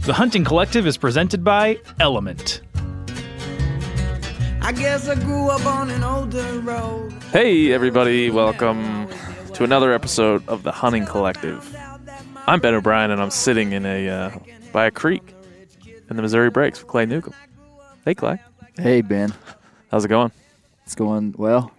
The 0.00 0.14
Hunting 0.14 0.44
Collective 0.44 0.86
is 0.86 0.96
presented 0.96 1.44
by 1.44 1.78
Element. 2.00 2.62
I 4.62 4.72
guess 4.72 5.08
I 5.08 5.14
grew 5.16 5.48
up 5.48 5.64
on 5.66 5.90
an 5.90 6.02
older 6.02 6.60
road. 6.60 7.12
Hey, 7.32 7.72
everybody, 7.72 8.30
welcome 8.30 9.08
to 9.54 9.64
another 9.64 9.92
episode 9.92 10.46
of 10.48 10.62
the 10.62 10.72
Hunting 10.72 11.04
Collective. 11.06 11.74
I'm 12.46 12.60
Ben 12.60 12.74
O'Brien, 12.74 13.10
and 13.10 13.20
I'm 13.20 13.30
sitting 13.30 13.72
in 13.72 13.84
a 13.84 14.08
uh, 14.08 14.38
by 14.72 14.86
a 14.86 14.90
creek 14.90 15.34
in 16.08 16.16
the 16.16 16.22
Missouri 16.22 16.50
Breaks 16.50 16.78
with 16.80 16.88
Clay 16.88 17.06
Newcomb. 17.06 17.34
Hey, 18.04 18.14
Clay, 18.14 18.38
Hey 18.78 19.00
Ben, 19.02 19.34
how's 19.90 20.04
it 20.04 20.08
going? 20.08 20.32
it's 20.84 20.94
going 20.94 21.34
well. 21.36 21.72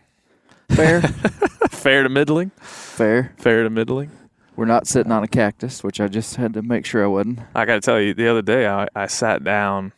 Fair, 0.70 1.02
Fair 1.72 2.04
to 2.04 2.10
middling. 2.10 2.52
fair. 2.60 3.34
Fair 3.38 3.64
to 3.64 3.70
middling. 3.70 4.12
We're 4.60 4.66
not 4.66 4.88
sitting 4.88 5.14
on 5.14 5.24
a 5.24 5.28
cactus, 5.30 5.86
which 5.86 6.02
I 6.02 6.10
just 6.10 6.36
had 6.36 6.54
to 6.56 6.62
make 6.62 6.86
sure 6.86 7.02
I 7.02 7.08
wasn't. 7.08 7.40
I 7.56 7.64
got 7.64 7.76
to 7.76 7.80
tell 7.80 7.98
you, 7.98 8.14
the 8.14 8.28
other 8.28 8.42
day 8.42 8.68
I, 8.68 8.90
I 8.94 9.08
sat 9.08 9.42
down. 9.42 9.94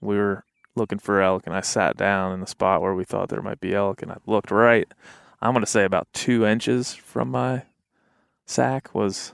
We 0.00 0.16
were 0.16 0.44
looking 0.76 1.00
for 1.00 1.20
elk, 1.20 1.48
and 1.48 1.56
I 1.56 1.62
sat 1.62 1.96
down 1.96 2.32
in 2.32 2.38
the 2.38 2.46
spot 2.46 2.80
where 2.80 2.94
we 2.94 3.02
thought 3.02 3.28
there 3.28 3.42
might 3.42 3.58
be 3.58 3.74
elk, 3.74 4.02
and 4.02 4.12
I 4.12 4.18
looked 4.24 4.52
right. 4.52 4.86
I'm 5.42 5.52
going 5.52 5.64
to 5.64 5.70
say 5.70 5.82
about 5.82 6.06
two 6.12 6.46
inches 6.46 6.94
from 6.94 7.32
my 7.32 7.64
sack 8.46 8.94
was 8.94 9.32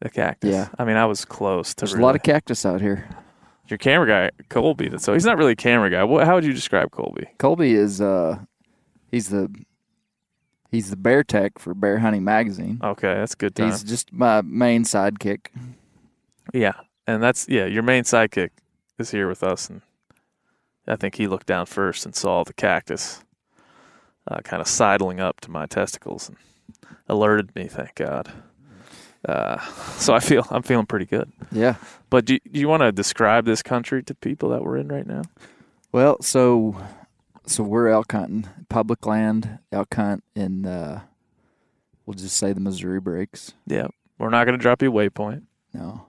the 0.00 0.08
cactus. 0.08 0.52
Yeah. 0.52 0.68
I 0.78 0.86
mean, 0.86 0.96
I 0.96 1.04
was 1.04 1.26
close 1.26 1.74
to. 1.74 1.80
There's 1.82 1.92
really, 1.92 2.02
a 2.02 2.06
lot 2.06 2.16
of 2.16 2.22
cactus 2.22 2.64
out 2.64 2.80
here. 2.80 3.10
your 3.68 3.76
camera 3.76 4.06
guy 4.06 4.30
Colby. 4.48 4.90
So 4.96 5.12
he's 5.12 5.26
not 5.26 5.36
really 5.36 5.52
a 5.52 5.56
camera 5.56 5.90
guy. 5.90 6.02
What, 6.04 6.24
how 6.24 6.34
would 6.34 6.46
you 6.46 6.54
describe 6.54 6.92
Colby? 6.92 7.26
Colby 7.36 7.74
is 7.74 8.00
uh, 8.00 8.38
he's 9.10 9.28
the 9.28 9.54
he's 10.70 10.90
the 10.90 10.96
bear 10.96 11.22
tech 11.22 11.58
for 11.58 11.74
Bear 11.74 11.98
Hunting 11.98 12.24
Magazine. 12.24 12.80
Okay, 12.82 13.14
that's 13.14 13.34
good 13.34 13.54
time. 13.54 13.70
He's 13.70 13.82
just 13.82 14.12
my 14.12 14.42
main 14.42 14.84
sidekick. 14.84 15.46
yeah, 16.52 16.74
and 17.06 17.22
that's 17.22 17.48
yeah. 17.48 17.66
Your 17.66 17.82
main 17.82 18.04
sidekick 18.04 18.50
is 18.98 19.10
here 19.10 19.28
with 19.28 19.42
us, 19.42 19.68
and 19.68 19.82
I 20.86 20.96
think 20.96 21.16
he 21.16 21.26
looked 21.26 21.46
down 21.46 21.66
first 21.66 22.04
and 22.04 22.14
saw 22.14 22.44
the 22.44 22.52
cactus, 22.52 23.22
uh, 24.28 24.40
kind 24.44 24.60
of 24.60 24.68
sidling 24.68 25.20
up 25.20 25.40
to 25.40 25.50
my 25.50 25.66
testicles, 25.66 26.28
and 26.28 26.38
alerted 27.08 27.54
me. 27.54 27.66
Thank 27.66 27.94
God. 27.96 28.32
Uh, 29.26 29.58
so 29.96 30.14
I 30.14 30.20
feel 30.20 30.46
I'm 30.50 30.62
feeling 30.62 30.86
pretty 30.86 31.06
good. 31.06 31.30
Yeah. 31.52 31.76
But 32.08 32.24
do, 32.24 32.38
do 32.38 32.58
you 32.58 32.68
want 32.68 32.82
to 32.82 32.92
describe 32.92 33.44
this 33.44 33.62
country 33.62 34.02
to 34.04 34.14
people 34.14 34.48
that 34.50 34.62
we're 34.62 34.78
in 34.78 34.88
right 34.88 35.06
now? 35.06 35.22
Well, 35.92 36.20
so 36.22 36.76
so 37.46 37.62
we're 37.62 37.88
elk 37.88 38.12
hunting, 38.12 38.48
public 38.68 39.06
land 39.06 39.58
elk 39.72 39.94
hunt 39.94 40.24
in 40.34 40.66
uh, 40.66 41.02
we'll 42.06 42.14
just 42.14 42.36
say 42.36 42.52
the 42.52 42.60
Missouri 42.60 43.00
breaks. 43.00 43.54
Yeah, 43.66 43.88
we're 44.18 44.30
not 44.30 44.44
going 44.44 44.58
to 44.58 44.62
drop 44.62 44.82
you 44.82 44.92
waypoint. 44.92 45.42
No. 45.72 46.06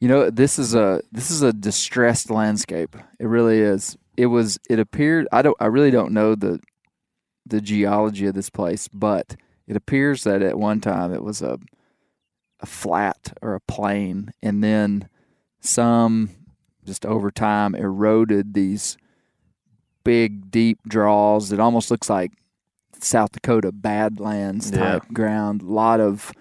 You 0.00 0.08
know, 0.08 0.30
this 0.30 0.58
is 0.58 0.74
a 0.74 1.02
this 1.12 1.30
is 1.30 1.42
a 1.42 1.52
distressed 1.52 2.30
landscape. 2.30 2.96
It 3.18 3.26
really 3.26 3.60
is. 3.60 3.96
It 4.16 4.26
was 4.26 4.58
it 4.68 4.78
appeared 4.78 5.26
I 5.32 5.42
don't 5.42 5.56
I 5.60 5.66
really 5.66 5.90
don't 5.90 6.12
know 6.12 6.34
the 6.34 6.60
the 7.46 7.60
geology 7.60 8.26
of 8.26 8.34
this 8.34 8.50
place, 8.50 8.88
but 8.88 9.36
it 9.66 9.76
appears 9.76 10.24
that 10.24 10.42
at 10.42 10.58
one 10.58 10.80
time 10.80 11.12
it 11.12 11.22
was 11.22 11.42
a 11.42 11.58
a 12.60 12.66
flat 12.66 13.32
or 13.42 13.54
a 13.54 13.60
plain 13.60 14.32
and 14.42 14.62
then 14.62 15.08
some 15.60 16.30
just 16.84 17.04
over 17.06 17.30
time 17.30 17.74
eroded 17.74 18.54
these 18.54 18.96
big 20.04 20.50
deep 20.50 20.78
draws. 20.86 21.52
It 21.52 21.60
almost 21.60 21.90
looks 21.90 22.08
like 22.08 22.32
South 23.00 23.32
Dakota 23.32 23.72
Badlands 23.72 24.70
type 24.70 25.08
ground. 25.12 25.62
A 25.62 25.66
lot 25.66 26.00
of 26.00 26.32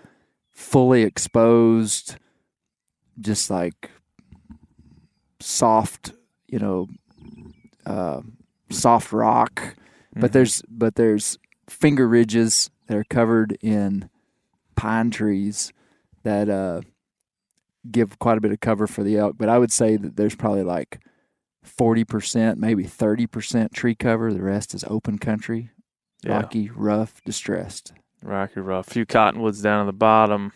fully 0.51 1.01
exposed, 1.03 2.17
just 3.19 3.49
like 3.49 3.89
soft, 5.39 6.13
you 6.47 6.59
know, 6.59 6.87
uh, 7.85 8.21
soft 8.69 9.11
rock. 9.11 9.75
But 10.15 10.31
there's 10.33 10.61
but 10.69 10.95
there's 10.95 11.39
finger 11.67 12.07
ridges 12.07 12.69
that 12.87 12.97
are 12.97 13.05
covered 13.05 13.57
in 13.61 14.09
pine 14.75 15.09
trees 15.09 15.73
that 16.23 16.49
uh, 16.49 16.81
give 17.89 18.19
quite 18.19 18.37
a 18.37 18.41
bit 18.41 18.51
of 18.51 18.59
cover 18.59 18.87
for 18.87 19.03
the 19.03 19.17
elk. 19.17 19.35
But 19.37 19.49
I 19.49 19.57
would 19.57 19.71
say 19.71 19.97
that 19.97 20.15
there's 20.15 20.35
probably 20.35 20.63
like 20.63 20.99
forty 21.63 22.03
percent, 22.03 22.59
maybe 22.59 22.83
thirty 22.83 23.25
percent 23.27 23.73
tree 23.73 23.95
cover. 23.95 24.31
The 24.33 24.41
rest 24.43 24.73
is 24.75 24.83
open 24.85 25.17
country, 25.17 25.69
Yeah. 26.23 26.33
rocky, 26.37 26.69
rough, 26.75 27.21
distressed. 27.23 27.93
Rocky 28.21 28.59
rough. 28.61 28.87
A 28.87 28.91
few 28.91 29.05
cottonwoods 29.05 29.61
down 29.61 29.81
at 29.81 29.85
the 29.85 29.93
bottom. 29.93 30.53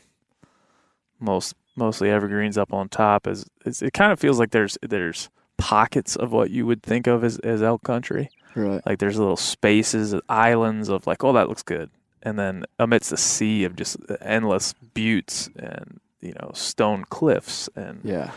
Most 1.20 1.56
mostly 1.76 2.10
evergreens 2.10 2.58
up 2.58 2.72
on 2.74 2.90
top. 2.90 3.28
Is 3.28 3.46
it's, 3.66 3.82
it 3.82 3.94
kind 3.94 4.12
of 4.12 4.20
feels 4.20 4.40
like 4.40 4.52
there's 4.52 4.78
there's 4.82 5.30
pockets 5.58 6.16
of 6.16 6.32
what 6.32 6.52
you 6.52 6.66
would 6.68 6.84
think 6.84 7.08
of 7.08 7.24
as, 7.24 7.40
as 7.40 7.64
elk 7.64 7.84
country. 7.84 8.30
Right. 8.56 8.82
Like 8.86 9.00
there's 9.00 9.18
little 9.18 9.38
spaces, 9.38 10.16
islands 10.30 10.90
of 10.90 11.06
like, 11.08 11.24
oh, 11.24 11.34
that 11.34 11.50
looks 11.50 11.64
good, 11.64 11.90
and 12.24 12.38
then 12.38 12.66
amidst 12.80 13.12
a 13.12 13.18
sea 13.18 13.64
of 13.64 13.76
just 13.76 13.98
endless 14.22 14.74
buttes 14.96 15.50
and 15.58 16.00
you 16.22 16.34
know 16.34 16.52
stone 16.54 17.04
cliffs 17.10 17.70
and 17.76 18.02
Yeah. 18.04 18.32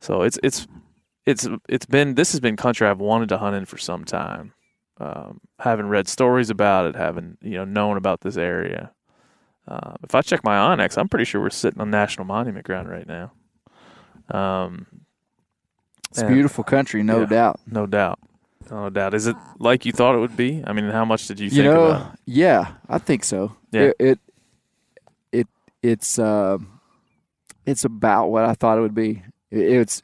so 0.00 0.22
it's 0.22 0.38
it's 0.42 0.66
it's 1.26 1.46
it's 1.68 1.86
been 1.86 2.14
this 2.14 2.32
has 2.32 2.40
been 2.40 2.56
country 2.56 2.86
I've 2.86 3.00
wanted 3.00 3.28
to 3.30 3.38
hunt 3.38 3.56
in 3.56 3.64
for 3.66 3.78
some 3.78 4.04
time. 4.04 4.52
Um, 4.98 5.40
having 5.58 5.86
read 5.88 6.08
stories 6.08 6.48
about 6.48 6.86
it, 6.86 6.96
having 6.96 7.36
you 7.42 7.52
know 7.58 7.64
known 7.64 7.96
about 7.96 8.22
this 8.22 8.36
area. 8.36 8.92
Uh, 9.68 9.94
if 10.04 10.14
I 10.14 10.22
check 10.22 10.44
my 10.44 10.54
onX, 10.56 10.96
I'm 10.96 11.08
pretty 11.08 11.24
sure 11.24 11.40
we're 11.40 11.50
sitting 11.50 11.80
on 11.80 11.90
national 11.90 12.24
monument 12.24 12.64
ground 12.64 12.88
right 12.88 13.06
now. 13.06 13.32
Um, 14.30 14.86
It's 16.10 16.20
and- 16.20 16.32
beautiful 16.32 16.64
country, 16.64 17.02
no 17.02 17.20
yeah, 17.20 17.26
doubt. 17.26 17.60
no 17.66 17.86
doubt, 17.86 18.18
no 18.70 18.88
doubt. 18.90 19.12
Is 19.14 19.26
it 19.26 19.36
like 19.58 19.84
you 19.84 19.92
thought 19.92 20.14
it 20.14 20.18
would 20.18 20.36
be? 20.36 20.62
I 20.66 20.72
mean, 20.72 20.88
how 20.90 21.04
much 21.04 21.26
did 21.26 21.40
you 21.40 21.46
You 21.46 21.50
think 21.50 21.64
know, 21.64 21.84
about? 21.86 22.12
it? 22.14 22.18
yeah, 22.26 22.74
I 22.88 22.98
think 22.98 23.24
so. 23.24 23.56
Yeah. 23.72 23.90
It, 23.98 24.18
it 25.32 25.46
it's 25.82 26.18
uh, 26.18 26.58
it's 27.66 27.84
about 27.84 28.28
what 28.30 28.44
I 28.44 28.54
thought 28.54 28.78
it 28.78 28.80
would 28.80 28.94
be. 28.94 29.22
It, 29.50 29.60
it's 29.60 30.02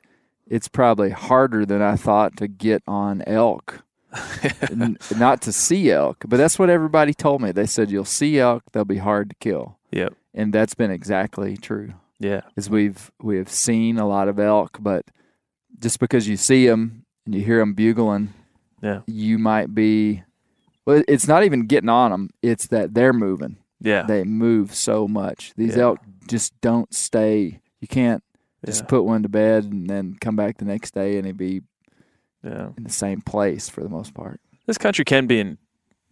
it's 0.53 0.69
probably 0.69 1.11
harder 1.11 1.65
than 1.65 1.81
I 1.81 1.97
thought 1.97 2.37
to 2.37 2.47
get 2.47 2.83
on 2.87 3.23
elk. 3.27 3.83
N- 4.71 4.99
not 5.17 5.41
to 5.43 5.53
see 5.53 5.91
elk, 5.91 6.19
but 6.29 6.37
that's 6.37 6.59
what 6.59 6.69
everybody 6.69 7.15
told 7.15 7.41
me. 7.41 7.51
They 7.53 7.65
said 7.67 7.91
you'll 7.91 8.05
see 8.05 8.39
elk, 8.39 8.63
they'll 8.73 8.85
be 8.85 8.99
hard 8.99 9.31
to 9.31 9.37
kill, 9.41 9.79
Yep. 9.91 10.13
and 10.35 10.53
that's 10.53 10.75
been 10.75 10.91
exactly 10.91 11.57
true. 11.57 11.95
Yeah. 12.21 12.43
Is 12.55 12.69
we've 12.69 13.11
we 13.23 13.39
have 13.39 13.49
seen 13.49 13.99
a 13.99 14.07
lot 14.07 14.29
of 14.29 14.39
elk, 14.39 14.77
but 14.81 15.07
just 15.81 15.99
because 15.99 16.29
you 16.29 16.37
see 16.37 16.67
them 16.67 17.05
and 17.25 17.35
you 17.35 17.43
hear 17.43 17.59
them 17.61 17.73
bugling, 17.73 18.35
Yeah. 18.83 19.01
you 19.07 19.39
might 19.39 19.75
be. 19.75 20.23
Well, 20.85 21.03
it's 21.09 21.27
not 21.27 21.45
even 21.45 21.67
getting 21.67 21.89
on 21.89 22.11
them; 22.11 22.29
it's 22.43 22.67
that 22.67 22.93
they're 22.93 23.13
moving. 23.15 23.57
Yeah. 23.81 24.03
They 24.03 24.25
move 24.25 24.75
so 24.75 25.09
much. 25.09 25.55
These 25.57 25.77
Yeah. 25.77 25.85
elk 25.85 26.01
just 26.29 26.53
don't 26.61 26.93
stay. 26.95 27.61
You 27.81 27.89
can't 27.89 28.23
just 28.65 28.83
Yeah. 28.83 28.87
put 28.89 29.03
one 29.05 29.23
to 29.23 29.29
bed 29.29 29.65
and 29.65 29.89
then 29.89 30.17
come 30.21 30.37
back 30.37 30.59
the 30.59 30.65
next 30.65 30.95
day 30.95 31.17
and 31.19 31.27
he'd 31.27 31.37
be 31.37 31.63
yeah. 32.43 32.71
in 32.77 32.85
the 32.85 32.91
same 32.91 33.21
place 33.21 33.69
for 33.69 33.83
the 33.83 33.89
most 33.89 34.15
part. 34.15 34.41
This 34.67 34.79
country 34.79 35.05
can 35.05 35.27
be 35.27 35.41
in, 35.41 35.59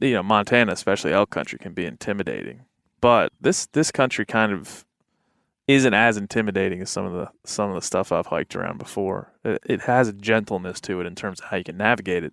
you 0.00 0.14
know, 0.14 0.22
Montana, 0.22 0.72
especially 0.72 1.12
elk 1.12 1.30
country, 1.30 1.58
can 1.58 1.72
be 1.72 1.84
intimidating. 1.86 2.62
But 3.00 3.32
this 3.40 3.66
this 3.66 3.90
country 3.90 4.26
kind 4.26 4.52
of 4.52 4.84
isn't 5.68 5.94
as 5.94 6.16
intimidating 6.16 6.82
as 6.82 6.90
some 6.90 7.04
of 7.06 7.12
the 7.12 7.28
some 7.44 7.68
of 7.70 7.74
the 7.76 7.80
stuff 7.82 8.10
I've 8.12 8.26
hiked 8.26 8.56
around 8.56 8.78
before. 8.78 9.32
It, 9.44 9.62
it 9.64 9.80
has 9.82 10.08
a 10.08 10.12
gentleness 10.12 10.80
to 10.82 11.00
it 11.00 11.06
in 11.06 11.14
terms 11.14 11.40
of 11.40 11.46
how 11.46 11.56
you 11.58 11.64
can 11.64 11.76
navigate 11.76 12.24
it, 12.24 12.32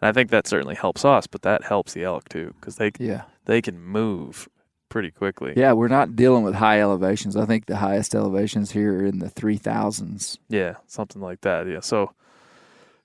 and 0.00 0.08
I 0.08 0.12
think 0.12 0.30
that 0.30 0.46
certainly 0.46 0.74
helps 0.76 1.04
us. 1.04 1.26
But 1.26 1.42
that 1.42 1.64
helps 1.64 1.92
the 1.94 2.04
elk 2.04 2.28
too 2.28 2.54
because 2.60 2.76
they 2.76 2.92
Yeah. 2.98 3.22
they 3.44 3.60
can 3.60 3.78
move 3.80 4.48
pretty 4.88 5.10
quickly. 5.10 5.52
Yeah, 5.56 5.72
we're 5.72 5.88
not 5.88 6.16
dealing 6.16 6.42
with 6.44 6.54
high 6.54 6.80
elevations. 6.80 7.36
I 7.36 7.44
think 7.46 7.66
the 7.66 7.76
highest 7.76 8.14
elevations 8.14 8.72
here 8.72 9.00
are 9.00 9.06
in 9.06 9.18
the 9.18 9.28
3000s. 9.30 10.38
Yeah, 10.48 10.74
something 10.86 11.20
like 11.22 11.40
that. 11.42 11.66
Yeah. 11.66 11.80
So, 11.80 12.12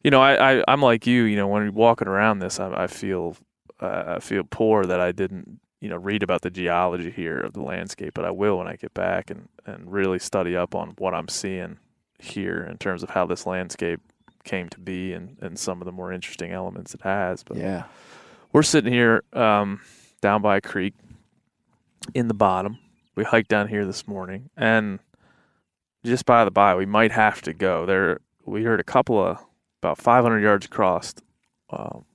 you 0.04 0.12
know, 0.12 0.22
I, 0.22 0.60
I 0.60 0.64
I'm 0.68 0.82
like 0.82 1.06
you. 1.08 1.24
You 1.24 1.36
know, 1.38 1.48
when 1.48 1.64
you're 1.64 1.72
walking 1.72 2.08
around 2.08 2.40
this, 2.40 2.60
I, 2.60 2.84
I 2.84 2.88
feel 2.88 3.36
uh, 3.80 4.16
I 4.18 4.20
feel 4.20 4.44
poor 4.50 4.86
that 4.86 5.00
I 5.00 5.12
didn't 5.12 5.60
you 5.80 5.90
know 5.90 5.98
read 5.98 6.24
about 6.24 6.42
the 6.42 6.50
geology 6.52 7.10
here 7.12 7.40
of 7.40 7.54
the 7.54 7.62
landscape, 7.62 8.14
but 8.14 8.26
I 8.26 8.32
will 8.32 8.58
when 8.60 8.68
I 8.68 8.76
get 8.76 8.94
back 8.94 9.30
and 9.32 9.48
and 9.66 9.92
really 9.92 10.20
study 10.20 10.56
up 10.56 10.76
on 10.76 10.94
what 10.98 11.14
I'm 11.14 11.28
seeing 11.28 11.78
here 12.20 12.68
in 12.70 12.78
terms 12.78 13.02
of 13.04 13.10
how 13.12 13.26
this 13.26 13.46
landscape 13.46 14.00
came 14.44 14.70
to 14.70 14.80
be 14.80 15.14
and 15.14 15.38
and 15.42 15.58
some 15.60 15.82
of 15.82 15.86
the 15.86 15.92
more 15.92 16.12
interesting 16.12 16.52
elements 16.52 16.94
it 16.94 17.02
has. 17.02 17.44
But 17.44 17.58
Yeah. 17.58 17.84
we're 18.54 18.64
sitting 18.64 18.92
here 18.92 19.24
um, 19.34 19.82
down 20.22 20.42
by 20.42 20.58
a 20.58 20.62
creek 20.62 20.94
in 22.14 22.28
the 22.28 22.34
bottom. 22.34 22.78
We 23.16 23.24
hiked 23.24 23.50
down 23.50 23.68
here 23.68 23.86
this 23.86 24.08
morning, 24.08 24.50
and 24.56 25.00
just 26.06 26.26
by 26.26 26.46
the 26.46 26.52
by, 26.52 26.76
we 26.76 26.86
might 26.86 27.12
have 27.12 27.42
to 27.44 27.54
go 27.54 27.86
there. 27.86 28.22
We 28.46 28.64
heard 28.64 28.80
a 28.80 28.84
couple 28.86 29.20
of 29.24 29.38
about 29.82 29.98
500 29.98 30.40
yards 30.40 30.66
across. 30.66 31.14
Um, 31.70 32.06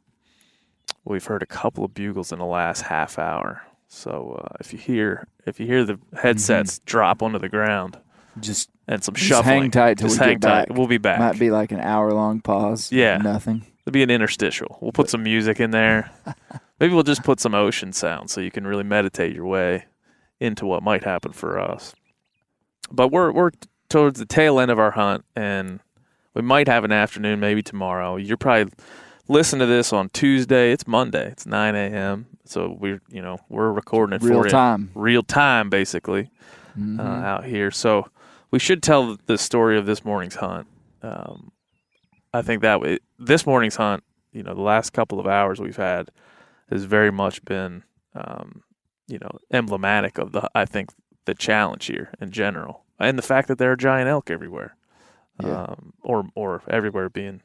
we've 1.05 1.25
heard 1.25 1.43
a 1.43 1.47
couple 1.47 1.85
of 1.85 1.95
bugles 1.95 2.33
in 2.33 2.39
the 2.39 2.47
last 2.47 2.83
half 2.83 3.19
hour. 3.19 3.63
So 3.89 4.41
uh, 4.43 4.57
if 4.61 4.73
you 4.73 4.79
hear 4.79 5.29
if 5.47 5.61
you 5.61 5.67
hear 5.67 5.85
the 5.85 5.99
headsets 6.21 6.81
drop 6.81 7.23
onto 7.23 7.39
the 7.39 7.49
ground 7.49 7.99
Just, 8.41 8.69
and 8.89 9.03
some 9.05 9.15
Mm-hmm. 9.15 9.19
just 9.19 9.29
shuffling, 9.29 9.63
hang 9.63 9.71
tight 9.71 9.99
till 9.99 10.09
just 10.09 10.19
we 10.21 10.27
hang 10.27 10.35
get 10.39 10.41
back. 10.41 10.69
We'll 10.71 10.87
be 10.89 10.99
back. 10.99 11.19
Might 11.21 11.39
be 11.39 11.51
like 11.51 11.71
an 11.73 11.81
hour 11.81 12.13
long 12.13 12.41
pause. 12.41 12.91
Yeah. 12.91 13.19
Nothing. 13.19 13.65
It'll 13.87 13.93
be 13.95 14.03
an 14.03 14.11
interstitial. 14.11 14.79
We'll 14.81 14.93
put 14.93 15.09
some 15.09 15.23
music 15.23 15.61
in 15.61 15.71
there. 15.71 16.11
Maybe 16.81 16.93
we'll 16.93 17.05
just 17.05 17.23
put 17.23 17.39
some 17.41 17.55
ocean 17.55 17.93
sound 17.93 18.31
so 18.31 18.41
you 18.41 18.51
can 18.51 18.67
really 18.67 18.83
meditate 18.83 19.33
your 19.35 19.47
way 19.47 19.85
into 20.41 20.67
what 20.67 20.83
might 20.83 21.05
happen 21.05 21.33
for 21.33 21.59
us. 21.59 21.95
But 22.91 23.09
we're 23.13 23.31
we're 23.33 23.53
towards 23.89 24.19
the 24.19 24.27
tail 24.27 24.59
end 24.61 24.71
of 24.71 24.79
our 24.79 24.91
hunt, 24.91 25.25
and 25.37 25.81
we 26.35 26.43
might 26.43 26.67
have 26.69 26.85
an 26.85 26.93
afternoon, 26.93 27.39
maybe 27.41 27.63
tomorrow. 27.63 28.17
You're 28.17 28.37
probably 28.37 28.73
listening 29.29 29.61
to 29.61 29.67
this 29.67 29.93
on 29.93 30.09
Tuesday. 30.11 30.73
It's 30.73 30.87
Monday. 30.87 31.29
It's 31.31 31.47
9 31.47 31.75
a.m. 31.75 32.27
So 32.45 32.77
we're 32.79 33.01
you 33.09 33.23
know 33.23 33.39
we're 33.49 33.71
recording 33.73 34.17
it 34.17 34.23
Real 34.23 34.45
time. 34.45 34.91
real 34.95 35.23
time, 35.23 35.71
basically 35.71 36.31
Mhm. 36.79 36.99
uh, 37.01 37.03
out 37.03 37.45
here. 37.45 37.71
So 37.71 38.09
we 38.51 38.59
should 38.59 38.83
tell 38.83 39.17
the 39.27 39.39
story 39.39 39.79
of 39.79 39.87
this 39.87 40.05
morning's 40.05 40.37
hunt. 40.37 40.67
Um, 41.03 41.51
I 42.39 42.43
think 42.43 42.63
that 42.63 42.81
way, 42.81 42.99
this 43.19 43.47
morning's 43.47 43.77
hunt, 43.77 44.05
you 44.33 44.43
know, 44.43 44.55
the 44.55 44.61
last 44.63 44.93
couple 44.93 45.19
of 45.21 45.27
hours 45.27 45.61
we've 45.61 45.77
had 45.77 46.11
has 46.71 46.85
very 46.85 47.11
much 47.13 47.45
been, 47.45 47.83
um, 48.15 48.63
you 49.09 49.19
know, 49.19 49.31
emblematic 49.53 50.19
of 50.19 50.33
the, 50.33 50.49
I 50.55 50.65
think, 50.65 50.91
the 51.25 51.35
challenge 51.35 51.87
here 51.87 52.11
in 52.21 52.31
general, 52.31 52.85
and 52.99 53.19
the 53.19 53.23
fact 53.23 53.49
that 53.49 53.59
there 53.59 53.73
are 53.73 53.77
giant 53.77 54.09
elk 54.09 54.31
everywhere, 54.31 54.77
Yeah. 55.43 55.63
um, 55.63 55.93
or 56.03 56.27
or 56.35 56.63
everywhere 56.69 57.09
being 57.11 57.43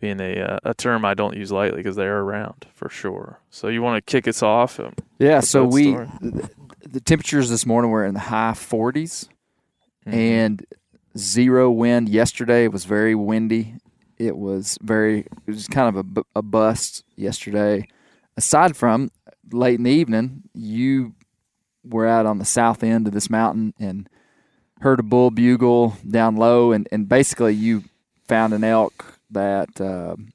being 0.00 0.20
a 0.20 0.40
uh, 0.40 0.58
a 0.64 0.74
term 0.74 1.04
I 1.04 1.14
don't 1.14 1.36
use 1.36 1.52
lightly 1.52 1.76
because 1.78 1.94
they're 1.96 2.20
around 2.20 2.66
for 2.74 2.88
sure. 2.88 3.38
So 3.50 3.68
you 3.68 3.82
want 3.82 4.04
to 4.04 4.10
kick 4.10 4.26
us 4.26 4.42
off? 4.42 4.80
Yeah, 5.18 5.40
so 5.40 5.64
we 5.64 5.92
the, 5.92 6.50
the 6.82 7.00
temperatures 7.00 7.48
this 7.50 7.64
morning 7.66 7.90
were 7.92 8.04
in 8.04 8.14
the 8.14 8.20
high 8.20 8.52
40s 8.52 9.28
Mhm. 10.06 10.12
and 10.12 10.66
zero 11.16 11.70
wind. 11.70 12.08
Yesterday 12.08 12.64
it 12.64 12.72
was 12.72 12.84
very 12.84 13.14
windy. 13.14 13.76
It 14.18 14.36
was 14.36 14.78
very 14.82 15.20
it 15.20 15.28
was 15.46 15.66
kind 15.68 15.94
of 15.96 16.06
a, 16.16 16.22
a 16.36 16.42
bust 16.42 17.04
yesterday. 17.16 17.88
Aside 18.36 18.76
from 18.76 19.10
late 19.52 19.78
in 19.78 19.84
the 19.84 19.90
evening, 19.90 20.44
you 20.54 21.14
were 21.84 22.06
out 22.06 22.26
on 22.26 22.38
the 22.38 22.44
south 22.44 22.82
end 22.82 23.06
of 23.06 23.12
this 23.12 23.28
mountain 23.28 23.74
and 23.78 24.08
heard 24.80 25.00
a 25.00 25.02
bull 25.02 25.30
bugle 25.30 25.96
down 26.08 26.36
low, 26.36 26.72
and, 26.72 26.88
and 26.92 27.08
basically 27.08 27.54
you 27.54 27.84
found 28.28 28.52
an 28.52 28.64
elk 28.64 29.18
that 29.30 29.80
um 29.80 30.32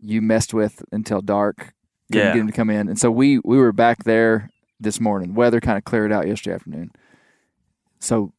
you 0.00 0.20
messed 0.22 0.52
with 0.54 0.82
until 0.92 1.20
dark. 1.20 1.72
Couldn't 2.12 2.26
Yeah. 2.28 2.32
get 2.34 2.40
him 2.40 2.46
to 2.46 2.52
come 2.52 2.70
in, 2.70 2.88
and 2.88 2.98
so 2.98 3.10
we 3.10 3.38
we 3.44 3.56
were 3.58 3.72
back 3.72 4.04
there 4.04 4.50
this 4.78 5.00
morning. 5.00 5.34
Weather 5.34 5.60
kind 5.60 5.78
of 5.78 5.84
cleared 5.84 6.12
out 6.12 6.26
yesterday 6.28 6.54
afternoon, 6.54 6.90
so 7.98 8.32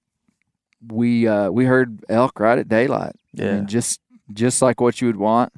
we 0.88 1.28
uh, 1.28 1.50
we 1.50 1.66
heard 1.66 2.04
elk 2.10 2.40
right 2.40 2.60
at 2.60 2.70
daylight. 2.70 3.14
I 3.38 3.42
Yeah. 3.42 3.56
mean, 3.56 3.68
just 3.68 4.00
just 4.34 4.62
like 4.62 4.80
what 4.82 5.02
you 5.02 5.08
would 5.08 5.18
want. 5.18 5.54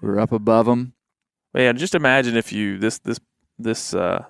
We 0.00 0.08
were 0.08 0.20
up 0.20 0.32
above 0.32 0.66
them. 0.66 0.92
But 1.52 1.62
yeah, 1.62 1.72
just 1.72 1.94
imagine 1.94 2.36
if 2.36 2.52
you 2.52 2.78
this 2.78 2.98
this 2.98 3.18
this 3.58 3.94
uh 3.94 4.24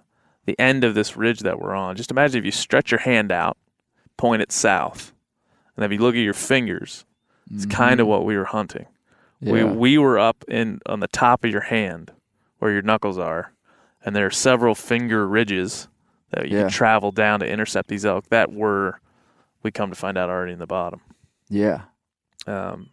the 0.45 0.59
end 0.61 0.85
of 0.85 0.95
this 0.95 1.17
ridge 1.17 1.41
that 1.41 1.61
we're 1.61 1.75
on. 1.75 1.97
Just 1.97 2.11
imagine 2.13 2.39
if 2.39 2.45
you 2.45 2.53
stretch 2.53 2.93
your 2.93 3.01
hand 3.01 3.33
out, 3.33 3.57
point 4.17 4.43
it 4.43 4.53
south, 4.53 5.13
and 5.77 5.85
if 5.85 5.91
you 5.91 5.99
look 5.99 6.15
at 6.15 6.19
your 6.21 6.35
fingers, 6.35 7.05
it's 7.53 7.67
kind 7.67 7.99
of 8.01 8.07
what 8.07 8.25
we 8.25 8.37
were 8.37 8.45
hunting. 8.45 8.87
We 9.41 9.61
Mm-hmm. 9.61 9.79
We 9.79 9.99
were 9.99 10.19
up 10.19 10.45
in 10.49 10.81
on 10.87 11.01
the 11.01 11.09
top 11.09 11.45
of 11.45 11.51
your 11.51 11.63
hand 11.63 12.13
where 12.59 12.71
your 12.73 12.83
knuckles 12.83 13.19
are, 13.19 13.53
and 14.05 14.15
there 14.17 14.27
are 14.27 14.31
several 14.31 14.75
finger 14.75 15.27
ridges 15.29 15.89
that 16.31 16.49
you 16.49 16.57
Yeah. 16.57 16.63
can 16.65 16.71
travel 16.71 17.11
down 17.13 17.41
to 17.41 17.49
intercept 17.49 17.89
these 17.89 18.05
elk 18.07 18.29
that 18.31 18.53
were 18.53 19.01
we 19.63 19.71
come 19.73 19.91
to 19.91 19.97
find 19.97 20.17
out 20.17 20.31
already 20.31 20.53
in 20.53 20.59
the 20.61 20.67
bottom. 20.67 21.01
yeah. 21.49 21.83
Um, 22.47 22.89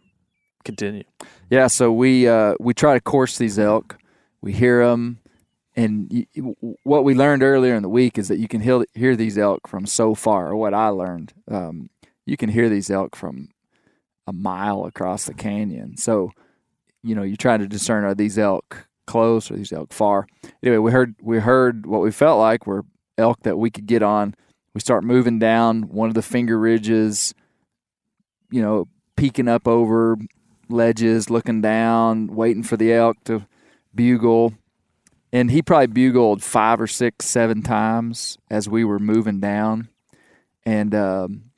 continue. 0.64 1.04
Yeah, 1.50 1.66
so 1.68 1.92
we 1.92 2.28
uh, 2.28 2.54
we 2.58 2.74
try 2.74 2.94
to 2.94 3.00
course 3.00 3.38
these 3.38 3.58
elk. 3.58 3.96
We 4.40 4.52
hear 4.52 4.86
them, 4.86 5.18
and 5.76 6.08
y 6.10 6.26
y- 6.36 6.76
what 6.82 7.04
we 7.04 7.14
learned 7.14 7.42
earlier 7.42 7.74
in 7.74 7.82
the 7.82 7.88
week 7.88 8.18
is 8.18 8.28
that 8.28 8.38
you 8.38 8.48
can 8.48 8.60
hear, 8.60 8.84
hear 8.94 9.16
these 9.16 9.38
elk 9.38 9.68
from 9.68 9.86
so 9.86 10.14
far. 10.14 10.48
Or 10.50 10.56
what 10.56 10.74
I 10.74 10.88
learned, 10.88 11.32
um, 11.50 11.90
you 12.26 12.36
can 12.36 12.48
hear 12.50 12.68
these 12.68 12.90
elk 12.90 13.16
from 13.16 13.48
a 14.26 14.32
mile 14.32 14.84
across 14.84 15.24
the 15.24 15.34
canyon. 15.34 15.96
So, 15.96 16.30
you 17.02 17.14
know, 17.14 17.22
you're 17.22 17.36
trying 17.36 17.60
to 17.60 17.68
discern 17.68 18.04
are 18.04 18.14
these 18.14 18.38
elk 18.38 18.88
close 19.06 19.50
or 19.50 19.56
these 19.56 19.72
elk 19.72 19.92
far. 19.92 20.26
Anyway, 20.62 20.78
we 20.78 20.90
heard 20.90 21.14
we 21.22 21.38
heard 21.38 21.86
what 21.86 22.00
we 22.00 22.10
felt 22.10 22.38
like 22.38 22.66
were 22.66 22.84
elk 23.18 23.42
that 23.42 23.58
we 23.58 23.70
could 23.70 23.86
get 23.86 24.02
on. 24.02 24.34
We 24.74 24.80
start 24.80 25.04
moving 25.04 25.38
down 25.38 25.82
one 25.82 26.08
of 26.08 26.14
the 26.14 26.22
finger 26.22 26.58
ridges. 26.58 27.34
You 28.50 28.62
know, 28.62 28.88
peeking 29.16 29.48
up 29.48 29.66
over 29.66 30.16
ledges, 30.68 31.30
looking 31.30 31.60
down, 31.60 32.28
waiting 32.28 32.62
for 32.62 32.76
the 32.76 32.92
elk 32.92 33.16
to 33.24 33.46
bugle. 33.94 34.54
And 35.32 35.50
he 35.50 35.62
probably 35.62 35.88
bugled 35.88 36.42
five 36.42 36.80
or 36.80 36.86
six, 36.86 37.26
seven 37.26 37.62
times 37.62 38.38
as 38.50 38.68
we 38.68 38.84
were 38.84 38.98
moving 39.00 39.40
down. 39.40 39.88
And 40.64 40.94
um, 40.94 41.50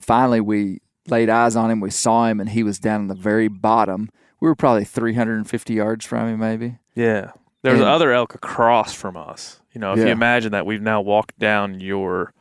finally, 0.00 0.40
we 0.40 0.80
laid 1.06 1.28
eyes 1.28 1.56
on 1.56 1.70
him. 1.70 1.80
We 1.80 1.90
saw 1.90 2.26
him, 2.26 2.40
and 2.40 2.48
he 2.48 2.62
was 2.62 2.78
down 2.78 3.02
in 3.02 3.08
the 3.08 3.14
very 3.14 3.48
bottom. 3.48 4.08
We 4.40 4.48
were 4.48 4.54
probably 4.54 4.84
350 4.84 5.74
yards 5.74 6.04
from 6.06 6.28
him, 6.28 6.40
maybe. 6.40 6.78
Yeah. 6.94 7.32
There's 7.62 7.80
And- 7.80 7.88
other 7.88 8.12
elk 8.12 8.34
across 8.34 8.94
from 8.94 9.16
us. 9.16 9.60
You 9.72 9.80
know, 9.80 9.92
if 9.92 9.98
you 9.98 10.06
imagine 10.06 10.52
that 10.52 10.66
we've 10.66 10.82
now 10.82 11.00
walked 11.00 11.38
down 11.38 11.78
your 11.78 12.32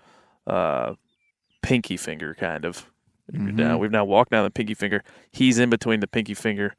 uh, 0.48 0.94
pinky 1.62 1.96
finger, 1.98 2.34
kind 2.34 2.66
of. 2.66 2.89
Mhm. 3.32 3.58
Down. 3.58 3.80
We've 3.80 3.92
now 3.92 4.06
walked 4.06 4.32
down 4.32 4.44
the 4.44 4.50
pinky 4.52 4.74
finger. 4.74 5.04
He's 5.32 5.60
in 5.60 5.70
between 5.70 6.00
the 6.00 6.08
pinky 6.08 6.34
finger 6.34 6.76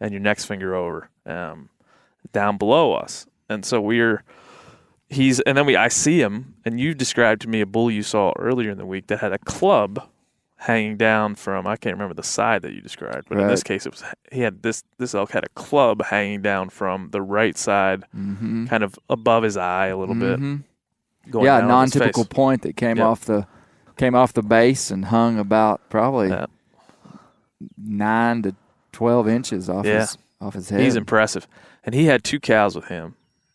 and 0.00 0.10
your 0.12 0.20
next 0.20 0.46
finger 0.46 0.74
over, 0.74 1.08
um, 1.26 1.68
down 2.32 2.56
below 2.58 2.92
us. 2.94 3.26
And 3.48 3.64
so 3.64 3.80
we're 3.80 4.22
he's 5.08 5.40
and 5.40 5.56
then 5.58 5.66
we 5.66 5.76
I 5.76 5.88
see 5.88 6.20
him 6.20 6.54
and 6.64 6.80
you 6.80 6.94
described 6.94 7.42
to 7.42 7.48
me 7.48 7.60
a 7.60 7.66
bull 7.66 7.90
you 7.90 8.02
saw 8.02 8.32
earlier 8.38 8.70
in 8.70 8.78
the 8.78 8.86
week 8.86 9.08
that 9.08 9.20
had 9.20 9.32
a 9.32 9.38
club 9.38 10.08
hanging 10.56 10.96
down 10.96 11.34
from 11.34 11.66
I 11.66 11.76
can't 11.76 11.94
remember 11.94 12.14
the 12.14 12.22
side 12.22 12.62
that 12.62 12.72
you 12.72 12.80
described, 12.80 13.26
but 13.28 13.38
in 13.38 13.46
this 13.48 13.62
case 13.62 13.84
it 13.84 13.92
was 13.92 14.02
he 14.30 14.40
had 14.40 14.62
this 14.62 14.84
this 14.98 15.14
elk 15.14 15.32
had 15.32 15.44
a 15.44 15.48
club 15.50 16.02
hanging 16.04 16.40
down 16.40 16.70
from 16.70 17.10
the 17.10 17.20
right 17.20 17.56
side, 17.58 18.04
Mm-hmm. 18.16 18.66
kind 18.66 18.82
of 18.82 18.98
above 19.10 19.42
his 19.42 19.56
eye 19.56 19.88
a 19.88 19.96
little 19.96 20.14
bit. 20.14 20.38
Mhm. 20.40 20.62
Going 21.30 21.44
Yeah, 21.46 21.58
a 21.58 21.60
down 21.60 21.70
on 21.70 21.84
his 21.84 21.94
non-typical 21.94 22.24
point 22.26 22.62
that 22.62 22.76
came 22.76 22.96
Yeah. 22.96 23.04
off 23.06 23.24
the 23.26 23.46
came 23.96 24.14
off 24.14 24.32
the 24.32 24.42
base 24.42 24.90
and 24.90 25.06
hung 25.06 25.38
about 25.38 25.80
probably 25.90 26.28
Yeah. 26.28 26.46
nine 27.76 28.42
to 28.42 28.54
twelve 28.92 29.28
inches 29.28 29.68
off 29.68 29.86
Yeah. 29.86 30.00
his 30.00 30.18
off 30.40 30.54
his 30.54 30.68
head. 30.70 30.80
He's 30.80 30.96
impressive. 30.96 31.46
And 31.84 31.94
he 31.94 32.06
had 32.06 32.24
two 32.24 32.40
cows 32.40 32.74
with 32.74 32.86
him, 32.86 33.14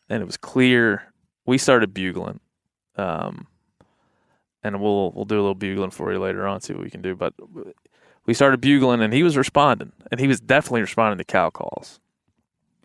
and 0.09 0.21
it 0.21 0.25
was 0.25 0.37
clear. 0.37 1.03
We 1.45 1.57
started 1.57 1.93
bugling, 1.93 2.39
um, 2.97 3.47
and 4.63 4.81
we'll 4.81 5.11
we'll 5.11 5.25
do 5.25 5.35
a 5.35 5.41
little 5.41 5.55
bugling 5.55 5.91
for 5.91 6.11
you 6.11 6.19
later 6.19 6.45
on, 6.47 6.61
see 6.61 6.73
what 6.73 6.83
we 6.83 6.89
can 6.89 7.01
do. 7.01 7.15
But 7.15 7.33
we 8.25 8.33
started 8.33 8.59
bugling, 8.61 9.01
and 9.01 9.13
he 9.13 9.23
was 9.23 9.37
responding, 9.37 9.91
and 10.11 10.19
he 10.19 10.27
was 10.27 10.39
definitely 10.39 10.81
responding 10.81 11.17
to 11.17 11.23
cow 11.23 11.49
calls. 11.49 11.99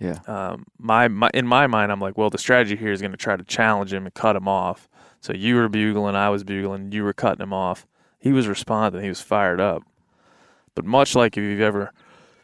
Yeah, 0.03 0.19
Um, 0.27 0.67
my, 0.79 1.07
my 1.07 1.31
in 1.33 1.47
my 1.47 1.67
mind, 1.69 1.93
I'm 1.93 2.01
like, 2.01 2.19
well, 2.19 2.29
the 2.29 2.39
strategy 2.39 2.77
here 2.77 2.93
is 2.93 3.01
going 3.01 3.13
to 3.13 3.17
try 3.17 3.37
to 3.37 3.45
challenge 3.45 3.93
him 3.93 4.05
and 4.05 4.13
cut 4.13 4.35
him 4.35 4.49
off. 4.49 4.89
So 5.21 5.33
you 5.33 5.55
were 5.55 5.69
bugling, 5.69 6.17
I 6.17 6.29
was 6.29 6.43
bugling, 6.43 6.91
you 6.91 7.05
were 7.05 7.13
cutting 7.13 7.43
him 7.43 7.53
off. 7.53 7.87
He 8.19 8.33
was 8.33 8.49
responding, 8.49 9.03
he 9.03 9.09
was 9.09 9.21
fired 9.21 9.61
up. 9.61 9.85
But 10.75 10.85
much 10.85 11.15
like 11.15 11.37
if 11.37 11.43
you've 11.43 11.61
ever, 11.61 11.93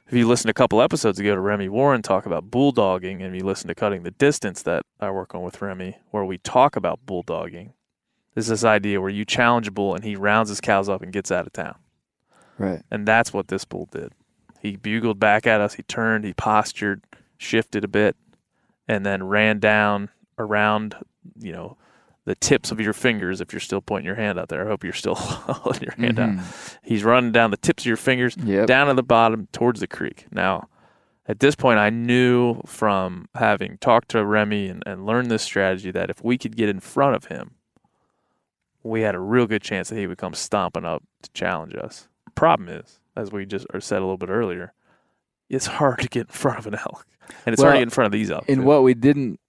if 0.06 0.14
you 0.14 0.28
listened 0.28 0.50
a 0.50 0.54
couple 0.54 0.80
episodes 0.80 1.18
ago 1.18 1.34
to 1.34 1.40
Remy 1.40 1.68
Warren 1.68 2.02
talk 2.02 2.26
about 2.26 2.50
bulldogging, 2.50 3.22
and 3.22 3.34
you 3.34 3.44
listen 3.44 3.66
to 3.66 3.74
cutting 3.74 4.04
the 4.04 4.12
distance 4.12 4.62
that 4.62 4.84
I 5.00 5.10
work 5.10 5.34
on 5.34 5.42
with 5.42 5.60
Remy, 5.60 5.96
where 6.10 6.24
we 6.24 6.38
talk 6.38 6.76
about 6.76 7.00
bulldogging, 7.06 7.72
there's 8.34 8.46
this 8.46 8.64
idea 8.64 9.00
where 9.00 9.10
you 9.10 9.24
challenge 9.24 9.66
a 9.66 9.72
bull 9.72 9.96
and 9.96 10.04
he 10.04 10.14
rounds 10.14 10.48
his 10.48 10.60
cows 10.60 10.88
up 10.88 11.02
and 11.02 11.12
gets 11.12 11.32
out 11.32 11.46
of 11.46 11.52
town. 11.52 11.74
right. 12.58 12.82
And 12.88 13.06
that's 13.06 13.32
what 13.32 13.48
this 13.48 13.64
bull 13.64 13.88
did. 13.90 14.12
He 14.60 14.76
bugled 14.76 15.18
back 15.18 15.46
at 15.46 15.60
us. 15.60 15.74
He 15.74 15.82
turned, 15.82 16.24
he 16.24 16.34
postured, 16.34 17.02
shifted 17.38 17.84
a 17.84 17.88
bit, 17.88 18.16
and 18.86 19.06
then 19.06 19.22
ran 19.24 19.58
down 19.58 20.10
around, 20.38 20.96
you 21.38 21.52
know, 21.52 21.76
the 22.24 22.34
tips 22.34 22.70
of 22.70 22.78
your 22.80 22.92
fingers 22.92 23.40
if 23.40 23.52
you're 23.54 23.60
still 23.60 23.80
pointing 23.80 24.04
your 24.04 24.16
hand 24.16 24.38
out 24.38 24.48
there. 24.50 24.64
I 24.66 24.68
hope 24.68 24.84
you're 24.84 24.92
still 24.92 25.14
holding 25.16 25.82
your 25.82 25.94
hand 25.96 26.18
out. 26.18 26.44
He's 26.82 27.02
running 27.02 27.32
down 27.32 27.50
the 27.50 27.56
tips 27.56 27.84
of 27.84 27.86
your 27.86 27.96
fingers, 27.96 28.36
Mm-hmm. 28.36 28.48
Yep. 28.50 28.66
down 28.66 28.88
to 28.88 28.94
the 28.94 29.02
bottom 29.02 29.48
towards 29.52 29.80
the 29.80 29.86
creek. 29.86 30.26
Now, 30.30 30.68
at 31.26 31.40
this 31.40 31.54
point, 31.54 31.78
I 31.78 31.88
knew 31.90 32.60
from 32.66 33.28
having 33.34 33.78
talked 33.78 34.10
to 34.10 34.24
Remy 34.24 34.68
and, 34.68 34.82
and 34.86 35.06
learned 35.06 35.30
this 35.30 35.42
strategy 35.42 35.90
that 35.90 36.10
if 36.10 36.22
we 36.22 36.36
could 36.38 36.56
get 36.56 36.68
in 36.68 36.80
front 36.80 37.16
of 37.16 37.26
him, 37.26 37.52
we 38.82 39.02
had 39.02 39.14
a 39.14 39.20
real 39.20 39.46
good 39.46 39.62
chance 39.62 39.88
that 39.88 39.96
he 39.96 40.06
would 40.06 40.18
come 40.18 40.34
stomping 40.34 40.84
up 40.84 41.02
to 41.22 41.30
challenge 41.32 41.74
us. 41.74 42.08
Problem 42.34 42.68
is, 42.68 43.00
as 43.16 43.32
we 43.32 43.44
just 43.44 43.66
said 43.80 43.98
a 43.98 44.00
little 44.04 44.16
bit 44.16 44.28
earlier, 44.30 44.72
it's 45.50 45.66
hard 45.66 46.00
to 46.00 46.08
get 46.08 46.26
in 46.28 46.32
front 46.32 46.58
of 46.58 46.66
an 46.66 46.74
elk, 46.74 47.06
and 47.46 47.52
it's 47.52 47.62
hard 47.62 47.74
to 47.74 47.78
get 47.78 47.82
in 47.84 47.90
front 47.90 48.06
of 48.06 48.12
these 48.12 48.30
elk. 48.30 48.44
And 48.48 48.58
too. 48.62 48.66
what 48.66 48.82
we 48.82 48.94
didn't 48.94 49.40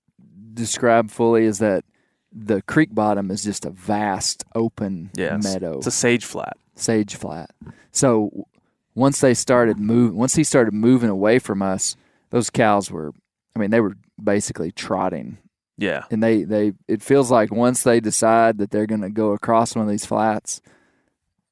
describe 0.53 1.09
fully 1.09 1.45
is 1.45 1.59
that 1.59 1.83
the 2.31 2.61
creek 2.61 2.93
bottom 2.93 3.31
is 3.31 3.43
just 3.43 3.65
a 3.65 3.69
vast 3.71 4.43
open 4.55 5.09
it's- 5.17 5.43
meadow, 5.43 5.77
It's 5.77 5.87
a 5.87 5.91
sage 5.91 6.25
flat. 6.25 6.57
sage 6.75 7.15
flat. 7.15 7.49
So 7.91 8.47
once 8.95 9.19
they 9.21 9.33
started 9.33 9.77
move, 9.79 10.13
once 10.13 10.35
he 10.35 10.43
started 10.43 10.73
moving 10.73 11.09
away 11.09 11.39
from 11.39 11.61
us, 11.61 11.95
those 12.29 12.49
cows 12.49 12.91
were, 12.91 13.11
I 13.55 13.59
mean, 13.59 13.71
they 13.71 13.79
were 13.81 13.95
basically 14.23 14.71
trotting, 14.71 15.37
Yeah, 15.77 16.03
and 16.11 16.21
they 16.21 16.43
they 16.43 16.73
it 16.87 17.01
feels 17.01 17.31
like 17.31 17.51
once 17.51 17.83
they 17.83 17.99
decide 17.99 18.57
that 18.59 18.69
they're 18.69 18.85
going 18.85 19.01
to 19.01 19.09
go 19.09 19.31
across 19.31 19.75
one 19.75 19.85
of 19.85 19.89
these 19.89 20.05
flats, 20.05 20.61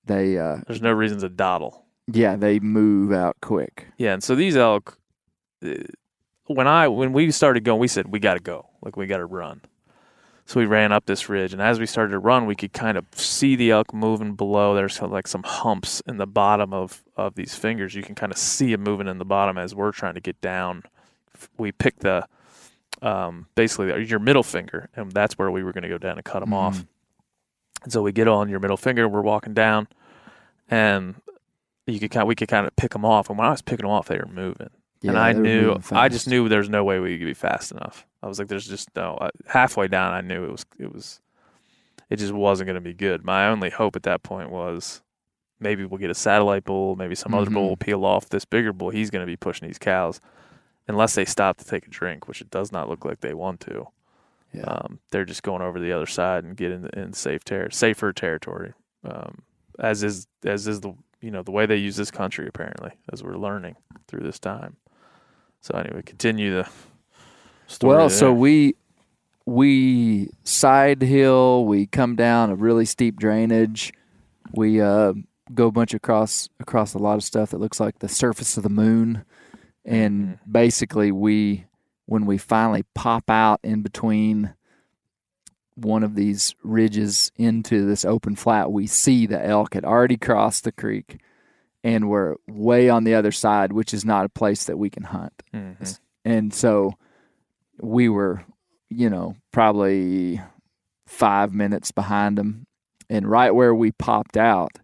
they 0.06 0.38
uh 0.38 0.58
there's 0.68 0.82
no 0.82 0.92
reason 0.92 1.18
to 1.20 1.30
dawdle. 1.30 1.86
Yeah 2.12 2.36
they 2.36 2.60
move 2.60 3.12
out 3.12 3.38
quick. 3.42 3.88
Yeah, 3.98 4.14
and 4.14 4.24
so 4.24 4.36
these 4.36 4.56
elk, 4.56 4.98
uh, 5.66 5.76
when 6.46 6.68
I 6.68 6.88
when 6.88 7.14
we 7.14 7.32
started 7.32 7.64
going, 7.64 7.80
we 7.80 7.88
said 7.88 8.08
we 8.08 8.20
got 8.20 8.36
to 8.36 8.40
go, 8.40 8.68
like 8.82 8.96
we 8.96 9.08
got 9.08 9.18
to 9.18 9.26
run. 9.26 9.62
So 10.46 10.62
we 10.62 10.66
ran 10.66 10.94
up 10.94 11.06
this 11.06 11.28
ridge, 11.28 11.52
and 11.52 11.62
as 11.62 11.78
we 11.78 11.86
started 11.86 12.12
to 12.12 12.20
run, 12.20 12.46
we 12.46 12.56
could 12.56 12.72
kind 12.72 12.98
of 12.98 13.06
see 13.14 13.58
the 13.58 13.72
elk 13.72 13.94
moving 13.94 14.34
below. 14.34 14.76
There's 14.76 15.02
like 15.02 15.28
some 15.28 15.44
humps 15.44 16.02
in 16.08 16.18
the 16.18 16.26
bottom 16.26 16.74
of 16.74 17.04
of 17.18 17.36
these 17.36 17.54
fingers. 17.54 17.94
You 17.96 18.02
can 18.02 18.16
kind 18.16 18.32
of 18.32 18.38
see 18.38 18.72
it 18.72 18.80
moving 18.80 19.08
in 19.08 19.18
the 19.18 19.26
bottom 19.26 19.58
as 19.58 19.76
we're 19.76 19.92
trying 19.92 20.14
to 20.14 20.22
get 20.22 20.40
down. 20.40 20.84
We 21.58 21.74
picked 21.74 22.00
the 22.00 22.28
um, 23.02 23.48
basically 23.56 24.06
your 24.06 24.20
middle 24.20 24.44
finger, 24.44 24.90
and 24.96 25.12
that's 25.12 25.38
where 25.38 25.52
we 25.52 25.64
were 25.64 25.74
going 25.74 25.84
to 25.84 25.90
go 25.90 25.98
down 25.98 26.18
and 26.18 26.24
cut 26.24 26.40
them 26.40 26.54
off. 26.54 26.86
And 27.84 27.92
so 27.92 28.02
we 28.02 28.12
get 28.12 28.28
on 28.28 28.48
your 28.50 28.60
middle 28.60 28.78
finger, 28.78 29.08
we're 29.08 29.22
walking 29.22 29.54
down, 29.54 29.88
and 30.70 31.16
you 31.88 32.00
could 32.00 32.12
kind 32.12 32.28
we 32.28 32.36
could 32.36 32.50
kind 32.50 32.68
of 32.68 32.76
pick 32.76 32.92
them 32.92 33.06
off. 33.06 33.30
And 33.30 33.38
when 33.38 33.48
I 33.48 33.52
was 33.52 33.62
picking 33.62 33.86
them 33.86 33.92
off, 33.92 34.08
they 34.08 34.18
were 34.18 34.28
moving 34.28 34.70
and 35.04 35.18
I 35.18 35.34
knew 35.34 35.80
I 35.92 36.10
just 36.10 36.28
knew 36.28 36.50
there's 36.50 36.70
no 36.70 36.84
way 36.84 37.00
we 37.00 37.18
could 37.18 37.26
be 37.26 37.34
fast 37.34 37.72
enough. 37.72 38.06
I 38.24 38.28
was 38.28 38.40
like, 38.40 38.48
there's 38.48 38.68
just 38.68 38.90
no. 38.96 39.18
I, 39.20 39.30
halfway 39.48 39.88
down, 39.88 40.14
I 40.14 40.22
knew 40.22 40.44
it 40.44 40.52
was 40.52 40.66
it 40.80 40.94
was 40.94 41.22
it 42.10 42.18
just 42.18 42.34
wasn't 42.34 42.68
going 42.68 42.76
to 42.76 42.82
be 42.82 42.94
good. 42.94 43.24
My 43.24 43.48
only 43.48 43.70
hope 43.70 43.96
at 43.96 44.04
that 44.04 44.24
point 44.24 44.50
was 44.50 45.02
maybe 45.60 45.86
we'll 45.86 46.00
get 46.00 46.10
a 46.10 46.16
satellite 46.16 46.64
bull, 46.64 46.96
maybe 46.96 47.16
some 47.16 47.34
other 47.34 47.50
bull 47.50 47.70
will 47.70 47.78
peel 47.78 48.06
off 48.06 48.30
this 48.30 48.46
bigger 48.46 48.74
bull. 48.74 48.90
He's 48.90 49.10
going 49.10 49.24
to 49.24 49.28
be 49.28 49.38
pushing 49.38 49.68
these 49.68 49.80
cows 49.80 50.20
unless 50.88 51.16
they 51.16 51.26
stop 51.26 51.58
to 51.58 51.66
take 51.66 51.86
a 51.86 51.90
drink, 51.90 52.28
which 52.28 52.42
it 52.42 52.50
does 52.50 52.72
not 52.72 52.90
look 52.90 53.06
like 53.06 53.20
they 53.22 53.34
want 53.34 53.60
to. 53.62 53.88
Yeah. 54.54 54.64
Um, 54.64 55.00
they're 55.12 55.26
just 55.26 55.44
going 55.44 55.62
over 55.62 55.80
the 55.80 55.92
other 55.92 56.06
side 56.06 56.46
and 56.46 56.56
get 56.56 56.72
in, 56.72 56.88
in 56.94 57.14
safe 57.14 57.44
ter- 57.44 57.70
safer 57.70 58.14
territory. 58.14 58.74
Um, 59.04 59.40
as 59.78 60.04
is 60.04 60.28
as 60.44 60.68
is 60.68 60.82
the 60.82 60.96
you 61.22 61.32
know 61.32 61.44
the 61.44 61.52
way 61.52 61.66
they 61.66 61.76
use 61.78 61.96
this 61.96 62.12
country 62.12 62.48
apparently 62.48 62.92
as 63.12 63.24
we're 63.24 63.38
learning 63.38 63.76
through 64.08 64.22
this 64.22 64.40
time. 64.40 64.78
So 65.62 65.78
anyway, 65.78 66.02
continue 66.04 66.54
the 66.54 66.70
story. 67.68 67.98
Well, 67.98 68.10
so 68.10 68.32
we 68.34 68.76
we 69.46 70.30
side 70.44 71.02
hill, 71.02 71.66
we 71.66 71.86
come 71.88 72.16
down 72.16 72.50
a 72.50 72.56
really 72.56 72.86
steep 72.86 73.18
drainage. 73.20 73.94
We 74.54 74.82
uh, 74.82 75.14
go 75.54 75.68
a 75.68 75.72
bunch 75.72 75.94
across 75.94 76.50
across 76.60 76.94
a 76.94 77.00
lot 77.00 77.16
of 77.16 77.24
stuff 77.24 77.52
that 77.52 77.60
looks 77.60 77.80
like 77.80 78.00
the 78.00 78.10
surface 78.10 78.58
of 78.58 78.64
the 78.64 78.70
moon, 78.70 79.24
and 79.86 80.28
Mm-hmm. 80.28 80.52
basically 80.52 81.12
we 81.12 81.66
when 82.06 82.26
we 82.26 82.38
finally 82.38 82.84
pop 82.96 83.30
out 83.30 83.60
in 83.64 83.82
between 83.82 84.54
one 85.78 86.04
of 86.04 86.16
these 86.16 86.56
ridges 86.64 87.32
into 87.38 87.86
this 87.86 88.04
open 88.04 88.36
flat, 88.36 88.72
we 88.72 88.88
see 88.88 89.26
the 89.28 89.44
elk 89.46 89.76
had 89.76 89.86
already 89.86 90.18
crossed 90.18 90.64
the 90.64 90.72
creek, 90.72 91.20
and 91.84 92.10
we're 92.10 92.36
way 92.48 92.90
on 92.90 93.04
the 93.04 93.14
other 93.14 93.32
side, 93.32 93.72
which 93.72 93.94
is 93.94 94.04
not 94.04 94.26
a 94.26 94.30
place 94.30 94.66
that 94.66 94.78
we 94.78 94.90
can 94.90 95.04
hunt. 95.04 95.44
Mhm. 95.54 96.00
and 96.26 96.54
so 96.54 96.94
we 97.80 98.10
were 98.10 98.44
you 98.90 99.10
know 99.10 99.36
probably 99.52 100.42
five 101.06 101.54
minutes 101.54 101.92
behind 101.92 102.38
them. 102.38 102.66
And 103.10 103.30
right 103.30 103.52
where 103.52 103.74
we 103.74 103.92
popped 103.94 104.36
out 104.36 104.80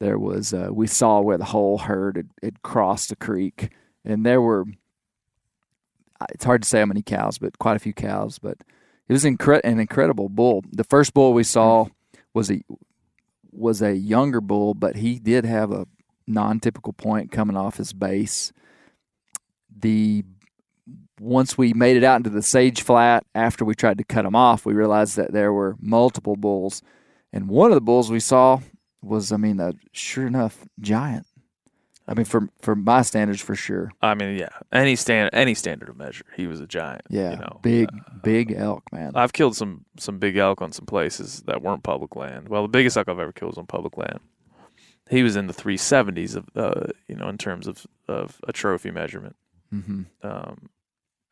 there 0.00 0.18
was 0.18 0.52
uh, 0.52 0.70
we 0.72 0.86
saw 0.86 1.20
where 1.20 1.38
the 1.38 1.44
whole 1.44 1.78
herd 1.78 2.16
had, 2.16 2.30
had 2.42 2.62
crossed 2.62 3.10
the 3.10 3.16
creek. 3.16 3.70
And 4.04 4.24
there 4.26 4.40
were 4.40 4.64
it's 6.32 6.44
hard 6.44 6.62
to 6.62 6.68
say 6.68 6.80
how 6.80 6.86
many 6.86 7.02
cows 7.02 7.38
but 7.38 7.58
quite 7.58 7.76
a 7.76 7.80
few 7.80 7.92
cows. 7.92 8.38
But 8.38 8.58
it 9.08 9.12
was 9.12 9.24
incre- 9.24 9.60
an 9.64 9.78
incredible 9.78 10.28
bull. 10.28 10.62
The 10.72 10.84
first 10.84 11.14
bull 11.14 11.32
we 11.32 11.44
saw 11.44 11.84
mm. 11.84 11.90
was 12.34 12.50
a 12.50 12.62
was 13.52 13.80
a 13.80 13.94
younger 13.94 14.40
bull 14.40 14.74
but 14.74 14.96
he 14.96 15.18
did 15.18 15.44
have 15.46 15.72
a 15.72 15.86
non-typical 16.26 16.92
point 16.92 17.30
coming 17.30 17.56
off 17.56 17.76
his 17.76 17.92
base. 17.92 18.52
The 19.78 20.24
once 21.18 21.56
we 21.56 21.72
made 21.72 21.96
it 21.96 22.04
out 22.04 22.16
into 22.16 22.30
the 22.30 22.42
sage 22.42 22.82
flat 22.82 23.24
after 23.34 23.64
we 23.64 23.74
tried 23.74 23.96
to 23.98 24.04
cut 24.04 24.26
him 24.26 24.36
off 24.36 24.66
we 24.66 24.74
realized 24.74 25.16
that 25.16 25.32
there 25.32 25.52
were 25.52 25.76
multiple 25.80 26.36
bulls. 26.36 26.82
And 27.32 27.48
one 27.48 27.70
of 27.70 27.74
the 27.74 27.80
bulls 27.80 28.10
we 28.10 28.20
saw 28.20 28.60
was 29.02 29.30
i 29.30 29.36
mean 29.36 29.60
a 29.60 29.72
sure 29.92 30.26
enough 30.26 30.66
giant 30.80 31.26
i 32.08 32.14
mean 32.14 32.24
for 32.24 32.48
for 32.60 32.74
my 32.76 33.02
standards 33.02 33.40
for 33.40 33.54
sure 33.54 33.90
I 34.02 34.14
mean, 34.14 34.36
yeah, 34.38 34.48
any 34.72 34.96
stand 34.96 35.30
any 35.32 35.54
standard 35.54 35.88
of 35.88 35.96
measure, 35.96 36.24
he 36.36 36.46
was 36.46 36.60
a 36.60 36.66
giant. 36.66 37.02
yeah 37.10 37.30
you 37.32 37.36
know, 37.38 37.58
big 37.62 37.88
Uh, 37.92 38.18
big 38.22 38.52
elk 38.52 38.84
man 38.92 39.12
I've 39.14 39.32
killed 39.32 39.56
some 39.56 39.84
some 39.98 40.18
big 40.18 40.36
elk 40.36 40.62
on 40.62 40.72
some 40.72 40.86
places 40.86 41.42
that 41.46 41.62
weren't 41.62 41.82
public 41.82 42.14
land. 42.16 42.48
Well, 42.48 42.62
the 42.62 42.68
biggest 42.68 42.96
elk 42.96 43.08
I've 43.08 43.18
ever 43.18 43.32
killed 43.32 43.52
was 43.52 43.58
on 43.58 43.66
public 43.66 43.96
land. 43.96 44.20
He 45.08 45.22
was 45.22 45.36
in 45.36 45.46
the 45.46 45.54
370s 45.54 46.34
of 46.36 46.44
uh, 46.56 46.88
you 47.08 47.16
know 47.16 47.28
in 47.28 47.38
terms 47.38 47.66
of 47.66 47.86
of 48.08 48.40
a 48.46 48.52
trophy 48.52 48.90
measurement. 48.90 49.36
hmm 49.70 50.02
Um, 50.22 50.68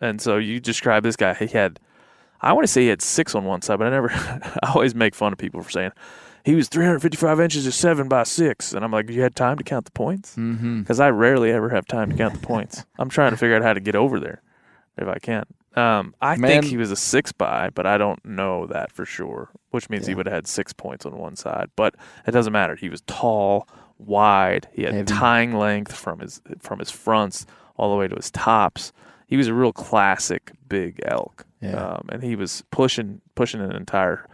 and 0.00 0.21
so 0.21 0.37
you 0.38 0.61
describe 0.61 1.02
this 1.02 1.16
guy. 1.16 1.35
He 1.35 1.47
had, 1.47 1.78
I 2.40 2.52
want 2.52 2.64
to 2.66 2.73
say 2.73 2.83
he 2.83 2.88
had 2.88 3.00
six 3.00 3.35
on 3.35 3.45
one 3.45 3.62
side, 3.62 3.78
but 3.78 3.87
I 3.87 3.90
never. 3.90 4.11
I 4.62 4.73
always 4.75 4.95
make 4.95 5.14
fun 5.14 5.33
of 5.33 5.38
people 5.38 5.62
for 5.62 5.71
saying 5.71 5.93
he 6.44 6.54
was 6.54 6.68
355 6.68 7.40
inches 7.40 7.66
of 7.66 7.74
seven 7.74 8.08
by 8.08 8.22
six, 8.22 8.72
and 8.72 8.84
I'm 8.84 8.92
like, 8.92 9.08
you 9.10 9.22
had 9.22 9.34
time 9.34 9.56
to 9.58 9.64
count 9.64 9.86
the 9.86 9.90
points 9.92 10.34
hmm 10.34 10.80
because 10.80 11.00
I 11.00 11.10
rarely 11.10 11.50
ever 11.50 11.70
have 11.70 11.86
time 11.86 12.10
to 12.10 12.16
count 12.16 12.34
the 12.34 12.46
points. 12.46 12.84
I'm 12.98 13.08
trying 13.08 13.30
to 13.32 13.36
figure 13.36 13.56
out 13.56 13.62
how 13.62 13.72
to 13.74 13.80
get 13.80 13.96
over 13.96 14.20
there 14.20 14.42
if 14.98 15.08
I 15.08 15.18
can. 15.18 15.44
Um, 15.76 16.14
I 16.20 16.36
Man. 16.36 16.48
think 16.62 16.64
he 16.66 16.76
was 16.76 16.90
a 16.92 16.96
six 16.96 17.32
by, 17.32 17.70
but 17.70 17.84
I 17.86 17.98
don't 17.98 18.24
know 18.24 18.66
that 18.66 18.92
for 18.92 19.04
sure. 19.04 19.50
Which 19.70 19.90
means 19.90 20.06
he 20.06 20.14
would 20.14 20.26
have 20.26 20.32
had 20.34 20.46
six 20.46 20.72
points 20.72 21.04
on 21.04 21.16
one 21.18 21.34
side, 21.34 21.68
but 21.74 21.96
it 22.28 22.30
doesn't 22.30 22.52
matter. 22.52 22.76
He 22.76 22.88
was 22.88 23.00
tall, 23.08 23.66
wide. 23.98 24.68
He 24.72 24.82
had 24.84 24.94
Heavy. 24.94 25.06
tine 25.12 25.52
length 25.54 25.92
from 25.96 26.20
his 26.20 26.40
from 26.60 26.78
his 26.78 26.92
fronts 26.92 27.44
all 27.76 27.90
the 27.90 27.96
way 27.96 28.06
to 28.06 28.14
his 28.14 28.30
tops. 28.30 28.92
He 29.26 29.36
was 29.36 29.48
a 29.48 29.54
real 29.54 29.72
classic 29.72 30.52
big 30.68 31.00
elk, 31.04 31.44
Yeah. 31.60 31.94
um, 31.94 32.06
and 32.12 32.22
he 32.22 32.36
was 32.36 32.62
pushing 32.70 33.20
pushing 33.34 33.60
an 33.60 33.72
entire 33.72 34.28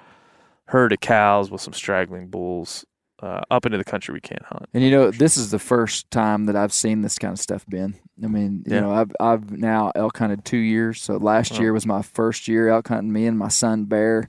herd 0.71 0.93
of 0.93 1.01
cows 1.01 1.51
with 1.51 1.61
some 1.61 1.73
straggling 1.73 2.29
bulls 2.29 2.85
uh, 3.23 3.43
up 3.51 3.67
into 3.67 3.77
the 3.77 3.85
country 3.85 4.15
we 4.15 4.21
can't 4.21 4.43
hunt. 4.45 4.67
And 4.73 4.83
you 4.83 4.91
know, 4.91 5.11
this 5.11 5.37
is 5.37 5.51
the 5.51 5.59
first 5.59 6.11
time 6.11 6.47
that 6.47 6.57
I've 6.57 6.73
seen 6.73 7.03
this 7.03 7.19
kind 7.19 7.33
of 7.33 7.39
stuff, 7.39 7.67
Ben. 7.69 7.95
I 8.23 8.29
mean, 8.29 8.63
you 8.67 8.75
Yeah. 8.75 8.81
know, 8.81 8.93
I've 8.93 9.13
I've 9.21 9.51
now 9.51 9.93
elk 9.95 10.17
hunted 10.17 10.45
two 10.45 10.57
years. 10.59 11.03
So 11.03 11.17
last 11.17 11.55
Oh. 11.59 11.61
year 11.61 11.73
was 11.73 11.87
my 11.87 12.03
first 12.03 12.49
year 12.49 12.69
elk 12.69 12.89
hunting. 12.89 13.13
Me 13.13 13.27
and 13.27 13.37
my 13.39 13.49
son 13.49 13.85
Bear 13.85 14.27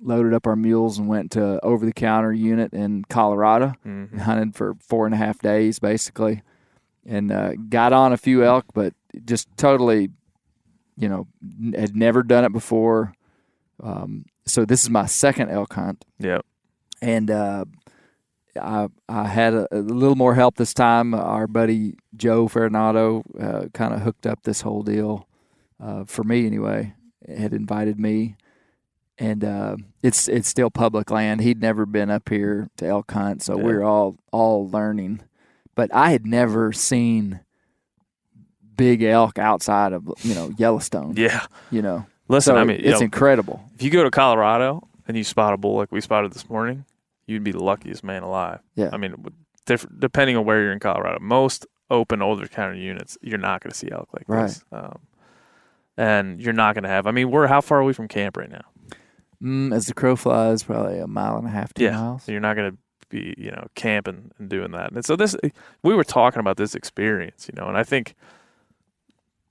loaded 0.00 0.34
up 0.34 0.46
our 0.46 0.56
mules 0.56 0.98
and 0.98 1.08
went 1.08 1.30
to 1.32 1.58
over 1.64 1.86
the 1.86 1.92
counter 1.92 2.32
unit 2.32 2.72
in 2.74 3.04
Colorado 3.08 3.72
Mhm. 3.86 4.12
and 4.12 4.20
hunted 4.20 4.54
for 4.56 4.74
four 4.80 5.06
and 5.06 5.14
a 5.14 5.18
half 5.18 5.38
days 5.38 5.78
basically, 5.78 6.42
and 7.06 7.32
uh, 7.32 7.52
got 7.68 7.92
on 7.92 8.12
a 8.12 8.16
few 8.18 8.44
elk, 8.44 8.66
but 8.74 8.94
just 9.24 9.48
totally, 9.56 10.10
you 10.96 11.08
know, 11.08 11.26
had 11.74 11.96
never 11.96 12.22
done 12.22 12.44
it 12.44 12.52
before. 12.52 13.12
Um, 13.82 14.24
so 14.48 14.64
this 14.64 14.82
is 14.82 14.90
my 14.90 15.06
second 15.06 15.50
elk 15.50 15.72
hunt 15.74 16.04
Yep. 16.18 16.44
and 17.02 17.30
uh, 17.30 17.64
I 18.60 18.88
I 19.08 19.24
had 19.28 19.54
a, 19.54 19.68
a 19.70 19.78
little 19.78 20.16
more 20.16 20.34
help 20.34 20.56
this 20.56 20.74
time. 20.74 21.14
Our 21.14 21.46
buddy 21.46 21.94
Joe 22.16 22.48
Fernato 22.48 23.22
uh, 23.40 23.68
kind 23.72 23.94
of 23.94 24.00
hooked 24.00 24.26
up 24.26 24.42
this 24.42 24.62
whole 24.62 24.82
deal 24.82 25.28
uh, 25.80 26.04
for 26.04 26.24
me 26.24 26.44
anyway. 26.46 26.94
Had 27.28 27.52
invited 27.52 28.00
me, 28.00 28.36
and 29.18 29.44
uh, 29.44 29.76
it's 30.02 30.26
it's 30.28 30.48
still 30.48 30.70
public 30.70 31.10
land. 31.10 31.40
He'd 31.42 31.60
never 31.60 31.86
been 31.86 32.10
up 32.10 32.28
here 32.28 32.68
to 32.78 32.86
elk 32.86 33.10
hunt, 33.12 33.42
so 33.42 33.56
Yeah. 33.56 33.62
we're 33.64 33.82
all 33.84 34.16
all 34.32 34.68
learning. 34.68 35.20
But 35.76 35.94
I 35.94 36.10
had 36.10 36.26
never 36.26 36.72
seen 36.72 37.40
big 38.76 39.02
elk 39.02 39.38
outside 39.38 39.92
of 39.92 40.08
you 40.22 40.34
know 40.34 40.50
Yellowstone. 40.58 41.14
Yeah. 41.16 41.46
you 41.70 41.82
know. 41.82 42.06
Listen, 42.28 42.54
so 42.54 42.58
I 42.58 42.64
mean, 42.64 42.80
it's 42.80 43.00
know, 43.00 43.04
incredible. 43.04 43.64
if 43.74 43.82
you 43.82 43.90
go 43.90 44.04
to 44.04 44.10
Colorado 44.10 44.86
and 45.06 45.16
you 45.16 45.24
spot 45.24 45.54
a 45.54 45.56
bull 45.56 45.76
like 45.76 45.90
we 45.90 46.00
spotted 46.00 46.32
this 46.32 46.48
morning, 46.48 46.84
you'd 47.26 47.44
be 47.44 47.52
the 47.52 47.62
luckiest 47.62 48.04
man 48.04 48.22
alive. 48.22 48.60
Yeah. 48.74 48.90
I 48.92 48.96
mean, 48.98 49.14
diff- 49.66 49.86
depending 49.98 50.36
on 50.36 50.44
where 50.44 50.62
you're 50.62 50.72
in 50.72 50.80
Colorado, 50.80 51.18
most 51.20 51.66
open 51.90 52.20
older 52.20 52.46
county 52.46 52.80
units, 52.80 53.16
you're 53.22 53.38
not 53.38 53.62
going 53.62 53.70
to 53.70 53.76
see 53.76 53.90
elk 53.90 54.08
like 54.12 54.26
this. 54.26 54.62
Um, 54.72 54.98
and 55.96 56.40
you're 56.40 56.52
not 56.52 56.74
going 56.74 56.84
to 56.84 56.88
have. 56.90 57.06
I 57.06 57.10
mean, 57.10 57.30
we're 57.30 57.46
how 57.46 57.60
far 57.60 57.80
away 57.80 57.92
from 57.92 58.08
camp 58.08 58.36
right 58.36 58.50
now? 58.50 58.64
Mm, 59.42 59.74
as 59.74 59.86
the 59.86 59.94
crow 59.94 60.16
flies, 60.16 60.62
probably 60.62 60.98
a 60.98 61.06
mile 61.06 61.36
and 61.36 61.46
a 61.46 61.50
half, 61.50 61.72
two 61.74 61.84
yeah. 61.84 61.92
miles. 61.92 62.24
So 62.24 62.32
you're 62.32 62.40
not 62.40 62.56
going 62.56 62.72
to 62.72 62.78
be, 63.08 63.34
you 63.38 63.50
know, 63.50 63.66
camping 63.74 64.30
and 64.38 64.48
doing 64.48 64.72
that. 64.72 64.92
And 64.92 65.04
so 65.04 65.16
this, 65.16 65.34
we 65.82 65.94
were 65.94 66.04
talking 66.04 66.40
about 66.40 66.56
this 66.56 66.74
experience, 66.74 67.48
you 67.48 67.60
know, 67.60 67.68
and 67.68 67.76
I 67.76 67.84
think 67.84 68.14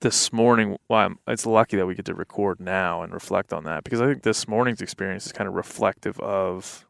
this 0.00 0.32
morning, 0.32 0.76
well, 0.88 1.14
it's 1.26 1.46
lucky 1.46 1.76
that 1.76 1.86
we 1.86 1.94
get 1.94 2.04
to 2.06 2.14
record 2.14 2.60
now 2.60 3.02
and 3.02 3.12
reflect 3.12 3.52
on 3.52 3.64
that 3.64 3.84
because 3.84 4.00
I 4.00 4.06
think 4.06 4.22
this 4.22 4.46
morning's 4.46 4.80
experience 4.80 5.26
is 5.26 5.32
kind 5.32 5.48
of 5.48 5.54
reflective 5.54 6.18
of 6.20 6.84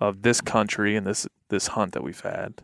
of 0.00 0.22
this 0.22 0.40
country 0.40 0.96
and 0.96 1.06
this 1.06 1.26
this 1.48 1.68
hunt 1.68 1.92
that 1.92 2.02
we've 2.02 2.20
had 2.20 2.62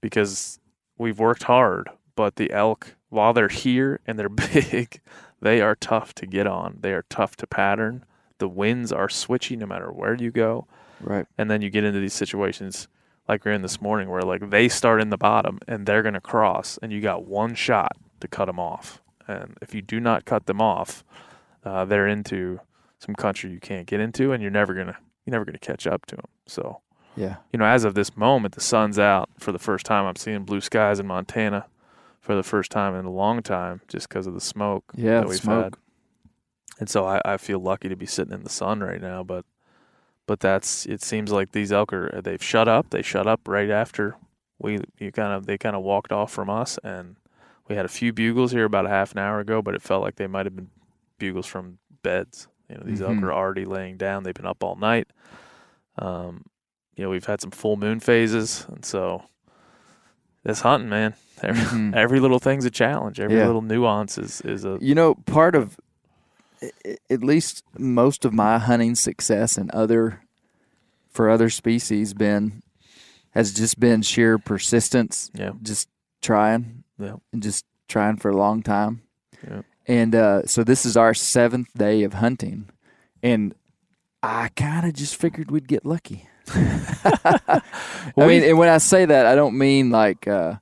because 0.00 0.58
we've 0.98 1.18
worked 1.18 1.44
hard, 1.44 1.88
but 2.14 2.36
the 2.36 2.52
elk, 2.52 2.94
while 3.08 3.32
they're 3.32 3.48
here 3.48 4.00
and 4.06 4.18
they're 4.18 4.28
big, 4.28 5.00
they 5.40 5.60
are 5.60 5.74
tough 5.74 6.14
to 6.16 6.26
get 6.26 6.46
on. 6.46 6.78
They 6.80 6.92
are 6.92 7.04
tough 7.08 7.36
to 7.36 7.46
pattern. 7.46 8.04
The 8.38 8.48
winds 8.48 8.92
are 8.92 9.08
switchy 9.08 9.56
no 9.56 9.66
matter 9.66 9.90
where 9.90 10.14
you 10.14 10.30
go 10.30 10.66
Right. 11.00 11.26
and 11.36 11.50
then 11.50 11.62
you 11.62 11.70
get 11.70 11.84
into 11.84 12.00
these 12.00 12.14
situations 12.14 12.86
like 13.28 13.44
we're 13.44 13.52
in 13.52 13.62
this 13.62 13.80
morning 13.80 14.08
where 14.08 14.22
like 14.22 14.50
they 14.50 14.68
start 14.68 15.00
in 15.00 15.10
the 15.10 15.16
bottom 15.16 15.58
and 15.66 15.86
they're 15.86 16.02
going 16.02 16.14
to 16.14 16.20
cross 16.20 16.78
and 16.82 16.92
you 16.92 17.00
got 17.00 17.24
one 17.24 17.54
shot 17.54 17.96
to 18.20 18.28
cut 18.28 18.46
them 18.46 18.58
off. 18.60 19.00
And 19.26 19.56
if 19.60 19.74
you 19.74 19.82
do 19.82 20.00
not 20.00 20.24
cut 20.24 20.46
them 20.46 20.60
off 20.60 21.04
uh, 21.64 21.84
they're 21.84 22.06
into 22.08 22.60
some 22.98 23.14
country 23.14 23.50
you 23.50 23.60
can't 23.60 23.86
get 23.86 24.00
into 24.00 24.32
and 24.32 24.42
you're 24.42 24.50
never 24.50 24.72
going 24.74 24.86
to 24.86 24.96
you're 25.24 25.32
never 25.32 25.44
to 25.44 25.58
catch 25.58 25.86
up 25.86 26.06
to 26.06 26.16
them 26.16 26.24
so 26.46 26.80
Yeah. 27.16 27.36
you 27.52 27.58
know 27.58 27.66
as 27.66 27.84
of 27.84 27.94
this 27.94 28.16
moment 28.16 28.54
the 28.54 28.60
sun's 28.60 28.98
out 28.98 29.28
for 29.38 29.52
the 29.52 29.58
first 29.58 29.84
time. 29.86 30.06
I'm 30.06 30.16
seeing 30.16 30.44
blue 30.44 30.60
skies 30.60 30.98
in 30.98 31.06
montana 31.06 31.66
for 32.20 32.34
the 32.34 32.42
first 32.42 32.70
time 32.70 32.94
in 32.94 33.04
a 33.04 33.10
long 33.10 33.42
time 33.42 33.80
just 33.88 34.08
because 34.08 34.26
of 34.26 34.34
the 34.34 34.40
smoke 34.40 34.84
Yeah, 34.94 35.20
that 35.20 35.28
we've 35.28 35.38
smoke. 35.38 35.64
had. 35.64 35.76
And 36.80 36.88
so 36.88 37.06
I, 37.06 37.20
I 37.24 37.36
feel 37.36 37.58
lucky 37.58 37.88
to 37.88 37.96
be 37.96 38.06
sitting 38.06 38.32
in 38.32 38.44
the 38.44 38.50
sun 38.50 38.80
right 38.80 39.00
now 39.00 39.22
but 39.22 39.44
but 40.26 40.40
that's 40.40 40.86
it 40.86 41.02
seems 41.02 41.32
like 41.32 41.52
these 41.52 41.72
elk 41.72 41.92
are 41.92 42.20
they've 42.22 42.42
shut 42.42 42.68
up. 42.68 42.90
They 42.90 43.02
shut 43.02 43.26
up 43.26 43.40
right 43.48 43.70
after 43.70 44.16
we 44.58 44.78
you 44.98 45.10
kind 45.12 45.32
of 45.32 45.46
they 45.46 45.56
kind 45.58 45.74
of 45.76 45.82
walked 45.82 46.12
off 46.12 46.30
from 46.32 46.50
us 46.50 46.78
and 46.84 47.16
we 47.68 47.76
had 47.76 47.84
a 47.84 47.88
few 47.88 48.12
bugles 48.12 48.52
here 48.52 48.64
about 48.64 48.86
a 48.86 48.90
half 48.90 49.12
an 49.12 49.18
hour 49.18 49.40
ago 49.40 49.60
but 49.62 49.74
it 49.74 49.82
felt 49.82 50.02
like 50.02 50.16
they 50.16 50.26
might 50.26 50.46
have 50.46 50.56
been 50.56 50.70
bugles 51.18 51.46
from 51.46 51.78
beds. 52.02 52.48
You 52.68 52.76
know 52.76 52.82
these 52.84 53.00
Mhm. 53.00 53.14
elk 53.16 53.22
are 53.24 53.32
already 53.32 53.64
laying 53.64 53.96
down. 53.96 54.22
They've 54.22 54.34
been 54.34 54.46
up 54.46 54.62
all 54.64 54.76
night. 54.76 55.08
Um 55.98 56.44
you 56.96 57.04
know 57.04 57.10
we've 57.10 57.26
had 57.26 57.40
some 57.40 57.50
full 57.50 57.76
moon 57.76 58.00
phases 58.00 58.66
and 58.68 58.84
so 58.84 59.24
this 60.44 60.60
hunting 60.60 60.88
man. 60.88 61.14
Every, 61.42 61.62
Mhm. 61.62 61.94
every 61.94 62.18
little 62.18 62.40
thing's 62.40 62.64
a 62.64 62.70
challenge. 62.70 63.20
Every 63.20 63.36
Yeah. 63.36 63.46
little 63.46 63.62
nuance 63.62 64.18
is 64.18 64.40
is 64.40 64.64
a 64.64 64.76
You 64.80 64.94
know, 64.94 65.14
part 65.14 65.54
of 65.54 65.76
at 67.08 67.22
least 67.22 67.62
most 67.78 68.24
of 68.24 68.32
my 68.32 68.58
hunting 68.58 68.96
success 68.96 69.56
and 69.56 69.70
other 69.70 70.22
for 71.08 71.30
other 71.30 71.48
species 71.50 72.14
been 72.14 72.62
has 73.30 73.52
just 73.54 73.78
been 73.78 74.02
sheer 74.02 74.38
persistence, 74.38 75.30
yeah. 75.34 75.52
Just 75.62 75.88
trying 76.20 76.77
yeah 76.98 77.16
and 77.32 77.42
just 77.42 77.64
trying 77.88 78.16
for 78.16 78.30
a 78.30 78.36
long 78.36 78.62
time. 78.62 79.02
Yeah. 79.46 79.62
And 79.86 80.14
uh, 80.14 80.46
so 80.46 80.64
this 80.64 80.84
is 80.84 80.96
our 80.96 81.14
seventh 81.14 81.72
day 81.74 82.02
of 82.02 82.14
hunting, 82.14 82.68
and 83.22 83.54
I 84.22 84.50
kind 84.54 84.86
of 84.86 84.92
just 84.94 85.16
figured 85.16 85.50
we'd 85.50 85.68
get 85.68 85.86
lucky. 85.86 86.28
I 86.54 87.62
mean, 88.16 88.42
and 88.42 88.58
when 88.58 88.68
I 88.68 88.78
say 88.78 89.04
that, 89.04 89.26
I 89.26 89.34
don't 89.34 89.56
mean 89.56 89.90
like, 89.90 90.28
uh, 90.28 90.56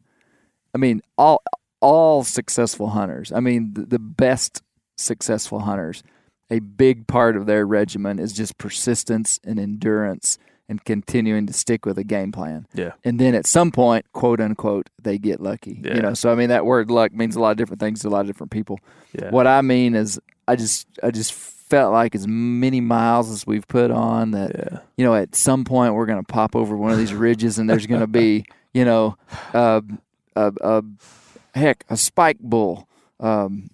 I 0.74 0.78
mean 0.78 1.02
all 1.18 1.42
all 1.80 2.22
successful 2.22 2.88
hunters. 2.88 3.32
I 3.32 3.40
mean 3.40 3.74
the, 3.74 3.86
the 3.86 3.98
best 3.98 4.62
successful 4.96 5.60
hunters. 5.60 6.02
A 6.48 6.60
big 6.60 7.08
part 7.08 7.36
of 7.36 7.46
their 7.46 7.66
regimen 7.66 8.20
is 8.20 8.32
just 8.32 8.56
persistence 8.58 9.40
and 9.42 9.58
endurance 9.58 10.38
and 10.68 10.84
continuing 10.84 11.46
to 11.46 11.52
stick 11.52 11.86
with 11.86 11.96
a 11.98 12.04
game 12.04 12.32
plan. 12.32 12.66
yeah 12.74 12.92
And 13.04 13.18
then 13.20 13.34
at 13.34 13.46
some 13.46 13.70
point, 13.70 14.04
quote 14.12 14.40
unquote, 14.40 14.90
they 15.02 15.16
get 15.18 15.40
lucky. 15.40 15.80
Yeah. 15.82 15.94
You 15.94 16.02
know, 16.02 16.14
so 16.14 16.30
I 16.30 16.34
mean 16.34 16.48
that 16.48 16.64
word 16.66 16.90
luck 16.90 17.12
means 17.12 17.36
a 17.36 17.40
lot 17.40 17.52
of 17.52 17.56
different 17.56 17.80
things 17.80 18.00
to 18.02 18.08
a 18.08 18.10
lot 18.10 18.20
of 18.22 18.26
different 18.26 18.50
people. 18.50 18.80
yeah 19.12 19.30
What 19.30 19.46
I 19.46 19.62
mean 19.62 19.94
is 19.94 20.20
I 20.48 20.56
just 20.56 20.86
I 21.02 21.10
just 21.10 21.32
felt 21.32 21.92
like 21.92 22.14
as 22.14 22.26
many 22.28 22.80
miles 22.80 23.28
as 23.30 23.44
we've 23.46 23.66
put 23.66 23.90
on 23.90 24.30
that 24.32 24.52
yeah 24.56 24.78
you 24.96 25.04
know, 25.04 25.14
at 25.14 25.34
some 25.34 25.64
point 25.64 25.94
we're 25.94 26.06
going 26.06 26.22
to 26.24 26.32
pop 26.32 26.56
over 26.56 26.76
one 26.76 26.90
of 26.90 26.98
these 26.98 27.12
ridges 27.12 27.58
and 27.58 27.68
there's 27.68 27.86
going 27.86 28.00
to 28.00 28.06
be, 28.06 28.44
you 28.72 28.84
know, 28.84 29.16
uh, 29.52 29.80
a, 30.34 30.52
a 30.62 30.82
heck, 31.54 31.84
a 31.90 31.96
spike 31.96 32.38
bull 32.40 32.88
um, 33.20 33.68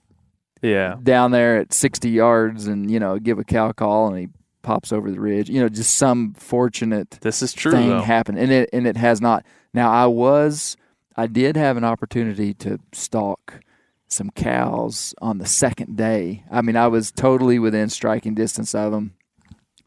yeah 0.63 0.97
down 1.03 1.31
there 1.33 1.59
at 1.59 1.73
60 1.73 2.09
yards 2.11 2.67
and, 2.67 2.91
you 2.91 2.99
know, 3.01 3.19
give 3.19 3.39
a 3.39 3.45
cow 3.45 3.73
call 3.73 4.09
and 4.09 4.19
he 4.19 4.29
pops 4.63 4.93
over 4.93 5.11
the 5.11 5.21
ridge. 5.21 5.49
You 5.49 5.61
know, 5.61 5.69
just 5.69 5.97
some 5.97 6.35
fortunate 6.35 7.19
this 7.21 7.43
is 7.43 7.53
true 7.53 7.73
thing 7.73 7.89
though 7.89 8.01
happen. 8.01 8.37
And 8.37 8.51
it, 8.51 8.71
and 8.73 8.87
it 8.87 8.97
has 8.97 9.21
not. 9.21 9.45
Now, 9.75 9.91
I 9.91 10.07
was, 10.07 10.77
I 11.17 11.27
did 11.27 11.57
have 11.57 11.77
an 11.77 11.85
opportunity 11.85 12.55
to 12.55 12.79
stalk 12.93 13.61
some 14.09 14.31
cows 14.31 15.15
on 15.23 15.39
the 15.39 15.47
second 15.47 15.97
day. 15.97 16.45
I 16.51 16.63
mean, 16.63 16.77
I 16.77 16.89
was 16.89 17.11
totally 17.11 17.59
within 17.59 17.89
striking 17.89 18.35
distance 18.35 18.75
of 18.75 18.93
them. 18.93 19.15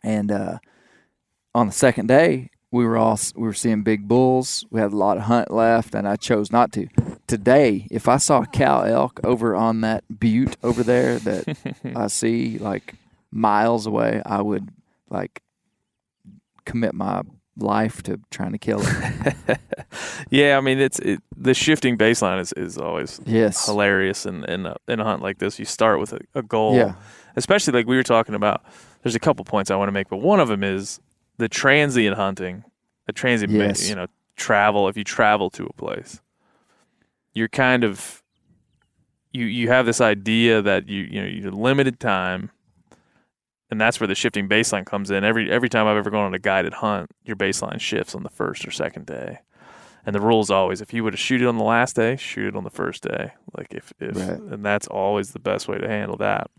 And, 0.04 0.32
uh, 0.32 0.58
on 1.54 1.68
the 1.68 1.74
second 1.74 2.08
day, 2.08 2.50
we 2.76 2.86
were 2.86 2.98
all 2.98 3.18
we 3.36 3.44
were 3.44 3.54
seeing 3.54 3.84
big 3.84 4.08
bulls. 4.08 4.66
We 4.70 4.82
had 4.82 4.92
a 4.92 4.98
lot 4.98 5.16
of 5.16 5.24
hunt 5.24 5.50
left, 5.50 5.96
and 5.96 6.06
I 6.06 6.18
chose 6.18 6.52
not 6.52 6.74
to. 6.74 6.88
Today, 7.26 7.88
if 7.90 8.10
I 8.10 8.18
saw 8.18 8.42
a 8.42 8.46
cow 8.46 8.82
elk 8.82 9.22
over 9.24 9.56
on 9.56 9.80
that 9.82 10.04
butte 10.20 10.58
over 10.62 10.84
there 10.84 11.18
that 11.20 11.58
I 11.96 12.08
see 12.08 12.58
like 12.58 12.96
miles 13.36 13.86
away, 13.86 14.22
I 14.26 14.42
would 14.42 14.70
like 15.10 15.44
commit 16.66 16.96
my 16.96 17.22
life 17.58 18.02
to 18.04 18.20
trying 18.32 18.54
to 18.54 18.58
kill 18.58 18.82
it. 18.84 19.60
yeah, 20.30 20.58
I 20.58 20.62
mean 20.62 20.80
it's 20.80 21.00
it, 21.00 21.22
the 21.38 21.54
shifting 21.54 21.98
baseline 21.98 22.40
is, 22.40 22.52
is 22.54 22.78
always 22.78 23.20
Yes. 23.26 23.66
hilarious 23.66 24.26
in 24.26 24.44
in 24.46 24.66
a, 24.66 24.76
in 24.88 25.00
a 25.00 25.04
hunt 25.04 25.22
like 25.22 25.38
this. 25.40 25.60
You 25.60 25.66
start 25.66 26.00
with 26.00 26.14
a, 26.14 26.20
a 26.34 26.42
goal, 26.42 26.76
Yeah. 26.76 26.96
especially 27.36 27.74
like 27.74 27.86
we 27.88 27.96
were 27.98 28.04
talking 28.04 28.36
about. 28.36 28.64
There's 29.04 29.16
a 29.16 29.20
couple 29.20 29.46
points 29.46 29.70
I 29.70 29.76
want 29.76 29.88
to 29.90 29.92
make, 29.92 30.10
but 30.10 30.18
one 30.18 30.40
of 30.40 30.48
them 30.48 30.64
is 30.64 31.00
the 31.38 31.48
transient 31.48 32.16
hunting, 32.16 32.64
the 33.06 33.14
transient 33.14 33.52
Yes. 33.54 33.88
you 33.88 33.96
know 33.96 34.08
travel. 34.36 34.88
If 34.90 34.98
you 34.98 35.04
travel 35.04 35.50
to 35.52 35.66
a 35.66 35.74
place, 35.74 36.22
you're 37.34 37.48
kind 37.50 37.84
of 37.84 38.24
you 39.32 39.46
you 39.46 39.68
have 39.70 39.86
this 39.86 40.02
idea 40.02 40.62
that 40.62 40.90
you 40.90 41.04
you 41.04 41.22
know 41.22 41.28
you're 41.28 41.52
limited 41.52 42.00
time, 42.00 42.50
and 43.72 43.80
that's 43.82 44.00
where 44.00 44.08
the 44.08 44.16
shifting 44.16 44.48
baseline 44.48 44.86
comes 44.86 45.12
in. 45.12 45.24
Every 45.24 45.52
every 45.52 45.70
time 45.70 45.88
I've 45.88 45.98
ever 45.98 46.10
gone 46.10 46.26
on 46.26 46.34
a 46.34 46.40
guided 46.40 46.76
hunt, 46.76 47.10
your 47.24 47.36
baseline 47.36 47.80
shifts 47.80 48.16
on 48.16 48.24
the 48.24 48.30
first 48.30 48.66
or 48.68 48.72
second 48.72 49.06
day. 49.06 49.40
And 50.06 50.14
the 50.14 50.22
rule 50.22 50.40
is 50.42 50.52
always 50.52 50.82
if 50.82 50.94
you 50.94 51.04
would 51.04 51.14
have 51.14 51.20
shoot 51.20 51.42
it 51.42 51.48
on 51.48 51.58
the 51.58 51.64
last 51.64 51.96
day, 51.96 52.16
shoot 52.16 52.48
it 52.50 52.56
on 52.56 52.64
the 52.64 52.70
first 52.70 53.02
day. 53.04 53.32
Like 53.58 53.74
if, 53.74 53.92
if 54.00 54.16
Right. 54.16 54.40
and 54.40 54.64
that's 54.64 54.86
always 54.88 55.32
the 55.32 55.40
best 55.40 55.68
way 55.68 55.78
to 55.80 55.88
handle 55.88 56.18
that. 56.18 56.50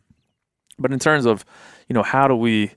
But 0.78 0.92
in 0.92 0.98
terms 0.98 1.26
of, 1.26 1.44
you 1.88 1.94
know, 1.94 2.02
how 2.02 2.26
do 2.28 2.34
we 2.34 2.72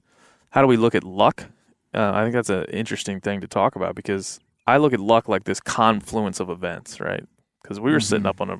how 0.52 0.62
do 0.62 0.68
we 0.68 0.78
look 0.78 0.94
at 0.96 1.04
luck? 1.04 1.46
Uh, 1.94 2.12
I 2.14 2.22
think 2.22 2.34
that's 2.34 2.50
an 2.52 2.66
interesting 2.66 3.20
thing 3.20 3.42
to 3.42 3.48
talk 3.48 3.76
about 3.76 3.96
because 3.96 4.40
I 4.68 4.78
look 4.78 4.94
at 4.94 5.00
luck 5.00 5.28
like 5.28 5.46
this 5.46 5.60
confluence 5.60 6.40
of 6.40 6.52
events, 6.52 7.00
right? 7.00 7.24
Because 7.64 7.80
we 7.80 7.92
were 7.92 8.00
sitting 8.00 8.28
up 8.28 8.40
on 8.40 8.50
a 8.52 8.60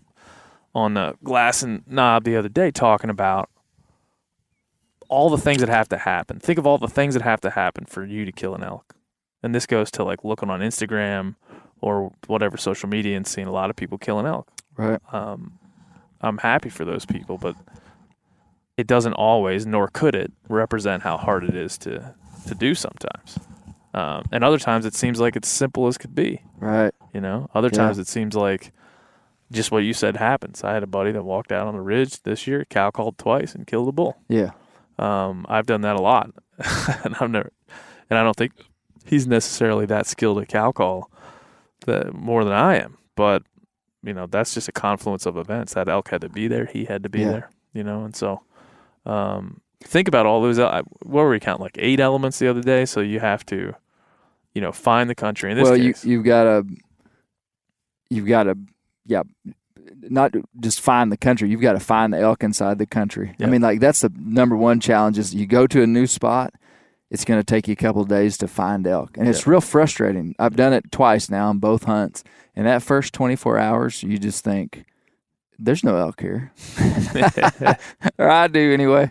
on 0.74 0.98
a 0.98 1.14
glassing 1.24 1.84
knob 1.88 2.24
the 2.24 2.36
other 2.36 2.50
day 2.50 2.72
talking 2.72 3.10
about 3.12 3.50
all 5.10 5.30
the 5.30 5.38
things 5.38 5.60
that 5.60 5.70
have 5.70 5.90
to 5.90 5.98
happen. 5.98 6.40
Think 6.40 6.58
of 6.60 6.66
all 6.66 6.78
the 6.78 6.88
things 6.88 7.14
that 7.16 7.24
have 7.24 7.42
to 7.42 7.50
happen 7.50 7.86
for 7.86 8.06
you 8.06 8.24
to 8.26 8.32
kill 8.32 8.56
an 8.56 8.64
elk. 8.64 8.96
And 9.44 9.54
this 9.54 9.66
goes 9.66 9.92
to 9.92 10.04
like 10.04 10.24
looking 10.24 10.50
on 10.50 10.60
Instagram 10.62 11.36
or 11.82 12.12
whatever 12.28 12.58
social 12.58 12.88
media 12.90 13.18
and 13.18 13.26
seeing 13.28 13.48
a 13.48 13.52
lot 13.52 13.70
of 13.70 13.76
people 13.76 13.98
killing 13.98 14.26
elk. 14.26 14.50
Right. 14.78 15.00
Um, 15.14 15.60
I'm 16.22 16.38
happy 16.40 16.70
for 16.70 16.86
those 16.86 17.06
people, 17.06 17.38
but 17.38 17.56
it 18.78 18.88
doesn't 18.88 19.14
always, 19.14 19.66
nor 19.66 19.88
could 19.88 20.16
it, 20.16 20.32
represent 20.48 21.04
how 21.04 21.18
hard 21.18 21.44
it 21.44 21.56
is 21.56 21.78
to 21.80 22.14
to 22.48 22.56
do 22.56 22.74
sometimes. 22.74 23.38
Um, 23.94 24.24
and 24.32 24.44
other 24.44 24.58
times 24.60 24.86
it 24.86 24.94
seems 24.96 25.20
like 25.20 25.36
it's 25.36 25.50
simple 25.50 25.88
as 25.88 25.98
could 25.98 26.16
be. 26.16 26.42
Right. 26.58 26.94
You 27.14 27.22
know, 27.22 27.50
other 27.54 27.70
Yeah. 27.72 27.78
times 27.80 27.98
it 28.00 28.08
seems 28.08 28.36
like 28.36 28.72
just 29.52 29.72
what 29.72 29.80
you 29.80 29.94
said 29.94 30.16
happens. 30.18 30.64
I 30.64 30.74
had 30.74 30.84
a 30.84 30.88
buddy 30.88 31.12
that 31.12 31.24
walked 31.24 31.52
out 31.52 31.68
on 31.68 31.74
the 31.74 31.82
ridge 31.82 32.22
this 32.24 32.46
year, 32.48 32.66
cow 32.70 32.92
called 32.92 33.18
twice, 33.18 33.56
and 33.56 33.66
killed 33.68 33.90
a 33.90 33.92
bull. 33.92 34.18
Yeah. 34.28 34.52
Um, 35.00 35.46
I've 35.50 35.66
done 35.66 35.82
that 35.82 35.96
a 35.96 36.02
lot, 36.02 36.32
and 37.04 37.16
I've 37.20 37.30
never, 37.32 37.52
and 38.10 38.20
I 38.20 38.24
don't 38.24 38.36
think 38.36 38.52
he's 39.06 39.28
necessarily 39.28 39.86
that 39.88 40.08
skilled 40.08 40.40
at 40.42 40.48
cow 40.50 40.72
call, 40.72 41.10
that 41.86 42.14
more 42.14 42.44
than 42.44 42.54
I 42.54 42.78
am. 42.78 42.98
But 43.16 43.44
you 44.04 44.14
know, 44.14 44.28
that's 44.28 44.54
just 44.54 44.68
a 44.68 44.72
confluence 44.72 45.26
of 45.26 45.38
events. 45.38 45.74
That 45.74 45.90
elk 45.90 46.10
had 46.10 46.22
to 46.22 46.30
be 46.30 46.48
there. 46.48 46.66
He 46.66 46.86
had 46.86 47.04
to 47.04 47.10
be 47.10 47.20
Yeah. 47.22 47.32
there. 47.32 47.50
You 47.74 47.84
know, 47.84 48.04
and 48.04 48.16
so 48.16 48.42
um, 49.06 49.62
think 49.84 50.08
about 50.08 50.26
all 50.26 50.42
those. 50.42 50.58
el- 50.60 50.72
What 51.04 51.24
were 51.24 51.30
we 51.30 51.40
counting? 51.40 51.64
Like 51.64 51.78
eight 51.80 52.00
elements 52.00 52.40
the 52.40 52.48
other 52.48 52.62
day. 52.62 52.86
So 52.86 53.00
you 53.02 53.20
have 53.20 53.46
to, 53.48 53.74
you 54.54 54.62
know, 54.62 54.72
find 54.72 55.10
the 55.10 55.16
country. 55.16 55.52
In 55.52 55.58
this 55.58 55.66
well, 55.70 55.78
case, 55.78 56.04
you 56.06 56.14
you've 56.18 56.26
got 56.26 56.44
to 56.46 56.66
you've 58.10 58.28
got 58.28 58.44
to 58.44 58.58
yeah, 59.06 59.24
not 60.02 60.34
just 60.60 60.82
find 60.82 61.12
the 61.12 61.18
country. 61.18 61.50
You've 61.50 61.62
got 61.62 61.74
to 61.74 61.80
find 61.80 62.14
the 62.14 62.20
elk 62.20 62.44
inside 62.44 62.78
the 62.78 62.86
country. 62.86 63.36
Yeah. 63.38 63.48
I 63.48 63.50
mean, 63.50 63.62
like 63.62 63.80
that's 63.80 64.02
the 64.02 64.12
number 64.18 64.56
one 64.56 64.80
challenge. 64.80 65.18
Is 65.18 65.34
you 65.36 65.46
go 65.46 65.68
to 65.68 65.82
a 65.82 65.88
new 65.88 66.08
spot, 66.08 66.54
it's 67.10 67.26
going 67.26 67.40
to 67.40 67.44
take 67.44 67.68
you 67.68 67.74
a 67.74 67.76
couple 67.76 68.02
of 68.02 68.08
days 68.08 68.38
to 68.38 68.48
find 68.48 68.86
elk, 68.88 69.18
and 69.18 69.28
it's 69.28 69.48
real 69.48 69.62
frustrating. 69.62 70.36
I've 70.40 70.56
done 70.56 70.74
it 70.74 70.92
twice 70.92 71.30
now 71.30 71.50
on 71.50 71.60
both 71.60 71.84
hunts, 71.84 72.24
and 72.56 72.66
that 72.68 72.84
first 72.84 73.14
twenty 73.14 73.36
four 73.36 73.58
hours, 73.58 74.04
you 74.04 74.18
just 74.18 74.44
think. 74.44 74.86
There's 75.62 75.84
no 75.84 75.98
elk 75.98 76.22
here, 76.22 76.54
or 78.18 78.30
I 78.30 78.48
do 78.48 78.74
anyway. 78.74 79.10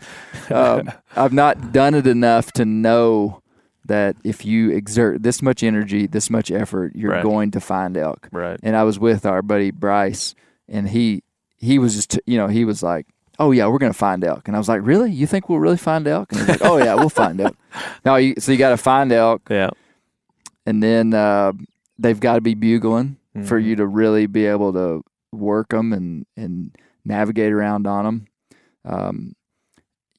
Um, 0.51 0.91
I've 1.17 1.33
not 1.33 1.73
done 1.73 1.95
it 1.95 2.07
enough 2.07 2.53
to 2.53 2.65
know 2.65 3.43
that 3.85 4.17
if 4.25 4.45
you 4.45 4.71
exert 4.71 5.23
this 5.23 5.43
much 5.43 5.63
energy, 5.63 6.07
this 6.07 6.31
much 6.31 6.51
effort, 6.51 6.95
you're 6.95 7.11
Right. 7.13 7.23
going 7.23 7.51
to 7.53 7.61
find 7.61 7.97
elk. 7.97 8.29
right. 8.33 8.59
And 8.63 8.77
I 8.77 8.85
was 8.85 8.99
with 8.99 9.25
our 9.27 9.43
buddy 9.43 9.71
Bryce, 9.71 10.35
and 10.69 10.89
he 10.89 11.23
he 11.57 11.79
was 11.79 11.95
just 11.95 12.19
you 12.27 12.37
know 12.39 12.47
he 12.49 12.65
was 12.65 12.83
like, 12.83 13.07
"Oh 13.39 13.51
yeah, 13.53 13.67
we're 13.69 13.79
gonna 13.79 13.93
find 13.93 14.23
elk," 14.25 14.47
and 14.49 14.57
I 14.57 14.59
was 14.59 14.69
like, 14.69 14.81
"Really? 14.85 15.11
You 15.11 15.27
think 15.27 15.49
we'll 15.49 15.59
really 15.61 15.77
find 15.77 16.07
elk?" 16.07 16.31
And 16.33 16.41
he's 16.41 16.49
like, 16.49 16.65
"Oh 16.65 16.79
yeah, 16.79 16.95
we'll 16.95 17.09
find 17.09 17.41
elk." 17.41 17.57
No, 18.05 18.17
you, 18.17 18.35
so 18.39 18.53
you 18.53 18.59
got 18.59 18.71
to 18.71 18.77
find 18.77 19.13
elk, 19.13 19.43
Yeah. 19.51 19.71
and 20.67 20.83
then 20.83 21.15
uh, 21.15 21.53
they've 21.99 22.19
got 22.21 22.35
to 22.37 22.41
be 22.41 22.55
bugling 22.55 23.17
for 23.45 23.61
Mhm. 23.61 23.65
you 23.65 23.77
to 23.77 23.87
really 23.87 24.27
be 24.27 24.47
able 24.47 24.73
to 24.73 25.03
work 25.33 25.69
them 25.71 25.93
and 25.93 26.27
and 26.37 26.75
navigate 27.05 27.53
around 27.53 27.87
on 27.87 28.05
them. 28.05 28.27
Um, 28.85 29.35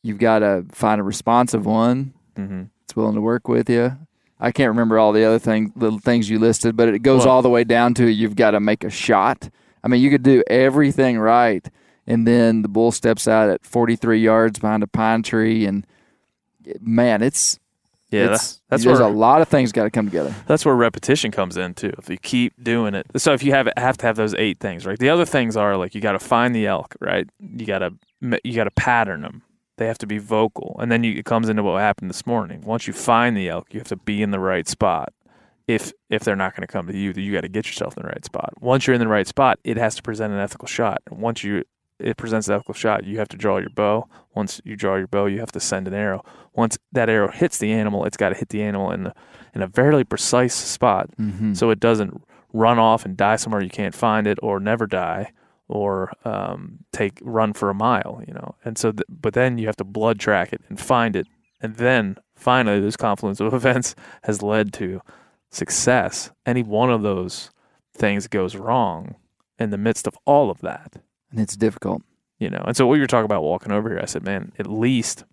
you've 0.04 0.20
got 0.20 0.40
to 0.40 0.66
find 0.72 1.00
a 1.02 1.04
responsive 1.04 1.66
one 1.66 2.14
hmm 2.36 2.64
that's 2.82 2.96
willing 2.96 3.16
to 3.16 3.22
work 3.22 3.48
with 3.48 3.70
you. 3.70 3.98
I 4.40 4.52
can't 4.52 4.70
remember 4.70 4.98
all 4.98 5.12
the 5.12 5.24
other 5.26 5.38
thing, 5.40 5.74
little 5.76 6.00
things 6.00 6.30
you 6.30 6.40
listed, 6.40 6.76
but 6.78 6.88
it 6.90 7.00
goes 7.00 7.26
Well- 7.26 7.36
all 7.36 7.42
the 7.42 7.50
way 7.50 7.64
down 7.64 7.94
to 7.96 8.08
you've 8.10 8.36
got 8.36 8.52
to 8.52 8.60
make 8.60 8.84
a 8.84 8.90
shot. 8.90 9.50
I 9.84 9.88
mean, 9.88 10.02
you 10.02 10.10
could 10.10 10.24
do 10.24 10.44
everything 10.48 11.18
right, 11.20 11.68
and 12.08 12.28
then 12.28 12.62
the 12.62 12.68
bull 12.68 12.92
steps 12.92 13.28
out 13.28 13.50
at 13.50 13.66
43 13.66 14.20
yards 14.20 14.60
behind 14.60 14.84
a 14.84 14.88
pine 14.88 15.24
tree, 15.24 15.66
and 15.66 15.86
man, 16.82 17.22
it's 17.22 17.60
Yeah. 18.12 18.34
it's, 18.34 18.62
that's 18.70 18.84
there's 18.84 19.00
where 19.00 19.08
a 19.08 19.12
lot 19.12 19.42
of 19.42 19.48
things 19.48 19.72
got 19.72 19.84
to 19.84 19.90
come 19.92 20.06
together. 20.06 20.34
that's 20.48 20.66
where 20.66 20.76
repetition 20.76 21.32
comes 21.32 21.58
in 21.58 21.74
too. 21.76 21.94
If 21.98 22.10
you 22.10 22.18
keep 22.18 22.54
doing 22.62 22.94
it, 22.96 23.06
so 23.18 23.34
if 23.34 23.44
you 23.44 23.52
have 23.54 23.70
have 23.78 23.98
to 23.98 24.06
have 24.06 24.16
those 24.16 24.34
eight 24.36 24.60
things, 24.60 24.86
right? 24.86 24.98
The 25.00 25.10
other 25.10 25.26
things 25.26 25.56
are 25.56 25.78
like 25.78 25.96
you 25.96 26.02
got 26.02 26.14
to 26.14 26.20
find 26.20 26.56
the 26.56 26.66
elk, 26.68 26.96
right? 27.00 27.28
You 27.40 27.66
got 27.66 27.80
to 27.80 27.94
you 28.44 28.54
got 28.56 28.66
to 28.66 28.72
pattern 28.72 29.22
them. 29.22 29.44
They 29.78 29.88
have 29.88 29.98
to 30.00 30.08
be 30.08 30.18
vocal, 30.18 30.76
and 30.82 30.92
then 30.92 31.06
you, 31.06 31.14
it 31.14 31.24
comes 31.24 31.48
into 31.48 31.64
what 31.64 31.80
happened 31.80 32.10
this 32.10 32.26
morning. 32.26 32.62
Once 32.66 32.86
you 32.86 32.92
find 32.92 33.38
the 33.38 33.48
elk, 33.48 33.74
you 33.74 33.80
have 33.80 33.88
to 33.88 33.96
be 33.96 34.22
in 34.22 34.32
the 34.32 34.40
right 34.40 34.68
spot. 34.68 35.14
If 35.70 35.94
if 36.10 36.24
they're 36.24 36.36
not 36.36 36.56
going 36.56 36.66
to 36.66 36.72
come 36.72 36.88
to 36.88 36.98
you, 36.98 37.12
you 37.16 37.32
got 37.32 37.42
to 37.42 37.48
get 37.48 37.68
yourself 37.68 37.96
in 37.96 38.02
the 38.04 38.08
right 38.10 38.26
spot. 38.26 38.54
Once 38.60 38.88
you're 38.88 38.96
in 38.96 39.00
the 39.00 39.08
right 39.08 39.28
spot, 39.28 39.60
it 39.64 39.78
has 39.78 39.96
to 39.96 40.02
present 40.02 40.34
an 40.34 40.40
ethical 40.40 40.68
shot. 40.68 41.00
And 41.10 41.20
once 41.20 41.44
you 41.44 41.64
it 42.00 42.18
presents 42.18 42.48
an 42.48 42.56
ethical 42.56 42.74
shot, 42.74 43.04
you 43.04 43.20
have 43.20 43.28
to 43.30 43.38
draw 43.38 43.58
your 43.58 43.70
bow. 43.70 44.08
Once 44.34 44.62
you 44.64 44.76
draw 44.76 44.96
your 44.96 45.08
bow, 45.08 45.26
you 45.28 45.40
have 45.42 45.52
to 45.52 45.60
send 45.60 45.88
an 45.88 45.94
arrow. 45.94 46.24
Once 46.54 46.78
that 46.94 47.10
arrow 47.10 47.30
hits 47.30 47.58
the 47.60 47.72
animal, 47.72 48.06
it's 48.06 48.18
got 48.18 48.30
to 48.30 48.36
hit 48.36 48.50
the 48.50 48.62
animal 48.64 48.90
in 48.92 49.04
the, 49.04 49.14
in 49.54 49.62
a 49.62 49.68
very 49.68 50.04
precise 50.06 50.56
spot, 50.56 51.10
Mm-hmm. 51.20 51.54
so 51.54 51.70
it 51.72 51.80
doesn't 51.80 52.24
run 52.54 52.80
off 52.80 53.06
and 53.06 53.16
die 53.18 53.36
somewhere 53.36 53.62
you 53.62 53.70
can't 53.70 53.94
find 53.94 54.26
it, 54.28 54.40
or 54.42 54.60
never 54.62 54.88
die, 54.88 55.32
or 55.68 56.12
um, 56.26 56.80
take 56.94 57.20
run 57.22 57.52
for 57.54 57.70
a 57.70 57.74
mile. 57.76 58.24
You 58.28 58.34
know, 58.34 58.56
and 58.66 58.78
so 58.78 58.92
th- 58.94 59.04
but 59.10 59.34
then 59.34 59.58
you 59.60 59.68
have 59.68 59.76
to 59.78 59.84
blood 59.84 60.20
track 60.20 60.54
it 60.54 60.62
and 60.70 60.80
find 60.80 61.16
it, 61.18 61.28
and 61.62 61.76
then 61.76 62.16
finally 62.34 62.80
this 62.80 62.96
confluence 62.98 63.40
of 63.42 63.54
events 63.62 63.94
has 64.24 64.42
led 64.42 64.72
to 64.74 65.02
success. 65.50 66.32
Any 66.46 66.64
one 66.64 66.92
of 66.92 67.02
those 67.02 67.52
things 67.94 68.28
goes 68.28 68.56
wrong 68.56 69.16
in 69.58 69.72
the 69.72 69.78
midst 69.78 70.08
of 70.08 70.18
all 70.26 70.50
of 70.50 70.62
that 70.62 71.02
and 71.32 71.40
it's 71.40 71.58
difficult. 71.58 72.02
you 72.40 72.50
know. 72.50 72.64
And 72.66 72.76
so 72.78 72.88
we 72.88 73.00
were 73.00 73.08
talking 73.08 73.26
about 73.26 73.44
walking 73.44 73.72
over 73.72 73.90
here. 73.90 74.00
I 74.02 74.06
said, 74.06 74.24
man, 74.24 74.52
at 74.58 74.68
least 74.68 75.26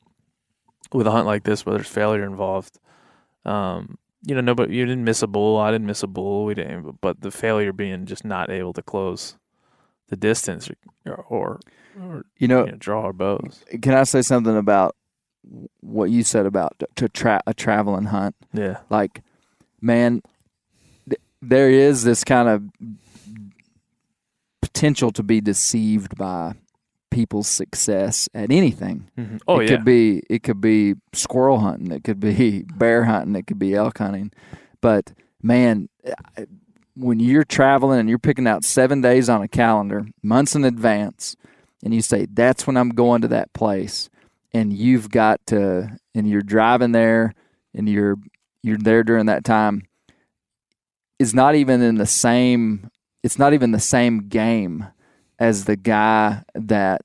with 0.93 1.07
a 1.07 1.11
hunt 1.13 1.27
like 1.27 1.45
this 1.45 1.65
where 1.65 1.75
there's 1.77 1.87
failure 1.89 2.25
involved, 2.25 2.79
um, 3.45 3.99
you 4.25 4.35
know, 4.35 4.41
nobody 4.41 4.75
you 4.75 4.85
didn't 4.85 5.05
miss 5.05 5.23
a 5.23 5.27
bull, 5.27 5.59
I 5.59 5.71
didn't 5.71 5.87
miss 5.87 6.03
a 6.03 6.07
bull, 6.09 6.45
we 6.45 6.55
didn't, 6.55 7.01
but 7.01 7.21
the 7.21 7.31
failure 7.31 7.73
being 7.73 8.07
just 8.07 8.25
not 8.25 8.51
able 8.51 8.73
to 8.73 8.83
close 8.83 9.37
the 10.09 10.17
distance 10.17 10.69
or 11.07 11.15
or, 11.29 11.61
or 12.01 12.25
You 12.39 12.49
know, 12.49 12.65
you 12.67 12.73
know, 12.73 12.77
draw 12.79 13.03
our 13.05 13.13
bows. 13.13 13.65
can 13.83 13.95
I 13.95 14.03
say 14.05 14.23
something 14.23 14.57
about 14.57 14.97
what 15.81 16.11
you 16.11 16.25
said 16.25 16.47
about 16.47 16.83
to 16.97 17.09
tra- 17.09 17.43
a 17.47 17.55
traveling 17.55 18.07
hunt? 18.07 18.35
Yeah, 18.53 18.79
like 18.91 19.23
man 19.81 20.23
th- 21.09 21.21
there 21.43 21.71
is 21.71 22.05
this 22.05 22.25
kind 22.25 22.49
of 22.49 22.63
potential 24.63 25.11
to 25.13 25.23
be 25.23 25.41
deceived 25.41 26.17
by 26.17 26.55
people's 27.11 27.49
success 27.49 28.29
at 28.35 28.51
anything. 28.51 29.09
Mhm. 29.17 29.41
oh 29.49 29.61
it 29.61 29.71
yeah, 29.71 29.77
could 29.77 29.85
be 29.85 30.23
it 30.29 30.43
could 30.43 30.61
be 30.61 30.95
squirrel 31.13 31.61
hunting 31.61 31.91
it 31.93 32.05
could 32.05 32.21
be 32.21 32.63
bear 32.77 33.05
hunting 33.05 33.35
it 33.37 33.47
could 33.47 33.59
be 33.59 33.75
elk 33.75 33.99
hunting. 33.99 34.33
But 34.81 35.13
man 35.43 35.89
when 36.95 37.21
you're 37.21 37.45
traveling 37.45 38.01
and 38.01 38.09
you're 38.09 38.19
picking 38.19 38.47
out 38.47 38.65
7 38.65 39.01
days 39.03 39.29
on 39.29 39.43
a 39.43 39.49
calendar 39.49 40.07
months 40.23 40.55
in 40.55 40.65
advance 40.65 41.37
and 41.85 41.95
you 41.95 42.03
say 42.03 42.27
that's 42.33 42.67
when 42.67 42.77
I'm 42.77 42.91
going 42.91 43.21
to 43.23 43.29
that 43.29 43.53
place 43.53 44.11
and 44.53 44.73
you've 44.73 45.11
got 45.11 45.41
to 45.47 45.99
and 46.15 46.29
you're 46.29 46.43
driving 46.43 46.93
there 46.93 47.35
and 47.75 47.89
you're 47.89 48.17
you're 48.67 48.79
there 48.79 49.03
during 49.05 49.27
that 49.27 49.45
time 49.45 49.83
is 51.19 51.35
not 51.35 51.55
even 51.55 51.83
in 51.83 51.97
the 51.97 52.07
same 52.07 52.91
it's 53.23 53.39
not 53.39 53.53
even 53.55 53.73
the 53.73 53.81
same 53.81 54.29
game 54.29 54.87
as 55.39 55.65
the 55.65 55.77
guy 55.77 56.43
that 56.55 57.03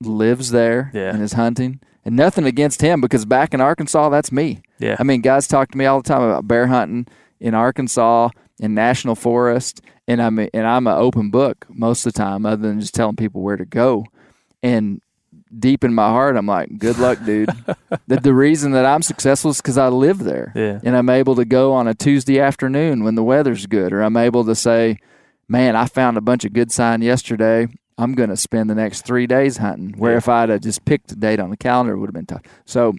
lives 0.00 0.50
there 0.50 0.90
Yeah. 0.94 1.10
and 1.12 1.22
is 1.22 1.32
hunting. 1.32 1.80
And 2.04 2.16
nothing 2.16 2.46
against 2.46 2.80
him 2.80 3.00
because 3.02 3.24
back 3.26 3.52
in 3.52 3.60
Arkansas 3.60 4.08
that's 4.08 4.32
me. 4.32 4.62
Yeah, 4.78 4.96
I 4.98 5.02
mean 5.02 5.20
guys 5.20 5.46
talk 5.48 5.70
to 5.72 5.78
me 5.78 5.84
all 5.86 6.00
the 6.00 6.08
time 6.08 6.22
about 6.22 6.46
bear 6.48 6.66
hunting 6.68 7.06
in 7.40 7.54
Arkansas 7.54 8.30
in 8.60 8.74
national 8.74 9.14
forest 9.14 9.82
and 10.06 10.22
I'm 10.22 10.38
a, 10.38 10.48
and 10.54 10.66
I'm 10.66 10.86
an 10.86 10.96
open 10.96 11.30
book 11.30 11.66
most 11.68 12.06
of 12.06 12.12
the 12.14 12.18
time 12.18 12.46
other 12.46 12.62
than 12.68 12.80
just 12.80 12.94
telling 12.94 13.16
people 13.16 13.42
where 13.42 13.56
to 13.58 13.66
go. 13.66 14.06
And 14.62 15.02
deep 15.56 15.84
in 15.84 15.94
my 15.94 16.08
heart 16.08 16.36
I'm 16.36 16.46
like 16.46 16.78
good 16.78 16.98
luck 16.98 17.18
dude 17.24 17.50
the, 18.06 18.20
the 18.20 18.34
reason 18.34 18.72
that 18.72 18.84
I'm 18.84 19.02
successful 19.02 19.50
is 19.50 19.58
because 19.58 19.78
I 19.78 19.88
live 19.88 20.18
there 20.18 20.52
yeah, 20.54 20.80
and 20.82 20.96
I'm 20.96 21.08
able 21.08 21.36
to 21.36 21.44
go 21.44 21.72
on 21.72 21.86
a 21.86 21.94
Tuesday 21.94 22.40
afternoon 22.40 23.04
when 23.04 23.14
the 23.14 23.22
weather's 23.22 23.66
good, 23.66 23.92
or 23.92 24.02
I'm 24.02 24.16
able 24.16 24.44
to 24.44 24.54
say, 24.54 24.98
"Man, 25.46 25.76
I 25.76 25.86
found 25.86 26.16
a 26.16 26.20
bunch 26.20 26.44
of 26.44 26.52
good 26.52 26.72
sign 26.72 27.02
yesterday. 27.02 27.68
I'm 27.96 28.14
going 28.14 28.30
to 28.30 28.36
spend 28.36 28.70
the 28.70 28.74
next 28.74 29.02
three 29.02 29.26
days 29.26 29.58
hunting. 29.58 29.94
Where 29.98 30.16
if 30.16 30.28
I'd 30.28 30.48
have 30.48 30.62
just 30.62 30.84
picked 30.84 31.12
a 31.12 31.16
date 31.16 31.40
on 31.40 31.50
the 31.50 31.56
calendar, 31.56 31.92
it 31.92 31.98
would 31.98 32.08
have 32.08 32.14
been 32.14 32.26
tough. 32.26 32.42
So, 32.64 32.94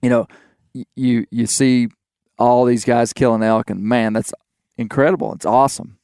you 0.00 0.10
know, 0.10 0.26
you 0.96 1.26
you 1.30 1.46
see 1.46 1.88
all 2.38 2.64
these 2.64 2.84
guys 2.84 3.12
killing 3.12 3.42
elk, 3.42 3.70
and 3.70 3.82
man, 3.82 4.12
that's 4.12 4.32
incredible. 4.76 5.32
It's 5.32 5.46
awesome. 5.46 5.98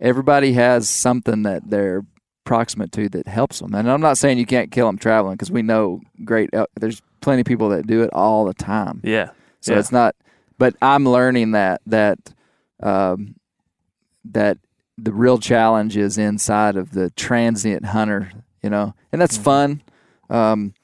Everybody 0.00 0.54
has 0.54 0.88
something 0.88 1.42
that 1.42 1.70
they're 1.70 2.04
proximate 2.44 2.92
to 2.92 3.08
that 3.10 3.26
helps 3.28 3.58
them. 3.60 3.74
And 3.74 3.90
I'm 3.90 4.00
not 4.00 4.18
saying 4.18 4.38
you 4.38 4.46
can't 4.46 4.70
kill 4.70 4.86
them 4.86 4.98
traveling 4.98 5.34
because 5.34 5.50
we 5.50 5.62
know 5.62 6.00
great 6.24 6.50
elk. 6.52 6.68
There's 6.78 7.00
plenty 7.20 7.40
of 7.40 7.46
people 7.46 7.68
that 7.70 7.86
do 7.86 8.02
it 8.02 8.10
all 8.12 8.44
the 8.44 8.54
time. 8.54 9.00
Yeah. 9.04 9.30
So 9.60 9.72
yeah. 9.74 9.78
it's 9.78 9.92
not, 9.92 10.16
but 10.58 10.74
I'm 10.82 11.08
learning 11.08 11.52
that 11.52 11.80
that 11.86 12.18
um, 12.82 13.36
that 14.24 14.58
the 14.98 15.12
real 15.12 15.38
challenge 15.38 15.96
is 15.96 16.18
inside 16.18 16.76
of 16.76 16.90
the 16.92 17.10
transient 17.10 17.84
hunter, 17.86 18.30
you 18.62 18.70
know, 18.70 18.94
and 19.12 19.20
that's 19.20 19.36
Mm-hmm. 19.38 19.44
fun. 19.44 19.82
Um, 20.30 20.74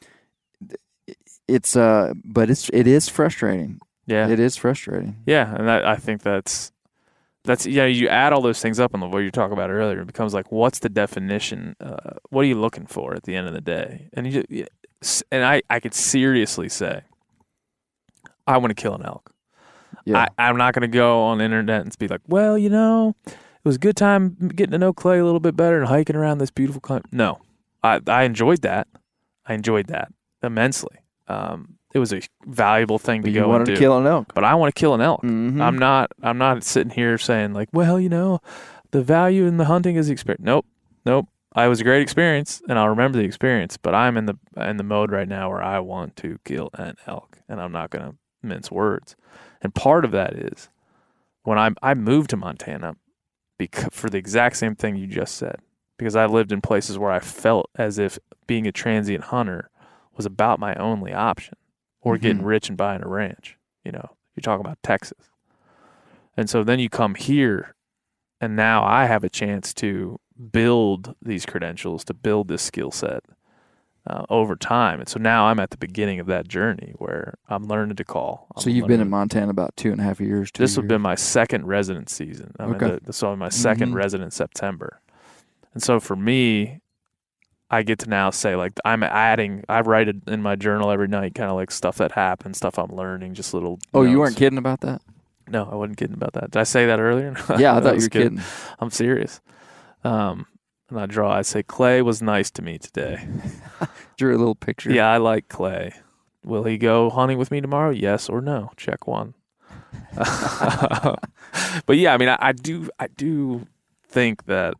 it's 1.46 1.76
uh, 1.76 2.12
but 2.24 2.50
it's 2.50 2.68
it 2.72 2.86
is 2.86 3.08
frustrating. 3.08 3.80
yeah. 4.06 4.28
It 4.28 4.38
is 4.38 4.56
frustrating. 4.56 5.16
Yeah, 5.26 5.54
and 5.54 5.66
that, 5.66 5.84
I 5.84 5.96
think 5.96 6.22
that's 6.22 6.72
that's 7.44 7.66
yeah. 7.66 7.86
You 7.86 8.08
add 8.08 8.32
all 8.32 8.40
those 8.42 8.60
things 8.60 8.78
up 8.80 8.94
on 8.94 9.00
the 9.00 9.06
what 9.06 9.18
you 9.20 9.30
talk 9.30 9.52
about 9.52 9.70
earlier. 9.70 10.00
It 10.00 10.06
becomes 10.06 10.34
like, 10.34 10.50
what's 10.52 10.80
the 10.80 10.88
definition? 10.88 11.76
Uh, 11.80 12.16
what 12.30 12.42
are 12.42 12.48
you 12.48 12.60
looking 12.60 12.86
for 12.86 13.14
at 13.14 13.22
the 13.24 13.34
end 13.36 13.46
of 13.46 13.54
the 13.54 13.60
day? 13.60 14.08
And 14.12 14.32
you, 14.32 14.66
s- 15.02 15.22
and 15.32 15.44
I, 15.44 15.62
I 15.70 15.80
could 15.80 15.94
seriously 15.94 16.68
say, 16.68 17.02
I 18.46 18.58
want 18.58 18.70
to 18.76 18.80
kill 18.80 18.94
an 18.94 19.04
elk. 19.04 19.32
Yeah. 20.04 20.26
I, 20.38 20.48
I'm 20.48 20.56
not 20.56 20.74
going 20.74 20.82
to 20.82 20.88
go 20.88 21.22
on 21.22 21.38
the 21.38 21.44
internet 21.44 21.82
and 21.82 21.98
be 21.98 22.08
like, 22.08 22.20
well, 22.26 22.56
you 22.58 22.68
know, 22.70 23.14
it 23.26 23.34
was 23.64 23.76
a 23.76 23.80
good 23.80 23.96
time 23.96 24.36
getting 24.54 24.72
to 24.72 24.78
know 24.78 24.92
Clay 24.92 25.18
a 25.18 25.24
little 25.24 25.40
bit 25.40 25.56
better 25.56 25.78
and 25.78 25.88
hiking 25.88 26.16
around 26.16 26.38
this 26.38 26.50
beautiful 26.50 26.80
country. 26.80 27.08
No, 27.12 27.40
I, 27.82 28.00
I 28.06 28.22
enjoyed 28.24 28.62
that. 28.62 28.88
I 29.46 29.54
enjoyed 29.54 29.86
that 29.88 30.12
immensely. 30.42 30.96
Um, 31.28 31.77
it 31.94 31.98
was 31.98 32.12
a 32.12 32.20
valuable 32.46 32.98
thing 32.98 33.22
but 33.22 33.26
to 33.28 33.32
you 33.32 33.40
go 33.40 33.48
wanted 33.48 33.60
and 33.60 33.66
do 33.68 33.74
to 33.74 33.78
kill 33.80 33.98
an 33.98 34.06
elk. 34.06 34.32
but 34.34 34.44
I 34.44 34.54
want 34.54 34.74
to 34.74 34.78
kill 34.78 34.94
an 34.94 35.00
elk. 35.00 35.22
Mhm. 35.22 35.60
I'm 35.60 35.78
not. 35.78 36.10
I'm 36.22 36.38
not 36.38 36.62
sitting 36.64 36.92
here 36.92 37.16
saying 37.18 37.54
like, 37.54 37.68
well, 37.72 37.98
you 37.98 38.08
know, 38.08 38.40
the 38.90 39.02
value 39.02 39.46
in 39.46 39.56
the 39.56 39.64
hunting 39.66 39.96
is 39.96 40.06
the 40.08 40.12
experience. 40.12 40.44
Nope, 40.44 40.66
nope. 41.04 41.26
I 41.54 41.66
was 41.66 41.80
a 41.80 41.84
great 41.84 42.02
experience, 42.02 42.62
and 42.68 42.78
I'll 42.78 42.90
remember 42.90 43.18
the 43.18 43.24
experience. 43.24 43.76
But 43.78 43.94
I'm 43.94 44.16
in 44.16 44.26
the 44.26 44.38
in 44.56 44.76
the 44.76 44.84
mode 44.84 45.10
right 45.10 45.28
now 45.28 45.48
where 45.50 45.62
I 45.62 45.78
want 45.80 46.14
to 46.16 46.38
kill 46.44 46.70
an 46.74 46.96
elk, 47.06 47.38
and 47.48 47.60
I'm 47.60 47.72
not 47.72 47.90
going 47.90 48.04
to 48.04 48.16
mince 48.42 48.70
words. 48.70 49.16
And 49.62 49.74
part 49.74 50.04
of 50.04 50.10
that 50.12 50.34
is 50.34 50.68
when 51.42 51.58
I 51.58 51.70
I 51.82 51.94
moved 51.94 52.30
to 52.30 52.36
Montana, 52.36 52.96
because 53.58 53.88
for 53.92 54.08
the 54.10 54.18
exact 54.18 54.56
same 54.56 54.76
thing 54.76 54.94
you 54.96 55.06
just 55.06 55.34
said, 55.36 55.56
because 55.96 56.14
I 56.14 56.26
lived 56.26 56.52
in 56.52 56.60
places 56.60 56.98
where 56.98 57.10
I 57.10 57.18
felt 57.18 57.70
as 57.76 57.98
if 57.98 58.18
being 58.46 58.66
a 58.66 58.72
transient 58.72 59.24
hunter 59.24 59.70
was 60.16 60.26
about 60.26 60.60
my 60.60 60.74
only 60.76 61.12
option, 61.12 61.56
or 62.00 62.16
getting 62.18 62.42
Mhm. 62.42 62.46
rich 62.46 62.68
and 62.68 62.76
buying 62.78 63.02
a 63.02 63.08
ranch. 63.08 63.56
You 63.84 63.92
know, 63.92 64.10
you're 64.34 64.42
talking 64.42 64.64
about 64.64 64.78
Texas. 64.82 65.30
And 66.36 66.48
so 66.48 66.62
then 66.62 66.78
you 66.78 66.88
come 66.88 67.14
here, 67.14 67.74
and 68.40 68.54
now 68.54 68.84
I 68.84 69.06
have 69.06 69.24
a 69.24 69.28
chance 69.28 69.74
to 69.74 70.20
build 70.52 71.16
these 71.20 71.44
credentials, 71.44 72.04
to 72.04 72.14
build 72.14 72.48
this 72.48 72.62
skill 72.62 72.90
set 72.92 73.24
uh, 74.06 74.24
over 74.30 74.56
time. 74.56 75.00
And 75.00 75.08
so 75.08 75.18
now 75.18 75.46
I'm 75.46 75.58
at 75.60 75.70
the 75.70 75.76
beginning 75.76 76.18
of 76.20 76.26
that 76.28 76.48
journey 76.48 76.94
where 76.96 77.34
I'm 77.48 77.64
learning 77.66 77.96
to 77.96 78.04
call. 78.04 78.46
I'm 78.56 78.62
So 78.62 78.70
you've 78.70 78.86
been 78.86 79.00
in 79.00 79.10
Montana 79.10 79.50
about 79.50 79.76
two 79.76 79.90
and 79.92 80.00
a 80.00 80.04
half 80.04 80.18
years. 80.20 80.50
Two 80.50 80.62
This 80.62 80.76
would 80.76 80.88
been 80.88 81.02
my 81.02 81.14
second 81.16 81.66
resident 81.66 82.08
season. 82.08 82.54
I'm 82.58 82.74
Okay. 82.76 82.98
the, 83.04 83.12
so 83.12 83.34
my 83.36 83.48
2nd 83.50 83.90
Mhm. 83.90 83.94
resident 83.94 84.32
September. 84.32 85.00
And 85.74 85.82
so 85.82 86.00
for 86.00 86.16
me, 86.16 86.80
I 87.70 87.82
get 87.82 87.98
to 88.00 88.08
now 88.08 88.30
say 88.30 88.56
like 88.56 88.72
I'm 88.84 89.02
adding. 89.02 89.64
I 89.68 89.80
write 89.80 90.08
it 90.08 90.16
in 90.26 90.42
my 90.42 90.56
journal 90.56 90.90
every 90.90 91.08
night, 91.08 91.34
kind 91.34 91.50
of 91.50 91.56
like 91.56 91.70
stuff 91.70 91.96
that 91.98 92.12
happened, 92.12 92.56
stuff 92.56 92.78
I'm 92.78 92.94
learning, 92.94 93.34
just 93.34 93.52
little. 93.52 93.78
Oh, 93.92 94.02
you 94.02 94.18
weren't 94.18 94.36
kidding 94.36 94.58
about 94.58 94.80
that? 94.80 95.02
No, 95.50 95.68
I 95.70 95.74
wasn't 95.74 95.98
kidding 95.98 96.14
about 96.14 96.34
that. 96.34 96.50
Did 96.50 96.60
I 96.60 96.64
say 96.64 96.86
that 96.86 97.00
earlier? 97.00 97.34
Yeah, 97.58 97.76
I 97.76 97.80
thought 97.80 97.96
you 97.96 98.02
were 98.02 98.08
good. 98.08 98.22
kidding. 98.22 98.40
I'm 98.78 98.90
serious. 98.90 99.40
Um, 100.04 100.46
and 100.90 100.98
I 101.00 101.06
draw. 101.06 101.32
I 101.32 101.42
say 101.42 101.62
Clay 101.62 102.02
was 102.02 102.22
nice 102.22 102.50
to 102.52 102.62
me 102.62 102.78
today. 102.78 103.26
Drew 104.16 104.36
a 104.36 104.38
little 104.38 104.54
picture. 104.54 104.90
Yeah, 104.92 105.08
I 105.10 105.18
like 105.18 105.48
Clay. 105.48 105.92
Will 106.44 106.64
he 106.64 106.78
go 106.78 107.10
hunting 107.10 107.38
with 107.38 107.50
me 107.50 107.60
tomorrow? 107.60 107.90
Yes 107.90 108.28
or 108.28 108.40
no? 108.40 108.70
Check 108.76 109.06
one. 109.06 109.34
but 110.14 111.18
yeah, 111.96 112.14
I 112.14 112.18
mean, 112.18 112.28
I, 112.28 112.38
I 112.40 112.52
do, 112.52 112.88
I 112.98 113.08
do 113.08 113.66
think 114.06 114.44
that 114.46 114.74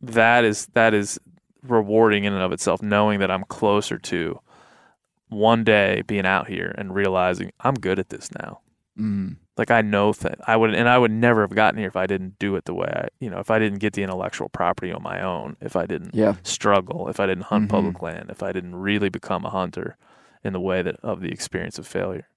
that 0.00 0.44
is 0.44 0.66
that 0.74 0.92
is 0.92 1.18
rewarding 1.66 2.24
in 2.24 2.32
and 2.32 2.42
of 2.42 2.52
itself, 2.52 2.82
knowing 2.82 3.20
that 3.20 3.30
I'm 3.30 3.44
closer 3.44 3.98
to 3.98 4.38
one 5.28 5.64
day 5.64 6.02
being 6.06 6.26
out 6.26 6.48
here 6.48 6.74
and 6.76 6.94
realizing 6.94 7.50
I'm 7.60 7.74
good 7.74 7.98
at 7.98 8.10
this 8.10 8.30
now. 8.38 8.60
Mm. 8.98 9.36
Like 9.56 9.70
I 9.70 9.82
know 9.82 10.12
that 10.12 10.38
I 10.46 10.56
would, 10.56 10.74
and 10.74 10.88
I 10.88 10.98
would 10.98 11.10
never 11.10 11.40
have 11.42 11.54
gotten 11.54 11.78
here 11.78 11.88
if 11.88 11.96
I 11.96 12.06
didn't 12.06 12.38
do 12.38 12.54
it 12.56 12.64
the 12.64 12.74
way 12.74 12.86
I, 12.94 13.08
you 13.20 13.30
know, 13.30 13.38
if 13.38 13.50
I 13.50 13.58
didn't 13.58 13.78
get 13.78 13.92
the 13.94 14.02
intellectual 14.02 14.48
property 14.48 14.92
on 14.92 15.02
my 15.02 15.20
own, 15.22 15.56
if 15.60 15.74
I 15.76 15.86
didn't 15.86 16.14
Yeah. 16.14 16.34
struggle, 16.42 17.08
if 17.08 17.18
I 17.20 17.26
didn't 17.26 17.44
hunt 17.44 17.66
Mhm. 17.66 17.70
public 17.70 18.02
land, 18.02 18.30
if 18.30 18.42
I 18.42 18.52
didn't 18.52 18.74
really 18.76 19.08
become 19.08 19.44
a 19.44 19.50
hunter 19.50 19.96
in 20.44 20.52
the 20.52 20.60
way 20.60 20.82
that 20.82 20.96
of 21.02 21.20
the 21.20 21.30
experience 21.32 21.78
of 21.78 21.86
failure. 21.86 22.28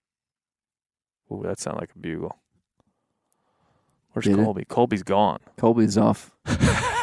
Ooh, 1.31 1.41
that 1.43 1.59
sounded 1.59 1.81
like 1.81 1.91
a 1.95 1.99
bugle. 1.99 2.37
Where's 4.13 4.25
Did 4.25 4.39
it? 4.39 4.43
Colby? 4.43 4.65
Colby's 4.65 5.03
gone. 5.03 5.39
Colby's 5.57 5.97
off. 5.97 6.31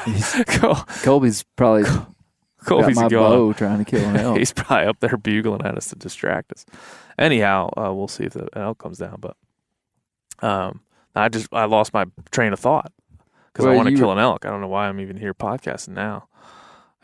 Col- 0.46 0.84
Colby's 1.02 1.44
probably 1.56 1.84
got 1.84 2.14
Colby's 2.64 2.96
my 2.96 3.08
gone. 3.08 3.30
bow 3.30 3.52
trying 3.52 3.78
to 3.78 3.84
kill 3.84 4.04
an 4.08 4.16
elk. 4.20 4.38
He's 4.38 4.52
probably 4.52 4.86
up 4.86 5.00
there 5.00 5.16
bugling 5.16 5.64
at 5.64 5.76
us 5.76 5.88
to 5.88 5.96
distract 5.96 6.52
us. 6.52 6.64
Anyhow, 7.18 7.70
uh, 7.76 7.92
we'll 7.92 8.08
see 8.08 8.24
if 8.24 8.32
the 8.32 8.48
elk 8.56 8.78
comes 8.78 8.98
down. 8.98 9.18
But 9.20 9.36
um, 10.46 10.80
I 11.14 11.28
just 11.28 11.48
I 11.52 11.64
lost 11.66 11.92
my 11.92 12.06
train 12.30 12.52
of 12.52 12.60
thought 12.60 12.92
because 13.52 13.66
I 13.66 13.74
want 13.74 13.88
to 13.88 13.96
kill 13.96 14.12
an 14.12 14.18
elk. 14.18 14.44
I 14.44 14.50
don't 14.50 14.60
know 14.60 14.68
why 14.68 14.88
I'm 14.88 15.00
even 15.00 15.16
here 15.16 15.34
podcasting 15.34 15.90
now. 15.90 16.28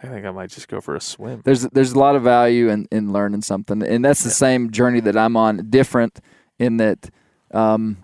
I 0.03 0.07
think 0.07 0.25
I 0.25 0.31
might 0.31 0.49
just 0.49 0.69
go 0.69 0.81
for 0.81 0.97
a 0.97 1.01
swim. 1.01 1.43
there's 1.45 1.63
there's 1.69 1.93
a 1.93 1.99
lot 1.99 2.17
of 2.17 2.23
value 2.23 2.71
in, 2.71 2.89
in 2.91 3.13
learning 3.13 3.43
something, 3.43 3.83
and 3.83 4.03
that's 4.05 4.25
the 4.25 4.31
same 4.31 4.71
journey 4.71 5.01
that 5.01 5.17
I'm 5.17 5.37
on. 5.37 5.69
Different 5.69 6.21
in 6.59 6.79
that, 6.79 7.11
um, 7.53 7.99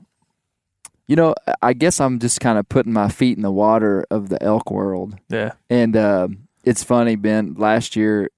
you 1.07 1.17
know, 1.17 1.35
I 1.63 1.73
guess 1.73 2.01
I'm 2.01 2.19
just 2.19 2.41
kind 2.41 2.59
of 2.59 2.69
putting 2.69 2.93
my 2.93 3.09
feet 3.09 3.37
in 3.37 3.43
the 3.43 3.51
water 3.51 4.05
of 4.11 4.29
the 4.29 4.43
elk 4.43 4.71
world, 4.71 5.17
Yeah, 5.29 5.53
and 5.71 5.97
uh, 5.97 6.29
it's 6.65 6.83
funny, 6.83 7.17
Ben. 7.17 7.55
Last 7.55 7.97
year, 7.97 8.31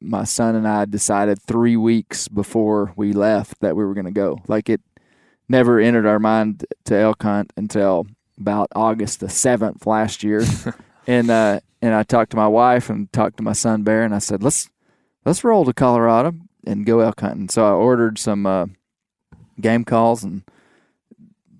my 0.00 0.24
son 0.24 0.54
and 0.56 0.66
I 0.66 0.86
decided 0.86 1.40
three 1.40 1.76
weeks 1.76 2.26
before 2.26 2.92
we 2.96 3.12
left 3.12 3.60
that 3.60 3.76
we 3.76 3.84
were 3.84 3.94
going 3.94 4.06
to 4.06 4.10
go. 4.12 4.38
Like 4.48 4.68
it 4.68 4.80
never 5.48 5.78
entered 5.78 6.06
our 6.06 6.18
mind 6.18 6.64
to 6.86 6.96
elk 6.96 7.22
hunt 7.22 7.52
until 7.56 8.06
about 8.38 8.68
August 8.74 9.20
the 9.20 9.28
seventh 9.28 9.86
last 9.86 10.22
year, 10.24 10.42
and 11.06 11.30
uh, 11.30 11.60
and 11.80 11.94
I 11.94 12.02
talked 12.02 12.30
to 12.32 12.36
my 12.36 12.48
wife 12.48 12.90
and 12.90 13.12
talked 13.12 13.36
to 13.36 13.42
my 13.42 13.52
son 13.52 13.82
Bear, 13.82 14.02
and 14.02 14.14
I 14.14 14.18
said 14.18 14.42
let's 14.42 14.68
let's 15.24 15.44
roll 15.44 15.64
to 15.64 15.72
Colorado 15.72 16.34
and 16.66 16.84
go 16.84 17.00
elk 17.00 17.20
hunting. 17.20 17.48
So 17.48 17.64
I 17.64 17.70
ordered 17.70 18.18
some 18.18 18.46
uh, 18.46 18.66
game 19.60 19.84
calls 19.84 20.24
and 20.24 20.42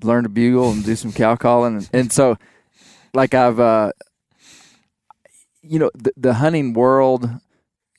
learned 0.02 0.24
to 0.24 0.28
bugle 0.28 0.70
and 0.70 0.84
do 0.84 0.96
some 0.96 1.12
cow 1.12 1.36
calling, 1.36 1.76
and, 1.76 1.90
and 1.92 2.12
so 2.12 2.36
like 3.14 3.34
I've 3.34 3.60
uh, 3.60 3.92
you 5.62 5.78
know 5.78 5.90
the, 5.94 6.12
the 6.16 6.34
hunting 6.34 6.72
world 6.72 7.28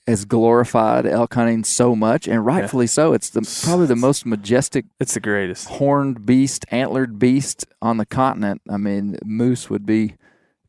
has 0.07 0.25
glorified 0.25 1.05
elk 1.05 1.33
hunting 1.33 1.63
so 1.63 1.95
much, 1.95 2.27
and 2.27 2.45
rightfully 2.45 2.87
so. 2.87 3.13
It's 3.13 3.29
the 3.29 3.41
probably 3.63 3.85
the 3.85 3.95
most 3.95 4.25
majestic 4.25 4.85
it's 4.99 5.13
the 5.13 5.19
greatest. 5.19 5.67
horned 5.69 6.25
beast, 6.25 6.65
antlered 6.71 7.19
beast 7.19 7.65
on 7.81 7.97
the 7.97 8.05
continent. 8.05 8.61
I 8.69 8.77
mean, 8.77 9.17
moose 9.23 9.69
would 9.69 9.85
be 9.85 10.15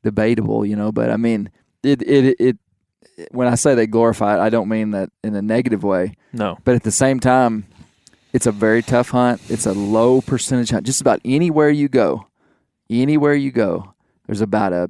debatable, 0.03 0.67
you 0.67 0.77
know, 0.77 0.93
but 0.93 1.11
I 1.11 1.17
mean, 1.17 1.51
it 1.83 2.03
it 2.03 2.37
it. 2.39 2.57
When 3.31 3.47
I 3.47 3.57
say 3.57 3.75
they 3.75 3.87
glorify 3.87 4.37
it, 4.37 4.41
I 4.41 4.49
don't 4.49 4.69
mean 4.69 4.93
that 4.93 5.11
in 5.23 5.35
a 5.35 5.43
negative 5.43 5.83
way, 5.85 6.15
No, 6.33 6.59
but 6.65 6.75
at 6.75 6.83
the 6.83 6.91
same 6.91 7.21
time, 7.21 7.67
it's 8.33 8.47
a 8.47 8.53
very 8.53 8.83
tough 8.83 9.11
hunt. 9.11 9.41
It's 9.49 9.67
a 9.67 9.73
low 9.73 10.21
percentage 10.21 10.71
hunt. 10.71 10.87
Just 10.87 11.01
about 11.01 11.21
anywhere 11.25 11.71
you 11.71 11.89
go, 11.89 12.27
anywhere 12.91 13.35
you 13.35 13.51
go, 13.51 13.95
there's 14.27 14.41
about 14.41 14.73
a 14.73 14.89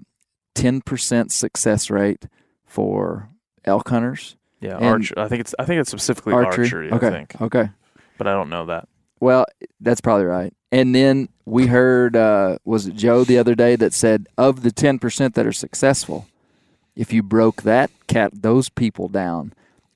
ten 0.55 0.81
percent 0.81 1.33
success 1.33 1.91
rate 1.91 2.27
for 2.67 3.29
elk 3.65 3.89
hunters. 3.89 4.37
yeah, 4.61 4.77
archer. 4.77 5.15
I 5.19 5.29
think 5.29 5.41
it's 5.41 5.55
I 5.59 5.65
think 5.65 5.81
it's 5.81 5.91
specifically 5.91 6.35
archery. 6.35 6.91
okay. 6.93 7.07
I 7.07 7.11
think, 7.11 7.41
Okay. 7.41 7.71
but 8.19 8.27
I 8.27 8.33
don't 8.33 8.49
know 8.51 8.67
that. 8.67 8.89
Well, 9.21 9.47
that's 9.81 10.01
probably 10.01 10.25
right. 10.27 10.53
And 10.73 10.95
then 10.95 11.29
we 11.45 11.67
heard, 11.67 12.17
uh, 12.17 12.57
was 12.65 12.87
it 12.89 12.95
Joe 12.97 13.23
the 13.25 13.39
other 13.39 13.55
day 13.55 13.77
that 13.77 13.93
said 13.93 14.27
of 14.39 14.63
the 14.63 14.71
10% 14.73 15.35
that 15.35 15.47
are 15.47 15.53
successful, 15.53 16.27
if 16.97 17.13
you 17.13 17.23
broke 17.23 17.63
that 17.63 17.91
cat, 18.09 18.33
those 18.35 18.69
people 18.69 19.07
down, 19.09 19.53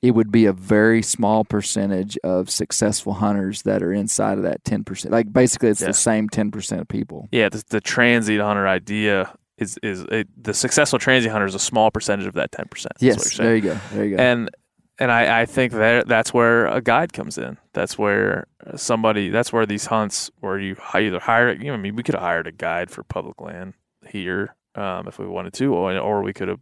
it 0.06 0.12
would 0.12 0.30
be 0.30 0.46
a 0.46 0.52
very 0.52 1.02
small 1.02 1.44
percentage 1.44 2.16
of 2.22 2.48
successful 2.48 3.14
hunters 3.14 3.62
that 3.62 3.82
are 3.82 3.92
inside 3.92 4.38
of 4.38 4.44
that 4.44 4.62
10%. 4.64 5.10
Like 5.10 5.32
basically, 5.32 5.68
it's 5.70 5.80
Yeah. 5.80 5.88
the 5.88 5.94
same 5.94 6.28
10% 6.28 6.80
of 6.80 6.86
people. 6.88 7.28
Yeah, 7.32 7.48
the, 7.48 7.64
the 7.68 7.80
transient 7.80 8.40
hunter 8.42 8.68
idea 8.68 9.32
is 9.58 9.78
is 9.82 10.02
it, 10.12 10.28
the 10.40 10.52
successful 10.54 10.98
transient 10.98 11.32
hunter 11.32 11.46
is 11.46 11.54
a 11.54 11.58
small 11.58 11.90
percentage 11.90 12.26
of 12.26 12.34
that 12.34 12.52
ten 12.52 12.66
percent. 12.68 12.92
Yes, 13.00 13.36
there 13.38 13.56
you 13.56 13.62
go. 13.62 13.78
There 13.92 14.04
you 14.04 14.16
go. 14.16 14.22
And 14.22 14.50
and 14.98 15.10
I, 15.10 15.40
I 15.40 15.46
think 15.46 15.72
that 15.72 16.06
that's 16.06 16.32
where 16.34 16.66
a 16.66 16.82
guide 16.82 17.14
comes 17.14 17.38
in. 17.38 17.56
That's 17.72 17.96
where 17.98 18.48
somebody. 18.76 19.30
That's 19.30 19.54
where 19.54 19.64
these 19.64 19.86
hunts 19.86 20.30
where 20.40 20.58
you 20.58 20.76
either 20.92 21.18
hire. 21.20 21.52
You 21.54 21.68
know, 21.68 21.72
I 21.74 21.78
mean, 21.78 21.96
we 21.96 22.02
could 22.02 22.14
have 22.14 22.22
hired 22.22 22.46
a 22.46 22.52
guide 22.52 22.90
for 22.90 23.02
public 23.02 23.40
land 23.40 23.72
here 24.06 24.54
um, 24.74 25.08
if 25.08 25.18
we 25.18 25.26
wanted 25.26 25.54
to, 25.54 25.72
or, 25.74 25.96
or 25.98 26.22
we 26.22 26.34
could 26.34 26.48
have. 26.48 26.60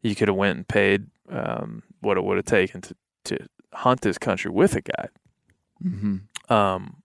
You 0.00 0.14
could 0.14 0.28
have 0.28 0.36
went 0.36 0.56
and 0.56 0.66
paid 0.66 1.06
um, 1.30 1.82
what 2.04 2.16
it 2.16 2.24
would 2.24 2.36
have 2.36 2.46
taken 2.46 2.80
to 2.82 2.94
to 3.24 3.38
hunt 3.72 4.02
this 4.02 4.18
country 4.18 4.50
with 4.50 4.76
a 4.76 4.82
guide. 4.82 5.10
hmm 5.82 6.16
Um, 6.48 7.02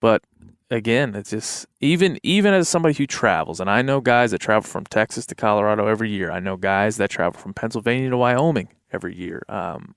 but 0.00 0.22
again, 0.70 1.14
it's 1.14 1.30
just 1.30 1.66
even 1.80 2.18
even 2.22 2.54
as 2.54 2.68
somebody 2.68 2.94
who 2.94 3.06
travels, 3.06 3.60
and 3.60 3.70
I 3.70 3.82
know 3.82 4.00
guys 4.00 4.30
that 4.30 4.40
travel 4.40 4.68
from 4.68 4.84
Texas 4.84 5.26
to 5.26 5.34
Colorado 5.34 5.86
every 5.86 6.10
year. 6.10 6.30
I 6.30 6.40
know 6.40 6.56
guys 6.56 6.96
that 6.98 7.10
travel 7.10 7.40
from 7.40 7.54
Pennsylvania 7.54 8.10
to 8.10 8.16
Wyoming 8.16 8.68
every 8.92 9.14
year. 9.16 9.42
Um, 9.48 9.94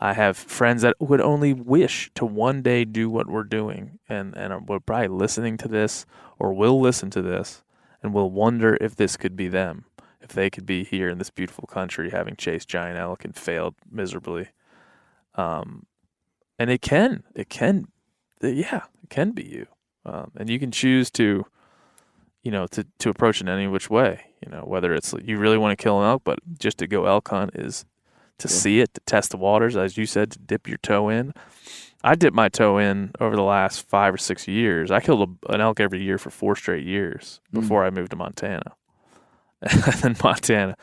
I 0.00 0.12
have 0.12 0.36
friends 0.36 0.82
that 0.82 0.96
would 1.00 1.20
only 1.20 1.52
wish 1.52 2.10
to 2.14 2.24
one 2.24 2.62
day 2.62 2.84
do 2.84 3.10
what 3.10 3.28
we're 3.28 3.44
doing, 3.44 3.98
and 4.08 4.36
and 4.36 4.52
are 4.52 4.80
probably 4.80 5.08
listening 5.08 5.56
to 5.58 5.68
this 5.68 6.06
or 6.38 6.52
will 6.52 6.80
listen 6.80 7.10
to 7.10 7.22
this, 7.22 7.62
and 8.02 8.14
will 8.14 8.30
wonder 8.30 8.76
if 8.80 8.94
this 8.94 9.16
could 9.16 9.36
be 9.36 9.48
them, 9.48 9.84
if 10.28 10.34
they 10.34 10.50
could 10.50 10.66
be 10.66 10.84
here 10.84 11.08
in 11.08 11.18
this 11.18 11.30
beautiful 11.30 11.66
country, 11.66 12.10
having 12.10 12.36
chased 12.36 12.68
giant 12.68 12.98
elk 12.98 13.24
and 13.24 13.34
failed 13.34 13.74
miserably. 13.90 14.48
Um, 15.34 15.86
and 16.58 16.70
it 16.70 16.82
can, 16.82 17.22
it 17.34 17.48
can, 17.48 17.86
yeah, 18.42 18.82
it 19.02 19.10
can 19.10 19.30
be 19.32 19.44
you, 19.44 19.66
um, 20.04 20.32
and 20.36 20.50
you 20.50 20.58
can 20.58 20.70
choose 20.70 21.10
to, 21.12 21.46
you 22.42 22.50
know, 22.50 22.66
to 22.68 22.84
to 22.98 23.08
approach 23.08 23.40
it 23.40 23.48
any 23.48 23.66
which 23.66 23.88
way. 23.88 24.20
You 24.44 24.50
know, 24.50 24.62
whether 24.64 24.94
it's 24.94 25.14
you 25.24 25.38
really 25.38 25.58
want 25.58 25.76
to 25.76 25.82
kill 25.82 26.00
an 26.00 26.06
elk, 26.06 26.22
but 26.24 26.38
just 26.58 26.78
to 26.78 26.86
go 26.86 27.06
elk 27.06 27.28
hunt 27.28 27.52
is 27.54 27.84
to 28.38 28.48
see 28.48 28.80
it, 28.80 28.94
to 28.94 29.00
test 29.06 29.30
the 29.30 29.36
waters, 29.36 29.76
as 29.76 29.96
you 29.96 30.06
said, 30.06 30.30
to 30.32 30.38
dip 30.38 30.68
your 30.68 30.78
toe 30.78 31.08
in. 31.08 31.32
I 32.04 32.14
dipped 32.14 32.36
my 32.36 32.48
toe 32.48 32.78
in 32.78 33.12
over 33.18 33.34
the 33.34 33.42
last 33.42 33.88
five 33.88 34.14
or 34.14 34.18
six 34.18 34.46
years. 34.46 34.90
I 34.90 35.00
killed 35.00 35.38
a, 35.48 35.52
an 35.52 35.60
elk 35.60 35.80
every 35.80 36.02
year 36.02 36.18
for 36.18 36.30
four 36.30 36.54
straight 36.54 36.84
years 36.84 37.40
before 37.52 37.84
I 37.84 37.90
moved 37.90 38.10
to 38.10 38.16
Montana. 38.16 38.74
and 39.70 39.82
then 39.82 40.16
Montana. 40.22 40.76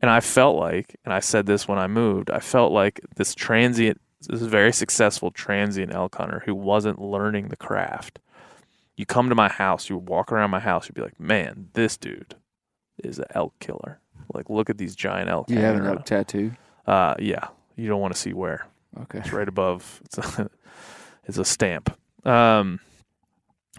And 0.00 0.10
I 0.10 0.20
felt 0.20 0.56
like, 0.56 0.96
and 1.04 1.14
I 1.14 1.20
said 1.20 1.46
this 1.46 1.68
when 1.68 1.78
I 1.78 1.86
moved, 1.86 2.30
I 2.30 2.40
felt 2.40 2.72
like 2.72 3.00
this 3.16 3.34
transient, 3.34 4.00
this 4.28 4.42
very 4.42 4.72
successful 4.72 5.30
transient 5.30 5.94
elk 5.94 6.16
hunter 6.16 6.42
who 6.44 6.54
wasn't 6.54 7.00
learning 7.00 7.48
the 7.48 7.56
craft. 7.56 8.18
You 8.96 9.06
come 9.06 9.28
to 9.28 9.34
my 9.34 9.48
house, 9.48 9.88
you 9.88 9.96
walk 9.96 10.32
around 10.32 10.50
my 10.50 10.60
house, 10.60 10.88
you'd 10.88 10.94
be 10.94 11.02
like, 11.02 11.18
man, 11.20 11.68
this 11.74 11.96
dude 11.96 12.34
is 13.02 13.18
an 13.18 13.26
elk 13.30 13.54
killer. 13.60 14.00
Like, 14.34 14.50
look 14.50 14.70
at 14.70 14.78
these 14.78 14.94
giant 14.94 15.28
elk. 15.30 15.48
You 15.50 15.58
have 15.58 15.76
an 15.76 15.86
elk 15.86 16.04
tattoo. 16.04 16.52
Uh, 16.86 17.14
yeah. 17.18 17.48
You 17.76 17.88
don't 17.88 18.00
want 18.00 18.14
to 18.14 18.20
see 18.20 18.32
where. 18.32 18.66
Okay. 19.02 19.18
It's 19.18 19.32
right 19.32 19.48
above. 19.48 20.00
It's 20.04 20.18
a, 20.18 20.50
it's 21.24 21.38
a 21.38 21.44
stamp. 21.44 21.96
Um, 22.26 22.80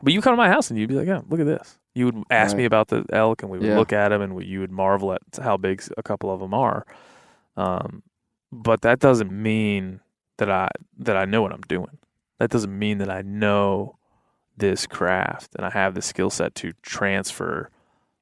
but 0.01 0.13
you 0.13 0.21
come 0.21 0.33
to 0.33 0.37
my 0.37 0.49
house 0.49 0.69
and 0.69 0.79
you'd 0.79 0.89
be 0.89 0.95
like, 0.95 1.07
"Oh, 1.07 1.23
look 1.29 1.39
at 1.39 1.45
this." 1.45 1.77
You 1.95 2.05
would 2.05 2.23
ask 2.31 2.55
me 2.57 2.65
about 2.65 2.87
the 2.87 3.05
elk, 3.11 3.43
and 3.43 3.51
we 3.51 3.59
would 3.59 3.67
Yeah. 3.67 3.77
look 3.77 3.93
at 3.93 4.09
them, 4.09 4.21
and 4.21 4.35
we, 4.35 4.45
you 4.45 4.59
would 4.61 4.71
marvel 4.71 5.13
at 5.13 5.21
how 5.41 5.57
big 5.57 5.83
a 5.97 6.01
couple 6.03 6.31
of 6.31 6.39
them 6.39 6.53
are. 6.53 6.85
Um, 7.55 8.01
but 8.51 8.81
that 8.81 8.99
doesn't 8.99 9.31
mean 9.31 9.99
that 10.37 10.49
I 10.49 10.69
that 10.97 11.15
I 11.17 11.25
know 11.25 11.41
what 11.41 11.53
I'm 11.53 11.61
doing. 11.61 11.99
That 12.39 12.49
doesn't 12.49 12.77
mean 12.77 12.97
that 12.97 13.09
I 13.11 13.21
know 13.21 13.97
this 14.57 14.85
craft 14.87 15.51
and 15.55 15.65
I 15.65 15.69
have 15.71 15.93
the 15.95 16.01
skill 16.01 16.29
set 16.29 16.53
to 16.55 16.73
transfer 16.83 17.69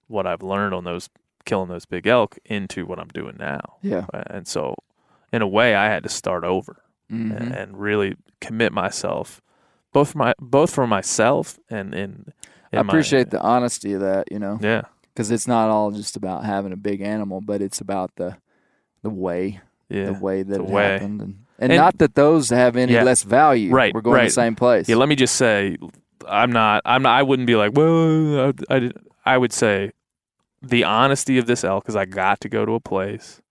what 0.07 0.25
I've 0.27 0.41
learned 0.43 0.73
on 0.73 0.83
those 0.83 1.09
killing 1.45 1.69
those 1.69 1.85
big 1.85 2.07
elk 2.07 2.37
into 2.45 2.85
what 2.85 2.99
I'm 2.99 3.07
doing 3.09 3.35
now. 3.39 3.77
Yeah. 3.81 4.05
And 4.13 4.47
so, 4.47 4.75
in 5.33 5.41
a 5.41 5.47
way, 5.47 5.75
I 5.75 5.85
had 5.85 6.03
to 6.03 6.09
start 6.09 6.43
over 6.43 6.81
Mhm. 7.11 7.35
and, 7.37 7.51
and 7.53 7.77
really 7.79 8.15
commit 8.41 8.71
myself, 8.73 9.41
both 9.93 10.11
for 10.11 10.17
my 10.17 10.33
both 10.39 10.73
for 10.73 10.85
myself 10.87 11.57
and 11.69 11.93
in. 11.95 12.33
I 12.73 12.77
appreciate 12.81 13.29
the 13.31 13.41
honesty 13.41 13.93
of 13.93 14.01
that. 14.01 14.31
You 14.31 14.39
know, 14.39 14.59
Yeah, 14.61 14.83
because 15.13 15.31
it's 15.31 15.47
not 15.47 15.69
all 15.69 15.91
just 15.91 16.15
about 16.15 16.43
having 16.45 16.71
a 16.73 16.77
big 16.77 17.01
animal, 17.01 17.41
but 17.41 17.61
it's 17.61 17.81
about 17.81 18.11
the 18.15 18.37
the 19.03 19.09
way, 19.09 19.59
yeah, 19.89 20.05
the 20.05 20.13
way 20.13 20.43
that 20.43 20.57
the 20.57 20.63
it 20.63 20.69
way. 20.69 20.83
happened, 20.83 21.21
and, 21.21 21.35
and 21.59 21.71
And- 21.71 21.79
not 21.79 21.97
that 21.97 22.15
those 22.15 22.49
have 22.49 22.75
any 22.77 22.93
Yeah. 22.93 23.03
less 23.03 23.23
value. 23.23 23.71
Right, 23.71 23.93
We're 23.93 24.01
going 24.01 24.13
to 24.15 24.19
right. 24.19 24.25
the 24.25 24.31
same 24.31 24.55
place. 24.55 24.87
Yeah, 24.87 24.95
let 24.97 25.09
me 25.09 25.15
just 25.15 25.35
say, 25.35 25.77
I'm 26.27 26.51
not. 26.51 26.81
I'm 26.85 27.01
not. 27.01 27.17
I 27.17 27.23
wouldn't 27.23 27.47
be 27.47 27.55
like, 27.55 27.71
well, 27.75 28.53
I, 28.69 28.75
I, 28.75 28.91
I 29.25 29.37
would 29.37 29.51
say, 29.53 29.91
the 30.61 30.83
honesty 30.83 31.39
of 31.39 31.47
this 31.47 31.63
elk 31.63 31.89
is 31.89 31.95
I 31.95 32.05
got 32.05 32.39
to 32.41 32.49
go 32.49 32.63
to 32.65 32.73
a 32.73 32.79
place, 32.79 33.41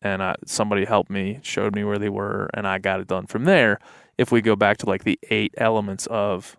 and 0.00 0.22
I, 0.22 0.36
somebody 0.46 0.84
helped 0.84 1.10
me, 1.10 1.40
showed 1.42 1.74
me 1.74 1.82
where 1.84 1.98
they 1.98 2.08
were, 2.08 2.48
and 2.54 2.66
I 2.68 2.78
got 2.78 3.00
it 3.00 3.08
done 3.08 3.26
from 3.26 3.44
there. 3.44 3.78
If 4.18 4.30
we 4.30 4.40
go 4.42 4.54
back 4.54 4.76
to 4.78 4.86
like 4.86 5.02
the 5.04 5.18
eight 5.30 5.54
elements 5.56 6.06
of 6.06 6.56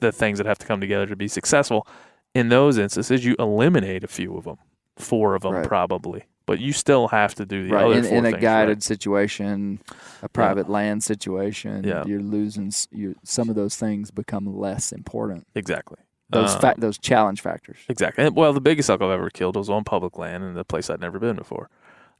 the 0.00 0.12
things 0.12 0.38
that 0.38 0.46
have 0.46 0.58
to 0.58 0.66
come 0.66 0.80
together 0.80 1.06
to 1.06 1.16
be 1.16 1.28
successful, 1.28 1.86
in 2.34 2.48
those 2.48 2.78
instances, 2.78 3.24
you 3.24 3.36
eliminate 3.38 4.04
a 4.04 4.08
few 4.08 4.36
of 4.36 4.44
them, 4.44 4.56
four 4.96 5.34
of 5.34 5.42
them 5.42 5.52
Right. 5.54 5.66
probably, 5.66 6.24
but 6.46 6.58
you 6.60 6.72
still 6.72 7.08
have 7.08 7.34
to 7.36 7.44
do 7.46 7.68
the 7.68 7.74
right 7.74 7.84
other 7.84 7.94
in, 7.98 8.04
four 8.04 8.18
in 8.18 8.26
a 8.26 8.30
things 8.30 8.42
guided 8.42 8.76
right. 8.76 8.82
situation, 8.82 9.80
a 10.22 10.28
private 10.28 10.68
land 10.70 11.02
situation. 11.02 11.84
Yeah. 11.84 12.04
you're 12.06 12.22
losing. 12.22 12.72
You 12.90 13.16
some 13.22 13.48
of 13.48 13.54
those 13.54 13.76
things 13.76 14.10
become 14.10 14.46
less 14.58 14.92
important. 14.92 15.46
Exactly. 15.54 15.98
Those 16.30 16.54
Um, 16.54 16.60
fa- 16.62 16.74
those 16.78 16.96
challenge 16.98 17.42
factors. 17.42 17.76
Exactly. 17.90 18.24
And, 18.24 18.34
well, 18.34 18.54
the 18.54 18.60
biggest 18.62 18.88
elk 18.88 19.02
I've 19.02 19.10
ever 19.10 19.28
killed 19.28 19.56
was 19.56 19.68
on 19.68 19.84
public 19.84 20.16
land 20.16 20.42
in 20.42 20.56
a 20.56 20.64
place 20.64 20.88
I'd 20.88 21.00
never 21.00 21.18
been 21.18 21.36
before. 21.36 21.68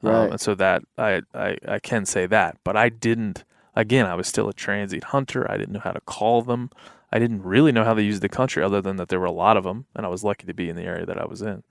Um, 0.05 0.11
Right. 0.11 0.31
and 0.33 0.40
so 0.40 0.55
that 0.57 0.83
I, 0.98 1.22
I 1.33 1.57
I 1.66 1.79
can 1.79 2.05
say 2.05 2.27
that, 2.27 2.59
but 2.64 2.77
I 2.77 2.90
didn't. 2.90 3.44
Again, 3.75 4.05
I 4.05 4.14
was 4.14 4.29
still 4.29 4.48
a 4.51 4.53
transient 4.53 5.05
hunter. 5.05 5.51
I 5.51 5.57
didn't 5.57 5.72
know 5.72 5.81
how 5.81 5.92
to 5.92 6.01
call 6.03 6.42
them. 6.42 6.68
I 7.12 7.18
didn't 7.18 7.42
really 7.42 7.72
know 7.72 7.85
how 7.85 7.94
they 7.94 8.03
used 8.03 8.22
the 8.22 8.29
country, 8.29 8.62
other 8.62 8.81
than 8.81 8.96
that 8.96 9.09
there 9.09 9.20
were 9.20 9.27
a 9.27 9.33
lot 9.33 9.57
of 9.57 9.64
them, 9.64 9.85
and 9.94 10.07
I 10.07 10.09
was 10.09 10.25
lucky 10.25 10.46
to 10.46 10.55
be 10.55 10.68
in 10.68 10.77
the 10.77 10.83
area 10.85 11.05
that 11.07 11.18
I 11.18 11.27
was 11.27 11.42
in, 11.42 11.62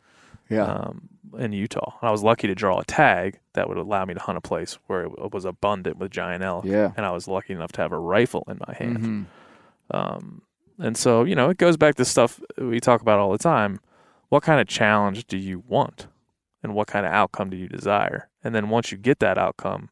Yeah. 0.50 0.66
um, 0.66 1.10
in 1.38 1.52
Utah. 1.52 1.94
And 2.02 2.08
I 2.10 2.12
was 2.12 2.22
lucky 2.24 2.48
to 2.48 2.54
draw 2.56 2.80
a 2.80 2.86
tag 2.86 3.40
that 3.54 3.68
would 3.68 3.78
allow 3.78 4.06
me 4.06 4.14
to 4.14 4.20
hunt 4.20 4.38
a 4.38 4.42
place 4.42 4.78
where 4.88 5.04
it 5.06 5.34
was 5.34 5.46
abundant 5.46 5.98
with 5.98 6.12
giant 6.12 6.44
elk. 6.44 6.66
Yeah. 6.66 6.92
And 6.96 7.06
I 7.06 7.12
was 7.12 7.28
lucky 7.28 7.54
enough 7.54 7.72
to 7.74 7.82
have 7.82 7.92
a 7.92 8.00
rifle 8.00 8.44
in 8.48 8.60
my 8.68 8.74
hand. 8.76 8.98
Mhm. 9.00 9.26
Um, 9.96 10.42
and 10.80 10.96
so, 10.98 11.24
you 11.24 11.36
know, 11.36 11.50
it 11.50 11.58
goes 11.58 11.78
back 11.78 11.96
to 11.96 12.06
stuff 12.06 12.40
we 12.58 12.80
talk 12.80 13.02
about 13.02 13.20
all 13.20 13.32
the 13.32 13.38
time. 13.38 13.80
What 14.30 14.44
kind 14.44 14.62
of 14.62 14.68
challenge 14.68 15.26
do 15.28 15.38
you 15.38 15.64
want? 15.68 16.08
And 16.64 16.76
what 16.76 16.88
kind 16.88 17.06
of 17.06 17.12
outcome 17.12 17.50
do 17.50 17.58
you 17.58 17.68
desire? 17.68 18.30
And 18.44 18.54
then 18.54 18.70
once 18.70 18.92
you 18.92 18.98
get 18.98 19.20
that 19.20 19.38
outcome, 19.38 19.90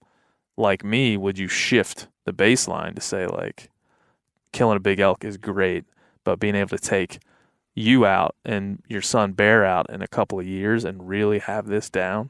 like 0.58 0.84
me, 0.84 1.18
would 1.18 1.40
you 1.40 1.48
shift 1.48 2.08
the 2.26 2.34
baseline 2.34 2.94
to 2.96 3.02
say, 3.02 3.26
like, 3.26 3.70
killing 4.52 4.78
a 4.78 4.80
big 4.80 5.00
elk 5.00 5.24
is 5.24 5.38
great, 5.38 5.86
but 6.24 6.40
being 6.40 6.56
able 6.56 6.70
to 6.70 6.78
take 6.78 7.20
you 7.76 8.06
out 8.06 8.36
and 8.44 8.82
your 8.90 9.02
son 9.02 9.32
Bear 9.34 9.64
out 9.66 9.90
in 9.90 10.02
a 10.02 10.08
couple 10.08 10.40
of 10.40 10.46
years 10.48 10.84
and 10.86 11.08
really 11.08 11.40
have 11.40 11.68
this 11.68 11.90
down, 11.90 12.30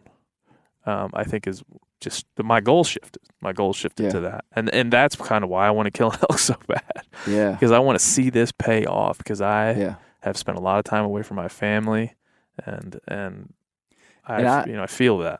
um, 0.85 1.09
I 1.13 1.23
think 1.23 1.47
is 1.47 1.63
just 2.01 2.25
my 2.37 2.61
goal 2.61 2.83
shifted. 2.83 3.21
My 3.41 3.51
goal 3.53 3.73
shifted 3.73 4.03
Yeah. 4.05 4.09
to 4.11 4.19
that, 4.21 4.45
and 4.53 4.69
and 4.73 4.91
that's 4.93 5.15
kind 5.15 5.43
of 5.43 5.49
why 5.49 5.67
I 5.67 5.71
want 5.71 5.87
to 5.87 5.91
kill 5.91 6.11
an 6.11 6.17
elk 6.29 6.39
so 6.39 6.55
bad 6.67 6.83
Yeah. 7.27 7.51
because 7.51 7.71
I 7.71 7.79
want 7.79 7.97
to 7.99 8.05
see 8.05 8.29
this 8.29 8.51
pay 8.51 8.85
off 8.85 9.17
because 9.17 9.41
I 9.41 9.71
Yeah. 9.73 9.95
have 10.21 10.37
spent 10.37 10.57
a 10.57 10.61
lot 10.61 10.77
of 10.79 10.85
time 10.85 11.03
away 11.05 11.23
from 11.23 11.37
my 11.37 11.47
family 11.47 12.13
and 12.65 12.99
and 13.07 13.53
I, 14.25 14.37
And 14.39 14.47
I- 14.47 14.65
you 14.65 14.73
know 14.73 14.83
I 14.83 14.87
feel 14.87 15.17
that. 15.19 15.39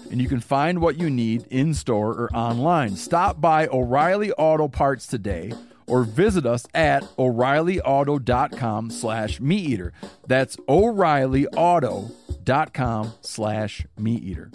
And 0.11 0.21
you 0.21 0.27
can 0.27 0.41
find 0.41 0.79
what 0.81 0.99
you 0.99 1.09
need 1.09 1.47
in 1.49 1.73
store 1.73 2.11
or 2.11 2.29
online. 2.35 2.95
Stop 2.95 3.41
by 3.41 3.65
O'Reilly 3.67 4.31
Auto 4.33 4.67
Parts 4.67 5.07
today 5.07 5.53
or 5.87 6.03
visit 6.03 6.45
us 6.45 6.67
at 6.73 7.03
o'reillyauto.com 7.17 8.91
slash 8.91 9.39
meat 9.39 9.69
eater. 9.69 9.93
That's 10.27 10.57
o'reillyauto.com 10.57 13.13
slash 13.21 13.87
meat 13.97 14.23
eater. 14.23 14.51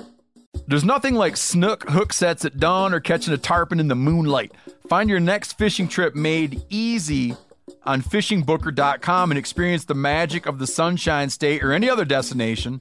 There's 0.67 0.85
nothing 0.85 1.15
like 1.15 1.37
snook 1.37 1.89
hook 1.91 2.13
sets 2.13 2.45
at 2.45 2.59
dawn 2.59 2.93
or 2.95 3.01
catching 3.01 3.35
a 3.35 3.39
tarpon 3.39 3.81
in 3.81 3.89
the 3.89 3.95
moonlight. 3.95 4.53
Find 4.89 5.11
your 5.11 5.21
next 5.21 5.59
fishing 5.59 5.89
trip 5.89 6.15
made 6.15 6.63
easy 6.69 7.37
on 7.85 8.03
fishingbooker.com 8.03 9.31
and 9.31 9.39
experience 9.39 9.85
the 9.85 9.95
magic 9.95 10.47
of 10.47 10.59
the 10.59 10.67
Sunshine 10.67 11.31
State 11.31 11.63
or 11.63 11.73
any 11.73 11.89
other 11.89 12.05
destination 12.05 12.81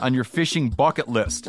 on 0.00 0.12
your 0.14 0.24
fishing 0.24 0.70
bucket 0.70 1.08
list. 1.08 1.48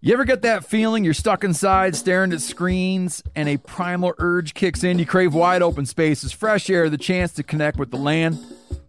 You 0.00 0.12
ever 0.12 0.24
get 0.24 0.42
that 0.42 0.64
feeling 0.64 1.02
you're 1.02 1.12
stuck 1.12 1.42
inside 1.42 1.96
staring 1.96 2.32
at 2.32 2.40
screens 2.40 3.20
and 3.34 3.48
a 3.48 3.56
primal 3.56 4.14
urge 4.18 4.54
kicks 4.54 4.84
in? 4.84 5.00
You 5.00 5.06
crave 5.06 5.34
wide 5.34 5.60
open 5.60 5.86
spaces, 5.86 6.30
fresh 6.30 6.70
air, 6.70 6.88
the 6.88 6.96
chance 6.96 7.32
to 7.32 7.42
connect 7.42 7.78
with 7.78 7.90
the 7.90 7.96
land? 7.96 8.38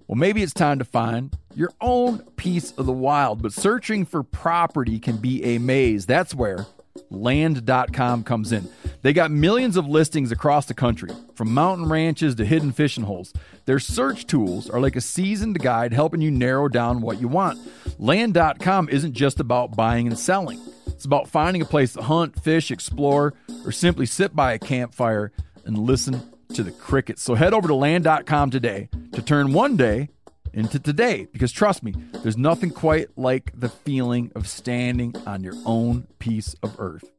Well, 0.05 0.17
maybe 0.17 0.43
it's 0.43 0.53
time 0.53 0.77
to 0.77 0.85
find 0.85 1.35
your 1.55 1.71
own 1.81 2.19
piece 2.35 2.73
of 2.73 2.85
the 2.85 2.93
wild, 2.93 3.41
but 3.41 3.53
searching 3.53 4.05
for 4.05 4.21
property 4.21 4.99
can 4.99 5.17
be 5.17 5.43
a 5.43 5.57
maze. 5.57 6.05
That's 6.05 6.35
where 6.35 6.67
land.com 7.09 8.23
comes 8.23 8.51
in. 8.51 8.69
They 9.01 9.11
got 9.11 9.31
millions 9.31 9.77
of 9.77 9.87
listings 9.87 10.31
across 10.31 10.67
the 10.67 10.75
country, 10.75 11.09
from 11.33 11.51
mountain 11.51 11.89
ranches 11.89 12.35
to 12.35 12.45
hidden 12.45 12.71
fishing 12.71 13.05
holes. 13.05 13.33
Their 13.65 13.79
search 13.79 14.27
tools 14.27 14.69
are 14.69 14.79
like 14.79 14.95
a 14.95 15.01
seasoned 15.01 15.57
guide 15.57 15.91
helping 15.91 16.21
you 16.21 16.29
narrow 16.29 16.67
down 16.67 17.01
what 17.01 17.19
you 17.19 17.27
want. 17.27 17.57
Land.com 17.97 18.89
isn't 18.89 19.13
just 19.13 19.39
about 19.39 19.75
buying 19.75 20.05
and 20.05 20.19
selling. 20.19 20.61
It's 20.99 21.05
about 21.05 21.29
finding 21.29 21.61
a 21.61 21.65
place 21.65 21.93
to 21.93 22.01
hunt, 22.01 22.43
fish, 22.43 22.71
explore, 22.71 23.33
or 23.63 23.71
simply 23.71 24.05
sit 24.05 24.35
by 24.35 24.51
a 24.51 24.59
campfire 24.59 25.31
and 25.63 25.77
listen 25.77 26.21
to 26.53 26.61
the 26.61 26.73
crickets. 26.73 27.23
So 27.23 27.35
head 27.35 27.53
over 27.53 27.69
to 27.69 27.73
land.com 27.73 28.49
today 28.51 28.89
to 29.13 29.21
turn 29.21 29.53
one 29.53 29.77
day 29.77 30.09
into 30.51 30.77
today 30.77 31.25
because 31.31 31.53
trust 31.53 31.83
me, 31.83 31.93
there's 32.21 32.35
nothing 32.35 32.71
quite 32.71 33.17
like 33.17 33.57
the 33.57 33.69
feeling 33.69 34.29
of 34.35 34.45
standing 34.45 35.15
on 35.25 35.41
your 35.41 35.53
own 35.65 36.05
piece 36.19 36.53
of 36.61 36.77
earth. 36.77 37.09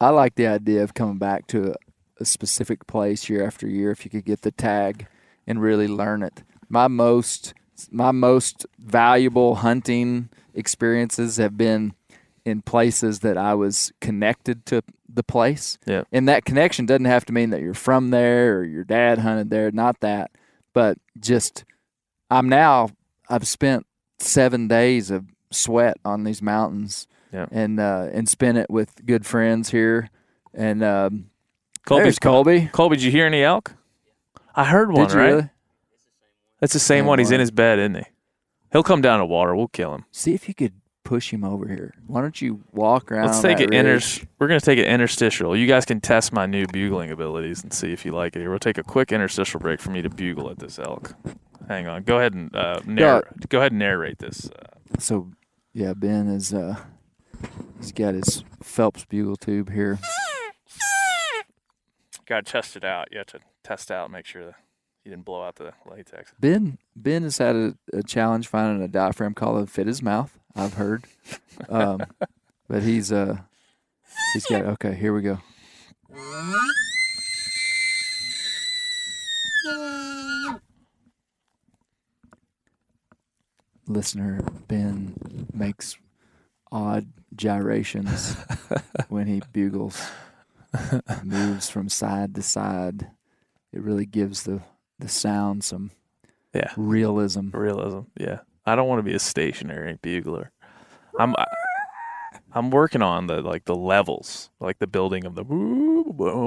I 0.00 0.08
like 0.08 0.36
the 0.36 0.46
idea 0.46 0.82
of 0.82 0.94
coming 0.94 1.18
back 1.18 1.46
to 1.48 1.74
a, 2.18 2.24
specific 2.24 2.86
place 2.86 3.28
year 3.28 3.46
after 3.46 3.68
year 3.68 3.90
if 3.90 4.06
you 4.06 4.10
could 4.10 4.24
get 4.24 4.40
the 4.40 4.52
tag 4.52 5.06
and 5.46 5.60
really 5.60 5.86
learn 5.86 6.22
it. 6.22 6.44
My 6.70 6.88
most 6.88 7.52
my 7.90 8.10
most 8.10 8.64
valuable 8.78 9.56
hunting 9.56 10.30
experiences 10.54 11.36
have 11.38 11.56
been 11.56 11.94
in 12.44 12.62
places 12.62 13.20
that 13.20 13.36
I 13.36 13.54
was 13.54 13.92
connected 14.00 14.64
to 14.66 14.82
the 15.12 15.22
place. 15.22 15.78
Yeah. 15.86 16.04
And 16.12 16.28
that 16.28 16.44
connection 16.44 16.86
doesn't 16.86 17.04
have 17.04 17.24
to 17.26 17.32
mean 17.32 17.50
that 17.50 17.60
you're 17.60 17.74
from 17.74 18.10
there 18.10 18.58
or 18.58 18.64
your 18.64 18.84
dad 18.84 19.18
hunted 19.18 19.50
there, 19.50 19.70
not 19.70 20.00
that. 20.00 20.30
But 20.72 20.98
just 21.18 21.64
I'm 22.30 22.48
now 22.48 22.90
I've 23.28 23.46
spent 23.46 23.86
7 24.18 24.68
days 24.68 25.10
of 25.10 25.26
sweat 25.50 25.96
on 26.04 26.24
these 26.24 26.40
mountains 26.40 27.06
Yeah. 27.32 27.46
and 27.50 27.78
uh 27.80 28.08
and 28.12 28.28
spent 28.28 28.56
it 28.58 28.70
with 28.70 29.04
good 29.04 29.26
friends 29.26 29.70
here 29.70 30.10
and 30.54 30.82
um 30.82 31.26
Colby's 31.86 32.18
Colby. 32.18 32.68
Colby, 32.72 32.96
did 32.96 33.02
you 33.04 33.10
hear 33.10 33.26
any 33.26 33.42
elk? 33.42 33.72
I 34.54 34.64
heard 34.64 34.92
one, 34.92 35.06
Did 35.06 35.14
you 35.14 35.20
right? 35.20 35.26
really? 35.30 35.50
That's 36.60 36.72
the 36.72 36.78
same 36.78 37.00
Same 37.00 37.06
one. 37.06 37.18
He's 37.18 37.30
in 37.30 37.40
his 37.40 37.50
bed, 37.50 37.78
isn't 37.78 37.94
he? 37.96 38.02
He'll 38.72 38.82
come 38.82 39.00
down 39.00 39.18
to 39.18 39.26
water. 39.26 39.54
We'll 39.56 39.68
kill 39.68 39.94
him. 39.94 40.04
See 40.12 40.34
if 40.34 40.48
you 40.48 40.54
could 40.54 40.74
push 41.02 41.32
him 41.32 41.42
over 41.42 41.66
here. 41.66 41.94
Why 42.06 42.20
don't 42.20 42.40
you 42.40 42.62
walk 42.72 43.10
around? 43.10 43.26
Let's 43.26 43.40
take 43.40 43.58
it 43.60 43.74
inter- 43.74 44.00
We're 44.38 44.46
gonna 44.46 44.60
take 44.60 44.78
an 44.78 44.84
interstitial. 44.84 45.56
You 45.56 45.66
guys 45.66 45.84
can 45.84 46.00
test 46.00 46.32
my 46.32 46.46
new 46.46 46.66
bugling 46.68 47.10
abilities 47.10 47.62
and 47.64 47.72
see 47.72 47.92
if 47.92 48.04
you 48.04 48.12
like 48.12 48.36
it. 48.36 48.40
Here, 48.40 48.50
we'll 48.50 48.58
take 48.60 48.78
a 48.78 48.82
quick 48.84 49.10
interstitial 49.10 49.58
break 49.60 49.80
for 49.80 49.90
me 49.90 50.02
to 50.02 50.10
bugle 50.10 50.50
at 50.50 50.58
this 50.60 50.78
elk. 50.78 51.14
Hang 51.68 51.88
on. 51.88 52.02
Go 52.04 52.18
ahead 52.18 52.34
and 52.34 52.54
uh, 52.54 52.80
narr- 52.86 53.24
go 53.48 53.58
ahead 53.58 53.72
and 53.72 53.78
narrate 53.80 54.18
this. 54.18 54.48
Uh, 54.50 54.98
So, 54.98 55.30
yeah, 55.72 55.94
Ben 55.94 56.28
is 56.28 56.52
uh, 56.54 56.76
he's 57.78 57.92
got 57.92 58.14
his 58.14 58.44
Phelps 58.62 59.04
bugle 59.04 59.36
tube 59.36 59.70
here. 59.72 59.98
Got 62.26 62.46
to 62.46 62.52
test 62.52 62.76
it 62.76 62.84
out. 62.84 63.08
You 63.10 63.18
have 63.18 63.26
to 63.28 63.40
test 63.64 63.90
out, 63.90 64.10
make 64.10 64.26
sure 64.26 64.46
that 64.46 64.54
you 65.04 65.10
didn't 65.10 65.24
blow 65.24 65.42
out 65.42 65.56
the 65.56 65.72
latex. 65.86 66.32
Ben 66.38 66.78
Ben 66.94 67.22
has 67.22 67.38
had 67.38 67.56
a, 67.56 67.74
a 67.92 68.02
challenge 68.02 68.48
finding 68.48 68.82
a 68.82 68.88
diaphragm 68.88 69.34
collar 69.34 69.62
that 69.62 69.70
fit 69.70 69.86
his 69.86 70.02
mouth. 70.02 70.38
I've 70.54 70.74
heard, 70.74 71.04
um, 71.68 72.00
but 72.68 72.82
he's 72.82 73.10
uh 73.12 73.38
he's 74.34 74.46
got 74.46 74.62
okay. 74.62 74.94
Here 74.94 75.14
we 75.14 75.22
go. 75.22 75.38
Listener 83.86 84.40
Ben 84.68 85.48
makes 85.52 85.96
odd 86.70 87.08
gyrations 87.34 88.36
when 89.08 89.26
he 89.26 89.42
bugles, 89.52 90.00
moves 91.24 91.68
from 91.68 91.88
side 91.88 92.34
to 92.36 92.42
side. 92.42 93.08
It 93.72 93.82
really 93.82 94.06
gives 94.06 94.44
the 94.44 94.62
the 95.00 95.08
sound 95.08 95.64
some 95.64 95.90
Yeah, 96.54 96.72
realism. 96.76 97.50
realism. 97.52 98.00
Yeah, 98.18 98.40
I 98.66 98.76
don't 98.76 98.88
want 98.88 98.98
to 99.00 99.02
be 99.10 99.14
a 99.14 99.18
stationary 99.18 99.98
bugler. 100.00 100.52
I'm 101.18 101.34
I, 101.36 101.44
I'm 102.52 102.70
working 102.70 103.02
on 103.02 103.26
the 103.26 103.40
like 103.42 103.64
the 103.64 103.74
levels, 103.76 104.50
like 104.60 104.78
the 104.78 104.86
building 104.86 105.24
of 105.24 105.34
the 105.34 105.44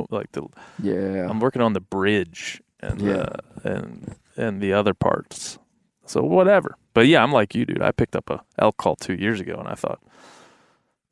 like 0.10 0.32
the 0.34 0.44
Yeah. 0.82 1.28
I'm 1.30 1.40
working 1.40 1.62
on 1.62 1.74
the 1.74 1.82
bridge 1.82 2.62
and 2.80 3.02
Yeah. 3.02 3.26
the, 3.64 3.70
and 3.78 4.16
and 4.38 4.62
the 4.62 4.74
other 4.74 4.94
parts. 4.94 5.58
So 6.06 6.22
whatever. 6.22 6.78
But 6.94 7.08
yeah, 7.08 7.24
I'm 7.24 7.32
like 7.32 7.56
you, 7.56 7.66
dude. 7.66 7.82
I 7.82 7.92
picked 7.92 8.16
up 8.16 8.30
a 8.30 8.44
elk 8.60 8.78
call 8.78 8.96
two 8.96 9.14
years 9.16 9.40
ago, 9.40 9.56
and 9.58 9.68
I 9.68 9.76
thought, 9.76 10.00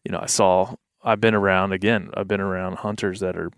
you 0.04 0.12
know, 0.12 0.20
I 0.22 0.26
saw. 0.28 0.76
I've 1.04 1.20
been 1.22 1.34
around 1.34 1.72
again. 1.72 2.12
I've 2.16 2.28
been 2.28 2.42
around 2.42 2.78
hunters 2.80 3.22
that 3.22 3.36
are 3.36 3.50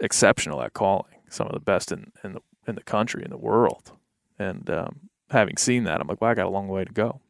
exceptional 0.00 0.62
at 0.62 0.74
calling, 0.74 1.14
some 1.28 1.46
of 1.48 1.52
the 1.54 1.60
best 1.60 1.90
in 1.90 2.12
in 2.22 2.34
the 2.34 2.40
in 2.66 2.74
the 2.74 2.82
country 2.82 3.22
in 3.24 3.30
the 3.30 3.36
world. 3.36 3.92
And 4.38 4.68
um, 4.70 5.00
having 5.30 5.56
seen 5.56 5.84
that, 5.84 6.00
I'm 6.00 6.06
like, 6.08 6.20
well, 6.20 6.30
I 6.30 6.34
got 6.34 6.46
a 6.46 6.50
long 6.50 6.68
way 6.68 6.84
to 6.84 6.92
go. 6.92 7.20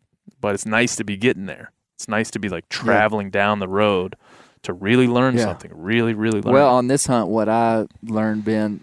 But 0.40 0.54
it's 0.54 0.66
nice 0.66 0.96
to 0.96 1.04
be 1.04 1.16
getting 1.16 1.46
there. 1.46 1.70
It's 1.96 2.08
nice 2.08 2.30
to 2.32 2.38
be 2.38 2.48
like 2.48 2.68
traveling 2.68 3.30
down 3.30 3.58
the 3.60 3.68
road 3.68 4.16
to 4.62 4.72
really 4.72 5.06
learn 5.06 5.36
Yeah. 5.36 5.44
something. 5.44 5.70
Really, 5.74 6.14
really 6.14 6.40
learn. 6.40 6.54
Well, 6.54 6.74
on 6.76 6.86
this 6.88 7.06
hunt, 7.06 7.28
what 7.28 7.48
I 7.48 7.86
learned, 8.02 8.44
Ben, 8.44 8.82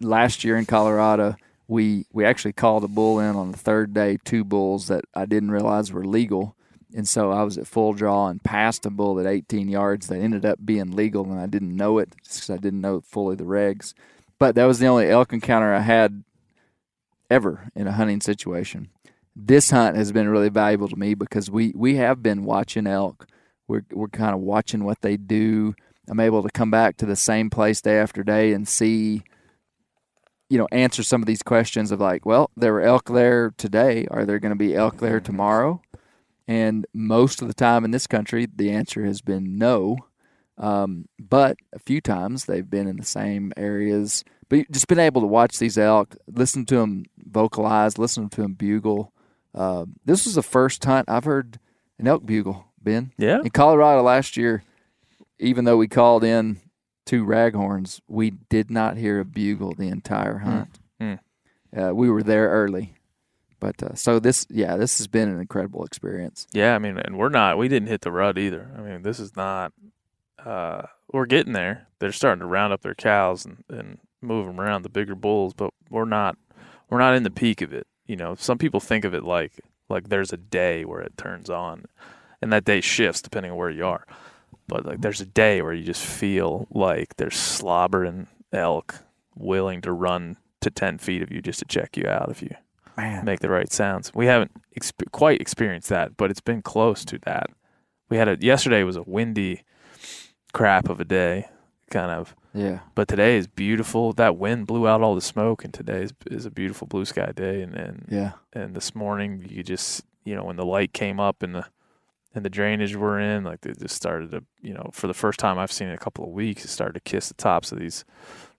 last 0.00 0.44
year 0.44 0.56
in 0.56 0.66
Colorado, 0.66 1.36
we 1.68 2.06
we 2.12 2.24
actually 2.24 2.52
called 2.52 2.84
a 2.84 2.88
bull 2.88 3.18
in 3.18 3.34
on 3.36 3.50
the 3.52 3.58
third 3.58 3.94
day, 3.94 4.18
two 4.24 4.44
bulls 4.44 4.88
that 4.88 5.04
I 5.14 5.24
didn't 5.26 5.50
realize 5.50 5.92
were 5.92 6.04
legal. 6.04 6.54
And 6.94 7.08
so 7.08 7.32
I 7.32 7.42
was 7.42 7.56
at 7.56 7.66
full 7.66 7.94
draw 7.94 8.28
and 8.28 8.42
passed 8.42 8.84
a 8.84 8.90
bull 8.90 9.18
at 9.18 9.24
18 9.26 9.68
yards 9.68 10.08
that 10.08 10.18
ended 10.20 10.44
up 10.44 10.58
being 10.64 10.90
legal, 10.94 11.24
and 11.24 11.40
I 11.40 11.46
didn't 11.46 11.74
know 11.74 11.96
it 11.98 12.14
just 12.22 12.40
because 12.40 12.50
I 12.50 12.58
didn't 12.58 12.82
know 12.82 13.00
fully 13.00 13.34
the 13.34 13.44
regs. 13.44 13.94
But 14.42 14.56
that 14.56 14.64
was 14.64 14.80
the 14.80 14.88
only 14.88 15.08
elk 15.08 15.32
encounter 15.32 15.72
I 15.72 15.82
had 15.82 16.24
ever 17.30 17.70
in 17.76 17.86
a 17.86 17.92
hunting 17.92 18.20
situation. 18.20 18.88
This 19.36 19.70
hunt 19.70 19.96
has 19.96 20.10
been 20.10 20.28
really 20.28 20.48
valuable 20.48 20.88
to 20.88 20.98
me 20.98 21.14
because 21.14 21.48
we, 21.48 21.70
we 21.76 21.94
have 21.94 22.24
been 22.24 22.42
watching 22.42 22.88
elk. 22.88 23.28
We're, 23.68 23.84
we're 23.92 24.08
kind 24.08 24.34
of 24.34 24.40
watching 24.40 24.82
what 24.82 25.00
they 25.00 25.16
do. 25.16 25.76
I'm 26.08 26.18
able 26.18 26.42
to 26.42 26.50
come 26.50 26.72
back 26.72 26.96
to 26.96 27.06
the 27.06 27.14
same 27.14 27.50
place 27.50 27.80
day 27.80 28.00
after 28.00 28.24
day 28.24 28.52
and 28.52 28.66
see, 28.66 29.22
you 30.50 30.58
know, 30.58 30.66
answer 30.72 31.04
some 31.04 31.22
of 31.22 31.26
these 31.26 31.44
questions 31.44 31.92
of 31.92 32.00
like, 32.00 32.26
well, 32.26 32.50
there 32.56 32.72
were 32.72 32.82
elk 32.82 33.10
there 33.10 33.54
today. 33.56 34.08
Are 34.10 34.24
there 34.24 34.40
going 34.40 34.50
to 34.50 34.56
be 34.56 34.74
elk 34.74 34.96
there 34.96 35.20
tomorrow? 35.20 35.82
And 36.48 36.84
most 36.92 37.42
of 37.42 37.46
the 37.46 37.54
time 37.54 37.84
in 37.84 37.92
this 37.92 38.08
country, 38.08 38.48
the 38.52 38.72
answer 38.72 39.04
has 39.04 39.20
been 39.20 39.56
no. 39.56 39.98
Um, 40.62 41.06
but 41.18 41.56
a 41.72 41.78
few 41.80 42.00
times 42.00 42.44
they've 42.44 42.68
been 42.68 42.86
in 42.86 42.96
the 42.96 43.04
same 43.04 43.52
areas. 43.56 44.24
But 44.48 44.70
just 44.70 44.86
been 44.86 44.98
able 44.98 45.20
to 45.20 45.26
watch 45.26 45.58
these 45.58 45.76
elk, 45.76 46.16
listen 46.26 46.64
to 46.66 46.76
them 46.76 47.04
vocalize, 47.18 47.98
listen 47.98 48.28
to 48.30 48.42
them 48.42 48.54
bugle. 48.54 49.12
Uh, 49.54 49.86
this 50.04 50.24
was 50.24 50.36
the 50.36 50.42
first 50.42 50.84
hunt 50.84 51.10
I've 51.10 51.24
heard 51.24 51.58
an 51.98 52.06
elk 52.06 52.24
bugle. 52.24 52.66
Ben, 52.80 53.12
yeah. 53.16 53.40
in 53.40 53.50
Colorado 53.50 54.02
last 54.02 54.36
year, 54.36 54.64
even 55.38 55.64
though 55.64 55.76
we 55.76 55.86
called 55.86 56.24
in 56.24 56.58
two 57.06 57.24
raghorns, 57.24 58.00
we 58.08 58.30
did 58.30 58.70
not 58.70 58.96
hear 58.96 59.20
a 59.20 59.24
bugle 59.24 59.72
the 59.74 59.86
entire 59.88 60.38
hunt. 60.38 60.80
Mm. 61.00 61.20
Uh, 61.76 61.94
we 61.94 62.10
were 62.10 62.24
there 62.24 62.48
early, 62.48 62.94
but 63.60 63.80
uh, 63.82 63.94
so 63.94 64.18
this, 64.18 64.46
yeah, 64.50 64.76
this 64.76 64.98
has 64.98 65.06
been 65.06 65.28
an 65.28 65.40
incredible 65.40 65.84
experience. 65.84 66.48
Yeah, 66.52 66.74
I 66.74 66.78
mean, 66.78 66.98
and 66.98 67.16
we're 67.16 67.28
not. 67.28 67.56
We 67.56 67.68
didn't 67.68 67.88
hit 67.88 68.00
the 68.00 68.10
rut 68.10 68.36
either. 68.36 68.70
I 68.76 68.80
mean, 68.80 69.02
this 69.02 69.20
is 69.20 69.36
not. 69.36 69.72
Uh, 70.44 70.86
we're 71.12 71.26
getting 71.26 71.52
there. 71.52 71.86
They're 71.98 72.12
starting 72.12 72.40
to 72.40 72.46
round 72.46 72.72
up 72.72 72.82
their 72.82 72.94
cows 72.94 73.44
and, 73.44 73.64
and 73.68 73.98
move 74.20 74.46
them 74.46 74.60
around 74.60 74.82
the 74.82 74.88
bigger 74.88 75.14
bulls, 75.14 75.54
but 75.54 75.72
we're 75.90 76.04
not. 76.04 76.36
We're 76.90 76.98
not 76.98 77.14
in 77.14 77.22
the 77.22 77.30
peak 77.30 77.62
of 77.62 77.72
it. 77.72 77.86
You 78.06 78.16
know, 78.16 78.34
some 78.34 78.58
people 78.58 78.80
think 78.80 79.04
of 79.04 79.14
it 79.14 79.24
like 79.24 79.60
like 79.88 80.08
there's 80.08 80.32
a 80.32 80.36
day 80.36 80.84
where 80.84 81.00
it 81.00 81.16
turns 81.16 81.48
on, 81.50 81.86
and 82.40 82.52
that 82.52 82.64
day 82.64 82.80
shifts 82.80 83.22
depending 83.22 83.52
on 83.52 83.58
where 83.58 83.70
you 83.70 83.86
are. 83.86 84.06
But 84.68 84.86
like, 84.86 85.00
there's 85.00 85.20
a 85.20 85.26
day 85.26 85.62
where 85.62 85.72
you 85.72 85.84
just 85.84 86.04
feel 86.04 86.66
like 86.70 87.16
there's 87.16 87.36
slobbering 87.36 88.28
elk 88.52 88.96
willing 89.34 89.80
to 89.82 89.92
run 89.92 90.36
to 90.60 90.70
ten 90.70 90.98
feet 90.98 91.22
of 91.22 91.30
you 91.30 91.40
just 91.42 91.58
to 91.60 91.64
check 91.64 91.96
you 91.96 92.06
out 92.06 92.30
if 92.30 92.42
you 92.42 92.54
Man, 92.96 93.24
make 93.24 93.40
the 93.40 93.50
right 93.50 93.72
sounds. 93.72 94.12
We 94.14 94.26
haven't 94.26 94.52
exp- 94.78 95.10
quite 95.12 95.40
experienced 95.40 95.88
that, 95.88 96.16
but 96.16 96.30
it's 96.30 96.40
been 96.40 96.62
close 96.62 97.04
to 97.06 97.18
that. 97.20 97.50
We 98.08 98.16
had 98.18 98.28
a 98.28 98.36
yesterday 98.40 98.82
was 98.82 98.96
a 98.96 99.02
windy 99.02 99.62
crap 100.52 100.88
of 100.88 101.00
a 101.00 101.04
day, 101.04 101.48
kind 101.90 102.10
of, 102.10 102.34
yeah, 102.54 102.80
but 102.94 103.08
today 103.08 103.36
is 103.36 103.46
beautiful. 103.46 104.12
That 104.12 104.36
wind 104.36 104.66
blew 104.66 104.86
out 104.86 105.02
all 105.02 105.14
the 105.14 105.20
smoke, 105.20 105.64
and 105.64 105.72
today 105.72 106.02
is, 106.02 106.12
is 106.30 106.46
a 106.46 106.50
beautiful 106.50 106.86
blue 106.86 107.04
sky 107.04 107.32
day. 107.34 107.62
And 107.62 107.74
and, 107.74 108.06
yeah, 108.10 108.32
and 108.52 108.74
this 108.74 108.94
morning 108.94 109.46
you 109.48 109.62
just 109.62 110.04
you 110.24 110.34
know 110.34 110.44
when 110.44 110.56
the 110.56 110.64
light 110.64 110.92
came 110.92 111.18
up 111.18 111.42
and 111.42 111.54
the 111.54 111.66
and 112.34 112.44
the 112.44 112.50
drainage 112.50 112.96
we're 112.96 113.20
in, 113.20 113.44
like 113.44 113.64
it 113.66 113.78
just 113.78 113.96
started 113.96 114.30
to 114.32 114.44
you 114.60 114.74
know 114.74 114.90
for 114.92 115.06
the 115.06 115.14
first 115.14 115.38
time 115.38 115.58
I've 115.58 115.72
seen 115.72 115.88
in 115.88 115.94
a 115.94 115.98
couple 115.98 116.24
of 116.24 116.30
weeks, 116.30 116.64
it 116.64 116.68
started 116.68 116.94
to 116.94 117.00
kiss 117.00 117.28
the 117.28 117.34
tops 117.34 117.72
of 117.72 117.78
these 117.78 118.04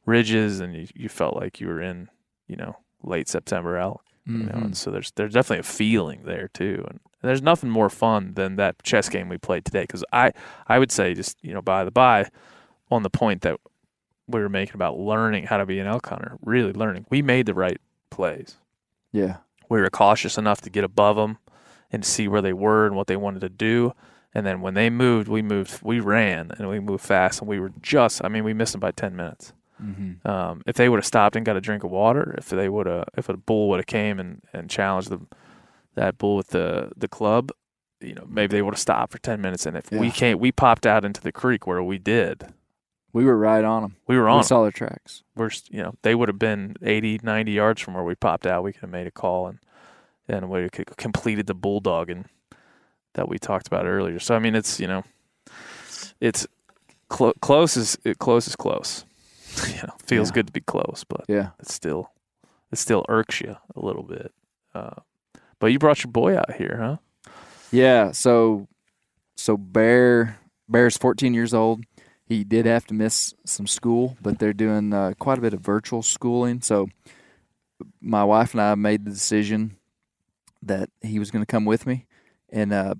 ridges, 0.05 0.59
and 0.59 0.75
you, 0.75 0.87
you 0.95 1.09
felt 1.09 1.35
like 1.35 1.59
you 1.59 1.67
were 1.67 1.81
in 1.81 2.09
you 2.47 2.55
know 2.55 2.77
late 3.03 3.27
September 3.27 3.77
elk 3.77 4.03
you 4.25 4.37
know, 4.37 4.51
and 4.53 4.63
mm-hmm. 4.63 4.73
so 4.73 4.89
there's 4.91 5.11
there's 5.15 5.33
definitely 5.33 5.59
a 5.59 5.63
feeling 5.63 6.21
there 6.23 6.47
too, 6.47 6.83
and, 6.87 6.99
and 6.99 7.29
there's 7.29 7.41
nothing 7.41 7.69
more 7.69 7.89
fun 7.89 8.33
than 8.35 8.55
that 8.55 8.81
chess 8.83 9.09
game 9.09 9.29
we 9.29 9.37
played 9.37 9.65
today. 9.65 9.81
Because 9.81 10.03
I 10.13 10.31
I 10.67 10.79
would 10.79 10.91
say 10.91 11.13
just 11.13 11.37
you 11.41 11.53
know 11.53 11.61
by 11.61 11.83
the 11.83 11.91
by, 11.91 12.29
on 12.89 13.03
the 13.03 13.09
point 13.09 13.41
that 13.41 13.59
we 14.27 14.39
were 14.39 14.49
making 14.49 14.75
about 14.75 14.97
learning 14.97 15.45
how 15.45 15.57
to 15.57 15.65
be 15.65 15.79
an 15.79 15.87
elk 15.87 16.07
hunter, 16.07 16.37
really 16.41 16.71
learning, 16.71 17.05
we 17.09 17.21
made 17.21 17.45
the 17.45 17.53
right 17.53 17.79
plays. 18.09 18.57
yeah, 19.11 19.37
We 19.69 19.81
were 19.81 19.89
cautious 19.89 20.37
enough 20.37 20.61
to 20.61 20.69
get 20.69 20.83
above 20.83 21.17
them 21.17 21.37
and 21.91 22.05
see 22.05 22.27
where 22.27 22.41
they 22.41 22.53
were 22.53 22.85
and 22.85 22.95
what 22.95 23.07
they 23.07 23.17
wanted 23.17 23.41
to 23.41 23.49
do. 23.49 23.93
And 24.33 24.45
then 24.45 24.61
when 24.61 24.73
they 24.73 24.89
moved, 24.89 25.27
we 25.27 25.41
moved, 25.41 25.81
we 25.83 25.99
ran 25.99 26.51
and 26.57 26.67
we 26.69 26.79
moved 26.79 27.03
fast, 27.03 27.41
and 27.41 27.47
we 27.47 27.59
were 27.59 27.71
just, 27.81 28.23
I 28.23 28.29
mean, 28.29 28.43
we 28.43 28.53
missed 28.53 28.71
them 28.71 28.79
by 28.79 28.91
ten 28.91 29.15
minutes. 29.15 29.53
Mm-hmm. 29.83 30.27
Um, 30.27 30.61
if 30.65 30.75
they 30.75 30.87
would 30.89 30.97
have 30.97 31.05
stopped 31.05 31.35
and 31.35 31.45
got 31.45 31.57
a 31.57 31.61
drink 31.61 31.83
of 31.83 31.91
water, 31.91 32.35
if 32.37 32.49
they 32.49 32.69
would 32.69 32.87
have, 32.87 33.05
if 33.17 33.29
a 33.29 33.35
bull 33.37 33.69
would 33.69 33.79
have 33.79 33.85
came 33.87 34.19
and, 34.19 34.41
and 34.53 34.69
challenged 34.69 35.09
them, 35.09 35.27
that 35.95 36.17
bull 36.17 36.35
with 36.37 36.47
the 36.47 36.91
the 36.97 37.07
club, 37.07 37.51
you 38.01 38.13
know, 38.15 38.25
maybe 38.27 38.55
they 38.55 38.61
would 38.61 38.73
have 38.73 38.79
stopped 38.79 39.11
for 39.11 39.19
ten 39.19 39.41
minutes. 39.41 39.65
And 39.65 39.75
if 39.77 39.91
we 39.91 40.07
Yeah. 40.07 40.13
can't, 40.13 40.39
we 40.39 40.51
popped 40.51 40.85
out 40.85 41.05
into 41.05 41.21
the 41.21 41.31
creek 41.31 41.67
where 41.67 41.83
we 41.83 41.97
did. 41.99 42.45
we 43.11 43.25
were 43.25 43.37
right 43.37 43.63
on 43.63 43.83
them. 43.83 43.95
We 44.07 44.17
were 44.17 44.27
on. 44.27 44.37
We 44.39 44.43
saw 44.43 44.63
their 44.63 44.71
tracks. 44.71 45.21
We're, 45.35 45.51
you 45.69 45.83
know, 45.83 45.93
they 46.01 46.15
would 46.15 46.29
have 46.29 46.39
been 46.39 46.75
80, 46.81 47.19
90 47.21 47.51
yards 47.51 47.79
from 47.81 47.93
where 47.93 48.03
we 48.03 48.15
popped 48.15 48.47
out. 48.47 48.63
We 48.63 48.73
could 48.73 48.81
have 48.81 48.89
made 48.89 49.05
a 49.07 49.11
call 49.11 49.47
and 49.47 49.59
and 50.27 50.49
we 50.49 50.67
could 50.69 50.87
have 50.89 50.97
completed 50.97 51.45
the 51.45 51.53
bulldogging 51.55 52.25
that 53.13 53.27
we 53.29 53.37
talked 53.37 53.67
about 53.67 53.85
earlier. 53.85 54.17
So 54.19 54.33
I 54.35 54.39
mean, 54.39 54.55
it's 54.55 54.79
you 54.79 54.87
know, 54.87 55.03
it's 56.19 56.47
clo- 57.09 57.33
close 57.41 57.77
is 57.77 57.97
it 58.03 58.17
close 58.17 58.47
is 58.47 58.55
close. 58.55 59.05
you 59.75 59.81
know, 59.83 59.93
feels 60.05 60.29
Yeah. 60.29 60.33
good 60.35 60.47
to 60.47 60.53
be 60.53 60.61
close, 60.61 61.03
but 61.07 61.25
Yeah, 61.27 61.49
it 61.59 61.69
still 61.69 62.11
it 62.71 62.77
still 62.77 63.05
irks 63.09 63.41
you 63.41 63.55
a 63.75 63.79
little 63.79 64.03
bit. 64.03 64.33
Uh, 64.73 65.01
but 65.59 65.67
you 65.71 65.79
brought 65.79 66.03
your 66.03 66.11
boy 66.11 66.35
out 66.37 66.53
here, 66.55 66.77
huh? 66.81 67.31
yeah. 67.71 68.11
So, 68.11 68.67
so 69.37 69.55
Bear 69.57 70.39
Bear's 70.69 70.97
14 70.97 71.33
years 71.33 71.53
old. 71.53 71.83
He 72.25 72.43
did 72.43 72.65
have 72.65 72.87
to 72.87 72.93
miss 72.93 73.33
some 73.45 73.67
school, 73.67 74.17
but 74.21 74.39
they're 74.39 74.53
doing 74.53 74.93
uh, 74.93 75.13
quite 75.19 75.37
a 75.37 75.41
bit 75.41 75.53
of 75.53 75.59
virtual 75.61 76.01
schooling. 76.01 76.61
So, 76.61 76.87
my 78.01 78.23
wife 78.23 78.53
and 78.53 78.61
I 78.61 78.75
made 78.75 79.05
the 79.05 79.11
decision 79.11 79.77
that 80.63 80.89
he 81.01 81.19
was 81.19 81.29
going 81.31 81.43
to 81.43 81.51
come 81.51 81.65
with 81.65 81.85
me. 81.85 82.05
And 82.49 82.71
uh, 82.73 82.95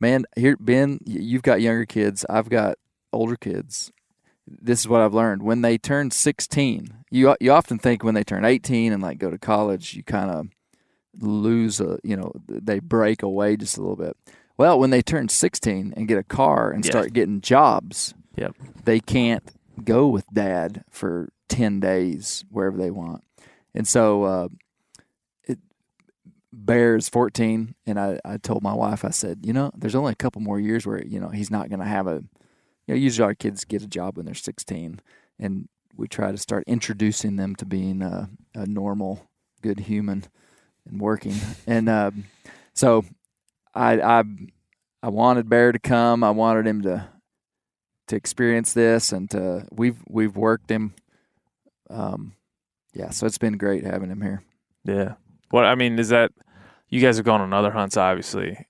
man, 0.00 0.24
here 0.36 0.56
Ben, 0.60 0.98
you've 1.06 1.42
got 1.42 1.60
younger 1.62 1.86
kids. 1.86 2.26
I've 2.28 2.48
got 2.50 2.76
older 3.12 3.36
kids. 3.36 3.92
This 4.50 4.80
is 4.80 4.88
what 4.88 5.00
I've 5.00 5.14
learned. 5.14 5.42
When 5.42 5.62
they 5.62 5.78
turn 5.78 6.10
16, 6.10 7.04
you 7.10 7.36
you 7.40 7.52
often 7.52 7.78
think 7.78 8.02
when 8.02 8.14
they 8.14 8.24
turn 8.24 8.44
18 8.44 8.92
and 8.92 9.02
like 9.02 9.18
go 9.18 9.30
to 9.30 9.38
college, 9.38 9.94
you 9.94 10.02
kind 10.02 10.30
of 10.30 10.48
lose 11.18 11.80
a 11.80 11.98
you 12.02 12.16
know 12.16 12.32
they 12.48 12.78
break 12.80 13.22
away 13.22 13.56
just 13.56 13.76
a 13.76 13.80
little 13.80 13.96
bit. 13.96 14.16
Well, 14.56 14.78
when 14.78 14.90
they 14.90 15.00
turn 15.02 15.28
16 15.28 15.94
and 15.96 16.06
get 16.08 16.18
a 16.18 16.22
car 16.22 16.70
and 16.70 16.84
start 16.84 17.12
getting 17.14 17.40
jobs, 17.40 18.12
Yep. 18.36 18.54
they 18.84 19.00
can't 19.00 19.50
go 19.84 20.06
with 20.08 20.26
dad 20.32 20.84
for 20.90 21.30
10 21.48 21.80
days 21.80 22.44
wherever 22.50 22.76
they 22.76 22.90
want. 22.90 23.24
And 23.74 23.88
so 23.88 24.24
uh, 24.24 24.48
it, 25.44 25.58
Bear 26.52 26.96
is 26.96 27.08
14, 27.08 27.74
and 27.86 27.98
I, 27.98 28.20
I 28.24 28.36
told 28.36 28.62
my 28.62 28.74
wife, 28.74 29.02
I 29.04 29.10
said, 29.10 29.40
you 29.44 29.52
know, 29.54 29.70
there's 29.74 29.94
only 29.94 30.12
a 30.12 30.16
couple 30.16 30.42
more 30.42 30.60
years 30.60 30.86
where, 30.86 31.02
you 31.06 31.20
know, 31.20 31.28
he's 31.30 31.50
not 31.50 31.70
going 31.70 31.80
to 31.80 31.86
have 31.86 32.06
a, 32.06 32.22
you 32.90 32.96
know, 32.96 33.02
usually 33.02 33.24
our 33.24 33.34
kids 33.34 33.64
get 33.64 33.82
a 33.82 33.86
job 33.86 34.16
when 34.16 34.26
they're 34.26 34.34
16, 34.34 35.00
and 35.38 35.68
we 35.96 36.08
try 36.08 36.32
to 36.32 36.38
start 36.38 36.64
introducing 36.66 37.36
them 37.36 37.54
to 37.54 37.64
being 37.64 38.02
a, 38.02 38.28
a 38.52 38.66
normal, 38.66 39.28
good 39.62 39.78
human 39.78 40.24
and 40.84 41.00
working. 41.00 41.36
and 41.68 41.88
um, 41.88 42.24
so 42.74 43.04
I, 43.72 44.00
I, 44.00 44.24
I 45.04 45.08
wanted 45.08 45.48
Bear 45.48 45.70
to 45.70 45.78
come. 45.78 46.24
I 46.24 46.30
wanted 46.30 46.66
him 46.66 46.82
to 46.82 47.08
to 48.08 48.16
experience 48.16 48.72
this, 48.72 49.12
and 49.12 49.30
to, 49.30 49.68
we've 49.70 49.98
we've 50.08 50.34
worked 50.34 50.68
him. 50.68 50.94
Um, 51.88 52.32
yeah, 52.92 53.10
so 53.10 53.24
it's 53.24 53.38
been 53.38 53.56
great 53.56 53.84
having 53.84 54.10
him 54.10 54.20
here. 54.20 54.42
Yeah. 54.84 55.14
What 55.50 55.64
I 55.64 55.76
mean 55.76 55.96
is 55.96 56.08
that 56.08 56.32
you 56.88 57.00
guys 57.00 57.18
have 57.18 57.24
gone 57.24 57.40
on 57.40 57.52
other 57.52 57.70
hunts, 57.70 57.96
obviously. 57.96 58.66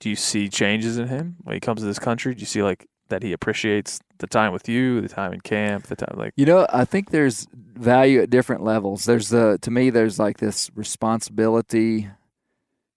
Do 0.00 0.10
you 0.10 0.16
see 0.16 0.48
changes 0.48 0.98
in 0.98 1.06
him 1.06 1.36
when 1.42 1.54
he 1.54 1.60
comes 1.60 1.80
to 1.80 1.86
this 1.86 2.00
country? 2.00 2.34
Do 2.34 2.40
you 2.40 2.46
see 2.46 2.64
like 2.64 2.89
that 3.10 3.22
he 3.22 3.32
appreciates 3.32 4.00
the 4.18 4.26
time 4.26 4.52
with 4.52 4.68
you, 4.68 5.00
the 5.00 5.08
time 5.08 5.32
in 5.32 5.40
camp, 5.40 5.86
the 5.86 5.96
time 5.96 6.14
like 6.16 6.32
You 6.36 6.46
know, 6.46 6.66
I 6.70 6.84
think 6.84 7.10
there's 7.10 7.46
value 7.52 8.22
at 8.22 8.30
different 8.30 8.62
levels. 8.62 9.04
There's 9.04 9.28
the 9.28 9.58
to 9.62 9.70
me, 9.70 9.90
there's 9.90 10.18
like 10.18 10.38
this 10.38 10.70
responsibility 10.74 12.08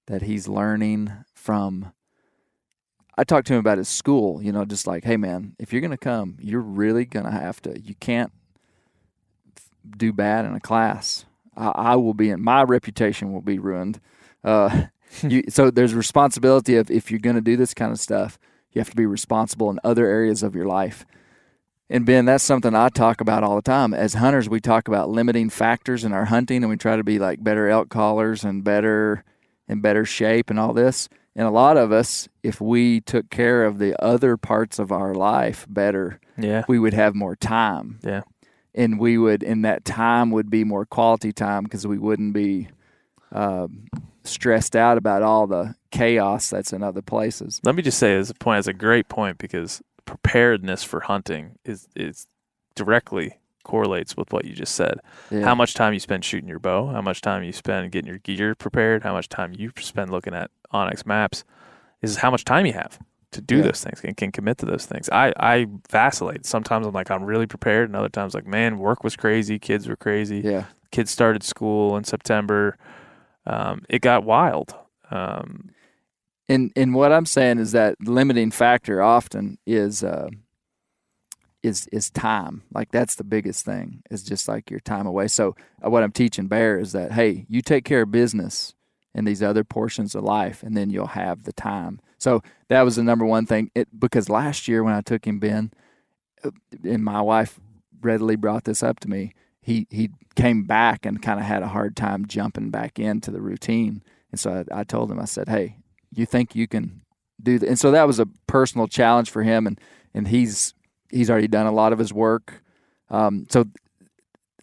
that 0.08 0.22
he's 0.22 0.48
learning 0.48 1.12
from. 1.34 1.92
I 3.16 3.24
talked 3.24 3.46
to 3.48 3.54
him 3.54 3.60
about 3.60 3.78
his 3.78 3.90
school. 3.90 4.42
You 4.42 4.52
know, 4.52 4.66
just 4.66 4.88
like, 4.88 5.04
hey 5.04 5.18
man, 5.18 5.56
if 5.60 5.74
you're 5.74 5.82
gonna 5.82 5.98
come, 5.98 6.38
you're 6.40 6.62
really 6.62 7.06
gonna 7.06 7.32
have 7.32 7.62
to. 7.64 7.80
You 7.80 7.96
can't 7.96 8.32
do 9.98 10.14
bad 10.14 10.46
in 10.46 10.54
a 10.54 10.60
class. 10.60 11.26
I, 11.56 11.68
I 11.68 11.96
will 11.96 12.14
be 12.14 12.30
in 12.30 12.42
my 12.42 12.64
reputation 12.64 13.34
will 13.34 13.42
be 13.42 13.60
ruined. 13.60 14.00
Uh, 14.44 14.86
you, 15.22 15.44
so 15.50 15.72
there's 15.72 15.94
responsibility 15.94 16.76
of 16.76 16.90
if 16.90 17.12
you're 17.12 17.20
to 17.20 17.42
do 17.42 17.58
this 17.58 17.74
kind 17.74 17.92
of 17.92 18.00
stuff, 18.00 18.38
you 18.74 18.80
have 18.80 18.90
to 18.90 18.96
be 18.96 19.06
responsible 19.06 19.70
in 19.70 19.80
other 19.84 20.06
areas 20.08 20.44
of 20.44 20.56
your 20.56 20.66
life. 20.66 21.06
And 21.90 22.06
Ben, 22.06 22.26
that's 22.26 22.44
something 22.44 22.74
I 22.74 22.90
talk 22.90 23.22
about 23.22 23.44
all 23.44 23.56
the 23.56 23.62
time. 23.62 23.94
As 23.94 24.16
hunters, 24.16 24.50
we 24.50 24.60
talk 24.60 24.88
about 24.88 25.10
limiting 25.10 25.50
factors 25.50 26.04
in 26.04 26.12
our 26.14 26.26
hunting, 26.26 26.64
and 26.64 26.70
we 26.70 26.78
try 26.78 26.96
to 26.96 27.04
be 27.04 27.20
like 27.20 27.44
better 27.44 27.70
elk 27.70 27.90
callers 27.90 28.44
and 28.44 28.64
better 28.64 29.24
in 29.68 29.80
better 29.82 30.04
shape 30.06 30.50
and 30.50 30.60
all 30.60 30.74
this. 30.74 31.08
And 31.36 31.48
a 31.48 31.52
lot 31.52 31.78
of 31.78 31.92
us, 31.92 32.28
if 32.42 32.60
we 32.62 33.02
took 33.02 33.30
care 33.30 33.64
of 33.66 33.78
the 33.80 34.02
other 34.04 34.38
parts 34.38 34.80
of 34.80 34.92
our 34.92 35.14
life 35.14 35.66
better, 35.70 36.20
Yeah. 36.38 36.64
we 36.68 36.80
would 36.80 36.94
have 36.94 37.16
more 37.16 37.36
time 37.36 38.00
Yeah. 38.04 38.22
and 38.74 39.00
we 39.00 39.18
would 39.18 39.44
and 39.44 39.64
that 39.66 39.86
time 39.86 40.32
would 40.32 40.50
be 40.50 40.64
more 40.64 40.86
quality 40.86 41.32
time 41.32 41.64
because 41.64 41.86
we 41.88 41.98
wouldn't 41.98 42.34
be 42.34 42.70
um, 43.32 43.88
stressed 44.24 44.76
out 44.76 44.98
about 44.98 45.22
all 45.22 45.48
the 45.48 45.76
chaos 45.92 46.50
that's 46.50 46.72
in 46.74 46.82
other 46.84 47.02
places. 47.02 47.60
Let 47.64 47.76
me 47.76 47.82
just 47.82 47.98
say 48.00 48.16
as 48.16 48.30
a 48.30 48.34
point 48.34 48.60
as 48.60 48.68
a 48.68 48.74
great 48.74 49.10
point 49.10 49.38
because 49.38 49.82
preparedness 50.06 50.84
for 50.84 51.02
hunting 51.02 51.58
is 51.66 51.88
is 51.96 52.28
directly 52.76 53.38
correlates 53.64 54.18
with 54.18 54.32
what 54.34 54.46
you 54.46 54.54
just 54.54 54.76
said. 54.76 55.00
Yeah. 55.32 55.42
How 55.46 55.56
much 55.56 55.74
time 55.74 55.94
you 55.94 56.00
spend 56.00 56.26
shooting 56.26 56.50
your 56.50 56.60
bow, 56.60 56.88
how 56.88 57.02
much 57.02 57.22
time 57.22 57.44
you 57.44 57.54
spend 57.54 57.92
getting 57.92 58.08
your 58.10 58.18
gear 58.20 58.56
prepared, 58.56 59.04
how 59.04 59.14
much 59.14 59.30
time 59.30 59.54
you 59.58 59.72
spend 59.80 60.12
looking 60.12 60.34
at 60.34 60.52
onX 60.74 61.06
maps 61.06 61.44
is 62.02 62.18
how 62.18 62.30
much 62.32 62.44
time 62.44 62.66
you 62.66 62.74
have 62.74 63.00
to 63.32 63.40
do 63.42 63.58
Yeah. 63.58 63.64
those 63.64 63.84
things 63.84 64.02
and 64.04 64.18
can 64.18 64.32
commit 64.32 64.58
to 64.60 64.66
those 64.66 64.86
things. 64.86 65.10
I, 65.10 65.32
I 65.38 65.68
vacillate. 65.90 66.46
Sometimes 66.46 66.86
I'm 66.86 66.94
like 66.94 67.10
I'm 67.10 67.24
really 67.24 67.48
prepared 67.48 67.88
and 67.90 67.96
other 67.96 68.10
times 68.10 68.34
like 68.34 68.46
man, 68.46 68.78
work 68.80 69.04
was 69.04 69.16
crazy, 69.16 69.60
kids 69.60 69.88
were 69.88 69.96
crazy. 69.96 70.40
Yeah, 70.40 70.66
Kids 70.92 71.10
started 71.12 71.42
school 71.44 71.96
in 71.98 72.04
September. 72.04 72.78
Um, 73.46 73.84
it 73.90 74.02
got 74.02 74.24
wild. 74.24 74.76
Um, 75.12 75.72
and 76.50 76.72
and 76.76 76.94
what 76.94 77.12
I'm 77.12 77.26
saying 77.26 77.60
is 77.60 77.72
that 77.72 77.96
limiting 78.02 78.52
factor 78.52 79.02
often 79.02 79.58
is 79.66 80.04
uh, 80.04 80.30
is 81.62 81.88
is 81.88 82.10
time. 82.10 82.64
Like 82.74 82.92
that's 82.92 83.16
the 83.16 83.24
biggest 83.24 83.66
thing. 83.66 84.04
Is 84.12 84.24
just 84.24 84.48
like 84.48 84.70
your 84.70 84.82
time 84.82 85.08
away. 85.08 85.28
So 85.28 85.56
uh, 85.84 85.90
what 85.90 86.04
I'm 86.04 86.12
teaching 86.12 86.48
Bear 86.48 86.80
is 86.80 86.92
that 86.92 87.14
hey, 87.14 87.46
you 87.50 87.62
take 87.62 87.86
care 87.86 88.02
of 88.02 88.12
business 88.12 88.74
in 89.16 89.26
these 89.26 89.44
other 89.44 89.64
portions 89.64 90.16
of 90.16 90.24
life, 90.24 90.64
and 90.64 90.76
then 90.76 90.90
you'll 90.90 91.08
have 91.08 91.44
the 91.44 91.54
time. 91.54 92.00
So 92.18 92.42
that 92.70 92.82
was 92.82 92.98
the 92.98 93.04
number 93.04 93.26
one 93.26 93.46
thing. 93.46 93.72
It 93.74 93.88
because 93.98 94.30
last 94.30 94.68
year 94.68 94.84
when 94.84 94.94
I 94.94 95.02
took 95.02 95.26
him 95.26 95.40
Ben, 95.40 95.72
uh, 96.44 96.52
and 96.84 97.04
my 97.04 97.22
wife 97.22 97.60
readily 98.02 98.36
brought 98.36 98.66
this 98.66 98.84
up 98.84 99.00
to 99.02 99.10
me. 99.10 99.34
He 99.64 99.88
he 99.90 100.10
came 100.36 100.64
back 100.64 101.06
and 101.06 101.22
kind 101.22 101.40
of 101.40 101.46
had 101.46 101.64
a 101.64 101.70
hard 101.70 101.96
time 101.96 102.28
jumping 102.28 102.70
back 102.70 103.00
into 103.00 103.32
the 103.32 103.42
routine. 103.42 104.04
And 104.30 104.40
so 104.40 104.66
I, 104.72 104.82
I 104.82 104.84
told 104.84 105.10
him, 105.10 105.20
I 105.20 105.26
said, 105.26 105.48
"Hey, 105.48 105.78
you 106.14 106.26
think 106.26 106.56
you 106.56 106.68
can 106.68 107.02
do 107.42 107.58
that?" 107.58 107.68
And 107.70 107.80
so 107.80 107.90
that 107.92 108.06
was 108.06 108.20
a 108.20 108.28
personal 108.46 108.88
challenge 108.88 109.32
for 109.32 109.44
him, 109.44 109.66
and 109.66 109.80
and 110.14 110.28
he's 110.28 110.74
he's 111.10 111.30
already 111.30 111.48
done 111.48 111.66
a 111.66 111.72
lot 111.72 111.94
of 111.94 112.00
his 112.00 112.14
work. 112.14 112.62
Um, 113.10 113.48
so 113.50 113.66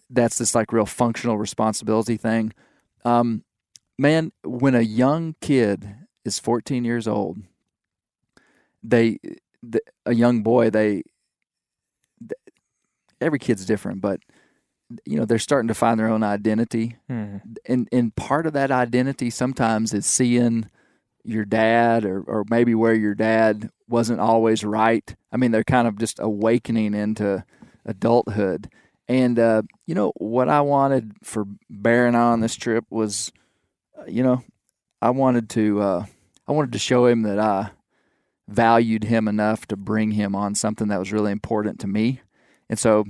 that's 0.09 0.37
this 0.37 0.53
like 0.53 0.71
real 0.71 0.85
functional 0.85 1.37
responsibility 1.37 2.17
thing. 2.17 2.53
Um, 3.03 3.43
man, 3.97 4.31
when 4.43 4.75
a 4.75 4.81
young 4.81 5.35
kid 5.41 5.95
is 6.25 6.37
14 6.37 6.85
years 6.85 7.07
old, 7.07 7.39
they 8.83 9.19
the, 9.63 9.81
a 10.05 10.13
young 10.13 10.43
boy 10.43 10.69
they 10.69 11.03
every 13.19 13.39
kid's 13.39 13.65
different, 13.65 14.01
but 14.01 14.19
you 15.05 15.17
know 15.17 15.25
they're 15.25 15.39
starting 15.39 15.67
to 15.67 15.73
find 15.73 15.99
their 15.99 16.07
own 16.09 16.23
identity, 16.23 16.97
Mhm. 17.09 17.41
and 17.67 17.87
and 17.91 18.15
part 18.15 18.45
of 18.45 18.53
that 18.53 18.71
identity 18.71 19.29
sometimes 19.29 19.93
is 19.93 20.05
seeing 20.05 20.69
your 21.23 21.45
dad 21.45 22.03
or 22.05 22.21
or 22.21 22.43
maybe 22.49 22.73
where 22.75 22.93
your 22.95 23.15
dad 23.15 23.69
wasn't 23.87 24.19
always 24.19 24.63
right. 24.63 25.15
I 25.31 25.37
mean, 25.37 25.51
they're 25.51 25.63
kind 25.63 25.87
of 25.87 25.97
just 25.97 26.19
awakening 26.19 26.93
into 26.93 27.43
adulthood. 27.85 28.69
And 29.07 29.37
uh, 29.37 29.63
you 29.85 29.93
know 29.95 30.13
what 30.17 30.47
I 30.49 30.61
wanted 30.61 31.13
for 31.23 31.45
Bear 31.69 32.07
and 32.07 32.15
I 32.15 32.21
on 32.21 32.39
this 32.39 32.55
trip 32.55 32.85
was, 32.89 33.31
uh, 33.99 34.05
you 34.07 34.23
know, 34.23 34.43
I 35.01 35.09
wanted 35.09 35.49
to 35.51 35.81
uh, 35.81 36.05
I 36.47 36.51
wanted 36.53 36.71
to 36.73 36.79
show 36.79 37.05
him 37.05 37.23
that 37.23 37.37
I 37.39 37.71
valued 38.47 39.03
him 39.05 39.27
enough 39.27 39.65
to 39.67 39.77
bring 39.77 40.11
him 40.11 40.35
on 40.35 40.55
something 40.55 40.87
that 40.89 40.99
was 40.99 41.11
really 41.13 41.31
important 41.31 41.79
to 41.81 41.87
me. 41.87 42.21
And 42.69 42.77
so 42.79 43.05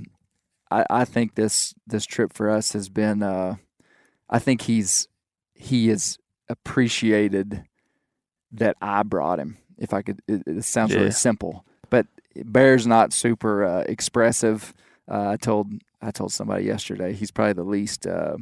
I, 0.71 0.85
I 0.89 1.05
think 1.05 1.35
this 1.35 1.73
this 1.85 2.05
trip 2.05 2.33
for 2.33 2.49
us 2.49 2.73
has 2.73 2.89
been 2.89 3.21
uh, 3.21 3.55
I 4.29 4.39
think 4.39 4.61
he's 4.63 5.07
he 5.53 5.89
is 5.89 6.17
appreciated 6.49 7.63
that 8.51 8.77
I 8.81 9.03
brought 9.03 9.39
him. 9.39 9.57
If 9.77 9.93
I 9.93 10.01
could, 10.01 10.21
it, 10.27 10.43
it 10.45 10.63
sounds 10.63 10.91
Yeah. 10.91 10.99
really 10.99 11.11
simple, 11.11 11.65
but 11.89 12.07
Bear's 12.45 12.85
not 12.87 13.13
super 13.13 13.63
uh, 13.63 13.81
expressive. 13.87 14.73
Uh, 15.09 15.29
I 15.29 15.37
told 15.37 15.71
I 16.01 16.11
told 16.11 16.31
somebody 16.31 16.65
yesterday 16.65 17.13
he's 17.13 17.31
probably 17.31 17.53
the 17.53 17.63
least 17.63 18.07
uh, 18.07 18.37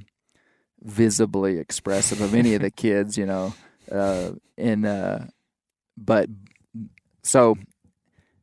visibly 0.81 1.57
expressive 1.57 2.21
of 2.21 2.33
any 2.35 2.53
of 2.55 2.61
the 2.61 2.71
kids, 2.85 3.17
you 3.17 3.25
know. 3.25 3.53
Uh, 3.91 4.33
and 4.57 4.85
uh, 4.85 5.19
but 5.97 6.29
so 7.23 7.57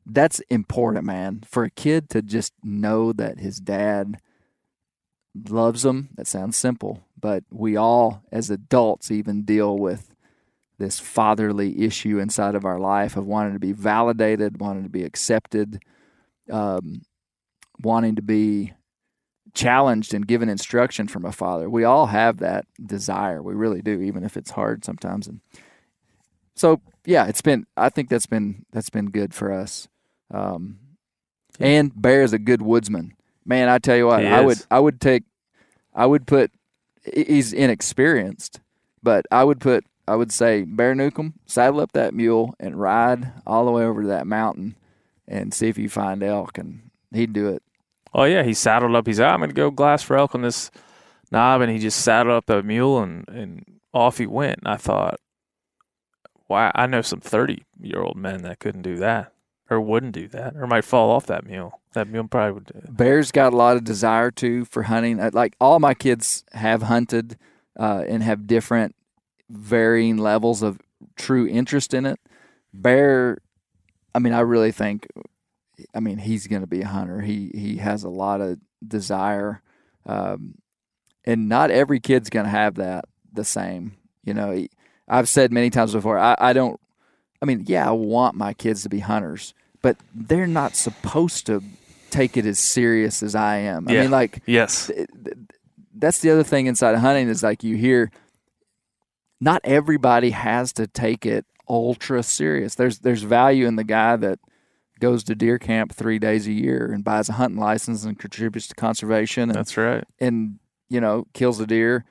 that's 0.07 0.41
important, 0.51 1.05
man. 1.05 1.43
For 1.45 1.65
a 1.65 1.71
kid 1.71 2.09
to 2.11 2.23
just 2.23 2.53
know 2.63 3.13
that 3.13 3.41
his 3.41 3.59
dad 3.59 4.21
loves 5.49 5.85
him. 5.85 6.11
That 6.17 6.27
sounds 6.27 6.57
simple, 6.57 7.05
but 7.21 7.45
we 7.51 7.77
all, 7.77 8.23
as 8.31 8.49
adults, 8.49 9.11
even 9.11 9.43
deal 9.43 9.77
with 9.77 10.15
this 10.79 11.01
fatherly 11.01 11.83
issue 11.83 12.19
inside 12.19 12.55
of 12.55 12.65
our 12.65 12.79
life 12.79 13.17
of 13.17 13.27
wanting 13.27 13.55
to 13.55 13.59
be 13.59 13.73
validated, 13.73 14.61
wanting 14.61 14.85
to 14.85 14.91
be 14.91 15.05
accepted, 15.05 15.83
um, 16.51 17.03
wanting 17.83 18.15
to 18.15 18.23
be 18.23 18.73
challenged 19.55 20.13
and 20.13 20.29
given 20.29 20.49
instruction 20.49 21.09
from 21.09 21.25
a 21.25 21.33
father. 21.33 21.69
We 21.69 21.85
all 21.85 22.07
have 22.07 22.39
that 22.39 22.67
desire. 22.85 23.43
We 23.43 23.55
really 23.55 23.81
do, 23.81 24.01
even 24.03 24.23
if 24.23 24.37
it's 24.37 24.51
hard 24.51 24.85
sometimes. 24.85 25.27
And 25.27 25.41
so, 26.55 26.81
yeah, 27.05 27.27
it's 27.27 27.43
been. 27.43 27.67
I 27.77 27.89
think 27.89 28.09
that's 28.09 28.27
been 28.27 28.67
that's 28.71 28.91
been 28.91 29.11
good 29.11 29.35
for 29.35 29.51
us. 29.53 29.89
Um, 30.31 30.79
and 31.59 31.93
Bear 32.01 32.22
is 32.22 32.33
a 32.33 32.39
good 32.39 32.62
woodsman. 32.62 33.14
Man, 33.45 33.68
I 33.68 33.79
tell 33.79 33.97
you 33.97 34.07
what, 34.07 34.22
He 34.22 34.27
I 34.29 34.41
would. 34.41 34.59
I 34.70 34.81
would 34.81 35.01
take 35.01 35.24
I 35.95 36.07
would 36.07 36.27
put 36.27 36.51
he's 37.14 37.53
inexperienced, 37.53 38.61
but 39.03 39.24
I 39.31 39.45
would 39.45 39.61
put 39.61 39.85
I 40.09 40.16
would 40.16 40.33
say 40.33 40.62
Bear 40.62 40.95
Newcomb, 40.95 41.35
saddle 41.47 41.81
up 41.81 41.93
that 41.93 42.14
mule 42.14 42.55
and 42.61 42.79
ride 42.81 43.33
all 43.47 43.64
the 43.64 43.72
way 43.72 43.85
over 43.85 44.03
to 44.03 44.09
that 44.09 44.27
mountain 44.27 44.77
and 45.27 45.53
see 45.53 45.68
if 45.68 45.79
you 45.79 45.89
find 45.89 46.22
elk 46.22 46.59
and 46.59 46.91
he'd 47.12 47.33
do 47.33 47.49
it. 47.49 47.62
Oh 48.14 48.24
yeah, 48.24 48.43
he 48.43 48.55
saddled 48.55 48.95
up. 48.95 49.07
He's, 49.07 49.20
I'm 49.20 49.41
going 49.41 49.51
to 49.51 49.55
go 49.55 49.70
glass 49.70 50.03
for 50.03 50.16
elk 50.16 50.35
on 50.35 50.43
this 50.43 50.70
knob, 51.31 51.61
and 51.61 51.70
he 51.70 51.79
just 51.79 52.01
saddled 52.01 52.35
up 52.35 52.47
the 52.47 52.62
mule 52.62 53.03
and 53.03 53.29
and 53.29 53.64
off 53.93 54.18
he 54.18 54.27
went. 54.27 54.59
And 54.59 54.68
I 54.68 54.77
thought, 54.77 55.18
wow, 56.49 56.70
I 56.74 56.87
know 56.87 57.03
some 57.03 57.20
30 57.20 57.64
year 57.81 58.01
old 58.01 58.16
men 58.16 58.43
that 58.43 58.59
couldn't 58.59 58.83
do 58.83 58.97
that, 58.97 59.33
or 59.69 59.81
wouldn't 59.81 60.12
do 60.12 60.29
that, 60.29 60.55
or 60.57 60.67
might 60.67 60.85
fall 60.85 61.11
off 61.11 61.27
that 61.27 61.45
mule. 61.47 61.81
That 61.95 62.09
mule 62.09 62.29
probably 62.29 62.53
would. 62.53 62.67
Do 62.67 62.79
it. 62.79 62.97
Bear's 62.97 63.33
got 63.33 63.53
a 63.53 63.57
lot 63.57 63.77
of 63.77 63.85
desire 63.85 64.31
too 64.31 64.64
for 64.64 64.85
hunting. 64.85 65.19
Uh, 65.19 65.31
Like 65.33 65.57
all 65.61 65.81
my 65.81 65.95
kids 65.95 66.45
have 66.53 66.83
hunted 66.83 67.37
uh, 67.79 68.05
and 68.07 68.23
have 68.23 68.47
different 68.47 68.95
varying 69.49 70.17
levels 70.17 70.62
of 70.62 70.79
true 71.17 71.47
interest 71.47 71.95
in 71.95 72.07
it. 72.07 72.21
Bear, 72.73 73.39
I 74.14 74.19
mean, 74.19 74.33
I 74.33 74.41
really 74.41 74.73
think, 74.73 75.07
I 75.95 76.01
mean, 76.01 76.19
he's 76.19 76.47
going 76.47 76.62
to 76.62 76.67
be 76.67 76.83
a 76.83 76.87
hunter. 76.87 77.23
He 77.23 77.51
he 77.55 77.77
has 77.79 78.05
a 78.05 78.11
lot 78.11 78.41
of 78.41 78.59
desire, 78.87 79.62
um, 80.05 80.57
and 81.25 81.49
not 81.49 81.71
every 81.71 82.01
kid's 82.01 82.31
going 82.31 82.45
to 82.45 82.51
have 82.51 82.75
that 82.77 83.07
the 83.33 83.45
same. 83.45 83.97
You 84.25 84.35
know, 84.35 84.67
I've 85.09 85.29
said 85.29 85.53
many 85.53 85.71
times 85.71 85.93
before, 85.93 86.19
I, 86.19 86.35
I 86.39 86.53
don't. 86.53 86.81
I 87.43 87.45
mean, 87.47 87.64
yeah, 87.66 87.89
I 87.89 87.93
want 87.93 88.34
my 88.37 88.53
kids 88.55 88.82
to 88.84 88.89
be 88.89 89.01
hunters, 89.01 89.55
but 89.82 89.97
they're 90.14 90.47
not 90.47 90.74
supposed 90.76 91.47
to 91.47 91.62
take 92.11 92.37
it 92.37 92.47
as 92.47 92.59
serious 92.59 93.22
as 93.22 93.34
I 93.34 93.57
am. 93.57 93.87
I 93.89 93.93
Yeah. 93.93 94.03
mean, 94.03 94.11
like 94.11 94.43
Yes. 94.47 94.87
th- 94.87 95.09
th- 95.24 95.37
that's 95.95 96.20
the 96.20 96.30
other 96.30 96.43
thing 96.45 96.66
inside 96.66 96.95
of 96.95 97.01
hunting 97.01 97.28
is 97.28 97.43
like 97.43 97.62
you 97.64 97.76
hear 97.76 98.11
not 99.41 99.61
everybody 99.64 100.30
has 100.30 100.72
to 100.74 100.87
take 100.87 101.26
it 101.26 101.45
ultra 101.68 102.22
serious. 102.22 102.74
There's 102.74 103.01
there's 103.01 103.22
value 103.22 103.66
in 103.66 103.76
the 103.76 103.84
guy 103.84 104.16
that 104.16 104.39
goes 104.99 105.22
to 105.24 105.34
deer 105.34 105.59
camp 105.59 105.93
3 105.93 106.18
days 106.18 106.47
a 106.47 106.53
year 106.53 106.91
and 106.91 107.05
buys 107.05 107.28
a 107.28 107.34
hunting 107.34 107.61
license 107.61 108.05
and 108.05 108.18
contributes 108.18 108.66
to 108.68 108.74
conservation 108.74 109.45
and 109.51 109.55
That's 109.55 109.76
right. 109.76 110.05
and 110.18 110.59
you 110.89 111.01
know 111.01 111.26
kills 111.34 111.61
a 111.61 111.66
deer. 111.66 112.05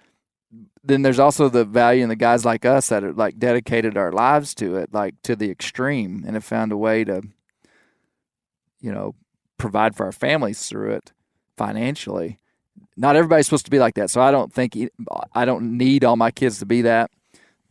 Then 0.85 1.01
there's 1.01 1.19
also 1.19 1.49
the 1.49 1.65
value 1.65 2.03
in 2.03 2.09
the 2.09 2.15
guys 2.15 2.45
like 2.45 2.65
us 2.65 2.89
that 2.89 3.03
are 3.03 3.13
like 3.13 3.39
dedicated 3.39 3.97
our 3.97 4.11
lives 4.11 4.53
to 4.55 4.75
it, 4.75 4.93
like 4.93 5.15
to 5.23 5.35
the 5.35 5.49
extreme, 5.49 6.23
and 6.25 6.35
have 6.35 6.45
found 6.45 6.71
a 6.71 6.77
way 6.77 7.03
to, 7.03 7.23
you 8.79 8.91
know, 8.91 9.15
provide 9.57 9.95
for 9.95 10.05
our 10.05 10.11
families 10.11 10.67
through 10.67 10.91
it 10.91 11.11
financially. 11.57 12.39
Not 12.95 13.15
everybody's 13.15 13.47
supposed 13.47 13.65
to 13.65 13.71
be 13.71 13.79
like 13.79 13.95
that, 13.95 14.09
so 14.09 14.21
I 14.21 14.31
don't 14.31 14.53
think 14.53 14.77
I 15.33 15.45
don't 15.45 15.77
need 15.77 16.03
all 16.03 16.17
my 16.17 16.31
kids 16.31 16.59
to 16.59 16.65
be 16.65 16.83
that. 16.83 17.09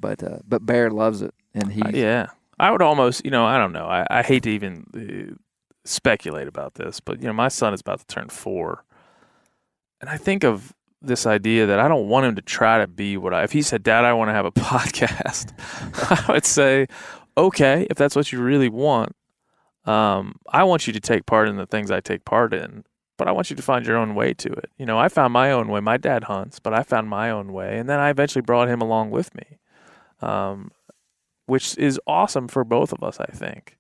But 0.01 0.23
uh, 0.23 0.39
but 0.47 0.67
Bear 0.67 0.91
loves 0.91 1.23
it, 1.23 1.35
and 1.55 1.73
he 1.73 1.83
Uh, 1.83 1.91
yeah. 1.91 2.27
I 2.59 2.71
would 2.71 2.83
almost, 2.83 3.25
you 3.25 3.33
know, 3.33 3.45
I 3.45 3.59
don't 3.59 3.73
know. 3.73 3.87
I, 3.87 4.07
I 4.09 4.23
hate 4.23 4.45
to 4.45 4.51
even 4.51 4.87
uh, 4.95 5.35
speculate 5.85 6.47
about 6.47 6.75
this, 6.75 7.01
but, 7.01 7.21
you 7.21 7.27
know, 7.27 7.33
my 7.33 7.49
son 7.49 7.75
is 7.75 7.81
about 7.81 7.99
to 7.99 8.07
turn 8.07 8.29
four. 8.29 8.85
And 10.01 10.09
I 10.09 10.17
think 10.17 10.45
of 10.45 10.73
this 11.07 11.27
idea 11.27 11.67
that 11.67 11.79
I 11.79 11.89
don't 11.89 12.09
want 12.09 12.27
him 12.27 12.35
to 12.37 12.43
try 12.43 12.79
to 12.79 12.87
be 12.87 13.17
what 13.17 13.35
I, 13.35 13.43
if 13.43 13.53
he 13.53 13.63
said, 13.63 13.83
Dad, 13.83 14.05
I 14.05 14.13
want 14.13 14.29
to 14.29 14.33
have 14.33 14.47
a 14.47 14.51
podcast, 14.53 15.53
I 16.29 16.33
would 16.33 16.47
say, 16.47 16.87
okay, 17.37 17.87
if 17.91 17.97
that's 17.97 18.17
what 18.17 18.33
you 18.33 18.43
really 18.43 18.69
want, 18.69 19.15
um, 19.85 20.37
I 20.49 20.65
want 20.65 20.87
you 20.87 20.93
to 20.93 21.01
take 21.01 21.27
part 21.27 21.49
in 21.49 21.57
the 21.57 21.67
things 21.67 21.91
I 21.91 22.01
take 22.01 22.25
part 22.25 22.55
in, 22.55 22.85
but 23.19 23.29
I 23.29 23.33
want 23.33 23.51
you 23.51 23.57
to 23.57 23.63
find 23.63 23.87
your 23.87 23.97
own 23.97 24.15
way 24.15 24.35
to 24.35 24.53
it. 24.53 24.71
You 24.79 24.87
know, 24.87 24.99
I 24.99 25.09
found 25.09 25.33
my 25.33 25.53
own 25.53 25.69
way. 25.69 25.81
My 25.81 25.97
dad 25.97 26.25
hunts, 26.25 26.59
but 26.59 26.73
I 26.73 26.83
found 26.83 27.09
my 27.09 27.31
own 27.31 27.53
way. 27.53 27.79
And 27.79 27.89
then 27.89 28.01
I 28.01 28.11
eventually 28.11 28.43
brought 28.43 28.69
him 28.69 28.81
along 28.81 29.11
with 29.11 29.35
me. 29.35 29.59
Um, 30.21 30.71
which 31.47 31.77
is 31.79 32.01
awesome 32.07 32.49
for 32.49 32.65
both 32.65 32.93
of 32.93 33.03
us, 33.03 33.19
I 33.21 33.27
think. 33.27 33.77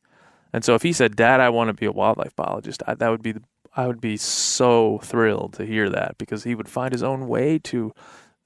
And 0.53 0.65
so 0.65 0.75
if 0.75 0.83
he 0.83 0.93
said, 0.93 1.17
"Dad, 1.17 1.41
I 1.41 1.49
want 1.49 1.69
to 1.69 1.75
be 1.75 1.87
a 1.87 1.93
wildlife 1.93 2.37
biologist," 2.37 2.83
I, 2.87 2.95
that 2.95 3.11
would 3.11 3.23
be 3.23 3.33
the, 3.33 3.43
I 3.77 3.87
would 3.87 4.01
be 4.01 4.17
so 4.17 4.99
thrilled 5.03 5.55
to 5.55 5.67
hear 5.67 5.89
that 5.91 6.17
because 6.19 6.45
he 6.45 6.55
would 6.55 6.69
find 6.69 6.93
his 6.93 7.03
own 7.03 7.27
way 7.29 7.59
to 7.61 7.93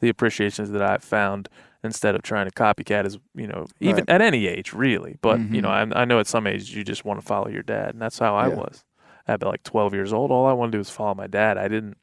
the 0.01 0.09
appreciations 0.09 0.71
that 0.71 0.83
I've 0.83 1.03
found 1.05 1.49
instead 1.85 2.15
of 2.15 2.23
trying 2.23 2.49
to 2.49 2.53
copycat 2.55 3.05
his, 3.05 3.19
you 3.35 3.47
know, 3.47 3.67
even 3.81 4.05
Right. 4.09 4.11
at 4.11 4.21
any 4.23 4.47
age, 4.47 4.73
really. 4.73 5.17
But 5.21 5.41
you 5.41 5.61
Mhm. 5.61 5.63
know, 5.63 5.69
I, 5.71 6.03
I 6.03 6.05
know 6.05 6.19
at 6.19 6.27
some 6.27 6.47
ages 6.47 6.75
you 6.75 6.83
just 6.85 7.05
want 7.05 7.21
to 7.21 7.27
follow 7.27 7.49
your 7.49 7.63
dad, 7.63 7.91
and 7.91 8.01
that's 8.03 8.19
how 8.19 8.35
I 8.37 8.49
Yeah. 8.49 8.55
was. 8.55 8.85
At 9.27 9.43
like 9.43 9.63
12 9.63 9.93
years 9.95 10.13
old, 10.13 10.31
all 10.31 10.47
I 10.47 10.53
wanted 10.55 10.73
to 10.73 10.77
do 10.77 10.81
was 10.81 10.91
follow 10.91 11.15
my 11.15 11.27
dad. 11.27 11.59
I 11.59 11.69
didn't 11.69 11.99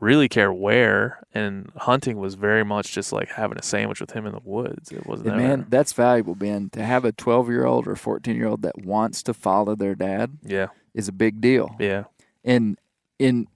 really 0.00 0.28
care 0.28 0.52
where, 0.52 1.20
and 1.34 1.70
hunting 1.76 2.18
was 2.18 2.34
very 2.34 2.64
much 2.64 2.92
just 2.92 3.12
like 3.12 3.28
having 3.30 3.58
a 3.58 3.62
sandwich 3.62 4.00
with 4.00 4.10
him 4.12 4.26
in 4.26 4.32
the 4.32 4.40
woods. 4.44 4.92
It 4.92 5.06
wasn't 5.06 5.36
man, 5.36 5.66
that's 5.68 5.92
valuable, 5.92 6.34
Ben. 6.34 6.68
To 6.70 6.84
have 6.84 7.04
a 7.04 7.12
12 7.12 7.48
year 7.48 7.64
old 7.64 7.86
or 7.88 7.96
14 7.96 8.36
year 8.36 8.46
old 8.48 8.62
that 8.62 8.84
wants 8.84 9.22
to 9.24 9.34
follow 9.34 9.74
their 9.74 9.94
dad 9.94 10.38
yeah, 10.44 10.68
is 10.94 11.08
a 11.08 11.12
big 11.12 11.40
deal. 11.40 11.74
yeah. 11.78 12.04
And 12.44 12.78
in 13.18 13.46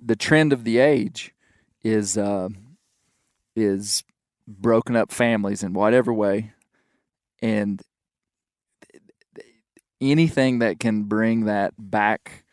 the 0.00 0.16
trend 0.16 0.52
of 0.52 0.64
the 0.64 0.78
age 0.78 1.34
is 1.82 2.16
uh, 2.16 2.48
is 3.54 4.04
broken 4.46 4.96
up 4.96 5.12
families 5.12 5.62
in 5.62 5.72
whatever 5.72 6.12
way, 6.12 6.52
and 7.42 7.82
anything 10.00 10.60
that 10.60 10.78
can 10.78 11.02
bring 11.04 11.44
that 11.44 11.74
back 11.78 12.44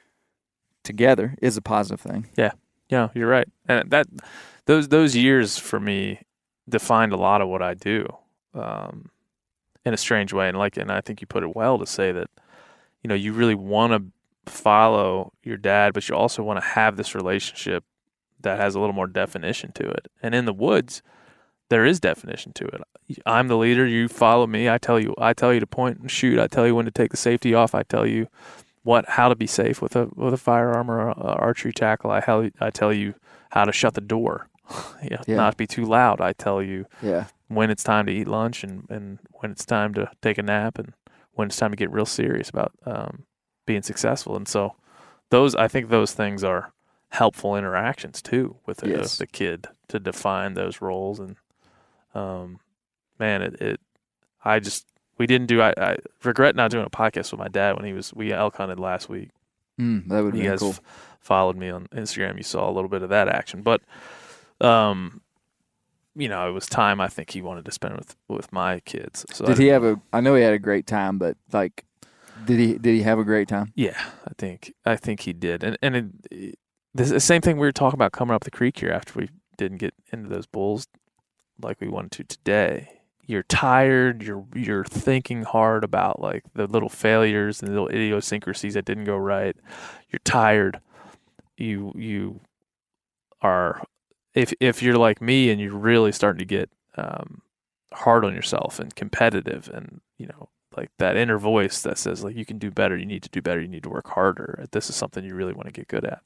together 0.83 1.35
is 1.41 1.57
a 1.57 1.61
positive 1.61 2.01
thing. 2.01 2.27
Yeah, 2.89 3.09
you're 3.13 3.29
right. 3.29 3.47
And 3.67 3.89
that 3.91 4.07
those 4.65 4.89
those 4.89 5.15
years 5.15 5.57
for 5.57 5.79
me 5.79 6.21
defined 6.67 7.13
a 7.13 7.17
lot 7.17 7.41
of 7.41 7.47
what 7.47 7.61
I 7.61 7.73
do, 7.75 8.07
um, 8.53 9.09
in 9.85 9.93
a 9.93 9.97
strange 9.97 10.33
way. 10.33 10.49
And 10.49 10.57
like, 10.57 10.77
and 10.77 10.91
I 10.91 11.01
think 11.01 11.21
you 11.21 11.27
put 11.27 11.43
it 11.43 11.55
well 11.55 11.77
to 11.77 11.85
say 11.85 12.11
that, 12.11 12.29
you 13.03 13.07
know, 13.07 13.15
you 13.15 13.33
really 13.33 13.55
want 13.55 13.93
to 13.93 14.11
follow 14.45 15.33
your 15.43 15.57
dad, 15.57 15.93
but 15.93 16.07
you 16.09 16.15
also 16.15 16.43
want 16.43 16.59
to 16.59 16.65
have 16.65 16.97
this 16.97 17.15
relationship 17.15 17.83
that 18.41 18.59
has 18.59 18.75
a 18.75 18.79
little 18.79 18.93
more 18.95 19.07
definition 19.07 19.71
to 19.73 19.89
it. 19.89 20.07
And 20.21 20.35
in 20.35 20.45
the 20.45 20.53
woods, 20.53 21.01
there 21.69 21.85
is 21.85 21.99
definition 21.99 22.53
to 22.53 22.65
it. 22.65 22.81
I'm 23.25 23.47
the 23.47 23.57
leader. 23.57 23.85
You 23.87 24.07
follow 24.07 24.45
me. 24.47 24.69
I 24.69 24.77
tell 24.77 24.99
you. 24.99 25.15
I 25.17 25.33
tell 25.33 25.53
you 25.53 25.59
to 25.59 25.67
point 25.67 25.99
and 25.99 26.09
shoot. 26.11 26.39
I 26.39 26.47
tell 26.47 26.65
you 26.67 26.75
when 26.75 26.85
to 26.85 26.91
take 26.91 27.11
the 27.11 27.17
safety 27.17 27.53
off. 27.53 27.73
I 27.75 27.83
tell 27.83 28.05
you 28.05 28.27
what 28.83 29.05
how 29.09 29.29
to 29.29 29.35
be 29.35 29.47
safe 29.47 29.81
with 29.81 29.95
a 29.95 30.09
with 30.15 30.33
a 30.33 30.37
firearm 30.37 30.89
or 30.91 31.09
a, 31.09 31.11
a 31.11 31.33
archery 31.37 31.73
tackle. 31.73 32.11
I 32.11 32.51
I 32.59 32.69
tell 32.69 32.93
you 32.93 33.15
how 33.49 33.65
to 33.65 33.71
shut 33.71 33.93
the 33.95 34.01
door. 34.01 34.47
you 35.03 35.09
know, 35.11 35.21
Yeah. 35.27 35.35
not 35.37 35.57
be 35.57 35.65
too 35.67 35.85
loud. 35.85 36.21
I 36.21 36.33
tell 36.33 36.61
you 36.61 36.85
Yeah, 37.01 37.25
when 37.47 37.69
it's 37.71 37.83
time 37.83 38.05
to 38.07 38.11
eat 38.11 38.27
lunch 38.27 38.63
and, 38.63 38.85
and 38.89 39.19
when 39.33 39.51
it's 39.51 39.65
time 39.65 39.93
to 39.95 40.09
take 40.21 40.37
a 40.39 40.43
nap 40.43 40.77
and 40.79 40.93
when 41.33 41.47
it's 41.47 41.57
time 41.57 41.71
to 41.71 41.77
get 41.77 41.91
real 41.91 42.05
serious 42.05 42.49
about 42.49 42.71
um, 42.85 43.23
being 43.65 43.81
successful. 43.81 44.35
And 44.35 44.47
so 44.47 44.75
those 45.29 45.55
I 45.55 45.67
think 45.67 45.89
those 45.89 46.13
things 46.13 46.43
are 46.43 46.71
helpful 47.09 47.55
interactions 47.55 48.21
too 48.21 48.57
with 48.65 48.77
the, 48.77 48.89
Yes. 48.89 49.17
the 49.17 49.27
kid 49.27 49.67
to 49.87 49.99
define 49.99 50.53
those 50.53 50.81
roles 50.81 51.19
and 51.19 51.35
um, 52.13 52.59
man 53.19 53.41
it, 53.41 53.61
it 53.61 53.79
I 54.43 54.59
just 54.59 54.85
we 55.17 55.25
didn't 55.27 55.47
do 55.47 55.61
I, 55.61 55.73
I 55.77 55.97
regret 56.23 56.55
not 56.55 56.71
doing 56.71 56.85
a 56.85 56.89
podcast 56.89 57.31
with 57.31 57.39
my 57.39 57.47
dad 57.47 57.75
when 57.77 57.85
he 57.85 57.93
was 57.93 58.13
we 58.13 58.33
elk 58.33 58.57
hunted 58.57 58.79
last 58.79 59.07
week 59.07 59.29
mm, 59.79 60.05
that 60.09 60.23
would 60.23 60.35
you 60.35 60.41
be 60.43 60.47
guys 60.49 60.59
cool. 60.59 60.71
f- 60.71 60.81
followed 61.21 61.55
me 61.57 61.69
on 61.69 61.87
Instagram, 61.87 62.37
you 62.37 62.43
saw 62.43 62.69
a 62.69 62.73
little 62.73 62.89
bit 62.89 63.01
of 63.01 63.09
that 63.09 63.27
action. 63.27 63.63
But, 63.63 63.81
um, 64.61 65.21
you 66.15 66.29
know, 66.29 66.47
it 66.47 66.51
was 66.51 66.67
time 66.67 67.01
I 67.01 67.07
think 67.07 67.31
he 67.31 67.41
wanted 67.41 67.65
to 67.65 67.71
spend 67.71 67.95
with 67.97 68.15
with 68.27 68.51
my 68.53 68.79
kids. 68.81 69.25
So 69.31 69.45
Did 69.45 69.57
he 69.57 69.67
have 69.67 69.83
a? 69.83 69.99
I 70.13 70.21
know 70.21 70.35
he 70.35 70.43
had 70.43 70.53
a 70.53 70.59
great 70.59 70.85
time, 70.87 71.17
but 71.17 71.35
like, 71.51 71.83
did 72.45 72.59
he 72.59 72.77
did 72.77 72.95
he 72.95 73.01
have 73.03 73.19
a 73.19 73.23
great 73.23 73.47
time? 73.47 73.71
Yeah, 73.75 73.99
I 74.25 74.31
think 74.37 74.73
I 74.85 74.95
think 74.95 75.21
he 75.21 75.33
did, 75.33 75.63
and 75.63 75.77
and 75.81 76.13
it, 76.31 76.59
the 76.93 77.19
same 77.19 77.41
thing 77.41 77.57
we 77.57 77.67
were 77.67 77.73
talking 77.73 77.97
about 77.97 78.13
coming 78.13 78.33
up 78.33 78.43
the 78.45 78.51
creek 78.51 78.79
here 78.79 78.91
after 78.91 79.19
we 79.19 79.29
didn't 79.57 79.77
get 79.77 79.93
into 80.11 80.29
those 80.29 80.45
bulls 80.45 80.87
like 81.61 81.79
we 81.81 81.87
wanted 81.87 82.11
to 82.11 82.23
today. 82.23 83.01
You're 83.25 83.43
tired. 83.43 84.23
You're 84.23 84.45
you're 84.53 84.85
thinking 84.85 85.43
hard 85.43 85.83
about 85.83 86.21
like 86.21 86.43
the 86.53 86.67
little 86.67 86.89
failures 86.89 87.61
and 87.61 87.69
the 87.69 87.73
little 87.73 87.89
idiosyncrasies 87.89 88.75
that 88.75 88.85
didn't 88.85 89.05
go 89.05 89.17
right. 89.17 89.55
You're 90.09 90.19
tired. 90.23 90.79
You 91.57 91.91
you 91.95 92.41
are 93.41 93.81
if 94.33 94.53
if 94.59 94.83
you're 94.83 94.97
like 94.97 95.21
me 95.21 95.49
and 95.49 95.59
you're 95.59 95.73
really 95.73 96.11
starting 96.11 96.39
to 96.39 96.45
get 96.45 96.69
um, 96.95 97.41
hard 97.93 98.23
on 98.23 98.35
yourself 98.35 98.79
and 98.79 98.95
competitive 98.95 99.69
and 99.73 100.01
you 100.17 100.27
know 100.27 100.49
like 100.77 100.89
that 100.99 101.15
inner 101.17 101.37
voice 101.37 101.81
that 101.83 101.97
says 101.97 102.23
like 102.23 102.35
you 102.35 102.45
can 102.45 102.57
do 102.57 102.71
better, 102.71 102.97
you 102.97 103.05
need 103.05 103.23
to 103.23 103.29
do 103.29 103.41
better, 103.41 103.61
you 103.61 103.67
need 103.67 103.83
to 103.83 103.89
work 103.89 104.07
harder. 104.09 104.65
This 104.71 104.89
is 104.89 104.95
something 104.95 105.23
you 105.23 105.35
really 105.35 105.53
want 105.53 105.67
to 105.67 105.71
get 105.73 105.87
good 105.87 106.05
at. 106.05 106.21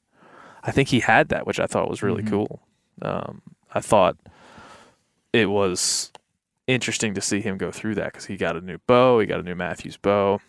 I 0.62 0.70
think 0.72 0.88
he 0.88 1.00
had 1.00 1.28
that, 1.28 1.46
which 1.46 1.60
I 1.60 1.66
thought 1.66 1.88
was 1.88 2.02
really 2.02 2.22
Mhm. 2.22 2.30
cool. 2.30 2.60
Um, 3.02 3.42
I 3.72 3.80
thought 3.80 4.16
it 5.32 5.46
was 5.48 6.12
interesting 6.66 7.14
to 7.14 7.20
see 7.20 7.40
him 7.40 7.56
go 7.56 7.70
through 7.70 7.94
that 7.96 8.06
because 8.12 8.26
he 8.26 8.36
got 8.36 8.56
a 8.56 8.60
new 8.60 8.78
bow, 8.86 9.20
he 9.20 9.26
got 9.26 9.40
a 9.40 9.44
new 9.44 9.54
Mathews 9.54 9.96
bow. 9.96 10.40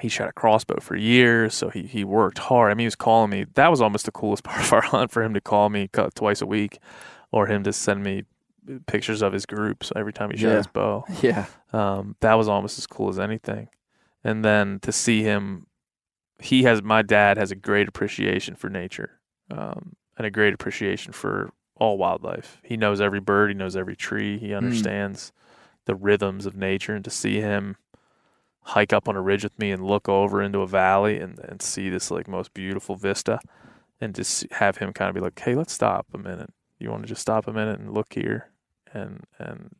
He 0.00 0.08
shot 0.08 0.28
a 0.28 0.32
crossbow 0.32 0.80
for 0.80 0.96
years, 0.96 1.54
so 1.54 1.68
he 1.68 1.82
he 1.82 2.02
worked 2.02 2.38
hard. 2.38 2.72
I 2.72 2.74
mean, 2.74 2.80
he 2.80 2.86
was 2.86 2.96
calling 2.96 3.30
me. 3.30 3.44
That 3.54 3.70
was 3.70 3.80
almost 3.80 4.06
the 4.06 4.12
coolest 4.12 4.42
part 4.44 4.60
of 4.60 4.72
our 4.72 4.80
hunt 4.80 5.12
for 5.12 5.22
him 5.22 5.34
to 5.34 5.40
call 5.40 5.68
me 5.70 5.88
twice 6.14 6.40
a 6.42 6.46
week, 6.46 6.78
or 7.30 7.46
him 7.46 7.62
to 7.62 7.72
send 7.72 8.02
me 8.02 8.24
pictures 8.86 9.22
of 9.22 9.32
his 9.32 9.46
groups 9.46 9.92
every 9.96 10.12
time 10.12 10.30
he 10.30 10.36
shot 10.36 10.48
Yeah. 10.48 10.56
his 10.56 10.66
bow 10.66 11.04
Yeah, 11.22 11.46
um, 11.72 12.16
that 12.20 12.34
was 12.34 12.48
almost 12.48 12.78
as 12.78 12.86
cool 12.86 13.08
as 13.08 13.18
anything. 13.18 13.68
And 14.22 14.44
then 14.44 14.78
to 14.80 14.92
see 14.92 15.22
him, 15.22 15.66
he 16.38 16.62
has 16.64 16.82
my 16.82 17.02
dad 17.02 17.36
has 17.36 17.50
a 17.50 17.56
great 17.56 17.88
appreciation 17.88 18.54
for 18.54 18.68
nature, 18.70 19.20
um, 19.50 19.94
and 20.16 20.26
a 20.26 20.30
great 20.30 20.54
appreciation 20.54 21.12
for 21.12 21.50
all 21.76 21.98
wildlife. 21.98 22.60
He 22.62 22.76
knows 22.76 23.00
every 23.00 23.20
bird, 23.20 23.50
he 23.50 23.54
knows 23.54 23.76
every 23.76 23.96
tree, 23.96 24.38
he 24.38 24.54
understands 24.54 25.32
the 25.86 25.94
rhythms 25.94 26.46
of 26.46 26.56
nature. 26.56 26.94
And 26.94 27.04
to 27.04 27.10
see 27.10 27.40
him 27.40 27.76
hike 28.62 28.92
up 28.94 29.08
on 29.08 29.16
a 29.16 29.20
ridge 29.20 29.44
with 29.44 29.58
me 29.58 29.70
and 29.70 29.84
look 29.84 30.08
over 30.08 30.40
into 30.40 30.60
a 30.60 30.66
valley 30.66 31.18
and, 31.18 31.38
and 31.40 31.60
see 31.60 31.90
this 31.90 32.10
like 32.10 32.26
most 32.28 32.54
beautiful 32.54 32.96
vista, 32.96 33.38
and 34.00 34.14
just 34.14 34.46
have 34.52 34.78
him 34.78 34.92
kind 34.92 35.08
of 35.10 35.14
be 35.14 35.20
like, 35.20 35.38
"Hey, 35.38 35.54
let's 35.54 35.72
stop 35.72 36.06
a 36.14 36.18
minute. 36.18 36.50
You 36.78 36.90
want 36.90 37.02
to 37.02 37.08
just 37.08 37.20
stop 37.22 37.46
a 37.46 37.52
minute 37.52 37.78
and 37.78 37.92
look 37.92 38.14
here?" 38.14 38.50
And 38.94 39.24
and 39.38 39.74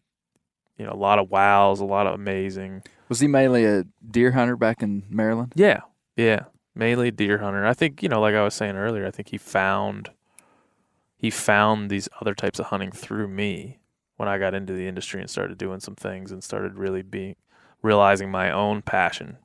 you 0.77 0.85
know, 0.85 0.93
a 0.93 0.97
lot 0.97 1.19
of 1.19 1.31
wows, 1.31 1.81
a 1.81 1.85
lot 1.85 2.07
of 2.07 2.15
amazing. 2.15 2.83
was 3.09 3.21
he 3.21 3.29
mainly 3.29 3.65
a 3.65 3.85
deer 4.11 4.33
hunter 4.33 4.57
back 4.57 4.83
in 4.83 5.05
Maryland? 5.09 5.53
Yeah, 5.55 5.81
yeah, 6.17 6.45
mainly 6.75 7.11
deer 7.11 7.39
hunter. 7.39 7.65
I 7.65 7.75
think 7.75 8.03
you 8.03 8.09
know, 8.09 8.21
like 8.21 8.35
I 8.35 8.43
was 8.43 8.55
saying 8.55 8.77
earlier, 8.77 9.07
I 9.07 9.11
think 9.11 9.29
he 9.29 9.39
found 9.39 10.11
he 11.17 11.31
found 11.31 11.91
these 11.91 12.09
other 12.21 12.35
types 12.35 12.59
of 12.59 12.67
hunting 12.67 12.91
through 12.91 13.29
me 13.29 13.79
when 14.17 14.29
I 14.29 14.39
got 14.39 14.55
into 14.55 14.73
the 14.73 14.87
industry 14.87 15.21
and 15.21 15.31
started 15.31 15.59
doing 15.59 15.81
some 15.81 15.95
things 15.95 16.31
and 16.31 16.43
started 16.43 16.77
really 16.77 17.03
being 17.03 17.37
realizing 17.83 18.31
my 18.31 18.51
own 18.51 18.83
passion 18.83 19.39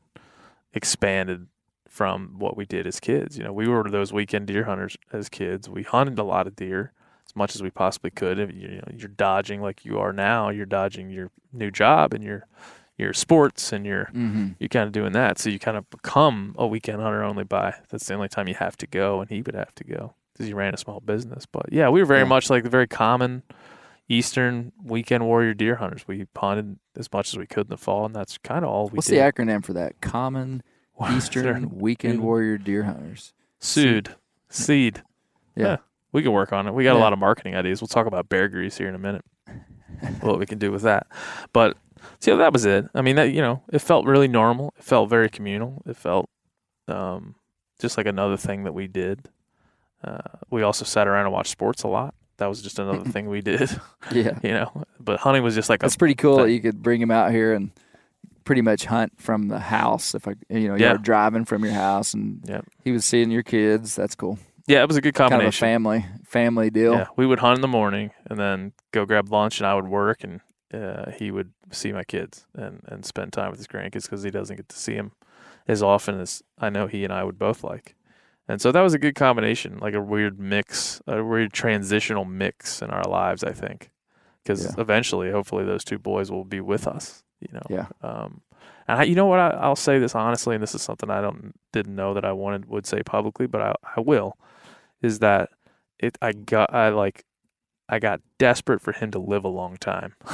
expanded 0.74 1.48
from 1.88 2.36
what 2.38 2.56
we 2.56 2.66
did 2.66 2.88
as 2.88 3.00
kids. 3.00 3.38
You 3.38 3.44
know, 3.44 3.54
we 3.54 3.68
were 3.68 3.84
those 3.90 4.14
weekend 4.14 4.48
deer 4.48 4.64
hunters 4.64 4.98
as 5.12 5.28
kids. 5.30 5.68
We 5.68 5.84
hunted 5.84 6.18
a 6.20 6.24
lot 6.24 6.48
of 6.48 6.56
deer 6.56 6.94
as 7.30 7.36
much 7.36 7.56
as 7.56 7.62
we 7.64 7.70
possibly 7.70 8.10
could. 8.12 8.40
If 8.40 8.52
you 8.54 8.62
you 8.62 8.68
know, 8.78 8.88
you're 8.96 9.08
dodging 9.08 9.62
like 9.62 9.86
you 9.86 10.00
are 10.00 10.12
now. 10.14 10.50
You're 10.50 10.66
dodging 10.66 11.10
your 11.10 11.30
new 11.54 11.72
job 11.72 12.14
and 12.14 12.24
your 12.24 12.46
your 12.98 13.14
sports 13.14 13.72
and 13.72 13.86
your 13.86 14.06
Mm-hmm. 14.14 14.48
you're 14.60 14.68
kind 14.70 14.86
of 14.88 14.92
doing 14.92 15.14
that. 15.14 15.40
So 15.40 15.50
you 15.50 15.60
kind 15.60 15.78
of 15.78 15.90
become 15.90 16.56
a 16.58 16.68
weekend 16.68 17.02
hunter 17.02 17.24
only 17.24 17.44
by 17.46 17.76
that's 17.90 18.06
the 18.08 18.14
only 18.16 18.28
time 18.30 18.48
you 18.48 18.56
have 18.56 18.76
to 18.78 18.88
go, 18.88 19.22
and 19.22 19.30
he 19.30 19.42
would 19.42 19.56
have 19.56 19.74
to 19.76 19.84
go 19.84 20.14
because 20.34 20.48
he 20.48 20.54
ran 20.54 20.74
a 20.74 20.78
small 20.78 21.00
business. 21.00 21.46
But 21.46 21.72
yeah, 21.72 21.90
we 21.90 22.00
were 22.02 22.06
very 22.06 22.22
Yeah. 22.22 22.26
much 22.28 22.50
like 22.50 22.64
the 22.64 22.70
very 22.70 22.88
common 22.88 23.44
Eastern 24.08 24.72
weekend 24.84 25.24
warrior 25.26 25.54
deer 25.54 25.76
hunters. 25.76 26.08
We 26.08 26.26
hunted 26.36 26.80
as 26.98 27.12
much 27.14 27.30
as 27.34 27.38
we 27.38 27.46
could 27.46 27.68
in 27.68 27.70
the 27.70 27.78
fall, 27.78 28.06
and 28.06 28.16
that's 28.16 28.38
kind 28.40 28.66
of 28.66 28.72
all 28.72 28.88
we 28.90 28.98
What's 28.98 29.08
did. 29.08 29.18
the 29.20 29.22
acronym 29.32 29.64
for 29.64 29.74
that? 29.74 30.02
Common 30.02 30.64
Eastern 31.12 31.78
Weekend 31.80 32.22
Warrior 32.22 32.58
Deer 32.58 32.84
Hunters. 32.84 33.34
Sued, 33.60 34.16
seed. 34.50 35.04
Yeah. 35.56 35.66
Yeah. 35.66 35.78
We 36.12 36.24
can 36.24 36.32
work 36.32 36.51
on 36.53 36.68
it. 36.68 36.74
We 36.74 36.84
got 36.84 36.95
a 36.95 36.99
lot 36.99 37.14
of 37.14 37.20
marketing 37.20 37.55
ideas. 37.55 37.82
We'll 37.82 37.88
talk 37.88 38.07
about 38.07 38.30
bear 38.30 38.47
grease 38.47 38.78
here 38.78 38.88
in 38.89 38.95
a 38.95 38.99
minute. 38.99 39.24
what 40.22 40.39
we 40.39 40.45
can 40.45 40.57
do 40.57 40.72
with 40.72 40.82
that. 40.84 41.07
But 41.53 41.78
so 42.20 42.38
that 42.38 42.53
was 42.53 42.66
it. 42.66 42.86
I 42.95 43.01
mean, 43.01 43.16
that 43.18 43.32
you 43.32 43.41
know, 43.41 43.62
it 43.72 43.80
felt 43.80 44.05
really 44.05 44.28
normal. 44.28 44.74
It 44.78 44.84
felt 44.84 45.10
very 45.10 45.30
communal. 45.30 45.82
It 45.86 45.97
felt 45.97 46.30
um, 46.88 47.36
just 47.80 47.97
like 47.97 48.05
another 48.07 48.38
thing 48.38 48.64
that 48.64 48.74
we 48.74 48.88
did. 48.88 49.30
Uh, 50.03 50.18
we 50.49 50.64
also 50.64 50.86
sat 50.86 51.07
around 51.07 51.26
and 51.26 51.34
watched 51.34 51.51
sports 51.51 51.84
a 51.84 51.88
lot. 51.88 52.16
That 52.38 52.47
was 52.47 52.62
just 52.62 52.80
another 52.80 53.03
thing 53.12 53.28
we 53.30 53.41
did, 53.41 53.70
Yeah. 54.12 54.39
you 54.41 54.51
know. 54.51 54.86
But 54.99 55.20
hunting 55.20 55.43
was 55.43 55.55
just 55.55 55.70
like 55.70 55.82
That's 55.82 55.97
pretty 55.97 56.16
cool 56.16 56.38
that 56.38 56.51
you 56.51 56.62
could 56.62 56.82
bring 56.82 57.01
him 57.01 57.12
out 57.12 57.32
here 57.32 57.53
and 57.53 57.72
pretty 58.45 58.62
much 58.62 58.86
hunt 58.86 59.12
from 59.22 59.49
the 59.49 59.60
house. 59.60 60.16
If 60.16 60.28
I, 60.28 60.36
you 60.49 60.70
know, 60.70 60.76
Yeah. 60.76 60.89
you're 60.89 60.97
driving 60.99 61.43
from 61.45 61.64
your 61.66 61.74
house 61.74 62.14
and 62.14 62.41
Yep. 62.47 62.66
he 62.84 62.91
was 62.93 63.03
seeing 63.03 63.30
your 63.30 63.43
kids. 63.43 63.95
That's 63.95 64.16
cool. 64.16 64.39
Yeah, 64.70 64.82
it 64.84 64.88
was 64.88 64.96
a 64.98 65.02
good 65.02 65.16
combination. 65.16 65.66
Kind 65.66 65.86
of 65.86 65.92
a 65.92 65.94
family 66.00 66.06
family 66.26 66.70
deal. 66.70 66.94
Yeah, 66.94 67.08
we 67.18 67.26
would 67.26 67.40
hunt 67.40 67.58
in 67.58 67.62
the 67.62 67.68
morning 67.68 68.12
and 68.30 68.40
then 68.40 68.74
go 68.92 69.06
grab 69.06 69.32
lunch, 69.32 69.60
and 69.60 69.68
I 69.68 69.74
would 69.76 69.88
work, 69.88 70.24
and 70.24 70.42
uh, 70.74 71.12
he 71.12 71.32
would 71.32 71.52
see 71.72 71.92
my 71.92 72.04
kids 72.04 72.46
and, 72.54 72.82
and 72.88 73.04
spend 73.06 73.34
time 73.34 73.50
with 73.50 73.60
his 73.60 73.68
grandkids 73.68 74.04
because 74.04 74.24
he 74.24 74.30
doesn't 74.32 74.56
get 74.56 74.70
to 74.70 74.78
see 74.78 74.94
them 74.96 75.12
as 75.68 75.82
often 75.84 76.20
as 76.20 76.42
I 76.58 76.70
know 76.70 76.88
he 76.88 77.04
and 77.04 77.12
I 77.12 77.24
would 77.24 77.38
both 77.40 77.64
like. 77.64 77.96
And 78.48 78.60
so 78.62 78.72
that 78.72 78.82
was 78.82 78.94
a 78.96 79.00
good 79.00 79.14
combination, 79.16 79.78
like 79.80 79.94
a 79.94 80.02
weird 80.02 80.40
mix, 80.40 81.02
a 81.06 81.24
weird 81.24 81.54
transitional 81.54 82.26
mix 82.26 82.82
in 82.82 82.90
our 82.90 83.04
lives, 83.04 83.44
I 83.44 83.52
think. 83.52 83.92
Because 84.44 84.64
Yeah. 84.66 84.82
eventually, 84.82 85.30
hopefully, 85.32 85.66
those 85.66 85.84
two 85.84 86.00
boys 86.00 86.32
will 86.32 86.46
be 86.46 86.60
with 86.62 86.88
us, 86.88 87.24
you 87.40 87.50
know. 87.54 87.62
Yeah. 87.70 87.88
Um, 88.02 88.42
and 88.88 89.00
I, 89.00 89.04
you 89.04 89.14
know 89.14 89.28
what? 89.28 89.40
I, 89.40 89.50
I'll 89.50 89.76
say 89.76 90.00
this 90.00 90.16
honestly, 90.16 90.56
and 90.56 90.64
this 90.64 90.74
is 90.74 90.82
something 90.82 91.12
I 91.12 91.22
don't 91.22 91.54
didn't 91.74 91.96
know 91.96 92.14
that 92.16 92.26
I 92.26 92.32
wanted 92.32 92.66
would 92.68 92.88
say 92.88 93.04
publicly, 93.04 93.46
but 93.46 93.62
I, 93.62 93.76
I 93.96 94.00
will. 94.02 94.38
Is 95.02 95.20
that 95.20 95.50
it? 96.00 96.18
I 96.22 96.32
got 96.34 96.74
I 96.74 96.89
like 96.89 97.26
I 97.88 98.00
got 98.00 98.22
desperate 98.38 98.82
for 98.82 98.91
him 98.91 99.12
to 99.12 99.20
live 99.20 99.43
a 99.45 99.50
long 99.50 99.78
time. 99.78 100.16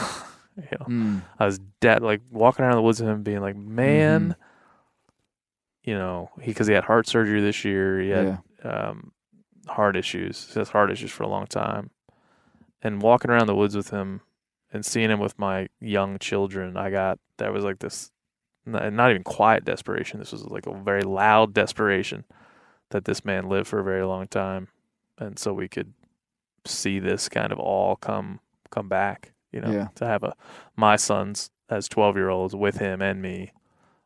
you 0.58 0.64
know, 0.80 0.86
Mm. 0.88 1.22
I 1.40 1.46
was 1.46 1.60
dead, 1.82 2.02
like 2.02 2.22
walking 2.32 2.64
around 2.66 2.76
the 2.76 2.82
woods 2.82 3.00
with 3.02 3.10
him, 3.10 3.24
being 3.24 3.42
like, 3.42 3.56
man, 3.56 4.22
Mm-hmm. 4.32 5.90
you 5.90 5.94
know, 5.96 6.30
he 6.42 6.48
because 6.52 6.68
he 6.68 6.74
had 6.74 6.84
heart 6.86 7.08
surgery 7.08 7.42
this 7.42 7.64
year. 7.66 8.00
He 8.00 8.10
had 8.10 8.40
yeah. 8.64 8.70
um, 8.90 9.12
heart 9.68 9.96
issues. 9.96 10.52
He 10.54 10.60
has 10.60 10.70
heart 10.70 10.92
issues 10.92 11.12
for 11.12 11.24
a 11.24 11.28
long 11.30 11.46
time, 11.48 11.92
and 12.82 13.02
walking 13.02 13.32
around 13.32 13.48
the 13.48 13.56
woods 13.56 13.76
with 13.76 13.90
him 13.92 14.22
and 14.74 14.86
seeing 14.86 15.10
him 15.10 15.20
with 15.20 15.38
my 15.40 15.68
young 15.80 16.18
children, 16.20 16.76
I 16.78 16.90
got 16.90 17.20
that 17.38 17.54
was 17.54 17.64
like 17.64 17.80
this, 17.80 18.12
not 18.66 19.10
even 19.12 19.24
quiet 19.24 19.64
desperation. 19.66 20.20
This 20.20 20.32
was 20.32 20.46
like 20.46 20.66
a 20.68 20.74
very 20.74 21.04
loud 21.04 21.54
desperation 21.54 22.26
that 22.96 23.04
this 23.04 23.26
man 23.26 23.50
lived 23.50 23.68
for 23.68 23.80
a 23.80 23.84
very 23.84 24.06
long 24.06 24.26
time, 24.26 24.70
and 25.18 25.38
so 25.38 25.52
we 25.54 25.68
could 25.68 25.92
see 26.64 26.98
this 27.00 27.28
kind 27.28 27.52
of 27.52 27.60
all 27.60 27.98
come 27.98 28.40
come 28.72 28.88
back. 28.88 29.34
You 29.52 29.60
know, 29.62 29.70
Yeah. 29.72 29.88
to 29.96 30.06
have 30.06 30.24
a 30.24 30.34
my 30.78 30.96
sons 30.96 31.50
as 31.70 31.90
twelve 31.90 32.16
year 32.16 32.30
olds 32.30 32.56
with 32.56 32.78
him 32.78 33.02
and 33.02 33.22
me, 33.22 33.52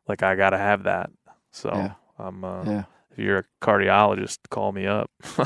like 0.08 0.24
I 0.24 0.34
got 0.34 0.50
to 0.50 0.58
have 0.58 0.82
that. 0.84 1.10
So 1.52 1.70
Yeah. 1.72 1.92
I'm. 2.18 2.44
Uh, 2.44 2.64
Yeah. 2.64 2.84
If 3.12 3.18
you're 3.18 3.38
a 3.38 3.44
cardiologist, 3.60 4.38
call 4.50 4.70
me 4.72 4.86
up. 4.86 5.10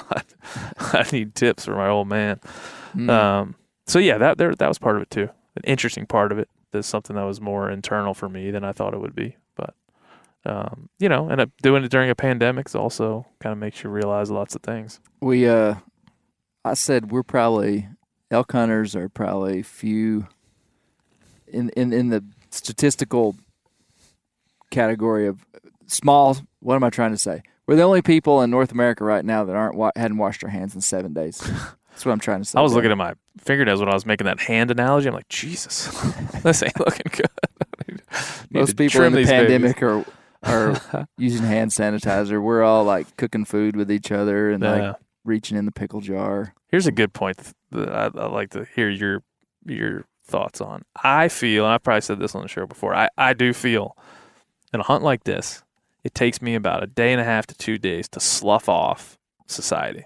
I 0.78 1.05
need 1.12 1.34
tips 1.34 1.64
for 1.64 1.74
my 1.74 1.88
old 1.88 2.09
man. 2.09 2.38
Mm. 2.95 3.09
Um, 3.11 3.55
so 3.86 3.99
yeah, 3.99 4.18
that 4.18 4.36
there 4.38 4.55
that 4.55 4.68
was 4.68 4.78
part 4.78 4.97
of 4.97 5.03
it 5.03 5.11
too. 5.11 5.28
An 5.57 5.62
interesting 5.64 6.07
part 6.07 6.32
of 6.32 6.38
it. 6.38 6.49
That's 6.72 6.88
something 6.88 7.16
that 7.16 7.22
was 7.24 7.40
more 7.40 7.70
internal 7.70 8.12
for 8.14 8.28
me 8.28 8.51
than 8.51 8.64
I 8.64 8.72
thought 8.72 8.92
it 8.95 9.01
would 9.01 9.14
be. 9.14 9.36
Um, 10.47 10.90
you 10.99 11.09
know, 11.09 11.28
and 11.28 11.40
uh, 11.40 11.47
doing 11.62 11.84
it 11.84 11.90
during 11.90 12.11
a 12.11 12.14
pandemic 12.14 12.68
is 12.68 12.74
also 12.74 13.26
kind 13.40 13.53
of 13.53 13.59
makes 13.59 13.82
you 13.82 13.90
realize 13.90 14.30
lots 14.30 14.55
of 14.55 14.62
things. 14.62 15.01
We 15.20 15.49
uh 15.49 15.76
I 16.64 16.74
said 16.74 17.11
we're 17.11 17.22
probably 17.22 17.88
elk 18.30 18.53
hunters 18.53 18.95
are 18.95 19.09
probably 19.09 19.62
few 19.62 20.26
in 21.47 21.70
in 21.70 21.92
in 21.92 22.11
the 22.11 22.22
statistical 22.51 23.36
category 24.70 25.26
of 25.26 25.47
small 25.86 26.36
what 26.61 26.74
am 26.74 26.84
I 26.84 26.90
trying 26.90 27.12
to 27.12 27.18
say? 27.18 27.42
We're 27.66 27.76
the 27.76 27.82
only 27.82 28.03
people 28.03 28.42
in 28.42 28.51
North 28.51 28.72
America 28.72 29.05
right 29.05 29.24
now 29.24 29.45
that 29.45 29.57
aren't 29.57 29.76
wa- 29.76 29.92
hadn't 29.97 30.18
washed 30.18 30.42
their 30.42 30.51
hands 30.51 30.74
in 30.74 30.82
7 30.82 31.14
days. 31.14 31.38
That's 31.90 32.05
what 32.05 32.12
I'm 32.12 32.20
trying 32.20 32.40
to 32.40 32.45
say. 32.45 32.59
I 32.59 32.62
was 32.62 32.72
there. 32.72 32.78
looking 32.82 32.90
at 32.90 32.99
my 32.99 33.14
fingernails 33.38 33.80
when 33.80 33.88
I 33.88 33.95
was 33.95 34.05
making 34.05 34.24
that 34.26 34.40
hand 34.40 34.70
analogy. 34.70 35.07
I'm 35.09 35.14
like, 35.14 35.28
Jesus, 35.28 35.86
this 36.42 36.62
ain't 36.62 36.78
looking 36.80 37.07
good. 37.12 38.03
Most 38.51 38.76
people 38.76 39.03
in 39.03 39.12
the 39.12 39.18
these 39.18 39.28
babies. 39.28 39.49
pandemic 39.49 39.82
are 39.82 40.05
are 40.47 41.07
using 41.18 41.42
hand 41.45 41.70
sanitizer. 41.70 42.42
We're 42.42 42.62
all 42.62 42.84
like 42.84 43.16
cooking 43.16 43.45
food 43.45 43.76
with 43.76 43.90
each 43.90 44.11
other 44.12 44.51
and 44.51 44.62
Yeah. 44.62 44.70
like 44.90 44.97
reaching 45.24 45.57
in 45.57 45.64
the 45.66 45.72
pickle 45.72 46.01
jar. 46.01 46.55
Here's 46.68 46.86
a 46.86 46.92
good 46.92 47.12
point 47.12 47.38
that 47.70 47.88
I, 47.88 48.07
I'd 48.07 48.30
like 48.32 48.51
to 48.51 48.66
hear 48.74 48.88
your 48.90 49.22
your 49.66 50.05
thoughts 50.26 50.61
on. 50.61 50.82
I 51.03 51.28
feel, 51.28 51.64
and 51.64 51.72
I've 51.74 51.82
probably 51.82 52.01
said 52.03 52.18
this 52.18 52.34
on 52.34 52.42
the 52.42 52.49
show 52.49 52.66
before. 52.66 52.95
I, 52.95 53.09
I 53.18 53.32
do 53.34 53.53
feel 53.53 53.97
in 54.72 54.80
a 54.80 54.82
hunt 54.82 55.03
like 55.05 55.24
this, 55.24 55.62
it 56.03 56.14
takes 56.14 56.40
me 56.42 56.55
about 56.55 56.82
a 56.82 56.86
day 56.86 57.12
and 57.12 57.20
a 57.20 57.24
half 57.24 57.47
to 57.49 57.55
two 57.55 57.78
days 57.78 58.09
to 58.11 58.20
slough 58.20 58.68
off 58.68 59.18
society, 59.47 60.05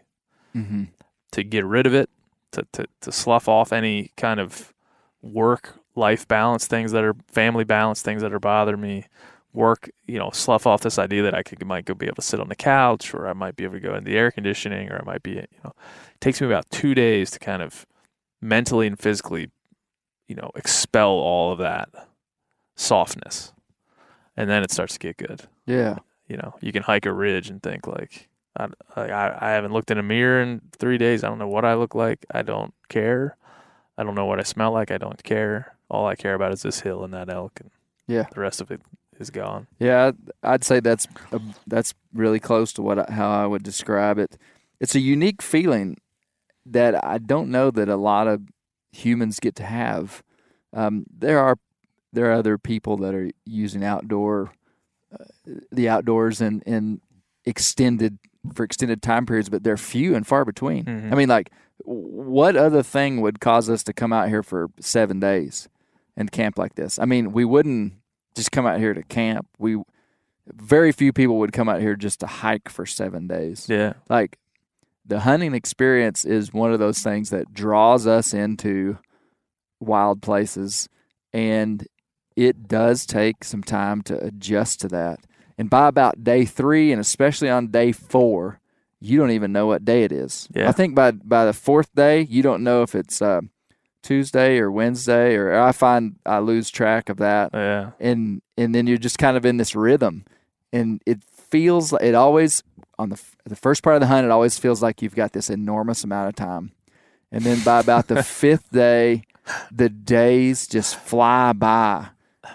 Mm-hmm. 0.57 0.84
to 1.32 1.43
get 1.45 1.64
rid 1.64 1.86
of 1.86 1.95
it, 1.95 2.11
to 2.53 2.66
to, 2.72 2.86
to 3.03 3.12
slough 3.12 3.49
off 3.49 3.72
any 3.72 4.12
kind 4.16 4.41
of 4.41 4.72
work 5.22 5.74
life 5.95 6.26
balance 6.28 6.66
things 6.68 6.93
that 6.93 7.03
are 7.05 7.14
family 7.28 7.64
balance 7.64 8.03
things 8.03 8.22
that 8.22 8.32
are 8.32 8.39
bothering 8.41 8.80
me. 8.80 9.07
Work, 9.59 9.90
you 10.06 10.18
know, 10.20 10.30
slough 10.30 10.68
off 10.68 10.82
this 10.82 11.00
idea 11.00 11.22
that 11.24 11.34
I 11.34 11.42
could 11.42 11.64
might 11.66 11.84
go 11.84 11.92
be 11.92 12.06
able 12.06 12.14
to 12.16 12.22
sit 12.22 12.38
on 12.38 12.48
the 12.48 12.54
couch, 12.54 13.12
or 13.12 13.26
I 13.26 13.32
might 13.32 13.56
be 13.56 13.64
able 13.64 13.74
to 13.74 13.80
go 13.80 13.94
in 13.96 14.04
the 14.04 14.16
air 14.16 14.30
conditioning, 14.30 14.88
or 14.88 15.00
I 15.02 15.04
might 15.04 15.22
be, 15.24 15.32
you 15.32 15.61
know, 15.64 15.72
it 16.14 16.20
takes 16.20 16.40
me 16.40 16.46
about 16.46 16.70
two 16.70 16.94
days 16.94 17.32
to 17.32 17.40
kind 17.40 17.61
of 17.61 17.84
mentally 18.40 18.86
and 18.86 18.96
physically, 18.96 19.50
you 20.28 20.36
know, 20.36 20.52
expel 20.54 21.09
all 21.11 21.50
of 21.50 21.59
that 21.59 21.88
softness, 22.76 23.52
and 24.36 24.48
then 24.48 24.62
it 24.62 24.70
starts 24.70 24.92
to 24.94 24.98
get 25.00 25.16
good. 25.16 25.42
Yeah. 25.66 25.96
You 26.28 26.36
know, 26.36 26.54
you 26.61 26.70
can 26.72 26.82
hike 26.84 27.06
a 27.06 27.12
ridge 27.12 27.50
and 27.50 27.61
think 27.62 27.86
like, 27.88 28.28
I, 28.56 28.68
I, 28.94 29.48
I 29.48 29.50
haven't 29.50 29.72
looked 29.72 29.90
in 29.90 29.98
a 29.98 30.02
mirror 30.02 30.40
in 30.40 30.61
three 30.78 30.98
days. 30.98 31.24
I 31.24 31.28
don't 31.28 31.38
know 31.38 31.48
what 31.48 31.64
I 31.64 31.74
look 31.74 31.94
like. 31.94 32.24
I 32.32 32.42
don't 32.42 32.74
care. 32.88 33.36
I 33.96 34.04
don't 34.04 34.14
know 34.14 34.26
what 34.26 34.38
I 34.38 34.42
smell 34.44 34.70
like. 34.72 34.90
I 34.92 34.98
don't 34.98 35.22
care. 35.24 35.74
All 35.90 36.06
I 36.06 36.14
care 36.14 36.34
about 36.34 36.52
is 36.52 36.62
this 36.62 36.80
hill 36.80 37.02
and 37.02 37.12
that 37.14 37.28
elk, 37.28 37.59
and 37.61 37.70
Yeah. 38.06 38.26
the 38.32 38.40
rest 38.40 38.61
of 38.61 38.70
it 38.70 38.80
is 39.20 39.30
gone. 39.30 39.66
Yeah, 39.78 40.12
I'd, 40.42 40.64
say 40.64 40.80
that's 40.80 41.06
a, 41.32 41.40
that's 41.66 41.94
really 42.12 42.40
close 42.40 42.72
to 42.74 42.82
what 42.82 42.98
I, 42.98 43.12
how 43.12 43.30
I 43.30 43.46
would 43.46 43.62
describe 43.62 44.18
it. 44.18 44.36
It's 44.80 44.94
a 44.94 45.00
unique 45.00 45.42
feeling 45.42 45.96
that 46.66 47.04
I 47.04 47.18
don't 47.18 47.50
know 47.50 47.70
that 47.70 47.88
a 47.88 47.96
lot 47.96 48.28
of 48.28 48.42
humans 48.92 49.40
get 49.40 49.54
to 49.56 49.64
have. 49.64 50.22
Um, 50.72 51.04
there 51.10 51.38
are 51.38 51.58
there 52.12 52.26
are 52.30 52.32
other 52.32 52.58
people 52.58 52.96
that 52.98 53.14
are 53.14 53.30
using 53.44 53.84
outdoor 53.84 54.52
uh, 55.12 55.24
the 55.72 55.88
outdoors 55.88 56.40
in 56.40 56.62
in 56.62 57.00
extended 57.44 58.18
for 58.54 58.64
extended 58.64 59.02
time 59.02 59.26
periods, 59.26 59.48
but 59.48 59.62
they're 59.64 59.76
few 59.76 60.14
and 60.14 60.26
far 60.26 60.44
between. 60.44 60.84
Mhm. 60.84 61.12
I 61.12 61.16
mean, 61.16 61.28
like, 61.28 61.50
what 61.84 62.56
other 62.56 62.82
thing 62.82 63.20
would 63.20 63.40
cause 63.40 63.68
us 63.68 63.82
to 63.84 63.92
come 63.92 64.12
out 64.12 64.28
here 64.28 64.42
for 64.42 64.68
seven 64.80 65.20
days 65.20 65.68
and 66.16 66.30
camp 66.30 66.58
like 66.58 66.74
this? 66.74 66.98
I 66.98 67.04
mean, 67.04 67.32
we 67.32 67.44
wouldn't 67.44 67.94
just 68.35 68.53
come 68.53 68.66
out 68.66 68.79
here 68.79 68.95
to 68.95 69.03
camp. 69.03 69.47
We 69.59 69.79
very 70.55 70.93
few 70.93 71.12
people 71.12 71.39
would 71.39 71.53
come 71.53 71.68
out 71.68 71.81
here 71.81 71.97
just 71.97 72.20
to 72.20 72.26
hike 72.26 72.68
for 72.68 72.87
seven 72.87 73.26
days. 73.26 73.66
Yeah. 73.68 73.95
Like 74.09 74.39
the 75.05 75.20
hunting 75.20 75.55
experience 75.55 76.24
is 76.24 76.53
one 76.53 76.72
of 76.72 76.79
those 76.79 77.01
things 77.01 77.31
that 77.31 77.53
draws 77.53 78.07
us 78.07 78.33
into 78.33 78.99
wild 79.81 80.22
places 80.22 80.89
and 81.33 81.87
it 82.37 82.68
does 82.68 83.05
take 83.05 83.45
some 83.45 83.62
time 83.62 84.03
to 84.03 84.18
adjust 84.24 84.81
to 84.81 84.89
that. 84.89 85.20
And 85.57 85.68
by 85.68 85.89
about 85.89 86.22
day 86.22 86.45
three 86.45 86.93
and 86.93 87.01
especially 87.01 87.51
on 87.51 87.68
day 87.68 87.91
four, 87.91 88.61
you 89.01 89.18
don't 89.18 89.33
even 89.33 89.53
know 89.53 89.66
what 89.66 89.85
day 89.85 90.05
it 90.05 90.12
is. 90.12 90.49
Yeah. 90.55 90.68
I 90.68 90.72
think 90.72 90.95
by 90.95 91.12
by 91.12 91.45
the 91.45 91.53
fourth 91.53 91.93
day, 91.95 92.22
you 92.22 92.43
don't 92.43 92.62
know 92.62 92.83
if 92.83 92.95
it's 92.95 93.20
uh, 93.20 93.41
Tuesday 94.03 94.59
or 94.59 94.70
Wednesday, 94.70 95.34
or 95.34 95.59
I 95.59 95.72
find 95.72 96.16
I 96.24 96.38
lose 96.38 96.70
track 96.70 97.09
of 97.09 97.18
that. 97.18 97.51
Yeah. 97.53 97.90
and 98.01 98.42
and 98.57 98.74
then 98.74 98.86
you're 98.86 98.99
just 98.99 99.18
kind 99.18 99.36
of 99.36 99.44
in 99.44 99.57
this 99.57 99.74
rhythm. 99.74 100.24
And 100.72 101.03
it 101.07 101.22
feels 101.24 101.92
like 101.92 102.03
it 102.03 102.14
always 102.14 102.62
on 102.99 103.11
the 103.11 103.20
the 103.44 103.57
first 103.57 103.82
part 103.82 103.96
of 103.96 104.01
the 104.01 104.07
hunt 104.07 104.24
it 104.24 104.30
always 104.30 104.59
feels 104.59 104.82
like 104.82 105.03
you've 105.03 105.14
got 105.14 105.32
this 105.32 105.51
enormous 105.51 106.05
amount 106.05 106.28
of 106.28 106.34
time. 106.36 106.72
And 107.32 107.42
then 107.44 107.62
by 107.64 107.80
about 107.80 108.07
the 108.09 108.22
fifth 108.42 108.70
day 108.70 109.24
the 109.72 109.88
days 109.88 110.66
just 110.66 110.96
fly 110.96 111.53
by. 111.53 112.09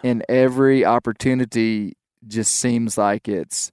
And 0.03 0.23
every 0.29 0.85
opportunity 0.85 1.97
just 2.27 2.53
seems 2.55 2.97
like 2.97 3.27
it's 3.27 3.71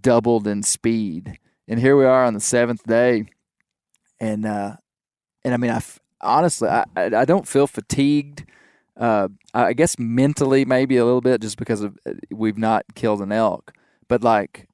doubled 0.00 0.46
in 0.46 0.62
speed. 0.62 1.38
And 1.68 1.78
here 1.80 1.96
we 1.96 2.04
are 2.04 2.24
on 2.24 2.34
the 2.34 2.40
seventh 2.40 2.84
day. 2.84 3.26
And 4.20 4.46
uh 4.46 4.76
and 5.44 5.52
i 5.52 5.56
mean 5.58 5.70
i 5.70 5.76
f- 5.76 6.00
honestly 6.24 6.68
i 6.68 6.84
i 6.96 7.04
I 7.14 7.24
don't 7.24 7.46
feel 7.46 7.66
fatigued 7.66 8.44
uh, 8.96 9.26
I 9.52 9.72
guess 9.72 9.98
mentally 9.98 10.64
maybe 10.64 10.96
a 10.98 11.04
little 11.04 11.20
bit 11.20 11.40
just 11.40 11.56
because 11.58 11.80
of 11.80 11.98
uh, 12.06 12.12
we've 12.30 12.56
not 12.56 12.84
killed 12.94 13.20
an 13.22 13.32
elk, 13.32 13.72
but 14.06 14.22
like 14.22 14.68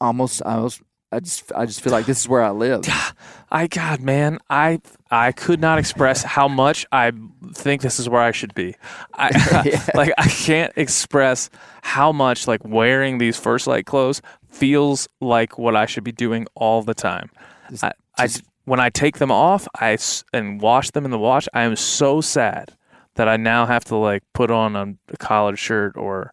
almost 0.00 0.42
I 0.46 0.58
was 0.58 0.80
I 1.12 1.20
just 1.20 1.52
I 1.54 1.66
just 1.66 1.82
feel 1.82 1.92
like 1.92 2.06
this 2.06 2.20
is 2.20 2.28
where 2.28 2.42
I 2.42 2.50
live. 2.50 2.84
I 3.50 3.66
God, 3.66 4.00
man, 4.00 4.38
I 4.48 4.80
I 5.10 5.32
could 5.32 5.60
not 5.60 5.78
express 5.78 6.22
how 6.22 6.48
much 6.48 6.86
I 6.92 7.12
think 7.52 7.82
this 7.82 7.98
is 8.00 8.08
where 8.08 8.22
I 8.22 8.30
should 8.30 8.54
be. 8.54 8.74
I 9.14 9.62
Yeah. 9.66 9.84
like 9.94 10.12
I 10.16 10.26
can't 10.28 10.72
express 10.76 11.50
how 11.82 12.12
much 12.12 12.46
like 12.46 12.64
wearing 12.64 13.18
these 13.18 13.36
First 13.36 13.66
Lite 13.66 13.84
clothes 13.84 14.22
feels 14.48 15.08
like 15.20 15.58
what 15.58 15.76
I 15.76 15.84
should 15.86 16.04
be 16.04 16.12
doing 16.12 16.46
all 16.54 16.82
the 16.82 16.94
time. 16.94 17.28
Just- 17.70 17.84
I, 17.84 17.92
I 18.16 18.26
just- 18.28 18.44
when 18.70 18.78
I 18.78 18.88
take 18.88 19.18
them 19.18 19.32
off, 19.32 19.66
I 19.80 19.98
and 20.32 20.60
wash 20.60 20.90
them 20.92 21.04
in 21.04 21.10
the 21.10 21.18
wash. 21.18 21.48
I 21.52 21.62
am 21.62 21.74
so 21.74 22.20
sad 22.20 22.76
that 23.14 23.26
I 23.28 23.36
now 23.36 23.66
have 23.66 23.84
to 23.86 23.96
like 23.96 24.22
put 24.32 24.50
on 24.50 24.76
a, 24.76 24.94
a 25.12 25.16
collared 25.16 25.58
shirt 25.58 25.96
or 25.96 26.32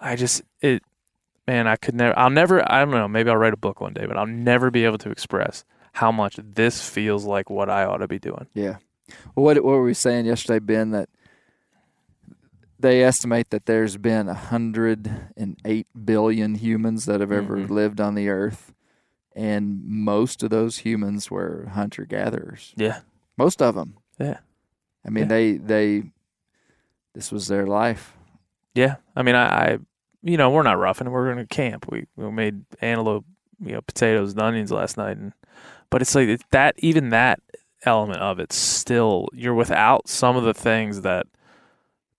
I 0.00 0.16
just 0.16 0.40
it 0.62 0.82
man, 1.46 1.66
I 1.66 1.76
could 1.76 1.94
never 1.94 2.18
I'll 2.18 2.30
never 2.30 2.56
I 2.72 2.80
don't 2.80 2.90
know, 2.90 3.06
maybe 3.06 3.28
I'll 3.30 3.36
write 3.36 3.52
a 3.52 3.58
book 3.58 3.80
one 3.82 3.92
day, 3.92 4.06
but 4.06 4.16
I'll 4.16 4.26
never 4.26 4.70
be 4.70 4.86
able 4.86 4.98
to 4.98 5.10
express 5.10 5.64
how 5.92 6.10
much 6.10 6.36
this 6.42 6.88
feels 6.88 7.24
like 7.26 7.50
what 7.50 7.68
I 7.68 7.84
ought 7.84 7.98
to 7.98 8.08
be 8.08 8.18
doing. 8.18 8.46
Yeah. 8.54 8.76
Well, 9.36 9.44
what 9.44 9.56
what 9.56 9.72
were 9.72 9.84
we 9.84 9.94
saying 9.94 10.24
yesterday, 10.26 10.58
Ben? 10.60 10.90
That 10.90 11.08
they 12.78 13.02
estimate 13.02 13.50
that 13.50 13.66
there's 13.66 13.96
been 13.96 14.28
a 14.28 14.34
hundred 14.34 15.10
and 15.36 15.58
eight 15.64 15.86
billion 16.04 16.56
humans 16.56 17.04
that 17.06 17.20
have 17.20 17.32
ever 17.32 17.56
Mhm. 17.58 17.70
lived 17.70 18.00
on 18.00 18.14
the 18.14 18.28
earth, 18.28 18.72
and 19.34 19.84
most 19.84 20.42
of 20.42 20.50
those 20.50 20.78
humans 20.78 21.30
were 21.30 21.70
hunter 21.72 22.04
gatherers. 22.04 22.72
Yeah. 22.76 23.00
Most 23.36 23.60
of 23.60 23.74
them. 23.74 23.96
Yeah. 24.18 24.38
I 25.04 25.10
mean, 25.10 25.24
Yeah. 25.24 25.28
they 25.28 25.52
they 25.56 26.02
this 27.14 27.30
was 27.32 27.48
their 27.48 27.66
life. 27.66 28.16
Yeah. 28.74 28.96
I 29.16 29.22
mean 29.22 29.34
I, 29.34 29.46
I 29.46 29.78
you 30.22 30.36
know, 30.36 30.50
we're 30.50 30.62
not 30.62 30.78
roughing 30.78 31.06
it. 31.06 31.10
We're 31.10 31.28
gonna 31.28 31.46
camp. 31.46 31.86
We 31.90 32.06
we 32.16 32.30
made 32.30 32.64
antelope, 32.80 33.24
you 33.60 33.72
know, 33.72 33.80
potatoes 33.80 34.32
and 34.32 34.40
onions 34.42 34.70
last 34.70 34.96
night 34.96 35.16
and 35.16 35.32
but 35.90 36.02
it's 36.02 36.14
like 36.14 36.40
that 36.50 36.74
even 36.78 37.10
that 37.10 37.40
element 37.84 38.20
of 38.20 38.40
it 38.40 38.52
still 38.52 39.28
you're 39.34 39.54
without 39.54 40.08
some 40.08 40.36
of 40.36 40.44
the 40.44 40.54
things 40.54 41.02
that 41.02 41.26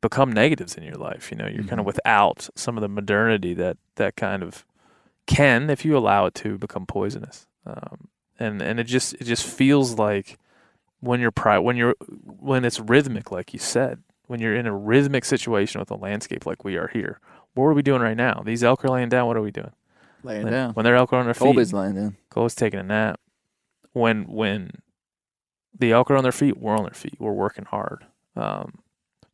become 0.01 0.32
negatives 0.32 0.76
in 0.76 0.84
your 0.84 0.95
life. 0.95 1.32
You 1.32 1.38
know, 1.38 1.47
you're 1.47 1.63
kind 1.63 1.74
of 1.74 1.80
mm-hmm. 1.80 1.88
without 1.88 2.47
some 2.55 2.78
of 2.78 2.82
the 2.82 2.88
modernity 2.88 3.53
that 3.55 3.78
that 3.95 4.16
kind 4.16 4.43
of 4.43 4.66
can, 5.28 5.69
if 5.69 5.84
you 5.86 5.97
allow 5.97 6.26
it 6.26 6.36
to, 6.36 6.57
become 6.57 6.86
poisonous. 6.86 7.47
Um, 7.65 8.07
and 8.39 8.61
and 8.61 8.80
it 8.80 8.84
just 8.86 9.13
it 9.15 9.23
just 9.23 9.45
feels 9.45 9.97
like 9.97 10.38
when 10.99 11.19
you're 11.19 11.32
pri- 11.32 11.59
when 11.59 11.78
you're 11.78 11.95
when 12.23 12.65
it's 12.65 12.80
rhythmic, 12.80 13.32
like 13.32 13.53
you 13.53 13.59
said, 13.59 14.03
when 14.28 14.39
you're 14.39 14.55
in 14.55 14.65
a 14.67 14.76
rhythmic 14.76 15.26
situation 15.26 15.80
with 15.80 15.89
a 15.91 15.95
landscape 15.95 16.45
like 16.45 16.63
we 16.63 16.76
are 16.76 16.89
here. 16.89 17.19
What 17.53 17.65
are 17.65 17.73
we 17.73 17.82
doing 17.82 18.01
right 18.01 18.17
now? 18.17 18.41
These 18.45 18.63
elk 18.63 18.84
are 18.84 18.89
laying 18.89 19.09
down. 19.09 19.28
What 19.28 19.38
are 19.38 19.41
we 19.41 19.51
doing? 19.51 19.71
Laying 20.23 20.43
When- 20.43 20.53
down. 20.53 20.73
When 20.73 20.84
they're 20.84 20.95
elk 20.95 21.13
are 21.13 21.17
on 21.19 21.26
their 21.26 21.34
feet. 21.34 21.39
Colby's 21.43 21.73
laying 21.73 21.95
down. 21.95 22.17
Cole's 22.30 22.55
taking 22.55 22.80
a 22.80 22.84
nap. 22.84 23.19
When 23.93 24.23
when 24.26 24.71
the 25.78 25.91
elk 25.93 26.11
are 26.11 26.17
on 26.17 26.23
their 26.23 26.32
feet, 26.34 26.57
we're 26.57 26.76
on 26.76 26.84
their 26.84 26.93
feet. 26.93 27.15
We're 27.19 27.32
working 27.32 27.65
hard. 27.65 28.05
Um, 28.36 28.80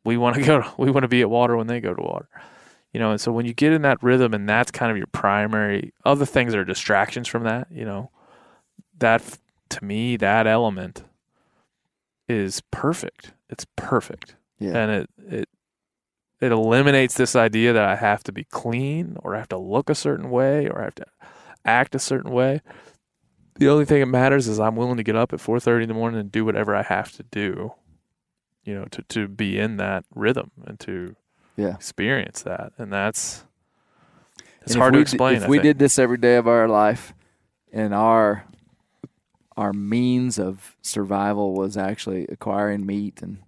we 0.04 0.16
want 0.16 0.36
to 0.36 0.42
go. 0.46 0.62
To, 0.62 0.72
we 0.78 0.90
want 0.90 1.02
to 1.04 1.08
be 1.08 1.20
at 1.20 1.30
water 1.30 1.56
when 1.56 1.66
they 1.66 1.80
go 1.80 1.92
to 1.94 2.02
water. 2.02 2.28
You 2.92 3.00
know, 3.00 3.10
and 3.12 3.20
so 3.20 3.32
when 3.32 3.46
you 3.46 3.54
get 3.54 3.72
in 3.72 3.82
that 3.82 4.02
rhythm, 4.02 4.34
and 4.34 4.46
that's 4.48 4.70
kind 4.70 4.90
of 4.90 4.98
your 4.98 5.06
primary. 5.06 5.94
Other 6.04 6.26
things 6.26 6.54
are 6.54 6.64
distractions 6.64 7.26
from 7.26 7.44
that. 7.44 7.68
You 7.70 7.84
know, 7.86 8.10
that 8.98 9.38
to 9.70 9.84
me, 9.84 10.16
that 10.18 10.46
element 10.46 11.04
is 12.28 12.60
perfect. 12.70 13.32
It's 13.48 13.66
perfect, 13.76 14.36
Yeah. 14.58 14.76
and 14.76 14.90
it 14.90 15.10
it 15.28 15.48
it 16.40 16.52
eliminates 16.52 17.14
this 17.14 17.36
idea 17.36 17.72
that 17.72 17.84
I 17.84 17.94
have 17.96 18.22
to 18.24 18.32
be 18.32 18.44
clean 18.44 19.16
or 19.22 19.34
I 19.34 19.38
have 19.38 19.48
to 19.50 19.56
look 19.58 19.88
a 19.88 19.94
certain 19.94 20.28
way 20.30 20.68
or 20.68 20.80
I 20.80 20.84
have 20.84 20.94
to 20.96 21.06
act 21.64 21.94
a 21.94 21.98
certain 22.00 22.32
way. 22.32 22.60
The 23.56 23.68
only 23.68 23.84
thing 23.84 24.00
that 24.00 24.06
matters 24.06 24.48
is 24.48 24.58
I'm 24.58 24.74
willing 24.76 24.96
to 24.96 25.02
get 25.04 25.14
up 25.16 25.32
at 25.32 25.40
4:30 25.40 25.82
in 25.84 25.88
the 25.88 25.94
morning 25.94 26.18
and 26.20 26.32
do 26.32 26.44
whatever 26.44 26.74
I 26.74 26.82
have 26.82 27.12
to 27.12 27.22
do, 27.22 27.72
you 28.64 28.74
know, 28.74 28.84
to 28.86 29.02
to 29.02 29.28
be 29.28 29.58
in 29.58 29.76
that 29.78 30.04
rhythm 30.14 30.50
and 30.66 30.78
to 30.80 31.16
Yeah. 31.62 31.74
experience 31.74 32.42
that. 32.42 32.72
And 32.78 32.92
that's 32.92 33.44
it's 34.62 34.72
And 34.72 34.80
hard 34.80 34.92
to 34.94 34.98
we 34.98 35.04
d- 35.04 35.08
explain. 35.08 35.36
If 35.36 35.44
I 35.44 35.48
we 35.48 35.56
think. 35.58 35.62
did 35.64 35.78
this 35.78 35.98
every 35.98 36.18
day 36.18 36.36
of 36.36 36.46
our 36.46 36.68
life, 36.68 37.14
and 37.72 37.94
our 37.94 38.44
our 39.56 39.72
means 39.72 40.38
of 40.38 40.76
survival 40.82 41.54
was 41.54 41.76
actually 41.76 42.26
acquiring 42.28 42.86
meat 42.86 43.22
and 43.22 43.38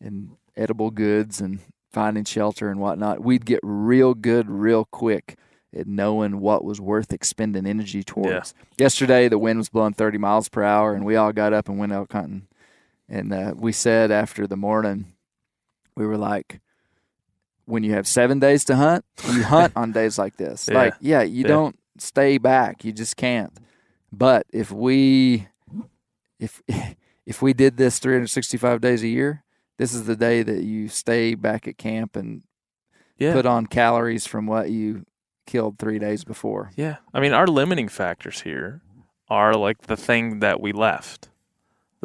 and 0.00 0.36
edible 0.56 0.90
goods 0.90 1.40
and 1.40 1.60
finding 1.92 2.24
shelter 2.24 2.68
and 2.70 2.78
whatnot, 2.80 3.20
we'd 3.22 3.46
get 3.46 3.60
real 3.62 4.12
good 4.14 4.50
real 4.50 4.84
quick 4.84 5.36
at 5.74 5.86
knowing 5.86 6.40
what 6.40 6.62
was 6.64 6.80
worth 6.80 7.12
expending 7.12 7.66
energy 7.66 8.02
towards. 8.02 8.54
Yesterday, 8.78 9.28
the 9.28 9.38
wind 9.38 9.58
was 9.58 9.68
blowing 9.70 9.92
30 9.94 10.18
miles 10.18 10.48
per 10.50 10.62
hour, 10.62 10.92
and 10.94 11.04
we 11.06 11.16
all 11.16 11.32
got 11.32 11.52
up 11.54 11.68
and 11.68 11.78
went 11.78 11.92
elk 11.92 12.12
hunting. 12.12 12.46
And 13.08 13.32
uh, 13.32 13.54
we 13.56 13.72
said 13.72 14.10
after 14.10 14.46
the 14.46 14.56
morning, 14.56 15.06
we 15.96 16.04
were 16.06 16.18
like, 16.18 16.60
when 17.66 17.82
you 17.82 17.92
have 17.92 18.06
seven 18.06 18.38
days 18.38 18.64
to 18.64 18.76
hunt, 18.76 19.04
you 19.30 19.42
hunt 19.42 19.72
on 19.76 19.92
days 19.92 20.18
like 20.18 20.36
this. 20.36 20.68
Yeah. 20.72 20.78
Like, 20.78 20.94
yeah, 21.00 21.22
you 21.22 21.42
Yeah. 21.42 21.48
don't 21.48 21.78
stay 21.98 22.38
back. 22.38 22.84
You 22.84 22.92
just 22.92 23.16
can't. 23.16 23.52
But 24.12 24.46
if 24.52 24.70
we, 24.70 25.48
if 26.40 26.62
if 27.26 27.42
we 27.42 27.52
did 27.52 27.76
this 27.76 27.98
365 27.98 28.80
days 28.80 29.02
a 29.02 29.08
year, 29.08 29.42
this 29.78 29.92
is 29.92 30.06
the 30.06 30.16
day 30.16 30.42
that 30.42 30.62
you 30.62 30.88
stay 30.88 31.34
back 31.34 31.68
at 31.68 31.76
camp 31.76 32.16
and 32.16 32.42
yeah. 33.18 33.32
put 33.32 33.46
on 33.46 33.66
calories 33.66 34.26
from 34.26 34.46
what 34.46 34.70
you 34.70 35.04
killed 35.46 35.78
three 35.78 35.98
days 35.98 36.24
before. 36.24 36.70
Yeah. 36.76 36.96
I 37.12 37.20
mean, 37.20 37.32
our 37.32 37.46
limiting 37.46 37.88
factors 37.88 38.40
here 38.42 38.80
are 39.28 39.54
like 39.54 39.82
the 39.82 39.96
thing 39.96 40.40
that 40.40 40.60
we 40.60 40.72
left. 40.72 41.28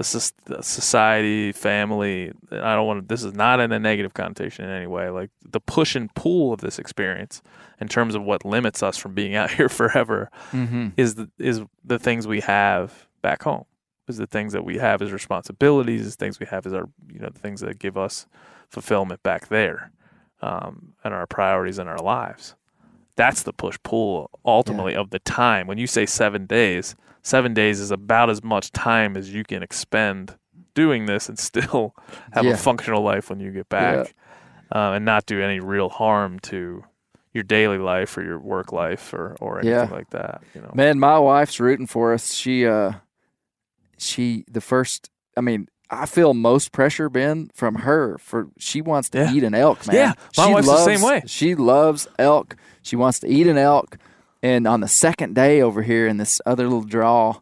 The, 0.02 0.20
soc- 0.20 0.46
the 0.46 0.62
society, 0.64 1.52
family. 1.52 2.32
I 2.52 2.76
don't 2.76 2.88
want 2.88 3.02
to, 3.02 3.08
this 3.08 3.24
is 3.24 3.34
not 3.34 3.60
in 3.60 3.72
a 3.72 3.80
negative 3.80 4.14
connotation 4.14 4.66
in 4.66 4.72
any 4.72 4.88
way. 4.88 5.10
Like 5.10 5.30
the 5.50 5.60
push 5.60 5.96
and 5.96 6.14
pull 6.16 6.54
of 6.54 6.62
this 6.62 6.80
experience 6.80 7.42
in 7.80 7.88
terms 7.88 8.16
of 8.16 8.24
what 8.24 8.44
limits 8.46 8.82
us 8.84 8.98
from 8.98 9.14
being 9.14 9.36
out 9.42 9.52
here 9.52 9.70
forever 9.70 10.30
Mm-hmm. 10.52 10.90
is 10.98 11.16
the, 11.16 11.30
is 11.38 11.62
the 11.84 12.00
things 12.00 12.28
we 12.28 12.42
have 12.42 13.08
back 13.22 13.44
home. 13.44 13.66
Is 14.08 14.18
the 14.18 14.28
things 14.28 14.52
that 14.54 14.66
we 14.66 14.78
have 14.78 15.02
as 15.02 15.12
responsibilities, 15.12 16.06
is 16.06 16.16
things 16.16 16.40
we 16.40 16.46
have 16.48 16.66
as 16.66 16.74
our, 16.74 16.90
you 17.14 17.20
know, 17.20 17.30
the 17.30 17.40
things 17.40 17.62
that 17.62 17.80
give 17.80 17.98
us 17.98 18.26
fulfillment 18.70 19.24
back 19.24 19.48
there, 19.48 19.92
um, 20.42 20.94
and 21.04 21.14
our 21.14 21.28
priorities 21.28 21.80
in 21.80 21.88
our 21.88 22.00
lives 22.00 22.56
that's 23.18 23.44
the 23.44 23.54
push 23.54 23.78
pull 23.84 24.32
ultimately 24.46 24.96
of 24.96 25.10
the 25.12 25.20
time. 25.20 25.68
When 25.68 25.78
you 25.78 25.86
say 25.86 26.06
seven 26.08 26.46
days, 26.46 26.96
seven 27.22 27.54
days 27.54 27.80
is 27.80 27.92
about 27.92 28.30
as 28.30 28.44
much 28.44 28.72
time 28.72 29.16
as 29.18 29.34
you 29.34 29.44
can 29.44 29.62
expend 29.64 30.38
doing 30.74 31.06
this 31.06 31.28
and 31.30 31.38
still 31.38 31.94
have 32.34 32.46
Yeah. 32.46 32.52
a 32.54 32.58
functional 32.58 33.02
life 33.04 33.30
when 33.30 33.40
you 33.40 33.52
get 33.52 33.70
back, 33.70 34.14
uh, 34.74 34.92
and 34.94 35.06
not 35.06 35.26
do 35.26 35.42
any 35.42 35.60
real 35.60 35.90
harm 35.90 36.40
to 36.40 36.84
your 37.34 37.44
daily 37.44 37.78
life 37.78 38.18
or 38.18 38.24
your 38.24 38.40
work 38.40 38.72
life 38.74 39.14
or 39.14 39.36
or 39.40 39.60
anything 39.60 39.90
Yeah. 39.90 39.96
like 39.96 40.10
that. 40.12 40.42
You 40.54 40.62
know, 40.62 40.72
Man, 40.74 41.00
my 41.00 41.18
wife's 41.20 41.60
rooting 41.60 41.88
for 41.88 42.14
us. 42.14 42.34
She 42.34 42.66
uh 42.66 42.94
she 43.98 44.44
the 44.50 44.62
first 44.62 45.10
I 45.38 45.42
mean, 45.42 45.68
I 45.90 46.06
feel 46.06 46.34
most 46.34 46.72
pressure 46.72 47.10
Ben 47.10 47.50
from 47.54 47.76
her 47.76 48.18
for 48.18 48.48
she 48.58 48.82
wants 48.82 49.10
to 49.12 49.20
Yeah. 49.20 49.34
eat 49.34 49.44
an 49.44 49.54
elk, 49.54 49.86
man. 49.88 49.96
Yeah, 49.96 50.14
my 50.38 50.48
she 50.48 50.54
wife's 50.54 50.68
the 50.68 50.84
same 50.86 51.02
way. 51.02 51.22
She 51.26 51.56
loves 51.56 52.08
elk. 52.20 52.56
She 52.82 52.96
wants 52.96 53.20
to 53.20 53.28
eat 53.28 53.48
an 53.48 53.58
elk. 53.58 53.98
And 54.44 54.68
on 54.68 54.82
the 54.82 54.88
second 54.88 55.36
day 55.36 55.62
over 55.62 55.84
here 55.84 56.08
in 56.08 56.18
this 56.18 56.42
other 56.46 56.64
little 56.64 56.84
draw, 56.84 57.40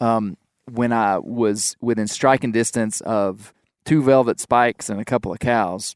um, 0.00 0.36
when 0.70 0.92
I 0.92 1.18
was 1.18 1.76
within 1.80 2.06
striking 2.06 2.52
distance 2.52 3.00
of 3.00 3.52
two 3.84 4.02
velvet 4.02 4.38
spikes 4.38 4.88
and 4.88 5.00
a 5.00 5.04
couple 5.04 5.32
of 5.32 5.40
cows, 5.40 5.94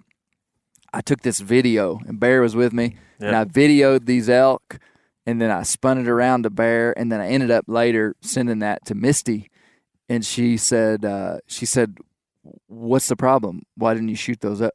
I 0.93 1.01
took 1.01 1.23
this 1.23 1.41
video 1.41 2.01
and 2.07 2.19
Bear 2.19 2.41
was 2.41 2.57
with 2.57 2.73
me 2.73 2.97
and 3.21 3.37
I 3.37 3.45
videoed 3.45 4.07
these 4.07 4.29
elk 4.29 4.79
and 5.25 5.41
then 5.41 5.51
I 5.51 5.63
spun 5.63 5.99
it 5.99 6.09
around 6.09 6.43
to 6.43 6.51
Bear 6.51 6.99
and 6.99 7.13
then 7.13 7.21
I 7.21 7.29
ended 7.29 7.51
up 7.51 7.65
later 7.69 8.17
sending 8.21 8.59
that 8.61 8.85
to 8.87 8.95
Misty. 8.95 9.49
And 10.09 10.25
she 10.25 10.57
said 10.57 11.05
uh, 11.05 11.39
she 11.47 11.67
said 11.67 11.97
what's 12.67 13.09
the 13.09 13.17
problem? 13.17 13.63
Why 13.77 13.95
didn't 13.95 14.09
you 14.09 14.17
shoot 14.17 14.41
those 14.41 14.61
up? 14.61 14.75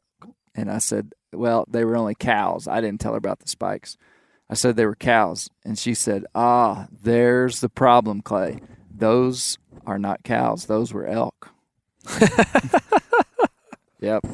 And 0.54 0.70
I 0.70 0.78
said 0.78 1.12
well 1.32 1.64
they 1.68 1.84
were 1.84 1.96
only 1.96 2.14
cows. 2.14 2.66
I 2.66 2.80
didn't 2.80 3.00
tell 3.00 3.12
her 3.12 3.18
about 3.18 3.40
the 3.40 3.48
spikes 3.48 3.96
I 4.50 4.54
said 4.54 4.76
they 4.76 4.86
were 4.86 4.94
cows 4.96 5.50
and 5.64 5.78
she 5.78 5.94
said 5.94 6.24
ah 6.34 6.86
there's 7.02 7.60
the 7.60 7.68
problem 7.68 8.22
Clay 8.22 8.60
those 8.94 9.58
are 9.86 9.98
not 9.98 10.22
cows 10.24 10.66
those 10.66 10.92
were 10.92 11.06
elk 11.06 11.50
Yep. 14.00 14.24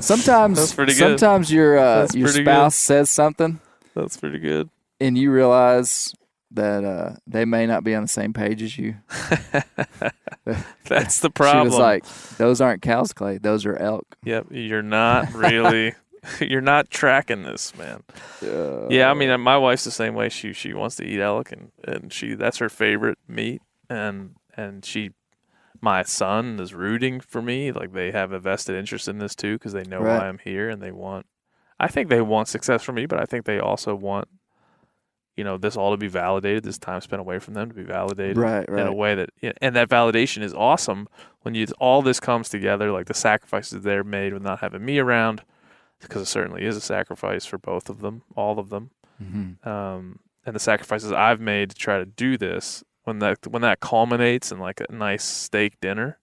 Sometimes, 0.00 0.58
That's 0.58 0.74
pretty 0.74 0.92
good. 0.92 1.18
sometimes 1.18 1.50
your 1.50 1.78
uh, 1.78 2.00
That's 2.02 2.14
your 2.14 2.28
pretty 2.28 2.44
spouse 2.44 2.74
says 2.76 3.08
something, 3.08 3.58
that's 3.94 4.18
pretty 4.18 4.38
good. 4.38 4.68
and 5.00 5.16
you 5.16 5.30
realize 5.32 6.12
that 6.50 6.84
uh, 6.84 7.14
they 7.26 7.46
may 7.46 7.66
not 7.66 7.84
be 7.84 7.94
on 7.94 8.02
the 8.02 8.08
same 8.08 8.34
page 8.34 8.60
as 8.62 8.76
you. 8.76 8.96
That's 10.86 11.20
the 11.20 11.30
problem. 11.30 11.68
She 11.68 11.70
was 11.70 11.78
like, 11.78 12.04
"Those 12.36 12.60
aren't 12.60 12.82
cows, 12.82 13.14
Clay. 13.14 13.38
Those 13.38 13.64
are 13.64 13.76
elk." 13.76 14.04
Yep, 14.24 14.48
you're 14.50 14.82
not 14.82 15.32
really 15.32 15.94
you're 16.40 16.60
not 16.60 16.90
tracking 16.90 17.42
this, 17.42 17.76
man. 17.76 18.02
yeah, 18.90 19.10
I 19.10 19.14
mean, 19.14 19.30
uh, 19.30 19.38
my 19.38 19.56
wife's 19.56 19.84
the 19.84 19.90
same 19.90 20.14
way. 20.14 20.28
She 20.28 20.52
she 20.52 20.72
wants 20.74 20.96
to 20.96 21.04
eat 21.04 21.20
elk, 21.20 21.52
and 21.52 21.72
and 21.84 22.12
she 22.12 22.34
that's 22.34 22.58
her 22.58 22.68
favorite 22.68 23.18
meat, 23.28 23.62
and 23.88 24.34
and 24.56 24.84
she, 24.84 25.10
my 25.80 26.02
son 26.02 26.58
is 26.60 26.74
rooting 26.74 27.20
for 27.20 27.42
me. 27.42 27.72
Like 27.72 27.92
they 27.92 28.10
have 28.12 28.32
a 28.32 28.38
vested 28.38 28.76
interest 28.76 29.08
in 29.08 29.18
this 29.18 29.34
too, 29.34 29.54
because 29.56 29.72
they 29.72 29.84
know 29.84 30.00
Right. 30.00 30.16
why 30.18 30.28
I'm 30.28 30.38
here, 30.38 30.68
and 30.70 30.80
they 30.82 30.92
want. 30.92 31.26
I 31.80 31.88
think 31.88 32.08
they 32.08 32.20
want 32.20 32.48
success 32.48 32.82
for 32.82 32.92
me, 32.92 33.06
but 33.06 33.18
I 33.18 33.24
think 33.24 33.44
they 33.46 33.58
also 33.58 33.96
want, 33.96 34.28
you 35.36 35.42
know, 35.42 35.58
this 35.58 35.76
all 35.76 35.90
to 35.90 35.96
be 35.96 36.06
validated. 36.06 36.62
This 36.62 36.78
time 36.78 37.00
spent 37.00 37.18
away 37.20 37.40
from 37.40 37.54
them 37.54 37.68
to 37.68 37.74
be 37.74 37.82
validated, 37.82 38.36
Right, 38.38 38.68
in 38.68 38.86
a 38.86 38.94
way 38.94 39.16
that, 39.16 39.30
and 39.60 39.74
that 39.74 39.88
validation 39.88 40.42
is 40.42 40.54
awesome 40.54 41.08
when 41.42 41.54
you 41.56 41.66
all 41.80 42.00
this 42.00 42.20
comes 42.20 42.48
together. 42.48 42.92
Like 42.92 43.06
the 43.06 43.14
sacrifices 43.14 43.82
they're 43.82 44.04
made 44.04 44.32
with 44.32 44.42
not 44.42 44.60
having 44.60 44.84
me 44.84 44.98
around, 45.00 45.42
because 46.04 46.22
it 46.22 46.26
certainly 46.26 46.64
is 46.64 46.76
a 46.76 46.80
sacrifice 46.80 47.44
for 47.44 47.58
both 47.58 47.88
of 47.90 48.00
them, 48.00 48.22
all 48.36 48.58
of 48.58 48.68
them 48.70 48.90
Mm-hmm. 49.22 49.68
um, 49.68 50.18
and 50.44 50.54
the 50.56 50.60
sacrifices 50.60 51.12
I've 51.12 51.40
made 51.40 51.70
to 51.70 51.76
try 51.76 51.98
to 51.98 52.04
do 52.04 52.36
this, 52.36 52.82
when 53.04 53.20
that 53.20 53.46
when 53.46 53.62
that 53.62 53.78
culminates 53.80 54.50
in 54.50 54.58
like 54.58 54.80
a 54.80 54.92
nice 54.92 55.22
steak 55.24 55.80
dinner, 55.80 56.18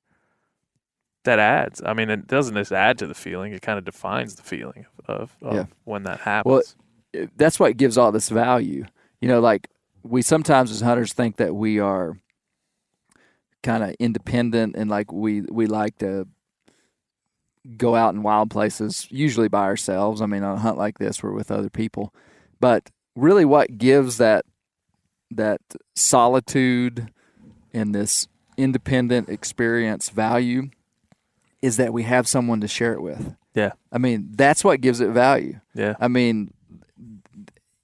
that 1.24 1.40
adds. 1.40 1.82
I 1.86 1.94
mean, 1.94 2.10
it 2.10 2.28
doesn't 2.28 2.56
just 2.56 2.72
add 2.74 2.98
to 3.00 3.08
the 3.08 3.14
feeling; 3.14 3.54
it 3.54 3.62
kind 3.62 3.78
of 3.80 3.86
defines 3.86 4.36
the 4.36 4.44
feeling 4.44 4.86
of, 5.08 5.36
of 5.42 5.54
Yeah. 5.56 5.66
when 5.86 6.04
that 6.04 6.20
happens. 6.22 6.76
Well, 7.14 7.28
That's 7.38 7.60
what 7.60 7.78
gives 7.78 7.98
all 7.98 8.12
this 8.12 8.28
value. 8.30 8.86
You 9.22 9.28
know, 9.30 9.40
like 9.40 9.68
we 10.04 10.22
sometimes 10.22 10.70
as 10.72 10.82
hunters 10.82 11.14
think 11.14 11.38
that 11.38 11.56
we 11.56 11.80
are 11.80 12.18
kind 13.64 13.84
of 13.84 13.96
independent 14.00 14.76
and 14.76 14.90
like 14.90 15.12
we 15.14 15.42
we 15.42 15.66
like 15.68 15.98
to 16.00 16.28
go 17.78 17.96
out 17.96 18.14
in 18.14 18.24
wild 18.24 18.50
places, 18.50 19.08
usually 19.10 19.48
by 19.48 19.64
ourselves. 19.64 20.22
I 20.22 20.26
mean, 20.26 20.44
on 20.44 20.58
a 20.58 20.60
hunt 20.60 20.78
like 20.78 21.00
this, 21.00 21.22
we're 21.22 21.34
with 21.34 21.52
other 21.52 21.70
people. 21.70 22.14
But 22.60 22.90
really, 23.16 23.46
what 23.46 23.78
gives 23.78 24.18
that 24.18 24.46
that 25.32 25.62
solitude 25.96 27.12
and 27.74 27.96
this 27.96 28.28
independent 28.58 29.30
experience 29.30 30.10
value 30.10 30.70
is 31.62 31.78
that 31.78 31.94
we 31.94 32.04
have 32.04 32.28
someone 32.28 32.62
to 32.62 32.68
share 32.68 32.94
it 32.94 33.02
with. 33.02 33.36
Yeah. 33.54 33.72
I 33.92 33.98
mean, 33.98 34.30
that's 34.32 34.64
what 34.64 34.82
gives 34.82 35.00
it 35.00 35.10
value. 35.10 35.60
yeah, 35.74 35.96
I 36.00 36.08
mean, 36.08 36.54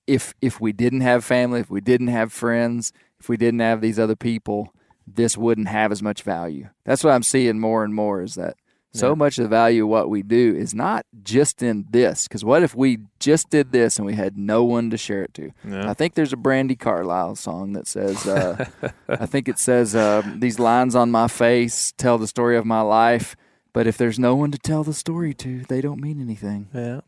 if 0.06 0.34
if 0.42 0.62
we 0.62 0.72
didn't 0.72 1.02
have 1.02 1.24
family, 1.24 1.60
if 1.60 1.70
we 1.70 1.82
didn't 1.82 2.08
have 2.08 2.32
friends, 2.32 2.94
if 3.20 3.30
we 3.30 3.38
didn't 3.38 3.60
have 3.60 3.82
these 3.82 4.00
other 4.00 4.16
people, 4.16 4.74
this 5.06 5.38
wouldn't 5.38 5.68
have 5.68 5.92
as 5.92 6.02
much 6.02 6.24
value. 6.24 6.70
That's 6.86 7.04
what 7.04 7.14
I'm 7.14 7.24
seeing 7.24 7.60
more 7.60 7.84
and 7.84 7.94
more 7.94 8.22
is 8.22 8.36
that 8.36 8.56
so 8.98 9.10
Yeah. 9.10 9.16
much 9.16 9.38
of 9.38 9.44
the 9.44 9.50
value 9.50 9.84
of 9.84 9.90
what 9.90 10.10
we 10.10 10.22
do 10.24 10.56
is 10.56 10.74
not 10.74 11.06
just 11.24 11.62
in 11.64 11.86
this. 11.90 12.28
Because 12.28 12.44
what 12.44 12.64
if 12.64 12.76
we 12.76 13.00
just 13.20 13.50
did 13.50 13.72
this 13.72 13.98
and 13.98 14.06
we 14.06 14.14
had 14.14 14.38
no 14.38 14.64
one 14.64 14.90
to 14.90 14.98
share 14.98 15.24
it 15.24 15.34
to? 15.36 15.52
Yeah. 15.68 15.90
I 15.90 15.94
think 15.94 16.16
there's 16.16 16.34
a 16.34 16.38
Brandi 16.38 16.78
Carlile 16.80 17.36
song 17.36 17.74
that 17.74 17.88
says, 17.88 18.26
uh, 18.28 18.66
I 19.10 19.26
think 19.26 19.48
it 19.48 19.60
says, 19.60 19.96
uh, 19.96 20.22
these 20.36 20.60
lines 20.60 20.96
on 20.96 21.12
my 21.12 21.28
face 21.28 21.94
tell 21.98 22.18
the 22.18 22.28
story 22.28 22.58
of 22.58 22.66
my 22.66 22.82
life. 22.82 23.36
But 23.74 23.86
if 23.86 23.98
there's 23.98 24.18
no 24.18 24.36
one 24.36 24.52
to 24.52 24.58
tell 24.58 24.84
the 24.84 24.94
story 24.94 25.34
to, 25.36 25.64
they 25.70 25.82
don't 25.82 26.02
mean 26.02 26.20
anything. 26.20 26.68
Yeah, 26.74 27.02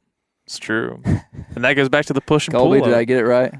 it's 0.46 0.60
true. 0.60 1.02
and 1.56 1.64
that 1.64 1.74
goes 1.74 1.90
back 1.90 2.06
to 2.06 2.14
the 2.14 2.22
push 2.22 2.48
and 2.48 2.54
Colby, 2.56 2.80
pull. 2.80 2.90
did 2.90 2.96
I 2.98 3.06
get 3.06 3.18
it 3.18 3.26
right? 3.26 3.54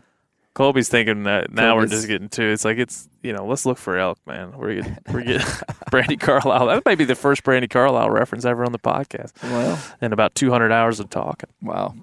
Colby's 0.60 0.90
thinking 0.90 1.24
that 1.24 1.54
now 1.54 1.78
we're 1.78 1.86
just 1.86 2.06
getting 2.06 2.28
to 2.28 2.44
it's 2.44 2.66
like 2.66 2.78
it's 2.78 3.08
you 3.24 3.32
know 3.32 3.46
let's 3.46 3.66
look 3.66 3.78
for 3.78 3.98
elk 3.98 4.20
man. 4.28 4.52
We're 4.58 4.76
getting 4.76 4.98
we're 5.10 5.24
getting 5.24 5.40
Brandi 5.90 6.20
Carlile. 6.20 6.66
That 6.66 6.84
might 6.86 6.98
be 6.98 7.06
the 7.06 7.16
first 7.16 7.44
Brandi 7.44 7.70
Carlile 7.70 8.10
reference 8.10 8.44
ever 8.44 8.66
on 8.66 8.74
the 8.74 8.78
podcast. 8.80 9.32
Well, 9.42 9.82
in 10.02 10.12
about 10.12 10.36
200 10.36 10.70
hours 10.70 11.00
of 11.00 11.10
talking. 11.10 11.50
Wow. 11.62 11.96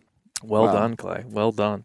well 0.43 0.65
Wow. 0.65 0.73
done 0.73 0.97
Clay. 0.97 1.25
Well 1.29 1.53
done 1.53 1.85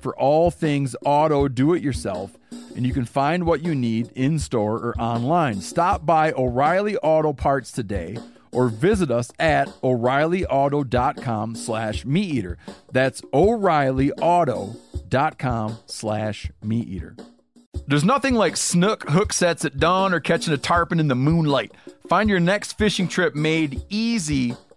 for 0.00 0.16
all 0.16 0.50
things 0.50 0.96
auto 1.04 1.48
do 1.48 1.74
it 1.74 1.82
yourself, 1.82 2.38
and 2.74 2.86
you 2.86 2.92
can 2.92 3.04
find 3.04 3.44
what 3.44 3.62
you 3.62 3.74
need 3.74 4.10
in 4.14 4.38
store 4.38 4.76
or 4.76 4.94
online. 4.98 5.60
Stop 5.60 6.06
by 6.06 6.32
O'Reilly 6.32 6.96
Auto 6.98 7.32
Parts 7.32 7.72
today 7.72 8.18
or 8.52 8.68
visit 8.68 9.10
us 9.10 9.32
at 9.38 9.68
o'reillyauto.com 9.82 11.54
slash 11.54 12.04
meat 12.04 12.34
eater. 12.34 12.58
That's 12.92 13.22
o'reillyauto.com 13.32 15.78
slash 15.86 16.50
meat 16.62 16.88
eater. 16.88 17.16
There's 17.86 18.04
nothing 18.04 18.34
like 18.34 18.56
snook 18.56 19.08
hook 19.10 19.32
sets 19.32 19.64
at 19.64 19.78
dawn 19.78 20.14
or 20.14 20.20
catching 20.20 20.54
a 20.54 20.58
tarpon 20.58 20.98
in 20.98 21.08
the 21.08 21.14
moonlight. 21.14 21.72
Find 22.08 22.30
your 22.30 22.40
next 22.40 22.78
fishing 22.78 23.08
trip 23.08 23.34
made 23.34 23.82
easy 23.88 24.56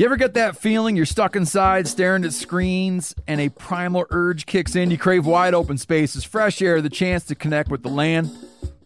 You 0.00 0.06
ever 0.06 0.16
get 0.16 0.32
that 0.32 0.56
feeling 0.56 0.96
you're 0.96 1.04
stuck 1.04 1.36
inside 1.36 1.86
staring 1.86 2.24
at 2.24 2.32
screens 2.32 3.14
and 3.26 3.38
a 3.38 3.50
primal 3.50 4.06
urge 4.08 4.46
kicks 4.46 4.74
in? 4.74 4.90
You 4.90 4.96
crave 4.96 5.26
wide 5.26 5.52
open 5.52 5.76
spaces, 5.76 6.24
fresh 6.24 6.62
air, 6.62 6.80
the 6.80 6.88
chance 6.88 7.24
to 7.24 7.34
connect 7.34 7.68
with 7.68 7.82
the 7.82 7.90
land? 7.90 8.30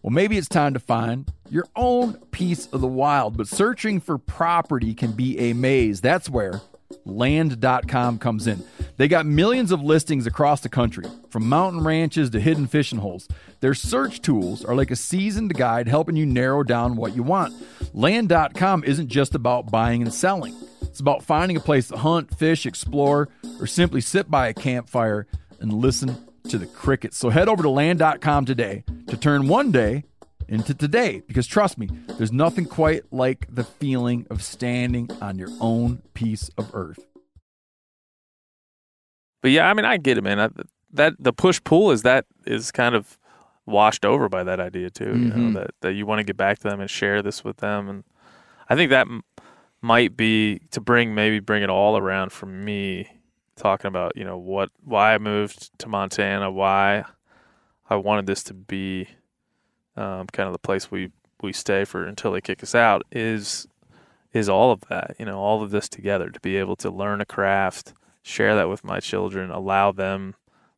Well, 0.03 0.11
maybe 0.11 0.37
it's 0.37 0.49
time 0.49 0.75
to 0.75 0.81
find 0.81 1.33
your 1.49 1.69
own 1.77 2.15
piece 2.33 2.67
of 2.67 2.81
the 2.81 2.89
wild, 2.89 3.37
but 3.37 3.47
searching 3.47 4.01
for 4.01 4.19
property 4.19 4.93
can 4.93 5.13
be 5.13 5.39
a 5.39 5.53
maze. 5.53 6.01
That's 6.01 6.29
where 6.29 6.61
land.com 7.05 8.19
comes 8.19 8.49
in. 8.49 8.65
They 8.97 9.07
got 9.07 9.25
millions 9.25 9.71
of 9.71 9.85
listings 9.85 10.27
across 10.27 10.63
the 10.63 10.69
country, 10.69 11.07
from 11.31 11.49
mountain 11.49 11.85
ranches 11.85 12.31
to 12.31 12.41
hidden 12.41 12.67
fishing 12.67 12.99
holes. 12.99 13.29
Their 13.61 13.75
search 13.75 14.21
tools 14.21 14.65
are 14.65 14.75
like 14.75 14.91
a 14.91 14.97
seasoned 14.97 15.55
guide 15.55 15.87
helping 15.87 16.17
you 16.17 16.27
narrow 16.27 16.65
down 16.65 16.97
what 16.97 17.15
you 17.15 17.23
want. 17.23 17.55
Land.com 17.93 18.83
isn't 18.83 19.07
just 19.07 19.37
about 19.37 19.71
buying 19.71 20.03
and 20.03 20.13
selling. 20.13 20.57
It's 20.95 21.01
about 21.01 21.25
finding 21.25 21.57
a 21.57 21.61
place 21.61 21.89
to 21.89 21.97
hunt, 21.97 22.33
fish, 22.39 22.65
explore, 22.67 23.29
or 23.59 23.67
simply 23.67 24.01
sit 24.01 24.31
by 24.31 24.47
a 24.47 24.55
campfire 24.55 25.27
and 25.59 25.73
listen 25.73 26.17
to 26.49 26.57
the 26.57 26.67
crickets. 26.67 27.19
So 27.19 27.31
head 27.31 27.49
over 27.49 27.65
to 27.65 27.69
land.com 27.69 28.45
today 28.45 28.85
to 29.09 29.17
turn 29.17 29.49
one 29.49 29.73
day 29.73 30.05
into 30.47 30.73
today 30.73 31.21
because 31.27 31.49
trust 31.49 31.79
me, 31.79 31.89
there's 32.17 32.31
nothing 32.31 32.67
quite 32.67 33.13
like 33.13 33.49
the 33.53 33.65
feeling 33.65 34.25
of 34.31 34.41
standing 34.41 35.11
on 35.21 35.37
your 35.37 35.49
own 35.59 36.01
piece 36.15 36.49
of 36.57 36.71
earth. 36.73 37.05
but 39.43 39.51
yeah 39.51 39.69
I 39.69 39.75
mean 39.75 39.85
I 39.85 39.97
get 39.97 40.17
it 40.17 40.23
man 40.23 40.39
I, 40.39 40.49
that 40.93 41.15
the 41.19 41.33
push 41.33 41.61
pull 41.65 41.91
is 41.91 42.03
that 42.03 42.25
is 42.47 42.71
kind 42.71 42.95
of 42.95 43.19
washed 43.67 44.05
over 44.05 44.29
by 44.29 44.45
that 44.45 44.61
idea 44.61 44.91
too 44.91 45.07
you 45.07 45.11
Mhm. 45.33 45.37
know 45.37 45.53
that 45.61 45.71
that 45.81 45.95
you 45.95 46.07
want 46.07 46.21
to 46.21 46.25
get 46.25 46.37
back 46.37 46.61
to 46.61 46.69
them 46.69 46.79
and 46.81 46.89
share 46.89 47.21
this 47.21 47.43
with 47.43 47.57
them 47.57 47.89
and 47.89 48.05
I 48.69 48.77
think 48.77 48.91
that 48.91 49.07
might 49.85 50.17
be 50.17 50.61
to 50.71 50.81
bring 50.81 51.15
maybe 51.15 51.41
bring 51.41 51.63
it 51.63 51.69
all 51.69 51.99
around 51.99 52.33
for 52.33 52.47
me 52.47 53.21
talking 53.55 53.87
about 53.87 54.17
you 54.17 54.25
know 54.25 54.39
what 54.39 54.71
why 54.83 55.13
I 55.13 55.19
moved 55.19 55.79
to 55.79 55.89
Montana 55.91 56.51
why 56.51 57.05
I 57.91 57.97
wanted 57.97 58.25
this 58.25 58.43
to 58.45 58.55
be 58.55 59.09
um, 59.95 60.27
kind 60.29 60.47
of 60.47 60.55
the 60.55 60.59
place 60.59 60.91
we 60.91 61.11
we 61.43 61.53
stay 61.53 61.85
for 61.85 62.07
until 62.07 62.33
they 62.33 62.41
kick 62.41 62.63
us 62.63 62.75
out 62.75 63.03
is 63.13 63.69
is 64.33 64.49
all 64.49 64.73
of 64.73 64.81
that 64.89 65.17
you 65.19 65.27
know 65.27 65.39
all 65.39 65.63
of 65.63 65.71
this 65.71 65.91
together 65.91 66.31
to 66.31 66.41
be 66.41 66.57
able 66.57 66.77
to 66.77 66.91
learn 66.91 67.21
a 67.21 67.27
craft 67.27 67.93
share 68.23 68.57
that 68.57 68.71
with 68.71 68.85
my 68.85 69.01
children 69.01 69.51
allow 69.51 69.93
them 69.93 70.35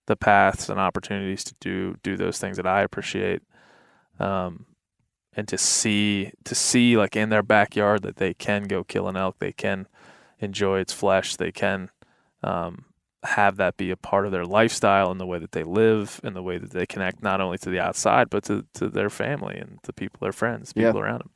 the 0.06 0.16
paths 0.16 0.68
and 0.68 0.80
opportunities 0.80 1.44
to 1.44 1.54
do 1.60 1.96
do 2.02 2.16
those 2.16 2.38
things 2.38 2.56
that 2.56 2.66
I 2.66 2.82
appreciate. 2.82 3.42
Um, 4.18 4.66
and 5.36 5.46
to 5.48 5.58
see 5.58 6.32
to 6.44 6.54
see 6.54 6.96
like 6.96 7.14
in 7.14 7.28
their 7.28 7.42
backyard 7.42 8.02
that 8.02 8.16
they 8.16 8.32
can 8.34 8.64
go 8.64 8.82
kill 8.82 9.06
an 9.08 9.16
elk 9.16 9.36
they 9.38 9.52
can 9.52 9.86
enjoy 10.40 10.78
its 10.80 10.92
flesh 10.92 11.36
they 11.36 11.52
can 11.52 11.90
um, 12.42 12.84
have 13.22 13.56
that 13.56 13.76
be 13.76 13.90
a 13.90 13.96
part 13.96 14.24
of 14.26 14.32
their 14.32 14.44
lifestyle 14.44 15.10
and 15.10 15.20
the 15.20 15.26
way 15.26 15.38
that 15.38 15.52
they 15.52 15.64
live 15.64 16.20
and 16.22 16.34
the 16.36 16.42
way 16.42 16.58
that 16.58 16.70
they 16.70 16.86
connect 16.86 17.22
not 17.22 17.40
only 17.40 17.58
to 17.58 17.70
the 17.70 17.80
outside 17.80 18.30
but 18.30 18.44
to, 18.44 18.64
to 18.74 18.88
their 18.88 19.10
family 19.10 19.56
and 19.56 19.78
the 19.84 19.92
people 19.92 20.18
their 20.20 20.32
friends 20.32 20.72
Yeah. 20.74 20.88
people 20.88 21.00
around 21.00 21.20
them 21.20 21.30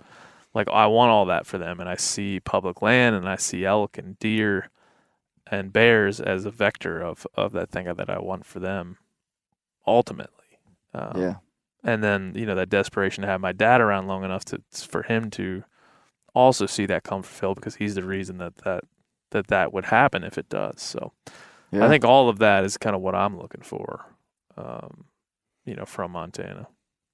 like 0.54 0.68
i 0.68 0.86
want 0.86 1.10
all 1.10 1.26
that 1.26 1.46
for 1.46 1.58
them 1.58 1.80
and 1.80 1.88
i 1.88 1.96
see 1.96 2.40
public 2.40 2.80
land 2.82 3.14
and 3.16 3.28
i 3.28 3.36
see 3.36 3.64
elk 3.64 3.98
and 3.98 4.18
deer 4.18 4.70
and 5.46 5.72
bears 5.72 6.20
as 6.20 6.44
a 6.44 6.50
vector 6.50 7.00
of, 7.02 7.26
of 7.34 7.52
that 7.52 7.70
thing 7.70 7.86
that 7.92 8.08
i 8.10 8.18
want 8.18 8.46
for 8.46 8.60
them 8.60 8.98
ultimately 9.86 10.58
um, 10.94 11.12
Yeah. 11.16 11.34
And 11.84 12.02
then 12.04 12.32
you 12.34 12.46
know 12.46 12.54
that 12.54 12.68
desperation 12.68 13.22
to 13.22 13.28
have 13.28 13.40
my 13.40 13.52
dad 13.52 13.80
around 13.80 14.06
long 14.06 14.24
enough 14.24 14.44
to 14.46 14.60
for 14.72 15.02
him 15.02 15.30
to 15.30 15.64
also 16.34 16.66
see 16.66 16.86
that 16.86 17.02
come 17.04 17.22
fulfilled 17.22 17.56
because 17.56 17.76
he's 17.76 17.94
the 17.94 18.04
reason 18.04 18.38
that 18.38 18.56
that 18.64 18.84
that 19.30 19.46
that 19.48 19.72
would 19.72 19.86
happen 19.86 20.22
if 20.24 20.36
it 20.38 20.48
does 20.48 20.80
so 20.82 21.12
Yeah. 21.72 21.84
i 21.84 21.88
think 21.88 22.04
all 22.04 22.28
of 22.28 22.38
that 22.38 22.64
is 22.64 22.76
kind 22.76 22.94
of 22.96 23.02
what 23.02 23.14
i'm 23.14 23.38
looking 23.38 23.62
for 23.62 24.04
um 24.56 25.04
you 25.64 25.74
know 25.74 25.84
from 25.84 26.12
montana 26.12 26.68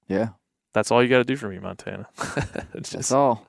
Yeah. 0.09 0.31
that's 0.75 0.91
all 0.91 1.03
you 1.03 1.09
got 1.09 1.19
to 1.19 1.25
do 1.25 1.37
for 1.37 1.49
me 1.49 1.59
montana 1.59 2.09
That's 2.75 3.13
all. 3.13 3.47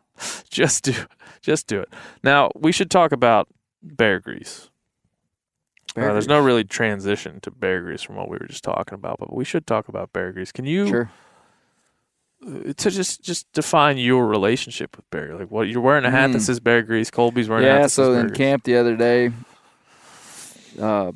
just 0.50 0.84
do 0.86 0.94
just 1.42 1.68
do 1.68 1.80
it 1.82 1.90
now 2.24 2.50
we 2.56 2.72
should 2.72 2.90
talk 2.92 3.12
about 3.12 3.48
bear 3.82 4.20
grease 4.20 4.70
Bear 5.98 6.10
uh, 6.10 6.14
there's 6.14 6.28
no 6.28 6.40
really 6.40 6.64
transition 6.64 7.40
to 7.42 7.52
bear 7.52 7.82
grease 7.82 8.02
from 8.04 8.16
what 8.16 8.30
we 8.30 8.38
were 8.38 8.48
just 8.48 8.64
talking 8.64 8.94
about, 8.94 9.20
but 9.20 9.34
we 9.34 9.44
should 9.44 9.66
talk 9.68 9.88
about 9.90 10.14
bear 10.14 10.32
grease. 10.32 10.52
Can 10.52 10.66
you 10.66 10.88
Sure. 10.88 11.12
uh, 12.46 12.74
to 12.78 12.90
just 12.92 13.22
just 13.24 13.52
define 13.54 13.98
your 13.98 14.28
relationship 14.28 14.96
with 14.96 15.10
bear. 15.10 15.36
Like 15.36 15.50
what 15.52 15.68
you're 15.68 15.82
wearing 15.82 16.06
a 16.06 16.12
hat 16.12 16.32
that 16.32 16.38
Mm. 16.38 16.42
says 16.46 16.60
Bear 16.60 16.82
Grease. 16.84 17.10
Colby's 17.12 17.50
wearing 17.50 17.66
a 17.66 17.70
hat 17.70 17.80
Yeah, 17.82 17.88
so 17.88 18.14
in 18.14 18.28
Grease. 18.28 18.38
camp 18.38 18.64
the 18.64 18.76
other 18.78 18.96
day, 18.96 19.32
uh, 20.80 21.12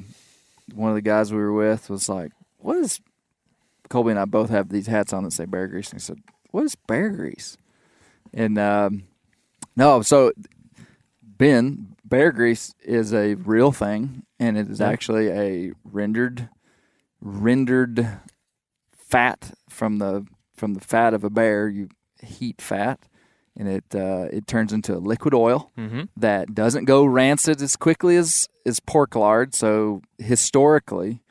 one 0.74 0.90
of 0.90 0.96
the 0.96 1.02
guys 1.02 1.32
we 1.32 1.38
were 1.40 1.54
with 1.54 1.90
was 1.90 2.10
like, 2.10 2.32
"What 2.58 2.78
is?" 2.78 3.00
Colby 3.90 4.12
and 4.12 4.20
I 4.20 4.26
both 4.26 4.50
have 4.50 4.70
these 4.70 4.88
hats 4.88 5.12
on 5.14 5.24
that 5.26 5.34
say 5.34 5.46
Bear 5.46 5.68
Grease, 5.68 5.92
and 5.92 6.00
he 6.02 6.04
said, 6.04 6.18
"What 6.52 6.64
is 6.66 6.76
Bear 6.76 7.10
Grease?" 7.10 7.58
And 8.34 8.58
um, 8.58 9.04
no, 9.76 10.02
so 10.02 10.32
Ben 11.22 11.96
Bear 12.12 12.34
Grease 12.34 12.76
is 12.84 13.14
a 13.14 13.36
real 13.36 13.72
thing, 13.72 14.24
and 14.38 14.58
it 14.58 14.70
is 14.70 14.82
Yeah. 14.82 14.90
actually 14.90 15.30
a 15.30 15.72
rendered 15.86 16.50
rendered 17.22 18.20
fat 18.94 19.54
from 19.70 19.98
the 20.00 20.26
from 20.56 20.74
the 20.74 20.82
fat 20.82 21.14
of 21.14 21.24
a 21.24 21.30
bear. 21.30 21.70
You 21.70 21.88
heat 22.22 22.62
fat, 22.62 23.00
and 23.56 23.70
it 23.70 23.86
uh, 23.96 24.28
it 24.32 24.46
turns 24.46 24.74
into 24.74 24.94
a 24.96 25.00
liquid 25.00 25.34
oil 25.34 25.72
Mhm. 25.78 26.10
that 26.18 26.54
doesn't 26.54 26.84
go 26.86 27.06
rancid 27.06 27.62
as 27.62 27.78
quickly 27.78 28.18
as 28.18 28.50
as 28.66 28.82
pork 28.82 29.16
lard. 29.16 29.56
So 29.56 30.02
historically, 30.18 31.24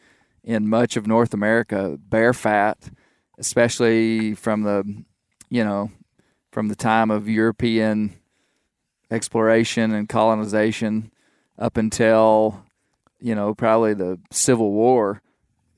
in 0.42 0.66
much 0.66 0.96
of 0.96 1.06
North 1.06 1.34
America, 1.34 1.98
bear 2.00 2.32
fat, 2.32 2.90
especially 3.38 4.34
from 4.34 4.62
the 4.62 5.04
you 5.50 5.62
know 5.62 5.90
from 6.52 6.68
the 6.68 6.76
time 6.76 7.10
of 7.10 7.28
European 7.28 8.14
exploration 9.10 9.92
and 9.92 10.08
colonization 10.08 11.10
up 11.58 11.76
until 11.76 12.64
you 13.20 13.34
know 13.34 13.54
probably 13.54 13.94
the 13.94 14.18
Civil 14.30 14.72
War, 14.72 15.20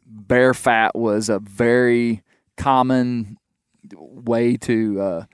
bear 0.06 0.54
fat 0.54 0.94
was 0.94 1.28
a 1.28 1.38
very 1.38 2.22
common 2.56 3.36
way 3.96 4.56
to 4.56 5.00
uh, 5.00 5.24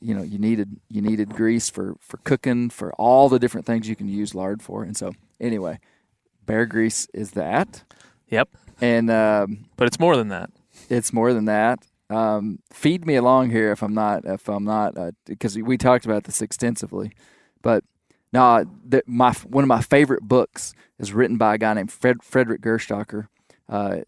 you 0.00 0.14
know 0.14 0.22
you 0.22 0.38
needed 0.38 0.78
you 0.88 1.00
needed 1.02 1.30
grease 1.30 1.68
for 1.68 1.96
for 2.00 2.18
cooking 2.18 2.70
for 2.70 2.92
all 2.94 3.28
the 3.28 3.38
different 3.38 3.66
things 3.66 3.88
you 3.88 3.96
can 3.96 4.08
use 4.08 4.34
lard 4.34 4.62
for 4.62 4.82
and 4.84 4.96
so 4.96 5.12
anyway 5.40 5.78
bear 6.44 6.66
grease 6.66 7.08
is 7.12 7.32
that 7.32 7.82
Yep. 8.28 8.48
and 8.80 9.10
um, 9.10 9.66
But 9.76 9.86
it's 9.88 9.98
more 9.98 10.16
than 10.16 10.28
that. 10.28 10.50
it's 10.90 11.12
more 11.12 11.32
than 11.32 11.46
that 11.46 11.80
um, 12.10 12.60
feed 12.72 13.06
me 13.06 13.16
along 13.16 13.50
here 13.50 13.72
if 13.72 13.82
i'm 13.82 13.94
not 13.94 14.24
if 14.24 14.48
i'm 14.48 14.64
not 14.64 14.94
because 15.24 15.56
we 15.58 15.76
talked 15.76 16.04
about 16.04 16.24
this 16.24 16.40
extensively 16.42 17.10
but 17.66 17.82
no 18.32 18.64
the, 18.86 19.02
my 19.06 19.32
one 19.32 19.64
of 19.64 19.68
my 19.68 19.82
favorite 19.82 20.22
books 20.22 20.72
is 21.00 21.12
written 21.12 21.36
by 21.36 21.56
a 21.56 21.58
guy 21.58 21.74
named 21.74 21.90
Fred, 21.90 22.22
frederick 22.22 22.60
gerstacker 22.60 23.26
uh, 23.68 23.98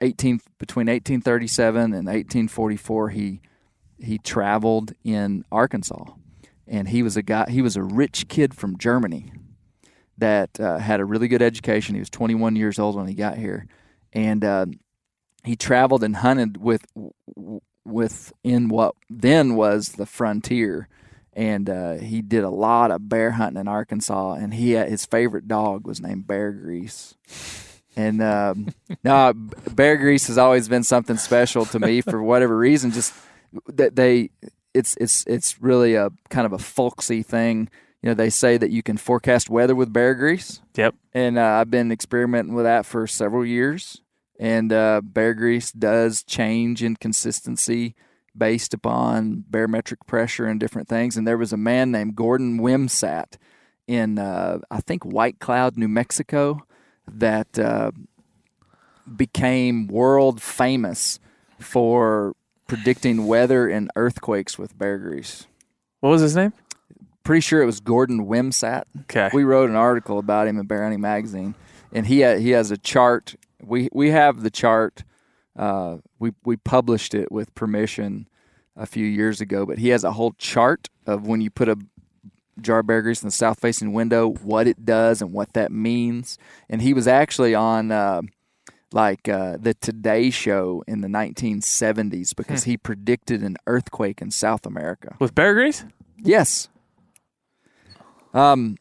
18 0.00 0.40
between 0.58 0.86
1837 0.86 1.82
and 1.82 2.06
1844 2.06 3.08
he 3.08 3.40
he 3.98 4.18
traveled 4.18 4.92
in 5.02 5.44
Arkansas. 5.50 6.04
And 6.68 6.88
he 6.88 7.02
was 7.02 7.16
a 7.16 7.22
guy 7.22 7.46
he 7.50 7.60
was 7.60 7.74
a 7.76 7.82
rich 7.82 8.28
kid 8.28 8.54
from 8.54 8.78
Germany 8.78 9.32
that 10.16 10.60
uh, 10.60 10.78
had 10.78 11.00
a 11.00 11.04
really 11.04 11.26
good 11.26 11.42
education. 11.42 11.96
He 11.96 12.00
was 12.00 12.10
21 12.10 12.54
years 12.54 12.78
old 12.78 12.94
when 12.94 13.08
he 13.08 13.14
got 13.14 13.38
here. 13.38 13.66
And 14.12 14.44
uh, 14.44 14.66
he 15.44 15.56
traveled 15.56 16.04
and 16.04 16.16
hunted 16.16 16.58
with 16.58 16.86
with 17.84 18.32
in 18.44 18.68
what 18.68 18.94
then 19.10 19.56
was 19.56 19.92
the 19.92 20.06
frontier 20.06 20.88
and 21.38 21.70
uh, 21.70 21.94
he 21.94 22.20
did 22.20 22.42
a 22.42 22.50
lot 22.50 22.90
of 22.90 23.08
bear 23.08 23.30
hunting 23.30 23.60
in 23.60 23.68
Arkansas 23.68 24.34
and 24.34 24.52
he 24.52 24.72
had, 24.72 24.88
his 24.88 25.06
favorite 25.06 25.46
dog 25.46 25.86
was 25.86 26.00
named 26.00 26.26
Bear 26.26 26.52
Grease 26.52 27.14
and 27.98 28.22
um, 28.22 28.68
no, 29.04 29.32
Bear 29.34 29.96
Grease 29.96 30.28
has 30.28 30.38
always 30.38 30.68
been 30.68 30.84
something 30.84 31.16
special 31.16 31.66
to 31.66 31.80
me 31.80 32.00
for 32.00 32.22
whatever 32.22 32.56
reason. 32.56 32.92
Just 32.92 33.12
that 33.66 33.96
they, 33.96 34.30
it's 34.72 34.96
it's 34.98 35.24
it's 35.26 35.60
really 35.60 35.96
a 35.96 36.10
kind 36.30 36.46
of 36.46 36.52
a 36.52 36.58
folksy 36.58 37.22
thing. 37.22 37.68
You 38.02 38.10
know, 38.10 38.14
they 38.14 38.30
say 38.30 38.56
that 38.56 38.70
you 38.70 38.84
can 38.84 38.96
forecast 38.96 39.50
weather 39.50 39.74
with 39.74 39.92
Bear 39.92 40.14
Grease. 40.14 40.60
Yep. 40.76 40.94
And 41.12 41.36
uh, 41.36 41.42
I've 41.42 41.70
been 41.70 41.90
experimenting 41.90 42.54
with 42.54 42.64
that 42.64 42.86
for 42.86 43.08
several 43.08 43.44
years. 43.44 44.00
And 44.38 44.72
uh, 44.72 45.00
Bear 45.02 45.34
Grease 45.34 45.72
does 45.72 46.22
change 46.22 46.84
in 46.84 46.94
consistency 46.94 47.96
based 48.38 48.72
upon 48.72 49.44
barometric 49.48 50.06
pressure 50.06 50.46
and 50.46 50.60
different 50.60 50.88
things. 50.88 51.16
And 51.16 51.26
there 51.26 51.38
was 51.38 51.52
a 51.52 51.56
man 51.56 51.90
named 51.90 52.16
Gordon 52.16 52.60
Wimsat 52.60 53.36
in, 53.86 54.18
uh, 54.18 54.58
I 54.70 54.80
think, 54.80 55.04
White 55.04 55.38
Cloud, 55.38 55.76
New 55.76 55.88
Mexico, 55.88 56.60
that 57.06 57.58
uh, 57.58 57.90
became 59.16 59.86
world 59.88 60.40
famous 60.42 61.18
for 61.58 62.34
predicting 62.66 63.26
weather 63.26 63.68
and 63.68 63.90
earthquakes 63.96 64.58
with 64.58 64.78
Bear 64.78 64.98
Grease. 64.98 65.46
What 66.00 66.10
was 66.10 66.20
his 66.20 66.36
name? 66.36 66.52
Pretty 67.24 67.40
sure 67.40 67.62
it 67.62 67.66
was 67.66 67.80
Gordon 67.80 68.26
Wimsat. 68.26 68.84
Okay. 69.02 69.30
We 69.32 69.44
wrote 69.44 69.68
an 69.70 69.76
article 69.76 70.18
about 70.18 70.46
him 70.46 70.58
in 70.58 70.66
Bear 70.66 70.82
Hunting 70.82 71.00
Magazine, 71.00 71.54
and 71.92 72.06
he 72.06 72.22
ha- 72.22 72.36
he 72.36 72.50
has 72.50 72.70
a 72.70 72.78
chart. 72.78 73.34
We 73.60 73.88
we 73.92 74.10
have 74.10 74.42
the 74.42 74.50
chart. 74.50 75.02
Uh, 75.58 75.98
we 76.18 76.32
we 76.44 76.56
published 76.56 77.14
it 77.14 77.30
with 77.32 77.54
permission 77.54 78.28
a 78.76 78.86
few 78.86 79.04
years 79.04 79.40
ago, 79.40 79.66
but 79.66 79.78
he 79.78 79.88
has 79.88 80.04
a 80.04 80.12
whole 80.12 80.32
chart 80.38 80.88
of 81.06 81.26
when 81.26 81.40
you 81.40 81.50
put 81.50 81.68
a 81.68 81.76
jar 82.60 82.80
of 82.80 82.86
bear 82.86 83.02
grease 83.02 83.22
in 83.22 83.26
the 83.26 83.32
south 83.32 83.60
facing 83.60 83.92
window, 83.92 84.30
what 84.30 84.66
it 84.66 84.84
does 84.84 85.20
and 85.20 85.32
what 85.32 85.52
that 85.54 85.72
means. 85.72 86.38
And 86.68 86.80
he 86.80 86.94
was 86.94 87.08
actually 87.08 87.54
on 87.54 87.90
uh, 87.90 88.22
like 88.92 89.28
uh, 89.28 89.56
the 89.60 89.74
Today 89.74 90.30
Show 90.30 90.82
in 90.86 91.00
the 91.00 91.08
1970s 91.08 92.34
because 92.36 92.64
he 92.64 92.76
predicted 92.76 93.42
an 93.42 93.56
earthquake 93.66 94.22
in 94.22 94.30
South 94.30 94.64
America. 94.64 95.16
With 95.18 95.34
Bear 95.34 95.54
Grease? 95.54 95.84
Yes. 96.22 96.68
Um, 98.34 98.76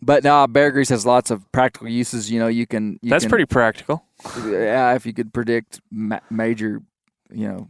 but 0.00 0.24
now 0.24 0.46
Bear 0.46 0.70
Grease 0.70 0.90
has 0.90 1.06
lots 1.06 1.30
of 1.30 1.50
practical 1.52 1.88
uses. 1.88 2.30
You 2.30 2.38
know, 2.40 2.48
you 2.48 2.66
can. 2.66 2.98
You 3.02 3.10
That's 3.10 3.24
can- 3.24 3.30
pretty 3.30 3.46
practical. 3.46 4.04
Yeah, 4.46 4.94
if 4.94 5.06
you 5.06 5.12
could 5.12 5.32
predict 5.32 5.80
ma- 5.90 6.20
major, 6.30 6.82
you 7.30 7.48
know, 7.48 7.68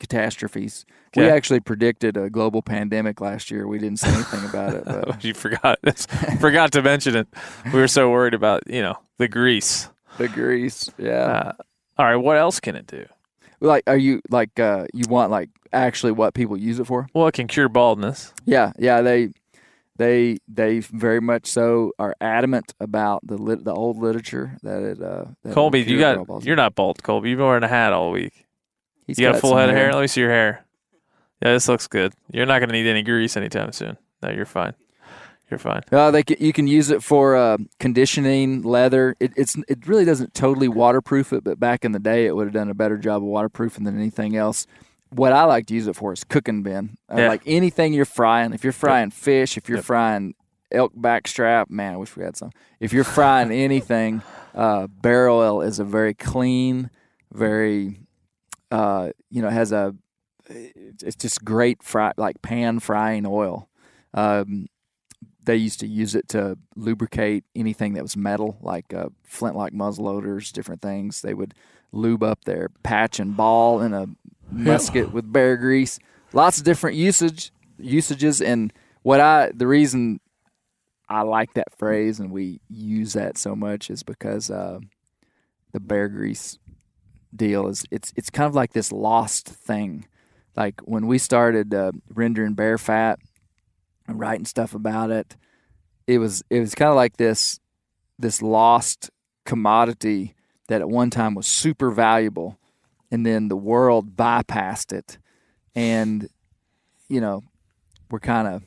catastrophes. 0.00 0.84
We 1.14 1.28
actually 1.28 1.60
predicted 1.60 2.16
a 2.16 2.30
global 2.30 2.62
pandemic 2.62 3.20
last 3.20 3.50
year. 3.50 3.68
We 3.68 3.78
didn't 3.78 3.98
say 3.98 4.08
anything 4.08 4.44
about 4.48 4.74
it, 4.74 4.84
but 4.84 5.22
you 5.24 5.34
forgot. 5.34 5.78
forgot 6.40 6.72
to 6.72 6.82
mention 6.82 7.16
it. 7.16 7.28
We 7.72 7.78
were 7.78 7.88
so 7.88 8.10
worried 8.10 8.34
about 8.34 8.62
you 8.66 8.82
know 8.82 8.98
the 9.18 9.28
grease. 9.28 9.88
the 10.18 10.28
grease. 10.28 10.90
Yeah. 10.98 11.12
Uh, 11.12 11.52
all 11.98 12.06
right. 12.06 12.16
What 12.16 12.38
else 12.38 12.60
can 12.60 12.76
it 12.76 12.86
do? 12.86 13.04
like, 13.60 13.84
are 13.86 13.96
you 13.96 14.20
like 14.30 14.58
uh, 14.58 14.86
you 14.92 15.04
want 15.08 15.30
like 15.30 15.50
actually 15.72 16.12
what 16.12 16.34
people 16.34 16.56
use 16.56 16.78
it 16.78 16.86
for? 16.86 17.08
Well, 17.14 17.26
it 17.28 17.32
can 17.32 17.46
cure 17.46 17.68
baldness. 17.68 18.32
Yeah, 18.44 18.72
yeah, 18.78 19.00
they 19.02 19.32
they 20.02 20.38
they 20.48 20.80
very 20.80 21.20
much 21.20 21.46
so 21.46 21.92
are 21.98 22.14
adamant 22.20 22.74
about 22.80 23.26
the 23.26 23.38
lit, 23.38 23.64
the 23.64 23.72
old 23.72 23.98
literature 23.98 24.58
that 24.62 24.82
it. 24.82 25.02
Uh, 25.02 25.26
that 25.44 25.54
Colby, 25.54 25.82
you 25.82 25.98
got 25.98 26.44
you're 26.44 26.56
not 26.56 26.74
bald, 26.74 27.02
Colby. 27.02 27.30
You've 27.30 27.38
been 27.38 27.46
wearing 27.46 27.62
a 27.62 27.68
hat 27.68 27.92
all 27.92 28.10
week. 28.10 28.46
He's 29.06 29.18
you 29.18 29.26
got 29.26 29.36
a 29.36 29.40
full 29.40 29.56
head 29.56 29.68
of 29.68 29.76
hair. 29.76 29.92
Let 29.92 30.00
me 30.00 30.06
see 30.06 30.20
your 30.20 30.30
hair. 30.30 30.64
Yeah, 31.42 31.52
this 31.52 31.68
looks 31.68 31.86
good. 31.86 32.12
You're 32.30 32.46
not 32.46 32.58
going 32.60 32.68
to 32.68 32.74
need 32.74 32.88
any 32.88 33.02
grease 33.02 33.36
anytime 33.36 33.72
soon. 33.72 33.96
No, 34.22 34.30
you're 34.30 34.46
fine. 34.46 34.74
You're 35.50 35.58
fine. 35.58 35.82
Uh, 35.90 36.10
they 36.10 36.22
can, 36.22 36.36
you 36.40 36.52
can 36.52 36.66
use 36.66 36.90
it 36.90 37.02
for 37.02 37.36
uh, 37.36 37.58
conditioning 37.78 38.62
leather. 38.62 39.16
It, 39.20 39.32
it's 39.36 39.56
it 39.68 39.86
really 39.86 40.04
doesn't 40.04 40.34
totally 40.34 40.68
waterproof 40.68 41.32
it, 41.32 41.44
but 41.44 41.60
back 41.60 41.84
in 41.84 41.92
the 41.92 41.98
day, 41.98 42.26
it 42.26 42.34
would 42.34 42.46
have 42.46 42.54
done 42.54 42.70
a 42.70 42.74
better 42.74 42.96
job 42.96 43.22
of 43.22 43.28
waterproofing 43.28 43.84
than 43.84 43.98
anything 43.98 44.36
else. 44.36 44.66
What 45.14 45.32
I 45.32 45.44
like 45.44 45.66
to 45.66 45.74
use 45.74 45.86
it 45.86 45.96
for 45.96 46.12
is 46.12 46.24
cooking, 46.24 46.62
Ben. 46.62 46.96
Uh, 47.10 47.16
Yeah. 47.18 47.28
Like 47.28 47.42
anything 47.46 47.92
you're 47.92 48.04
frying. 48.04 48.52
If 48.52 48.64
you're 48.64 48.72
frying 48.72 49.10
fish, 49.10 49.56
if 49.56 49.68
you're 49.68 49.78
Yep. 49.78 49.84
frying 49.84 50.34
elk 50.70 50.94
backstrap, 50.96 51.68
man, 51.68 51.94
I 51.94 51.96
wish 51.98 52.16
we 52.16 52.24
had 52.24 52.36
some. 52.36 52.50
If 52.80 52.92
you're 52.92 53.04
frying 53.04 53.50
anything, 53.52 54.22
uh, 54.54 54.86
bear 54.86 55.28
oil 55.28 55.60
is 55.60 55.78
a 55.78 55.84
very 55.84 56.14
clean, 56.14 56.90
very 57.32 58.00
uh, 58.70 59.10
you 59.30 59.42
know, 59.42 59.50
has 59.50 59.70
a 59.70 59.94
it's 60.48 61.14
just 61.14 61.44
great 61.44 61.82
fry 61.82 62.12
like 62.16 62.40
pan 62.42 62.80
frying 62.80 63.26
oil. 63.26 63.68
Um, 64.14 64.66
they 65.44 65.56
used 65.56 65.80
to 65.80 65.86
use 65.86 66.14
it 66.14 66.28
to 66.28 66.56
lubricate 66.76 67.44
anything 67.54 67.94
that 67.94 68.02
was 68.02 68.16
metal, 68.16 68.56
like 68.62 68.94
uh, 68.94 69.08
flintlock 69.24 69.72
muzzleloaders, 69.72 70.52
different 70.52 70.80
things. 70.80 71.20
They 71.20 71.34
would 71.34 71.52
lube 71.92 72.22
up 72.22 72.44
their 72.44 72.70
patch 72.82 73.20
and 73.20 73.36
ball 73.36 73.80
in 73.82 73.92
a 73.92 74.06
musket 74.50 75.12
with 75.12 75.32
bear 75.32 75.56
grease. 75.56 75.98
Lots 76.32 76.58
of 76.58 76.64
different 76.64 76.96
usage 76.96 77.52
usages, 77.78 78.40
and 78.40 78.72
what 79.02 79.20
I 79.20 79.50
the 79.54 79.66
reason 79.66 80.20
I 81.08 81.22
like 81.22 81.54
that 81.54 81.76
phrase 81.76 82.20
and 82.20 82.30
we 82.30 82.60
use 82.68 83.12
that 83.12 83.36
so 83.36 83.54
much 83.54 83.90
is 83.90 84.02
because 84.02 84.50
uh, 84.50 84.78
the 85.72 85.80
bear 85.80 86.08
grease 86.08 86.58
deal 87.34 87.68
is 87.68 87.84
it's 87.90 88.12
it's 88.16 88.30
kind 88.30 88.46
of 88.46 88.54
like 88.54 88.72
this 88.72 88.92
lost 88.92 89.48
thing. 89.48 90.06
Like 90.56 90.80
when 90.84 91.06
we 91.06 91.18
started 91.18 91.74
uh, 91.74 91.92
rendering 92.14 92.54
bear 92.54 92.78
fat 92.78 93.18
and 94.06 94.18
writing 94.18 94.44
stuff 94.44 94.74
about 94.74 95.10
it, 95.10 95.36
it 96.06 96.18
was 96.18 96.42
it 96.50 96.60
was 96.60 96.74
kind 96.74 96.90
of 96.90 96.96
like 96.96 97.16
this 97.16 97.60
this 98.18 98.40
lost 98.40 99.10
commodity 99.44 100.34
that 100.68 100.80
at 100.80 100.88
one 100.88 101.10
time 101.10 101.34
was 101.34 101.46
super 101.46 101.90
valuable, 101.90 102.58
and 103.12 103.24
then 103.24 103.46
the 103.46 103.56
world 103.56 104.16
bypassed 104.16 104.92
it 104.92 105.18
and 105.76 106.28
you 107.08 107.20
know, 107.20 107.42
we're 108.10 108.20
kind 108.20 108.48
of. 108.48 108.62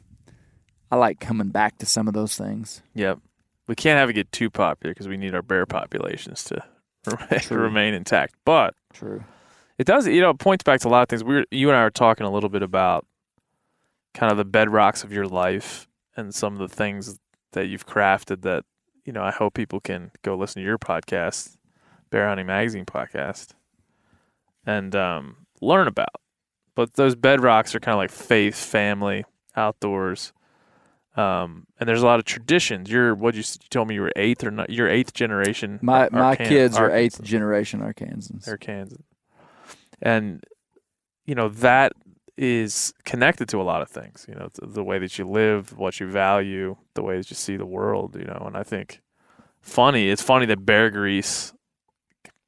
I 0.92 0.98
like 0.98 1.20
coming 1.20 1.50
back 1.50 1.80
to 1.80 1.86
some 1.88 2.08
of 2.08 2.14
those 2.14 2.38
things. 2.38 2.84
Yep. 2.94 3.20
We 3.68 3.74
can't 3.74 3.98
have 3.98 4.08
it 4.10 4.14
get 4.14 4.32
too 4.32 4.52
popular 4.52 4.94
because 4.94 5.08
we 5.08 5.18
need 5.18 5.34
our 5.34 5.42
bear 5.42 5.66
populations 5.66 6.44
to 6.46 6.64
remain, 7.08 7.40
True. 7.40 7.58
remain 7.58 7.94
intact. 7.96 8.36
But 8.46 8.76
True. 8.94 9.24
it 9.80 9.88
does, 9.88 10.08
you 10.08 10.22
know, 10.22 10.30
it 10.30 10.38
points 10.38 10.64
back 10.64 10.80
to 10.82 10.88
a 10.88 10.90
lot 10.90 11.02
of 11.02 11.10
things. 11.10 11.24
We 11.24 11.36
were, 11.38 11.46
you 11.50 11.70
and 11.70 11.76
I 11.76 11.84
were 11.84 11.90
talking 11.90 12.28
a 12.28 12.32
little 12.32 12.50
bit 12.50 12.62
about 12.62 13.08
kind 14.14 14.32
of 14.32 14.38
the 14.38 14.46
bedrocks 14.46 15.04
of 15.04 15.12
your 15.12 15.26
life 15.26 15.88
and 16.16 16.34
some 16.34 16.54
of 16.54 16.60
the 16.60 16.74
things 16.74 17.20
that 17.54 17.66
you've 17.66 17.88
crafted 17.88 18.44
that, 18.44 18.64
you 19.06 19.12
know, 19.12 19.24
I 19.24 19.32
hope 19.32 19.56
people 19.56 19.80
can 19.80 20.12
go 20.22 20.36
listen 20.36 20.62
to 20.62 20.66
your 20.66 20.78
podcast, 20.78 21.58
Bear 22.12 22.28
Hunting 22.28 22.46
Magazine 22.46 22.86
podcast, 22.86 23.54
and 24.66 24.96
um, 24.96 25.46
learn 25.62 25.88
about. 25.88 26.16
But 26.76 26.94
those 26.94 27.16
bedrocks 27.16 27.74
are 27.74 27.80
kind 27.80 27.94
of 27.94 28.00
like 28.00 28.12
faith, 28.12 28.56
family, 28.56 29.26
outdoors. 29.56 30.34
Um, 31.16 31.68
and 31.80 31.88
there's 31.88 32.02
a 32.02 32.06
lot 32.06 32.20
of 32.20 32.26
traditions. 32.26 32.90
You're 32.90 33.16
what 33.16 33.36
you, 33.36 33.40
you 33.40 33.68
told 33.70 33.88
me 33.88 33.96
you 33.96 34.02
were 34.02 34.12
eighth 34.18 34.44
or 34.44 34.52
not? 34.52 34.70
You're 34.70 34.90
eighth 34.90 35.14
generation. 35.14 35.80
My 35.82 36.10
my 36.12 36.36
Arkan- 36.36 36.48
kids 36.48 36.76
are 36.76 36.92
eighth 36.92 37.22
generation 37.22 37.80
Arkansans. 37.80 38.48
Arkansas. 38.48 38.98
And 40.02 40.44
you 41.26 41.36
know 41.36 41.48
that 41.48 41.94
is 42.38 42.94
connected 43.06 43.48
to 43.50 43.62
a 43.62 43.64
lot 43.64 43.82
of 43.82 43.90
things. 43.90 44.26
You 44.28 44.36
know 44.36 44.50
th- 44.60 44.74
the 44.74 44.84
way 44.84 45.00
that 45.00 45.18
you 45.18 45.26
live, 45.26 45.78
what 45.78 46.02
you 46.02 46.08
value, 46.08 46.76
the 46.96 47.02
way 47.02 47.16
that 47.16 47.30
you 47.30 47.36
see 47.38 47.56
the 47.56 47.66
world. 47.66 48.18
You 48.18 48.26
know, 48.26 48.44
and 48.46 48.58
I 48.58 48.64
think 48.64 49.02
funny. 49.62 50.10
It's 50.10 50.22
funny 50.22 50.46
that 50.48 50.66
bear 50.66 50.90
grease 50.90 51.54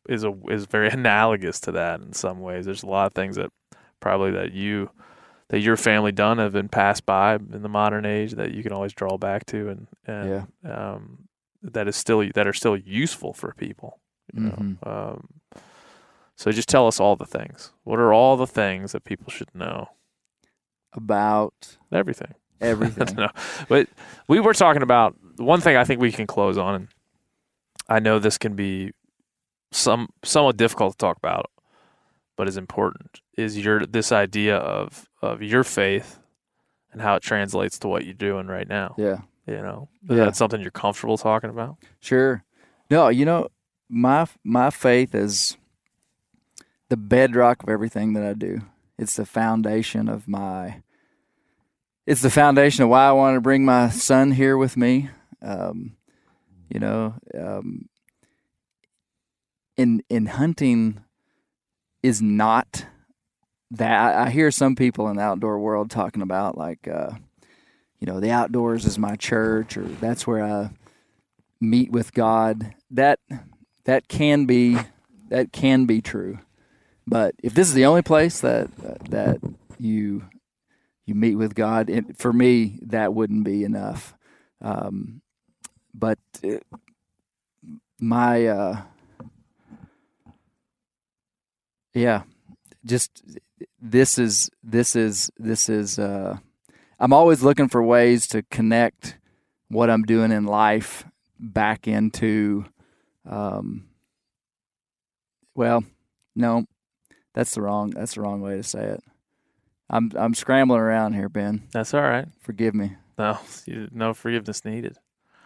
is 0.08 0.24
a 0.24 0.34
is 0.50 0.66
very 0.66 0.90
analogous 1.02 1.60
to 1.62 1.72
that 1.74 2.00
in 2.02 2.14
some 2.14 2.40
ways. 2.40 2.66
There's 2.66 2.84
a 2.84 2.88
lot 2.88 3.08
of 3.08 3.14
things 3.14 3.36
that 3.36 3.52
probably 4.00 4.32
that 4.32 4.54
you 4.54 4.90
that 5.50 5.60
your 5.62 5.78
family 5.78 6.12
done 6.12 6.38
have 6.40 6.52
been 6.52 6.68
passed 6.70 7.06
by 7.06 7.36
in 7.36 7.62
the 7.62 7.70
modern 7.70 8.06
age 8.06 8.34
that 8.34 8.54
you 8.54 8.64
can 8.64 8.74
always 8.74 8.94
draw 8.94 9.18
back 9.18 9.46
to 9.48 9.70
and 9.70 9.88
and 10.06 10.48
um, 10.66 11.18
that 11.64 11.88
is 11.88 11.96
still 11.96 12.28
that 12.36 12.48
are 12.48 12.54
still 12.54 12.76
useful 12.78 13.34
for 13.34 13.54
people. 13.58 14.00
You 14.34 14.42
know? 14.42 14.52
Mhm. 14.52 14.88
Um, 14.88 15.28
so 16.36 16.52
just 16.52 16.68
tell 16.70 16.86
us 16.86 17.00
all 17.00 17.16
the 17.16 17.26
things. 17.26 17.72
What 17.84 17.98
are 18.00 18.14
all 18.14 18.36
the 18.38 18.46
things 18.46 18.92
that 18.92 19.04
people 19.06 19.32
should 19.32 19.54
know? 19.56 19.90
About 20.94 21.78
Everything. 21.92 22.34
everything. 22.62 23.16
no, 23.18 23.30
but 23.70 23.88
we 24.28 24.40
were 24.40 24.54
talking 24.54 24.82
about 24.82 25.16
one 25.38 25.62
thing 25.62 25.76
I 25.78 25.84
think 25.84 26.02
we 26.02 26.12
can 26.12 26.26
close 26.28 26.58
on, 26.58 26.76
and 26.76 26.88
I 27.88 28.00
know 28.00 28.20
this 28.20 28.38
can 28.38 28.56
be 28.56 28.92
some 29.72 30.10
somewhat 30.24 30.58
difficult 30.58 30.94
to 30.94 30.98
talk 30.98 31.18
about, 31.18 31.50
but 32.36 32.48
is 32.48 32.58
important. 32.58 33.22
Is 33.38 33.58
your 33.58 33.86
this 33.86 34.12
idea 34.12 34.58
of 34.58 35.08
of 35.22 35.42
your 35.42 35.64
faith 35.64 36.20
and 36.92 37.02
how 37.02 37.16
it 37.16 37.24
translates 37.24 37.78
to 37.80 37.88
what 37.88 38.06
you're 38.06 38.14
doing 38.14 38.48
right 38.48 38.68
now? 38.68 38.96
yeah. 38.98 39.22
You 39.46 39.62
know, 39.62 39.88
is 40.10 40.18
Yeah. 40.18 40.26
that 40.26 40.36
something 40.36 40.60
you're 40.62 40.72
comfortable 40.72 41.18
talking 41.18 41.50
about? 41.50 41.78
Sure. 42.02 42.44
No, 42.92 43.08
you 43.08 43.24
know, 43.26 43.48
my 43.90 44.28
my 44.44 44.70
faith 44.72 45.16
is 45.16 45.56
the 46.90 46.98
bedrock 46.98 47.64
of 47.64 47.70
everything 47.70 48.14
that 48.14 48.24
I 48.24 48.34
do. 48.34 48.62
It's 48.98 49.16
the 49.16 49.26
foundation 49.26 50.10
of 50.10 50.28
my 50.28 50.82
it's 52.06 52.22
the 52.22 52.30
foundation 52.30 52.84
of 52.84 52.90
why 52.90 53.06
I 53.08 53.12
want 53.12 53.36
to 53.36 53.42
bring 53.42 53.64
my 53.66 53.90
son 53.90 54.32
here 54.32 54.58
with 54.58 54.76
me. 54.78 55.10
Um, 55.42 55.96
you 56.70 56.80
know, 56.80 57.14
um, 57.38 57.88
in 59.78 60.02
in 60.10 60.26
hunting 60.26 61.04
is 62.04 62.22
not 62.22 62.86
that 63.72 64.16
I 64.16 64.30
hear 64.30 64.52
some 64.52 64.76
people 64.76 65.08
in 65.10 65.18
the 65.18 65.24
outdoor 65.24 65.60
world 65.60 65.90
talking 65.90 66.22
about 66.22 66.58
like 66.58 66.88
uh, 66.88 67.12
you 68.00 68.06
know, 68.06 68.20
the 68.20 68.32
outdoors 68.32 68.86
is 68.86 69.00
my 69.00 69.16
church 69.16 69.78
or 69.78 69.84
that's 69.84 70.28
where 70.28 70.44
I 70.44 70.72
meet 71.60 71.92
with 71.92 72.14
God. 72.14 72.74
That 72.92 73.20
that 73.86 74.08
can 74.08 74.46
be 74.46 74.78
that 75.30 75.52
can 75.52 75.86
be 75.86 76.02
true. 76.02 76.40
But 77.06 77.36
if 77.42 77.54
this 77.54 77.68
is 77.68 77.74
the 77.74 77.86
only 77.86 78.02
place 78.02 78.42
that 78.42 78.70
that 79.10 79.40
you 79.80 80.26
you 81.06 81.16
meet 81.16 81.36
with 81.36 81.56
God, 81.56 81.90
it, 81.90 82.18
for 82.18 82.32
me 82.32 82.80
that 82.84 83.14
wouldn't 83.14 83.44
be 83.44 83.64
enough. 83.64 84.14
Um, 84.62 85.22
but 85.94 86.20
uh, 86.44 86.58
my 88.00 88.46
uh, 88.46 88.82
yeah, 91.98 92.24
just 92.86 93.24
this 93.82 94.18
is 94.18 94.50
this 94.64 94.96
is 94.96 95.32
this 95.38 95.70
is 95.70 96.00
uh, 96.00 96.38
I'm 97.00 97.14
always 97.14 97.44
looking 97.44 97.68
for 97.70 97.84
ways 97.84 98.28
to 98.28 98.44
connect 98.44 99.18
what 99.70 99.90
I'm 99.90 100.04
doing 100.04 100.32
in 100.32 100.46
life 100.46 101.06
back 101.40 101.88
into 101.88 102.66
um 103.30 103.86
well 105.54 105.84
no 106.36 106.66
that's 107.34 107.54
the 107.54 107.62
wrong 107.62 107.90
that's 107.92 108.16
the 108.16 108.22
wrong 108.22 108.42
way 108.42 108.56
to 108.56 108.64
say 108.64 108.84
it 108.86 109.04
i'm 109.90 110.12
i'm 110.16 110.34
scrambling 110.34 110.80
around 110.80 111.14
here 111.14 111.30
ben 111.30 111.62
That's 111.72 111.94
all 111.94 112.02
right. 112.02 112.28
forgive 112.42 112.74
me 112.74 112.96
No, 113.20 113.38
no 113.92 114.14
forgiveness 114.14 114.64
needed. 114.66 114.98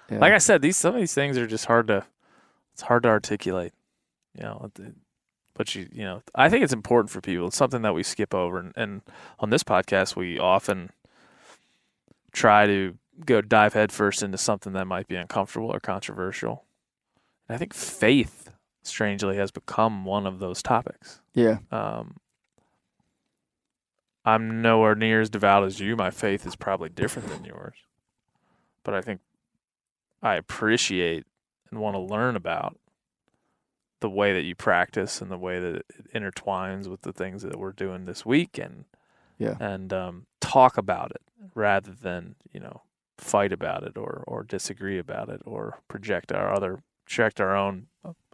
Yeah. 0.10 0.20
Like 0.20 0.34
I 0.34 0.38
said, 0.40 0.62
these 0.62 0.78
some 0.78 0.94
of 0.94 1.00
these 1.02 1.14
things 1.14 1.38
are 1.38 1.48
just 1.48 1.66
hard 1.66 1.88
to 1.88 2.06
it's 2.74 2.84
hard 2.84 3.04
to 3.04 3.10
articulate. 3.10 3.74
You 4.38 4.44
know, 4.44 4.72
but 5.62 5.76
you 5.76 5.88
you 5.94 6.02
know, 6.02 6.24
I 6.34 6.50
think 6.50 6.64
it's 6.64 6.74
important 6.74 7.12
for 7.12 7.22
people. 7.22 7.46
It's 7.46 7.56
something 7.56 7.84
that 7.84 7.94
we 7.94 8.02
skip 8.02 8.34
over, 8.34 8.58
and, 8.58 8.74
and 8.76 9.02
on 9.40 9.52
this 9.52 9.64
podcast, 9.64 10.16
we 10.16 10.40
often 10.40 10.90
try 12.32 12.66
to 12.66 12.98
go 13.28 13.42
dive 13.42 13.76
headfirst 13.76 14.24
into 14.24 14.40
something 14.40 14.74
that 14.74 14.86
might 14.86 15.08
be 15.08 15.16
uncomfortable 15.16 15.70
or 15.70 15.80
controversial. 15.80 16.66
And 17.48 17.54
I 17.54 17.60
think 17.60 17.76
faith, 17.76 18.50
strangely, 18.82 19.36
has 19.36 19.52
become 19.52 20.04
one 20.04 20.26
of 20.26 20.40
those 20.40 20.64
topics. 20.64 21.22
yeah 21.36 21.60
Um, 21.72 22.18
I'm 24.26 24.64
nowhere 24.64 24.96
near 24.96 25.22
as 25.22 25.30
devout 25.30 25.64
as 25.64 25.80
you. 25.80 25.96
My 25.96 26.10
faith 26.10 26.44
is 26.48 26.56
probably 26.56 26.90
different 26.90 27.30
than 27.30 27.46
yours. 27.46 27.76
But 28.84 28.96
I 28.96 29.02
think 29.02 29.22
I 30.24 30.38
appreciate 30.38 31.28
and 31.70 31.80
want 31.80 31.94
to 31.94 32.00
learn 32.00 32.36
about 32.36 32.80
the 34.02 34.10
way 34.10 34.34
that 34.34 34.42
you 34.44 34.54
practice 34.56 35.22
and 35.22 35.32
the 35.32 35.38
way 35.38 35.60
that 35.60 35.76
it 35.76 35.86
intertwines 36.14 36.88
with 36.88 37.02
the 37.04 37.14
things 37.14 37.42
that 37.44 37.58
we're 37.58 37.72
doing 37.72 38.06
this 38.06 38.26
week 38.26 38.58
and 38.58 38.86
Yeah. 39.38 39.56
and 39.60 39.92
um, 39.94 40.26
talk 40.40 40.78
about 40.78 41.12
it 41.12 41.22
rather 41.56 41.92
than 41.92 42.36
you 42.54 42.60
know 42.60 42.82
fight 43.18 43.54
about 43.54 43.84
it 43.84 43.98
or 43.98 44.24
or 44.28 44.44
disagree 44.44 44.98
about 45.00 45.30
it 45.30 45.42
or 45.46 45.80
project 45.88 46.32
our 46.32 46.52
other 46.54 46.80
project 47.06 47.40
our 47.40 47.56
own 47.56 47.88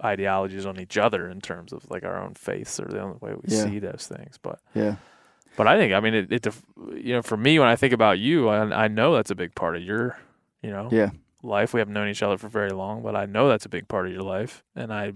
ideologies 0.04 0.66
on 0.66 0.80
each 0.80 0.98
other 0.98 1.28
in 1.30 1.42
terms 1.42 1.74
of 1.74 1.90
like 1.90 2.04
our 2.06 2.22
own 2.22 2.34
faiths 2.36 2.80
or 2.80 2.86
the 2.86 3.00
only 3.02 3.18
way 3.20 3.34
we 3.34 3.42
Yeah. 3.56 3.64
see 3.64 3.80
those 3.80 4.08
things. 4.08 4.38
But 4.42 4.60
yeah. 4.74 4.96
but 5.58 5.68
I 5.68 5.78
think 5.78 5.94
I 5.94 6.00
mean 6.00 6.14
it, 6.14 6.32
it 6.32 6.48
you 6.96 7.14
know 7.14 7.22
for 7.22 7.36
me 7.38 7.60
when 7.60 7.68
I 7.68 7.76
think 7.76 7.94
about 7.94 8.20
you 8.20 8.48
I, 8.50 8.86
I 8.86 8.88
know 8.88 9.14
that's 9.16 9.32
a 9.32 9.36
big 9.36 9.54
part 9.56 9.76
of 9.76 9.82
your 9.82 10.18
you 10.62 10.70
know 10.70 10.88
yeah. 10.92 11.10
life. 11.44 11.74
We 11.74 11.80
haven't 11.82 11.94
known 11.94 12.08
each 12.08 12.24
other 12.24 12.38
for 12.38 12.48
very 12.50 12.70
long 12.72 13.02
but 13.04 13.16
I 13.16 13.26
know 13.26 13.50
that's 13.50 13.66
a 13.66 13.70
big 13.70 13.88
part 13.88 14.06
of 14.08 14.14
your 14.14 14.24
life. 14.24 14.64
And 14.76 14.94
I 14.94 15.14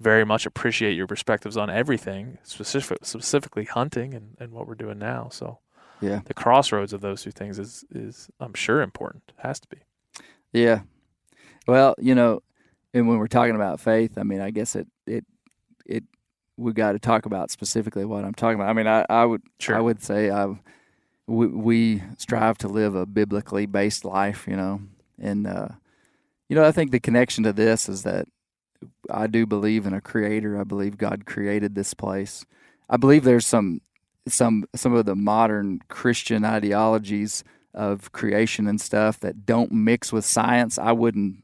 very 0.00 0.24
much 0.24 0.46
appreciate 0.46 0.94
your 0.94 1.06
perspectives 1.06 1.56
on 1.56 1.70
everything 1.70 2.38
specific, 2.42 2.98
specifically 3.02 3.64
hunting 3.64 4.14
and, 4.14 4.36
and 4.38 4.52
what 4.52 4.66
we're 4.66 4.74
doing 4.74 4.98
now. 4.98 5.28
So 5.30 5.58
yeah. 6.00 6.20
the 6.24 6.34
crossroads 6.34 6.92
of 6.92 7.00
those 7.00 7.22
two 7.22 7.32
things 7.32 7.58
is 7.58 7.84
is 7.90 8.28
I'm 8.40 8.54
sure 8.54 8.82
important. 8.82 9.32
Has 9.38 9.60
to 9.60 9.68
be. 9.68 9.78
Yeah. 10.52 10.82
Well 11.66 11.94
you 11.98 12.14
know 12.14 12.42
and 12.94 13.08
when 13.08 13.18
we're 13.18 13.26
talking 13.26 13.54
about 13.54 13.80
faith 13.80 14.16
i 14.18 14.22
mean 14.22 14.40
i 14.40 14.50
guess 14.50 14.74
it 14.74 14.86
it 15.06 15.24
it 15.86 16.04
we 16.56 16.72
got 16.72 16.92
to 16.92 16.98
talk 16.98 17.26
about 17.26 17.50
specifically 17.50 18.04
what 18.04 18.24
i'm 18.24 18.34
talking 18.34 18.54
about. 18.58 18.68
I 18.68 18.72
mean 18.72 18.86
i 18.86 19.04
i 19.08 19.24
would 19.24 19.42
Sure. 19.58 19.76
i 19.76 19.80
would 19.80 20.02
say 20.02 20.30
i 20.30 20.46
we, 21.26 21.46
we 21.46 22.02
strive 22.16 22.58
to 22.58 22.68
live 22.68 22.94
a 22.94 23.06
biblically 23.06 23.66
based 23.66 24.04
life 24.04 24.46
you 24.48 24.56
know 24.56 24.80
and 25.20 25.46
uh 25.46 25.68
you 26.48 26.56
know 26.56 26.64
i 26.64 26.72
think 26.72 26.90
the 26.90 27.00
connection 27.00 27.44
to 27.44 27.52
this 27.52 27.88
is 27.88 28.02
that 28.04 28.26
i 29.10 29.26
do 29.26 29.46
believe 29.46 29.86
in 29.86 29.92
a 29.92 30.00
creator. 30.00 30.58
I 30.58 30.64
believe 30.64 30.96
god 30.96 31.26
created 31.26 31.74
this 31.74 31.94
place. 31.94 32.44
I 32.88 32.96
believe 32.96 33.24
there's 33.24 33.46
some 33.46 33.80
some 34.26 34.64
some 34.74 34.94
of 34.94 35.06
the 35.06 35.16
modern 35.16 35.80
christian 35.88 36.44
ideologies 36.44 37.44
of 37.74 38.12
creation 38.12 38.66
and 38.66 38.80
stuff 38.80 39.20
that 39.20 39.46
don't 39.46 39.72
mix 39.72 40.12
with 40.12 40.24
science. 40.24 40.78
I 40.78 40.92
wouldn't 40.92 41.42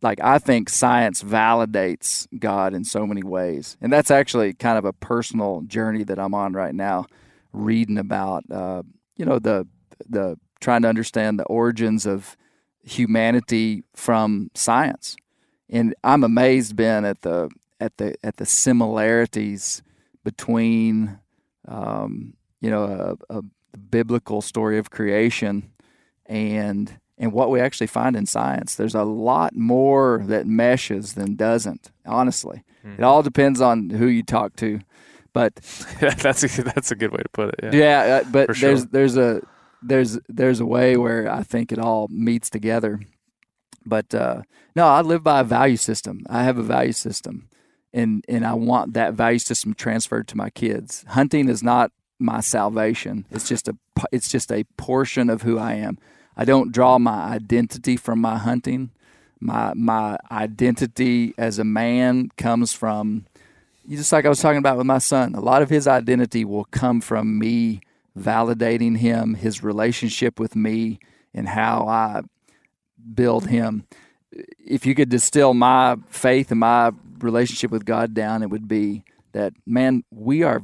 like 0.00 0.20
i 0.20 0.38
think 0.38 0.68
science 0.68 1.22
validates 1.22 2.26
god 2.38 2.74
in 2.74 2.84
so 2.84 3.06
many 3.06 3.22
ways. 3.22 3.76
And 3.80 3.92
that's 3.92 4.10
actually 4.10 4.54
kind 4.54 4.78
of 4.78 4.84
a 4.84 4.92
personal 4.92 5.62
journey 5.62 6.04
that 6.04 6.18
i'm 6.18 6.34
on 6.34 6.52
right 6.52 6.74
now 6.74 7.06
reading 7.52 7.98
about 7.98 8.44
uh, 8.50 8.82
you 9.16 9.24
know 9.24 9.38
the 9.38 9.66
the 10.08 10.38
trying 10.60 10.82
to 10.82 10.88
understand 10.88 11.38
the 11.38 11.44
origins 11.44 12.06
of 12.06 12.36
humanity 12.82 13.82
from 13.94 14.50
science 14.54 15.16
and 15.70 15.94
i'm 16.04 16.24
amazed 16.24 16.76
ben 16.76 17.04
at 17.04 17.22
the 17.22 17.48
at 17.80 17.96
the 17.98 18.14
at 18.22 18.36
the 18.36 18.46
similarities 18.46 19.82
between 20.24 21.18
um, 21.68 22.34
you 22.60 22.70
know, 22.70 23.16
a, 23.30 23.38
a 23.38 23.42
biblical 23.78 24.42
story 24.42 24.78
of 24.78 24.90
creation 24.90 25.70
and 26.26 26.98
and 27.20 27.32
what 27.32 27.50
we 27.50 27.60
actually 27.60 27.86
find 27.88 28.14
in 28.16 28.26
science. 28.26 28.74
There's 28.74 28.94
a 28.94 29.02
lot 29.02 29.54
more 29.56 30.22
that 30.26 30.46
meshes 30.46 31.14
than 31.14 31.34
doesn't. 31.34 31.90
Honestly, 32.06 32.62
it 32.96 33.02
all 33.02 33.22
depends 33.22 33.60
on 33.60 33.90
who 33.90 34.06
you 34.06 34.22
talk 34.22 34.56
to. 34.56 34.80
But 35.32 35.56
that's 36.00 36.42
a, 36.58 36.62
that's 36.62 36.90
a 36.90 36.96
good 36.96 37.12
way 37.12 37.18
to 37.18 37.28
put 37.30 37.54
it. 37.54 37.74
Yeah. 37.74 38.04
yeah, 38.06 38.16
uh, 38.16 38.24
but 38.30 38.56
sure. 38.56 38.68
there's 38.68 38.86
there's 38.86 39.16
a 39.16 39.42
there's 39.82 40.18
there's 40.28 40.60
a 40.60 40.66
way 40.66 40.96
where 40.96 41.30
I 41.30 41.42
think 41.42 41.70
it 41.70 41.78
all 41.78 42.08
meets 42.08 42.50
together. 42.50 43.00
But 43.88 44.14
uh, 44.14 44.42
no, 44.76 44.86
I 44.86 45.00
live 45.00 45.22
by 45.22 45.40
a 45.40 45.44
value 45.44 45.76
system. 45.76 46.24
I 46.28 46.44
have 46.44 46.58
a 46.58 46.62
value 46.62 46.92
system, 46.92 47.48
and 47.92 48.24
and 48.28 48.46
I 48.46 48.54
want 48.54 48.94
that 48.94 49.14
value 49.14 49.38
system 49.38 49.74
transferred 49.74 50.28
to 50.28 50.36
my 50.36 50.50
kids. 50.50 51.04
Hunting 51.08 51.48
is 51.48 51.62
not 51.62 51.92
my 52.18 52.40
salvation. 52.40 53.26
It's 53.30 53.48
just 53.48 53.68
a 53.68 53.76
it's 54.12 54.28
just 54.28 54.52
a 54.52 54.64
portion 54.76 55.30
of 55.30 55.42
who 55.42 55.58
I 55.58 55.74
am. 55.74 55.98
I 56.36 56.44
don't 56.44 56.72
draw 56.72 56.98
my 56.98 57.24
identity 57.24 57.96
from 57.96 58.20
my 58.20 58.38
hunting. 58.38 58.90
My 59.40 59.72
my 59.74 60.18
identity 60.30 61.34
as 61.38 61.58
a 61.58 61.64
man 61.64 62.30
comes 62.36 62.72
from 62.72 63.26
just 63.88 64.12
like 64.12 64.26
I 64.26 64.28
was 64.28 64.40
talking 64.40 64.58
about 64.58 64.76
with 64.76 64.86
my 64.86 64.98
son. 64.98 65.34
A 65.34 65.40
lot 65.40 65.62
of 65.62 65.70
his 65.70 65.86
identity 65.86 66.44
will 66.44 66.64
come 66.66 67.00
from 67.00 67.38
me 67.38 67.80
validating 68.18 68.98
him, 68.98 69.34
his 69.34 69.62
relationship 69.62 70.38
with 70.38 70.56
me, 70.56 70.98
and 71.32 71.48
how 71.48 71.86
I 71.86 72.22
build 73.14 73.48
him. 73.48 73.86
If 74.32 74.86
you 74.86 74.94
could 74.94 75.08
distill 75.08 75.54
my 75.54 75.96
faith 76.08 76.50
and 76.50 76.60
my 76.60 76.92
relationship 77.18 77.70
with 77.70 77.84
God 77.84 78.14
down, 78.14 78.42
it 78.42 78.50
would 78.50 78.68
be 78.68 79.04
that 79.32 79.52
man, 79.66 80.04
we 80.10 80.42
are 80.42 80.62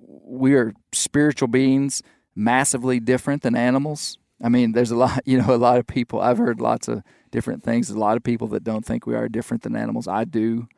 we 0.00 0.54
are 0.54 0.74
spiritual 0.92 1.48
beings, 1.48 2.02
massively 2.34 3.00
different 3.00 3.42
than 3.42 3.54
animals. 3.54 4.18
I 4.42 4.48
mean, 4.48 4.72
there's 4.72 4.90
a 4.90 4.96
lot, 4.96 5.22
you 5.26 5.40
know, 5.40 5.54
a 5.54 5.56
lot 5.56 5.78
of 5.78 5.86
people. 5.86 6.20
I've 6.20 6.38
heard 6.38 6.60
lots 6.60 6.88
of 6.88 7.02
different 7.30 7.62
things. 7.62 7.88
There's 7.88 7.96
a 7.96 8.00
lot 8.00 8.16
of 8.16 8.22
people 8.22 8.48
that 8.48 8.64
don't 8.64 8.84
think 8.84 9.06
we 9.06 9.14
are 9.14 9.28
different 9.28 9.62
than 9.62 9.76
animals. 9.76 10.08
I 10.08 10.24
do. 10.24 10.68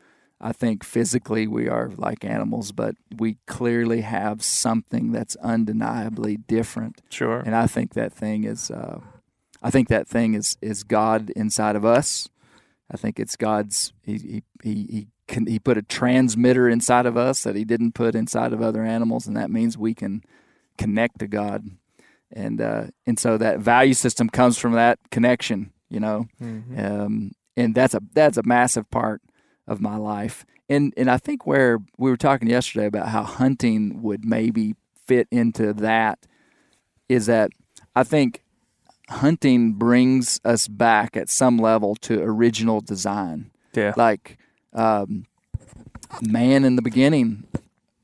I 0.41 0.53
think 0.53 0.83
physically 0.83 1.47
we 1.47 1.69
are 1.69 1.91
like 1.97 2.25
animals, 2.25 2.73
but 2.73 2.95
we 3.19 3.37
clearly 3.47 4.01
have 4.01 4.43
something 4.43 5.13
that's 5.13 5.37
undeniably 5.37 6.39
different. 6.39 7.03
Sure. 7.11 7.41
And 7.41 7.55
I 7.55 7.67
think 7.67 7.93
that 7.93 8.15
thing 8.15 8.45
is, 8.45 8.71
uh, 8.71 9.01
I 9.63 9.71
think 9.71 9.89
that 9.89 10.09
thing 10.09 10.35
is 10.35 10.57
is 10.61 10.83
God 10.85 11.31
inside 11.31 11.77
of 11.77 11.85
us. 11.85 12.29
I 12.91 12.97
think 12.97 13.21
it's 13.21 13.37
God's. 13.37 13.93
He 14.03 14.19
he 14.19 14.43
he 14.63 14.75
he, 14.91 15.07
can, 15.29 15.47
he 15.47 15.59
put 15.59 15.79
a 15.79 15.83
transmitter 15.83 16.69
inside 16.69 17.07
of 17.07 17.17
us 17.17 17.43
that 17.45 17.55
he 17.55 17.65
didn't 17.65 17.93
put 17.93 18.15
inside 18.15 18.53
of 18.53 18.63
other 18.63 18.85
animals, 18.85 19.27
and 19.27 19.37
that 19.37 19.51
means 19.51 19.79
we 19.79 19.95
can 19.95 20.23
connect 20.77 21.19
to 21.21 21.27
God. 21.27 21.65
And 22.33 22.61
uh, 22.61 22.87
and 23.07 23.19
so 23.19 23.37
that 23.39 23.61
value 23.61 23.95
system 23.95 24.29
comes 24.29 24.59
from 24.59 24.73
that 24.73 24.99
connection, 25.11 25.73
you 25.89 26.01
know, 26.01 26.27
um, 26.77 27.33
and 27.57 27.75
that's 27.75 27.95
a 27.95 28.01
that's 28.13 28.39
a 28.39 28.43
massive 28.45 28.91
part 28.91 29.21
of 29.67 29.81
my 29.81 29.97
life. 29.97 30.45
And 30.69 30.95
and 30.97 31.11
I 31.11 31.17
think 31.17 31.47
where 31.47 31.79
we 31.99 32.11
were 32.11 32.17
talking 32.17 32.49
yesterday 32.49 32.87
about 32.87 33.09
how 33.09 33.25
hunting 33.25 34.03
would 34.03 34.25
maybe 34.25 34.75
fit 35.07 35.27
into 35.31 35.73
that 35.75 36.21
is 37.09 37.27
that 37.27 37.51
I 37.97 38.05
think 38.05 38.43
hunting 39.11 39.75
brings 39.75 40.41
us 40.45 40.69
back 40.69 41.17
at 41.17 41.29
some 41.29 41.59
level 41.59 41.95
to 41.97 42.21
original 42.23 42.81
design. 42.81 43.51
Yeah. 43.75 43.93
Like 43.97 44.39
um, 44.73 45.27
man 46.23 46.65
in 46.65 46.77
the 46.77 46.83
beginning 46.83 47.45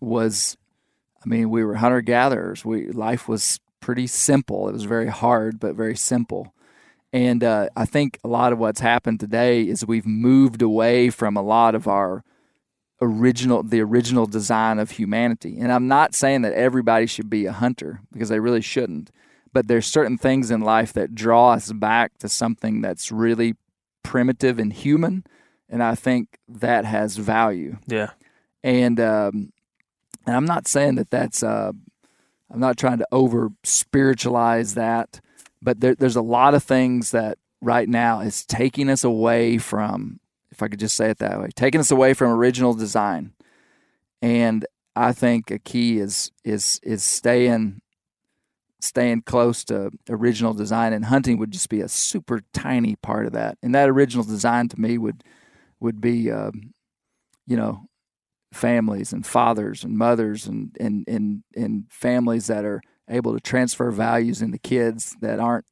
was 0.01 0.57
I 1.25 1.29
mean, 1.29 1.51
we 1.51 1.65
were 1.65 1.75
hunter 1.75 2.03
gatherers. 2.03 2.65
We 2.65 2.89
life 2.89 3.29
was 3.29 3.59
pretty 3.81 4.07
simple. 4.07 4.69
It 4.69 4.73
was 4.73 4.85
very 4.85 5.09
hard, 5.09 5.59
but 5.59 5.75
very 5.75 5.97
simple. 5.97 6.55
And 7.13 7.43
uh, 7.43 7.69
I 7.77 7.85
think 7.85 8.19
a 8.23 8.29
lot 8.29 8.53
of 8.53 8.59
what's 8.59 8.81
happened 8.81 9.21
today 9.21 9.63
is 9.63 9.85
we've 9.85 10.07
moved 10.07 10.63
away 10.63 11.11
from 11.11 11.37
a 11.37 11.43
lot 11.43 11.75
of 11.75 11.89
our 11.89 12.23
original, 13.01 13.63
the 13.63 13.81
original 13.81 14.27
design 14.27 14.79
of 14.79 14.93
humanity. 14.93 15.57
And 15.59 15.73
I'm 15.73 15.89
not 15.89 16.15
saying 16.15 16.43
that 16.43 16.53
everybody 16.53 17.07
should 17.07 17.29
be 17.29 17.47
a 17.47 17.53
hunter 17.53 18.01
because 18.13 18.29
they 18.29 18.41
really 18.41 18.61
shouldn't. 18.61 19.11
But 19.57 19.69
there's 19.69 19.87
certain 19.87 20.19
things 20.19 20.51
in 20.51 20.61
life 20.61 20.93
that 20.93 21.15
draw 21.15 21.53
us 21.53 21.73
back 21.73 22.19
to 22.19 22.29
something 22.29 22.83
that's 22.83 23.11
really 23.11 23.55
primitive 24.03 24.59
and 24.59 24.71
human, 24.71 25.25
and 25.67 25.83
I 25.83 25.95
think 25.95 26.37
that 26.47 26.85
has 26.85 27.17
value 27.17 27.79
Yeah. 27.87 28.11
and 28.63 29.01
um, 29.01 29.55
and 30.27 30.37
I'm 30.37 30.45
not 30.45 30.69
saying 30.69 30.97
that 30.97 31.09
that's 31.09 31.43
uh, 31.43 31.73
I'm 32.51 32.61
not 32.61 32.77
trying 32.77 32.99
to 32.99 33.07
over 33.11 33.49
spiritualize 33.65 34.75
that, 34.75 35.23
but 35.63 35.81
there, 35.81 35.95
there's 35.95 36.17
a 36.17 36.21
lot 36.21 36.53
of 36.53 36.63
things 36.63 37.13
that 37.13 37.39
right 37.63 37.89
now 37.89 38.21
is 38.21 38.45
taking 38.45 38.91
us 38.91 39.05
away 39.05 39.57
from, 39.57 40.21
if 40.51 40.63
I 40.63 40.69
could 40.69 40.81
just 40.81 40.97
say 40.97 41.09
it 41.09 41.19
that 41.21 41.41
way, 41.41 41.49
taking 41.57 41.81
us 41.81 41.91
away 41.91 42.13
from 42.13 42.31
original 42.31 42.75
design, 42.75 43.33
and 44.21 44.67
I 44.95 45.13
think 45.13 45.51
a 45.51 45.59
key 45.59 45.99
is 45.99 46.31
is 46.45 46.79
is 46.83 47.03
staying 47.03 47.81
staying 48.87 49.23
close 49.23 49.65
to 49.65 49.91
original 50.09 50.55
design 50.55 50.93
and 50.93 51.05
hunting 51.05 51.39
would 51.39 51.51
just 51.51 51.69
be 51.69 51.81
a 51.81 51.89
super 51.89 52.41
tiny 52.53 52.97
part 52.97 53.27
of 53.27 53.33
that. 53.33 53.59
And 53.63 53.75
that 53.75 53.89
original 53.89 54.25
design 54.25 54.69
to 54.69 54.81
me 54.81 54.99
would 54.99 55.23
would 55.81 56.01
be 56.01 56.31
um, 56.31 56.75
you 57.47 57.57
know 57.57 57.89
families 58.53 59.13
and 59.13 59.27
fathers 59.27 59.85
and 59.85 59.97
mothers 59.97 60.47
and, 60.47 60.75
and, 60.81 61.05
and, 61.07 61.43
and 61.55 61.85
families 61.91 62.47
that 62.47 62.65
are 62.65 62.81
able 63.09 63.35
to 63.35 63.41
transfer 63.41 63.91
values 63.91 64.43
into 64.43 64.59
kids 64.59 65.15
that 65.21 65.39
aren't 65.39 65.67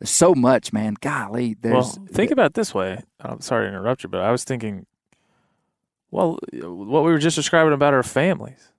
there's 0.00 0.10
so 0.10 0.34
much 0.34 0.72
man. 0.72 0.94
Golly 1.00 1.56
there's 1.60 1.72
well, 1.74 2.06
think 2.12 2.30
about 2.30 2.54
this 2.54 2.72
way. 2.72 3.02
I'm 3.20 3.40
sorry 3.40 3.64
to 3.64 3.68
interrupt 3.68 4.04
you, 4.04 4.08
but 4.08 4.20
I 4.20 4.30
was 4.30 4.44
thinking, 4.44 4.86
well, 6.10 6.38
what 6.52 7.04
we 7.04 7.10
were 7.10 7.18
just 7.18 7.36
describing 7.36 7.72
about 7.72 7.94
our 7.94 8.04
families, 8.04 8.72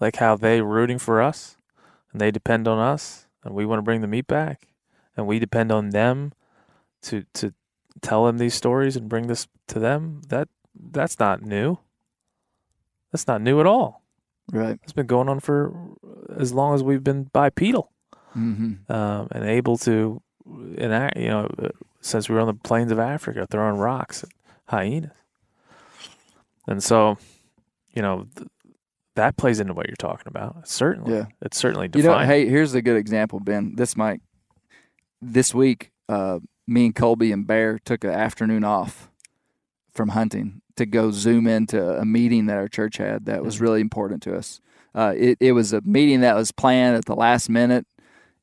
like 0.00 0.16
how 0.16 0.36
they 0.36 0.60
rooting 0.60 0.98
for 0.98 1.20
us, 1.20 1.56
and 2.14 2.20
they 2.20 2.30
depend 2.30 2.68
on 2.68 2.78
us, 2.78 3.26
and 3.42 3.54
we 3.54 3.66
want 3.66 3.78
to 3.78 3.82
bring 3.82 4.00
the 4.00 4.06
meat 4.06 4.28
back, 4.28 4.68
and 5.16 5.26
we 5.26 5.40
depend 5.40 5.72
on 5.72 5.90
them 5.90 6.32
to 7.02 7.24
to 7.34 7.52
tell 8.00 8.24
them 8.24 8.38
these 8.38 8.54
stories 8.54 8.96
and 8.96 9.08
bring 9.08 9.26
this 9.26 9.48
to 9.66 9.80
them. 9.80 10.22
That 10.28 10.48
that's 10.74 11.18
not 11.18 11.42
new. 11.42 11.78
That's 13.12 13.26
not 13.26 13.42
new 13.42 13.58
at 13.60 13.66
all. 13.66 14.02
right 14.52 14.78
It's 14.84 14.92
been 14.92 15.06
going 15.06 15.28
on 15.28 15.40
for 15.40 15.74
as 16.38 16.52
long 16.52 16.74
as 16.74 16.82
we've 16.82 17.04
been 17.04 17.24
bipedal 17.32 17.90
hmm 18.32 18.74
um, 18.88 19.28
and 19.30 19.44
able 19.44 19.76
to 19.78 20.20
enact, 20.76 21.16
you 21.16 21.28
know, 21.28 21.48
uh, 21.62 21.68
since 22.00 22.28
we 22.28 22.34
were 22.34 22.40
on 22.40 22.46
the 22.46 22.54
plains 22.54 22.92
of 22.92 22.98
Africa, 22.98 23.46
throwing 23.50 23.78
rocks 23.78 24.22
at 24.22 24.30
hyenas. 24.66 25.10
And 26.66 26.82
so, 26.82 27.18
you 27.92 28.02
know, 28.02 28.26
th- 28.36 28.48
that 29.16 29.36
plays 29.36 29.60
into 29.60 29.74
what 29.74 29.86
you're 29.86 29.96
talking 29.96 30.26
about. 30.26 30.68
Certainly. 30.68 31.14
Yeah. 31.14 31.26
It's 31.42 31.56
certainly 31.56 31.88
You 31.94 32.02
know, 32.02 32.18
hey, 32.18 32.48
here's 32.48 32.74
a 32.74 32.82
good 32.82 32.96
example, 32.96 33.40
Ben. 33.40 33.74
This 33.76 33.96
might 33.96 34.20
this 35.22 35.54
week, 35.54 35.90
uh, 36.08 36.40
me 36.66 36.86
and 36.86 36.94
Colby 36.94 37.32
and 37.32 37.46
Bear 37.46 37.78
took 37.78 38.04
an 38.04 38.10
afternoon 38.10 38.64
off 38.64 39.10
from 39.92 40.10
hunting 40.10 40.60
to 40.76 40.86
go 40.86 41.10
zoom 41.10 41.46
into 41.46 41.96
a 41.98 42.04
meeting 42.04 42.46
that 42.46 42.56
our 42.56 42.68
church 42.68 42.96
had 42.96 43.26
that 43.26 43.44
was 43.44 43.60
really 43.60 43.80
important 43.80 44.22
to 44.24 44.36
us. 44.36 44.60
Uh, 44.94 45.12
it 45.16 45.38
it 45.40 45.52
was 45.52 45.72
a 45.72 45.80
meeting 45.82 46.20
that 46.20 46.34
was 46.34 46.52
planned 46.52 46.96
at 46.96 47.04
the 47.04 47.14
last 47.14 47.48
minute, 47.48 47.86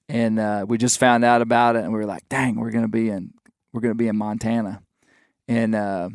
and 0.10 0.40
uh, 0.40 0.66
we 0.68 0.78
just 0.78 1.00
found 1.00 1.24
out 1.24 1.42
about 1.42 1.76
it, 1.76 1.84
and 1.84 1.94
we 1.94 2.00
were 2.00 2.06
like, 2.06 2.28
"Dang, 2.30 2.56
we're 2.56 2.72
gonna 2.72 2.88
be 2.88 3.10
in 3.10 3.34
we're 3.74 3.82
gonna 3.82 3.96
be 3.96 4.08
in 4.08 4.18
Montana," 4.18 4.82
and 5.48 5.76
uh, 5.76 6.10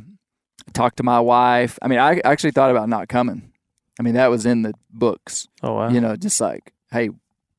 talked 0.73 0.99
to 0.99 1.03
my 1.03 1.20
wife. 1.20 1.78
I 1.81 1.89
mean, 1.89 1.99
I 1.99 2.20
actually 2.24 2.51
thought 2.51 2.70
about 2.70 2.89
not 2.89 3.09
coming. 3.09 3.53
I 3.98 4.02
mean, 4.02 4.14
that 4.14 4.31
was 4.31 4.44
in 4.44 4.62
the 4.62 4.74
books 4.90 5.48
oh, 5.62 5.73
wow. 5.74 5.89
you 5.89 6.01
know, 6.01 6.16
just 6.16 6.40
like, 6.40 6.73
hey, 6.90 7.10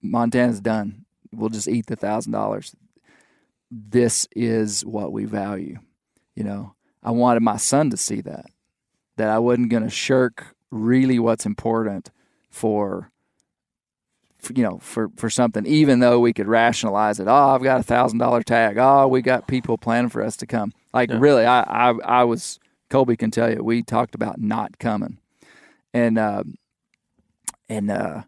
Montana's 0.02 0.62
done. 0.62 1.06
We'll 1.32 1.50
just 1.50 1.68
eat 1.68 1.88
the 1.88 1.96
thousand 1.96 2.32
dollars. 2.32 2.76
This 3.70 4.28
is 4.36 4.86
what 4.86 5.12
we 5.12 5.26
value. 5.26 5.80
You 6.36 6.44
know, 6.44 6.76
I 7.04 7.12
wanted 7.12 7.42
my 7.42 7.58
son 7.58 7.90
to 7.90 7.98
see 7.98 8.22
that, 8.22 8.46
that 9.18 9.30
I 9.30 9.40
wasn't 9.40 9.70
going 9.70 9.84
to 9.84 9.90
shirk 9.90 10.56
really 10.72 11.20
what's 11.20 11.46
important 11.46 12.12
for, 12.50 13.12
for, 14.38 14.54
you 14.54 14.64
know, 14.64 14.78
for, 14.80 15.10
for 15.16 15.30
something, 15.30 15.66
even 15.66 16.00
though 16.00 16.20
we 16.20 16.34
could 16.34 16.48
rationalize 16.48 17.20
it. 17.20 17.28
Oh, 17.28 17.56
I've 17.56 17.64
got 17.64 17.80
a 17.80 17.84
thousand 17.84 18.20
dollar 18.20 18.44
tag. 18.44 18.78
Oh, 18.78 19.08
we 19.08 19.22
got 19.22 19.48
people 19.48 19.78
planning 19.78 20.10
for 20.10 20.24
us 20.24 20.38
to 20.38 20.46
come. 20.46 20.74
Like 20.94 21.10
Yeah. 21.10 21.18
really, 21.20 21.46
I, 21.46 21.62
I, 21.62 21.94
I 22.04 22.24
was, 22.24 22.60
Colby 22.90 23.18
can 23.18 23.32
tell 23.32 23.52
you, 23.52 23.64
we 23.64 23.84
talked 23.84 24.16
about 24.16 24.40
not 24.40 24.80
coming. 24.80 25.18
And, 25.94 26.18
um, 26.18 26.56
and 27.70 27.92
uh, 27.92 28.24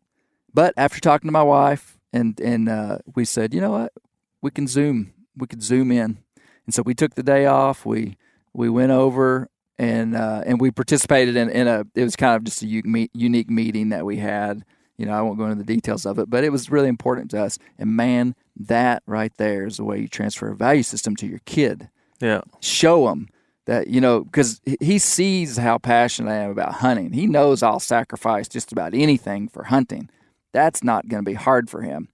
but 0.53 0.73
after 0.77 0.99
talking 0.99 1.27
to 1.27 1.31
my 1.31 1.43
wife 1.43 1.97
and 2.11 2.39
and 2.39 2.69
uh, 2.69 2.99
we 3.15 3.25
said, 3.25 3.53
you 3.53 3.61
know 3.61 3.71
what, 3.71 3.93
we 4.41 4.51
can 4.51 4.67
zoom, 4.67 5.13
we 5.35 5.47
could 5.47 5.63
zoom 5.63 5.91
in, 5.91 6.19
and 6.65 6.73
so 6.73 6.81
we 6.81 6.93
took 6.93 7.15
the 7.15 7.23
day 7.23 7.45
off. 7.45 7.85
We 7.85 8.17
we 8.53 8.69
went 8.69 8.91
over 8.91 9.49
and 9.77 10.15
uh, 10.15 10.43
and 10.45 10.59
we 10.59 10.71
participated 10.71 11.35
in, 11.35 11.49
in 11.49 11.67
a 11.67 11.85
it 11.95 12.03
was 12.03 12.15
kind 12.15 12.35
of 12.35 12.43
just 12.43 12.63
a 12.63 12.67
unique 12.67 13.49
meeting 13.49 13.89
that 13.89 14.05
we 14.05 14.17
had. 14.17 14.65
You 14.97 15.05
know, 15.05 15.13
I 15.13 15.21
won't 15.21 15.37
go 15.37 15.45
into 15.45 15.63
the 15.63 15.63
details 15.63 16.05
of 16.05 16.19
it, 16.19 16.29
but 16.29 16.43
it 16.43 16.49
was 16.49 16.69
really 16.69 16.89
important 16.89 17.31
to 17.31 17.41
us. 17.41 17.57
And 17.77 17.95
man, 17.95 18.35
that 18.57 19.01
right 19.05 19.31
there 19.37 19.65
is 19.65 19.77
the 19.77 19.85
way 19.85 19.99
you 20.01 20.09
transfer 20.09 20.49
a 20.49 20.55
value 20.55 20.83
system 20.83 21.15
to 21.17 21.27
your 21.27 21.39
kid. 21.45 21.89
Yeah. 22.19 22.41
Show 22.59 23.05
them 23.05 23.29
that 23.69 23.87
you 23.87 24.01
know 24.01 24.23
because 24.23 24.59
he 24.81 24.97
sees 24.97 25.57
how 25.57 25.77
passionate 25.77 26.31
I 26.31 26.37
am 26.37 26.49
about 26.49 26.73
hunting. 26.73 27.13
He 27.13 27.27
knows 27.27 27.61
I'll 27.61 27.79
sacrifice 27.79 28.47
just 28.47 28.71
about 28.71 28.95
anything 28.95 29.47
for 29.47 29.65
hunting. 29.65 30.09
That's 30.51 30.83
not 30.83 31.07
going 31.07 31.23
to 31.23 31.29
be 31.29 31.35
hard 31.35 31.69
for 31.69 31.83
him. 31.83 32.09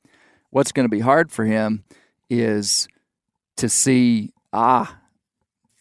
What's 0.50 0.74
going 0.74 0.84
to 0.84 0.90
be 0.90 1.00
hard 1.00 1.32
for 1.32 1.46
him 1.46 1.86
is 2.30 2.90
to 3.56 3.70
see 3.70 4.34
ah 4.52 4.98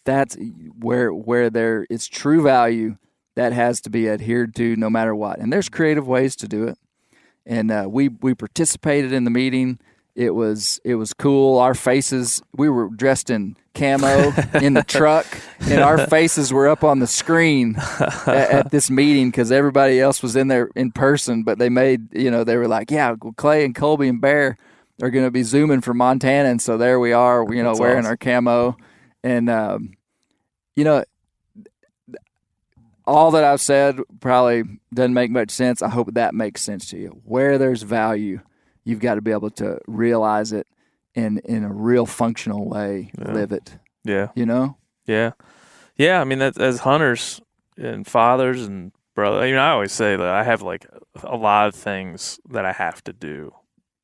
that's 0.05 0.37
where 0.79 1.13
where 1.13 1.49
there 1.49 1.85
is 1.89 2.07
true 2.07 2.41
value 2.41 2.95
that 3.35 3.51
has 3.51 3.81
to 3.81 3.89
be 3.89 4.07
adhered 4.07 4.55
to 4.55 4.77
no 4.77 4.89
matter 4.89 5.13
what. 5.13 5.39
And 5.39 5.51
there's 5.51 5.67
creative 5.67 6.07
ways 6.07 6.37
to 6.37 6.47
do 6.47 6.69
it. 6.69 6.77
And 7.45 7.69
uh, 7.69 7.87
we 7.89 8.07
we 8.07 8.33
participated 8.33 9.11
in 9.11 9.25
the 9.25 9.29
meeting. 9.29 9.79
It 10.15 10.35
was 10.35 10.79
it 10.85 10.95
was 10.95 11.13
cool. 11.13 11.59
Our 11.59 11.75
faces 11.75 12.41
we 12.55 12.69
were 12.69 12.87
dressed 12.87 13.29
in 13.29 13.57
camo 13.75 14.33
in 14.59 14.73
the 14.73 14.83
truck, 14.87 15.25
and 15.59 15.81
our 15.81 16.07
faces 16.07 16.51
were 16.51 16.67
up 16.67 16.83
on 16.83 16.99
the 16.99 17.07
screen 17.07 17.75
at, 18.25 18.27
at 18.27 18.71
this 18.71 18.89
meeting 18.89 19.29
because 19.29 19.51
everybody 19.51 19.99
else 19.99 20.23
was 20.23 20.35
in 20.35 20.47
there 20.47 20.69
in 20.75 20.91
person. 20.91 21.43
But 21.43 21.59
they 21.59 21.69
made 21.69 22.13
you 22.13 22.31
know 22.31 22.43
they 22.43 22.57
were 22.57 22.67
like, 22.67 22.89
yeah, 22.89 23.15
well, 23.21 23.33
Clay 23.33 23.65
and 23.65 23.75
Colby 23.75 24.07
and 24.07 24.19
Bear 24.21 24.57
are 25.01 25.09
going 25.09 25.25
to 25.25 25.31
be 25.31 25.43
zooming 25.43 25.81
from 25.81 25.97
Montana, 25.97 26.49
and 26.49 26.61
so 26.61 26.77
there 26.77 26.99
we 26.99 27.11
are, 27.13 27.45
you 27.53 27.61
know, 27.61 27.69
That's 27.69 27.79
wearing 27.79 28.05
awesome. 28.05 28.09
our 28.09 28.17
camo, 28.17 28.77
and 29.23 29.49
um, 29.49 29.93
you 30.75 30.83
know 30.83 31.03
all 33.07 33.31
that 33.31 33.43
I've 33.43 33.61
said 33.61 33.99
probably 34.19 34.63
doesn't 34.93 35.13
make 35.13 35.31
much 35.31 35.51
sense. 35.51 35.81
I 35.81 35.89
hope 35.89 36.13
that 36.13 36.33
makes 36.33 36.61
sense 36.61 36.89
to 36.89 36.97
you. 36.97 37.21
Where 37.23 37.57
there's 37.57 37.83
value, 37.83 38.41
you've 38.83 38.99
got 38.99 39.15
to 39.15 39.21
be 39.21 39.31
able 39.31 39.51
to 39.51 39.79
realize 39.87 40.51
it 40.51 40.67
and 41.15 41.39
in 41.39 41.63
a 41.63 41.71
real 41.73 42.05
functional 42.05 42.67
way 42.67 43.11
Yeah. 43.17 43.31
live 43.33 43.51
it. 43.51 43.77
Yeah. 44.03 44.29
You 44.35 44.45
know? 44.45 44.77
Yeah, 45.05 45.31
yeah. 45.97 46.19
I 46.19 46.23
mean, 46.23 46.39
that, 46.39 46.59
as 46.59 46.79
hunters 46.79 47.41
and 47.77 48.05
fathers 48.07 48.63
and 48.65 48.91
brother, 49.13 49.45
you 49.47 49.53
know, 49.55 49.61
I 49.61 49.69
always 49.69 49.91
say 49.91 50.15
that 50.15 50.27
I 50.27 50.43
have 50.43 50.61
like 50.61 50.87
a 51.23 51.35
lot 51.37 51.67
of 51.67 51.75
things 51.75 52.39
that 52.49 52.65
I 52.65 52.71
have 52.73 53.03
to 53.05 53.13
do, 53.13 53.53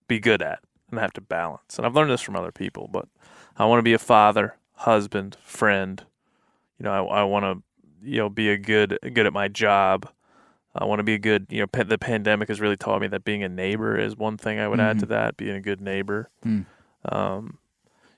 be 0.07 0.19
good 0.19 0.41
at, 0.41 0.59
and 0.89 0.99
I 0.99 1.01
have 1.01 1.13
to 1.13 1.21
balance. 1.21 1.77
And 1.77 1.85
I've 1.85 1.95
learned 1.95 2.11
this 2.11 2.21
from 2.21 2.35
other 2.35 2.51
people, 2.51 2.87
but 2.91 3.07
I 3.57 3.65
want 3.65 3.79
to 3.79 3.83
be 3.83 3.93
a 3.93 3.99
father, 3.99 4.55
husband, 4.73 5.37
friend. 5.43 6.03
You 6.79 6.83
know, 6.85 7.07
I, 7.07 7.21
I 7.21 7.23
want 7.23 7.45
to, 7.45 7.63
you 8.07 8.17
know, 8.17 8.29
be 8.29 8.49
a 8.49 8.57
good 8.57 8.97
good 9.13 9.25
at 9.25 9.33
my 9.33 9.47
job. 9.47 10.07
I 10.73 10.85
want 10.85 10.99
to 10.99 11.03
be 11.03 11.15
a 11.15 11.19
good, 11.19 11.47
you 11.49 11.59
know, 11.59 11.67
pa- 11.67 11.83
the 11.83 11.97
pandemic 11.97 12.47
has 12.47 12.61
really 12.61 12.77
taught 12.77 13.01
me 13.01 13.07
that 13.07 13.23
being 13.25 13.43
a 13.43 13.49
neighbor 13.49 13.97
is 13.99 14.15
one 14.15 14.37
thing 14.37 14.57
I 14.59 14.67
would 14.67 14.79
add 14.79 14.99
to 14.99 15.05
Mhm. 15.05 15.09
that, 15.09 15.35
being 15.37 15.55
a 15.55 15.61
good 15.61 15.81
neighbor. 15.81 16.29
Mm. 16.45 16.65
Um, 17.05 17.57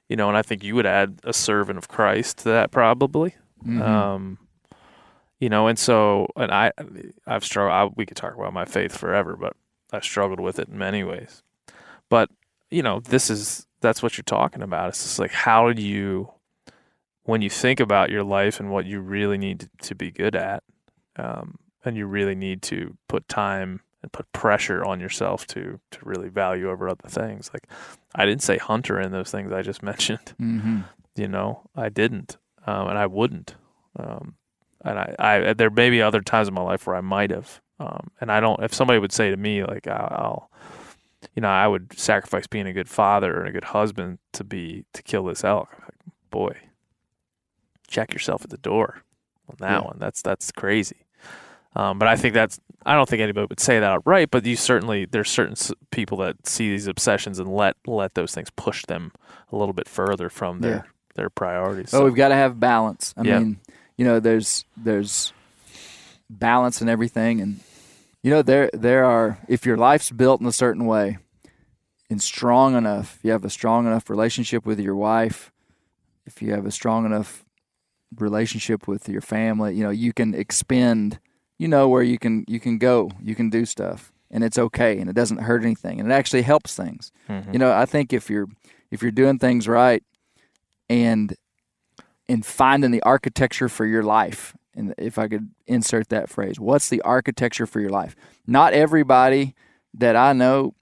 you 0.10 0.16
know, 0.16 0.28
and 0.28 0.38
I 0.38 0.42
think 0.42 0.64
you 0.64 0.76
would 0.76 0.86
add 0.86 1.20
a 1.24 1.34
servant 1.34 1.78
of 1.78 1.88
Christ 1.88 2.40
to 2.40 2.44
that 2.46 2.72
probably. 2.72 3.36
Mhm. 3.66 3.82
Um, 3.82 4.38
you 5.40 5.50
know, 5.50 5.68
and 5.68 5.78
so, 5.78 6.28
and 6.36 6.52
I, 6.52 6.72
I've 7.28 7.44
struggled. 7.44 7.74
I, 7.74 7.94
we 7.96 8.06
could 8.06 8.18
talk 8.18 8.36
about 8.36 8.54
my 8.54 8.66
faith 8.66 8.98
forever, 8.98 9.36
but 9.36 9.56
I 9.92 10.00
struggled 10.00 10.40
with 10.40 10.60
it 10.60 10.70
in 10.70 10.78
many 10.78 11.04
ways. 11.04 11.44
But 12.10 12.30
you 12.70 12.82
know, 12.84 13.00
this 13.00 13.30
is 13.30 13.68
that's 13.82 14.02
what 14.02 14.18
you're 14.18 14.24
talking 14.24 14.62
about. 14.62 14.90
It's 14.90 15.04
just 15.04 15.20
like 15.20 15.32
how 15.32 15.72
do 15.74 15.82
you, 15.82 16.32
when 17.24 17.42
you 17.42 17.50
think 17.50 17.80
about 17.80 18.10
your 18.10 18.24
life 18.24 18.60
and 18.60 18.72
what 18.72 18.86
you 18.86 19.00
really 19.02 19.38
need 19.38 19.62
to, 19.62 19.70
to 19.88 19.96
be 19.96 20.12
good 20.12 20.36
at, 20.36 20.64
um, 21.18 21.58
and 21.84 21.98
you 21.98 22.06
really 22.06 22.36
need 22.36 22.62
to 22.64 22.98
put 23.08 23.28
time 23.28 23.82
and 24.04 24.12
put 24.12 24.32
pressure 24.34 24.84
on 24.86 25.00
yourself 25.00 25.48
to 25.48 25.80
to 25.92 26.00
really 26.04 26.30
value 26.30 26.70
over 26.70 26.88
other 26.88 27.08
things. 27.10 27.50
Like 27.54 27.68
I 28.14 28.26
didn't 28.26 28.44
say 28.44 28.58
hunter 28.60 29.00
in 29.00 29.12
those 29.12 29.32
things 29.32 29.52
I 29.52 29.62
just 29.64 29.82
mentioned 29.92 30.36
Mhm. 30.40 30.84
you 31.16 31.28
know 31.28 31.62
i 31.76 31.90
didn't 31.90 32.38
um, 32.68 32.88
and 32.90 32.98
i 32.98 33.06
wouldn't 33.06 33.56
um, 34.00 34.36
and 34.84 34.98
I, 35.00 35.16
I 35.20 35.54
there 35.54 35.70
may 35.70 35.90
be 35.92 36.02
other 36.02 36.22
times 36.22 36.48
in 36.48 36.54
my 36.56 36.62
life 36.64 36.86
where 36.88 36.96
i 36.96 37.02
might 37.02 37.30
have 37.32 37.62
um, 37.80 38.10
and 38.20 38.32
i 38.32 38.40
don't 38.40 38.62
if 38.64 38.74
somebody 38.74 39.00
would 39.00 39.12
say 39.12 39.30
to 39.30 39.38
me 39.38 39.64
like 39.64 39.88
I'll, 39.88 40.10
I'll 40.24 40.50
you 41.36 41.42
know 41.42 41.50
i 41.50 41.68
would 41.68 41.98
sacrifice 41.98 42.48
being 42.48 42.66
a 42.68 42.74
good 42.74 42.90
father 42.90 43.40
and 43.40 43.48
a 43.48 43.52
good 43.52 43.64
husband 43.78 44.18
to 44.34 44.44
be 44.44 44.86
to 44.94 45.04
kill 45.04 45.24
this 45.26 45.44
elk 45.44 45.70
like, 45.82 46.00
boy 46.32 46.58
check 47.88 48.12
yourself 48.14 48.44
at 48.44 48.50
the 48.50 48.58
door 48.58 49.04
on 49.50 49.56
that 49.60 49.82
Yeah. 49.82 49.88
one 49.88 49.98
that's 50.00 50.22
that's 50.24 50.52
crazy 50.52 51.03
um, 51.76 51.98
but 52.00 52.08
i 52.08 52.16
think 52.16 52.34
that's 52.34 52.60
i 52.86 52.94
don't 52.94 53.08
think 53.10 53.22
anybody 53.22 53.46
would 53.50 53.60
say 53.60 53.80
that 53.80 53.90
outright 53.92 54.30
but 54.32 54.46
you 54.46 54.56
certainly 54.56 55.06
there's 55.06 55.30
certain 55.30 55.56
people 55.92 56.18
that 56.18 56.36
see 56.48 56.70
these 56.70 56.88
obsessions 56.88 57.40
and 57.40 57.54
let 57.54 57.76
let 57.88 58.14
those 58.16 58.34
things 58.34 58.50
push 58.56 58.84
them 58.86 59.12
a 59.52 59.56
little 59.56 59.74
bit 59.74 59.88
further 59.88 60.30
from 60.30 60.60
their 60.62 60.72
Yeah. 60.72 60.82
their 61.16 61.30
priorities 61.30 61.90
So- 61.92 62.04
we've 62.06 62.16
got 62.16 62.30
to 62.30 62.36
have 62.36 62.60
balance. 62.60 63.14
I 63.16 63.22
Yeah. 63.24 63.40
mean, 63.40 63.60
you 63.98 64.04
know, 64.06 64.20
there's 64.20 64.66
there's 64.76 65.32
balance 66.30 66.82
in 66.82 66.90
everything, 66.90 67.40
and 67.42 67.60
you 68.24 68.32
know, 68.32 68.42
there 68.42 68.70
there 68.74 69.06
are 69.06 69.38
if 69.48 69.66
your 69.66 69.78
life's 69.78 70.10
built 70.12 70.42
in 70.42 70.48
a 70.48 70.52
certain 70.52 70.86
way 70.86 71.18
and 72.10 72.22
strong 72.22 72.76
enough, 72.76 73.20
you 73.22 73.32
have 73.32 73.46
a 73.46 73.50
strong 73.50 73.86
enough 73.86 74.10
relationship 74.10 74.66
with 74.66 74.80
your 74.80 74.96
wife, 74.96 75.52
if 76.26 76.42
you 76.42 76.52
have 76.54 76.66
a 76.66 76.72
strong 76.72 77.06
enough 77.06 77.46
relationship 78.18 78.88
with 78.88 79.08
your 79.10 79.22
family, 79.22 79.76
you 79.76 79.84
know, 79.84 79.90
you 79.90 80.14
can 80.14 80.34
expend, 80.34 81.20
you 81.64 81.70
know, 81.70 81.88
where 81.88 82.04
you 82.04 82.20
can 82.20 82.44
you 82.54 82.60
can 82.60 82.78
go, 82.78 83.10
you 83.22 83.36
can 83.36 83.50
do 83.50 83.64
stuff, 83.66 84.12
and 84.30 84.44
it's 84.44 84.60
okay, 84.60 85.00
and 85.00 85.10
it 85.10 85.16
doesn't 85.16 85.42
hurt 85.50 85.64
anything, 85.64 86.00
and 86.00 86.12
it 86.12 86.14
actually 86.14 86.42
helps 86.44 86.76
things. 86.76 87.12
Mhm. 87.30 87.54
You 87.54 87.60
know, 87.60 87.72
I 87.84 87.86
think 87.86 88.12
if 88.12 88.30
you're 88.30 88.50
if 88.92 89.02
you're 89.02 89.12
doing 89.24 89.40
things 89.40 89.68
right 89.68 90.04
and 90.90 91.36
and 92.28 92.46
finding 92.46 92.92
the 92.92 93.02
architecture 93.04 93.70
for 93.70 93.86
your 93.86 94.04
life 94.04 94.56
and 94.76 94.94
if 94.98 95.18
i 95.18 95.28
could 95.28 95.50
insert 95.68 96.10
that 96.10 96.30
phrase 96.30 96.60
what's 96.60 96.90
the 96.90 97.02
architecture 97.02 97.66
for 97.66 97.80
your 97.80 97.90
life 97.90 98.16
not 98.48 98.74
everybody 98.74 99.56
that 99.94 100.16
i 100.16 100.32
know 100.34 100.74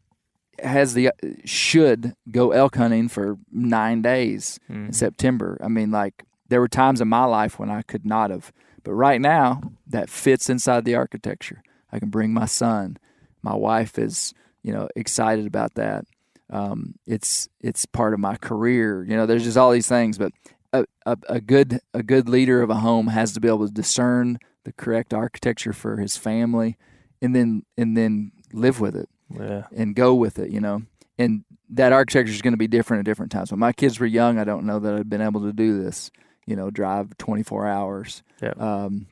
has 0.64 0.94
the 0.94 1.10
should 1.46 2.14
go 2.30 2.52
elk 2.52 2.76
hunting 2.76 3.08
for 3.08 3.38
nine 3.52 4.02
days 4.02 4.60
in 4.70 4.88
Mhm. 4.88 4.96
september 4.96 5.58
i 5.64 5.68
mean 5.68 5.92
like 5.92 6.24
there 6.50 6.60
were 6.60 6.68
times 6.82 7.02
in 7.02 7.08
my 7.08 7.26
life 7.26 7.58
when 7.60 7.70
i 7.70 7.82
could 7.82 8.06
not 8.06 8.30
have 8.32 8.52
but 8.84 8.94
right 8.94 9.22
now 9.22 9.62
that 9.88 10.10
fits 10.10 10.50
inside 10.50 10.86
the 10.86 10.96
architecture 10.96 11.64
i 11.92 12.00
can 12.00 12.10
bring 12.10 12.34
my 12.34 12.46
son 12.46 12.98
my 13.42 13.56
wife 13.56 13.98
is 13.98 14.34
you 14.64 14.74
know 14.74 14.88
excited 14.96 15.46
about 15.46 15.74
that 15.76 16.06
um, 16.52 16.96
it's 17.08 17.48
it's 17.62 17.86
part 17.86 18.14
of 18.14 18.20
my 18.20 18.36
career. 18.36 19.04
You 19.06 19.16
know, 19.16 19.26
there's 19.26 19.46
just 19.46 19.58
all 19.58 19.72
these 19.72 19.88
things, 19.88 20.18
but 20.18 20.34
a, 20.74 20.86
a, 21.06 21.18
a 21.30 21.42
good 21.42 21.80
a 21.94 22.04
good 22.04 22.28
leader 22.28 22.62
of 22.62 22.70
a 22.70 22.76
home 22.76 23.08
has 23.08 23.32
to 23.34 23.40
be 23.40 23.48
able 23.48 23.66
to 23.66 23.74
discern 23.74 24.38
the 24.66 24.74
correct 24.74 25.14
architecture 25.14 25.74
for 25.74 25.98
his 25.98 26.18
family, 26.18 26.78
and 27.22 27.34
then 27.34 27.64
and 27.78 27.96
then 27.96 28.34
live 28.54 28.82
with 28.82 28.96
it 28.98 29.08
yeah 29.30 29.64
and 29.74 29.96
go 29.96 30.14
with 30.14 30.38
it. 30.38 30.52
You 30.52 30.60
know, 30.60 30.84
and 31.18 31.46
that 31.70 31.94
architecture 31.94 32.34
is 32.34 32.42
going 32.42 32.54
to 32.54 32.58
be 32.58 32.68
different 32.68 33.00
at 33.00 33.06
different 33.06 33.32
times. 33.32 33.52
When 33.52 33.60
my 33.60 33.72
kids 33.72 34.00
were 34.00 34.06
young, 34.06 34.38
I 34.38 34.44
don't 34.44 34.66
know 34.66 34.80
that 34.80 34.94
I'd 34.94 35.10
been 35.10 35.22
able 35.22 35.42
to 35.42 35.54
do 35.54 35.82
this. 35.82 36.12
You 36.46 36.56
know, 36.56 36.70
drive 36.70 37.18
24 37.18 37.68
hours. 37.68 38.24
Yeah. 38.42 38.54
Um, 38.58 39.08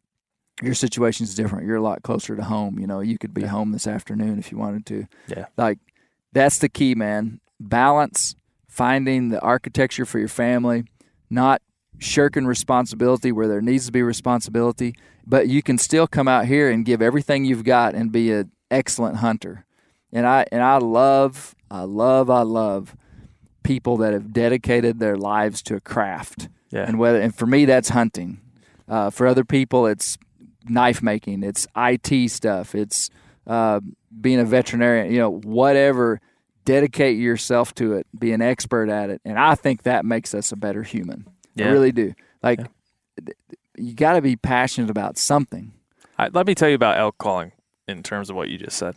your 0.62 0.74
situation's 0.74 1.36
different. 1.36 1.66
You're 1.68 1.78
a 1.78 1.82
lot 1.82 2.04
closer 2.04 2.36
to 2.36 2.44
home. 2.44 2.80
You 2.80 2.88
know, 2.88 3.00
you 3.00 3.18
could 3.18 3.34
be 3.34 3.44
home 3.44 3.72
this 3.72 3.88
afternoon 3.88 4.40
if 4.40 4.52
you 4.52 4.58
wanted 4.58 4.86
to 4.88 5.08
yeah 5.28 5.46
like 5.58 5.80
that's 6.34 6.60
the 6.60 6.70
key 6.70 6.96
man 6.96 7.40
balance 7.60 8.36
finding 8.68 9.30
the 9.30 9.40
architecture 9.42 10.06
for 10.06 10.20
your 10.20 10.28
family 10.28 10.84
not 11.30 11.62
shirking 11.98 12.46
responsibility 12.46 13.32
where 13.32 13.48
there 13.48 13.62
needs 13.62 13.86
to 13.86 13.92
be 13.92 14.02
responsibility 14.02 14.96
but 15.26 15.48
you 15.48 15.62
can 15.62 15.78
still 15.78 16.08
come 16.08 16.28
out 16.28 16.46
here 16.46 16.70
and 16.70 16.86
give 16.86 17.02
everything 17.02 17.46
you've 17.46 17.64
got 17.64 17.94
and 17.94 18.12
be 18.12 18.32
an 18.32 18.52
excellent 18.72 19.18
hunter 19.18 19.66
and 20.14 20.26
i 20.26 20.46
and 20.52 20.62
i 20.62 20.78
love 20.78 21.56
i 21.70 21.82
love 21.82 22.30
i 22.30 22.42
love 22.42 22.96
people 23.64 23.98
that 23.98 24.14
have 24.14 24.32
dedicated 24.32 25.00
their 25.00 25.18
lives 25.18 25.62
to 25.62 25.76
a 25.76 25.82
craft 25.82 26.48
yeah. 26.72 26.86
And 26.88 27.00
whether 27.00 27.20
and 27.20 27.34
for 27.36 27.46
me 27.46 27.66
that's 27.66 27.90
hunting. 27.90 28.40
Uh, 28.88 29.10
for 29.12 29.28
other 29.28 29.44
people 29.46 29.86
it's 29.86 30.18
knife 30.68 31.02
making 31.04 31.44
it's 31.44 31.68
it 31.76 32.28
stuff 32.30 32.74
it's 32.76 33.10
uh, 33.48 33.80
being 34.20 34.40
a 34.40 34.46
veterinarian 34.46 35.12
you 35.12 35.20
know 35.20 35.32
whatever. 35.32 36.20
Dedicate 36.66 37.18
yourself 37.18 37.74
to 37.76 37.94
it 37.94 38.06
be 38.18 38.32
an 38.32 38.42
expert 38.44 38.90
at 38.90 39.10
it 39.10 39.22
and 39.26 39.40
i 39.40 39.56
think 39.56 39.84
that 39.84 40.06
makes 40.06 40.36
us 40.36 40.52
a 40.52 40.56
better 40.56 40.84
human. 40.84 41.26
I 41.58 41.64
really 41.64 41.92
do. 41.92 42.14
Like 42.44 42.60
Yeah. 42.60 43.34
you 43.78 43.94
got 43.94 44.14
to 44.14 44.22
be 44.22 44.36
passionate 44.36 44.90
about 44.92 45.18
something. 45.18 45.74
I, 46.18 46.28
let 46.28 46.46
me 46.46 46.54
tell 46.56 46.70
you 46.70 46.76
about 46.76 46.98
elk 46.98 47.18
calling 47.18 47.54
in 47.88 48.04
terms 48.04 48.30
of 48.30 48.36
what 48.36 48.50
you 48.50 48.58
just 48.58 48.78
said. 48.78 48.96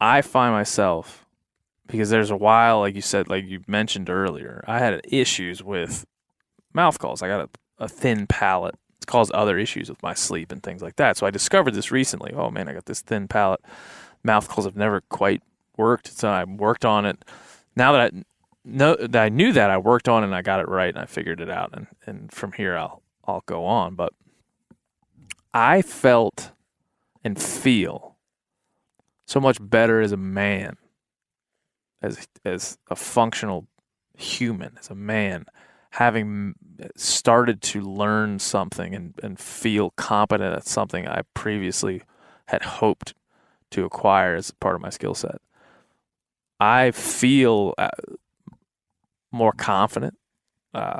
I 0.00 0.22
find 0.22 0.52
myself 0.54 1.26
because 1.86 2.08
there's 2.10 2.30
a 2.30 2.36
while, 2.36 2.80
like 2.80 2.94
you 2.94 3.02
said, 3.02 3.28
like 3.28 3.44
you 3.46 3.60
mentioned 3.66 4.08
earlier, 4.08 4.64
I 4.66 4.78
had 4.78 5.00
issues 5.04 5.62
with 5.62 6.04
mouth 6.74 6.98
calls. 6.98 7.22
I 7.22 7.28
got 7.28 7.40
a, 7.40 7.84
a 7.84 7.88
thin 7.88 8.26
palate. 8.26 8.74
It's 8.96 9.06
caused 9.06 9.32
other 9.32 9.58
issues 9.58 9.88
with 9.88 10.02
my 10.02 10.14
sleep 10.14 10.52
and 10.52 10.62
things 10.62 10.82
like 10.82 10.96
that. 10.96 11.16
So 11.16 11.26
I 11.26 11.30
discovered 11.30 11.74
this 11.74 11.90
recently. 11.90 12.32
Oh 12.34 12.50
man, 12.50 12.68
I 12.68 12.74
got 12.74 12.86
this 12.86 13.00
thin 13.00 13.28
palate 13.28 13.60
mouth 14.24 14.48
calls 14.48 14.64
have 14.64 14.76
never 14.76 15.02
quite 15.02 15.42
worked. 15.76 16.18
So 16.18 16.28
I 16.28 16.44
worked 16.44 16.84
on 16.84 17.04
it. 17.04 17.24
Now 17.76 17.92
that 17.92 18.12
I 18.12 18.22
know 18.64 18.96
that 18.96 19.22
I 19.22 19.28
knew 19.28 19.52
that 19.52 19.70
I 19.70 19.78
worked 19.78 20.08
on 20.08 20.22
it 20.22 20.26
and 20.26 20.34
I 20.34 20.42
got 20.42 20.60
it 20.60 20.68
right 20.68 20.88
and 20.88 20.98
I 20.98 21.06
figured 21.06 21.40
it 21.40 21.50
out 21.50 21.70
and, 21.72 21.86
and 22.06 22.32
from 22.32 22.52
here 22.52 22.76
I'll 22.76 23.02
I'll 23.24 23.44
go 23.46 23.64
on. 23.64 23.94
But 23.94 24.12
I 25.52 25.82
felt 25.82 26.50
and 27.22 27.40
feel 27.40 28.16
so 29.26 29.40
much 29.40 29.58
better 29.60 30.00
as 30.00 30.12
a 30.12 30.16
man, 30.16 30.76
as 32.02 32.26
as 32.44 32.78
a 32.90 32.96
functional 32.96 33.66
human, 34.16 34.76
as 34.78 34.90
a 34.90 34.94
man, 34.94 35.46
having 35.94 36.54
started 36.96 37.62
to 37.62 37.80
learn 37.80 38.36
something 38.40 38.96
and, 38.96 39.14
and 39.22 39.38
feel 39.38 39.90
competent 39.90 40.52
at 40.52 40.66
something 40.66 41.06
I 41.06 41.22
previously 41.34 42.02
had 42.46 42.62
hoped 42.62 43.14
to 43.70 43.84
acquire 43.84 44.34
as 44.34 44.50
part 44.50 44.74
of 44.74 44.80
my 44.80 44.90
skill 44.90 45.14
set. 45.14 45.36
I 46.58 46.90
feel 46.90 47.74
uh, 47.78 47.90
more 49.30 49.52
confident. 49.52 50.18
Uh, 50.72 50.98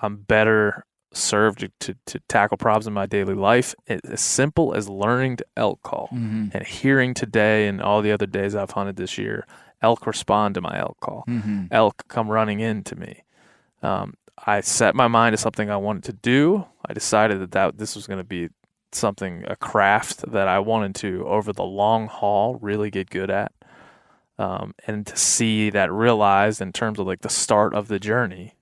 I'm 0.00 0.16
better 0.16 0.86
served 1.12 1.58
to, 1.60 1.70
to, 1.80 1.94
to, 2.06 2.20
tackle 2.30 2.56
problems 2.56 2.86
in 2.86 2.94
my 2.94 3.04
daily 3.04 3.34
life. 3.34 3.74
It's 3.86 4.08
as 4.08 4.22
simple 4.22 4.72
as 4.72 4.88
learning 4.88 5.36
to 5.36 5.46
elk 5.54 5.82
call 5.82 6.08
Mhm. 6.14 6.54
and 6.54 6.66
hearing 6.66 7.12
today 7.12 7.66
and 7.68 7.82
all 7.82 8.00
the 8.00 8.12
other 8.12 8.26
days 8.26 8.54
I've 8.54 8.70
hunted 8.70 8.96
this 8.96 9.18
year, 9.18 9.46
elk 9.82 10.06
respond 10.06 10.54
to 10.54 10.62
my 10.62 10.78
elk 10.78 10.96
call. 11.00 11.24
Mhm. 11.28 11.68
Elk 11.70 12.04
come 12.08 12.28
running 12.30 12.60
into 12.60 12.96
me. 12.96 13.22
Um, 13.82 14.14
I 14.46 14.60
set 14.60 14.94
my 14.94 15.08
mind 15.08 15.32
to 15.34 15.36
something 15.36 15.70
I 15.70 15.76
wanted 15.76 16.04
to 16.04 16.12
do. 16.12 16.66
I 16.86 16.92
decided 16.92 17.40
that, 17.40 17.52
that 17.52 17.78
this 17.78 17.94
was 17.94 18.06
going 18.06 18.18
to 18.18 18.24
be 18.24 18.48
something, 18.92 19.44
a 19.46 19.56
craft 19.56 20.30
that 20.30 20.48
I 20.48 20.58
wanted 20.60 20.94
to, 20.96 21.26
over 21.26 21.52
the 21.52 21.64
long 21.64 22.06
haul, 22.06 22.56
really 22.56 22.90
get 22.90 23.10
good 23.10 23.30
at. 23.30 23.52
Um, 24.38 24.74
and 24.86 25.04
to 25.06 25.16
see 25.16 25.70
that 25.70 25.92
realized 25.92 26.60
in 26.60 26.72
terms 26.72 26.98
of 27.00 27.06
like 27.06 27.22
the 27.22 27.28
start 27.28 27.74
of 27.74 27.88
the 27.88 27.98
journey 27.98 28.54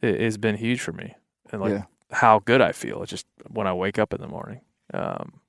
it 0.00 0.20
has 0.20 0.36
been 0.36 0.56
huge 0.56 0.80
for 0.80 0.92
me. 0.92 1.14
And 1.50 1.60
like 1.60 1.72
Yeah. 1.72 1.84
how 2.10 2.40
good 2.40 2.60
I 2.60 2.72
feel 2.72 3.04
just 3.04 3.26
when 3.48 3.66
I 3.66 3.72
wake 3.72 3.98
up 3.98 4.12
in 4.12 4.20
the 4.20 4.28
morning. 4.28 4.60
Um, 4.94 5.40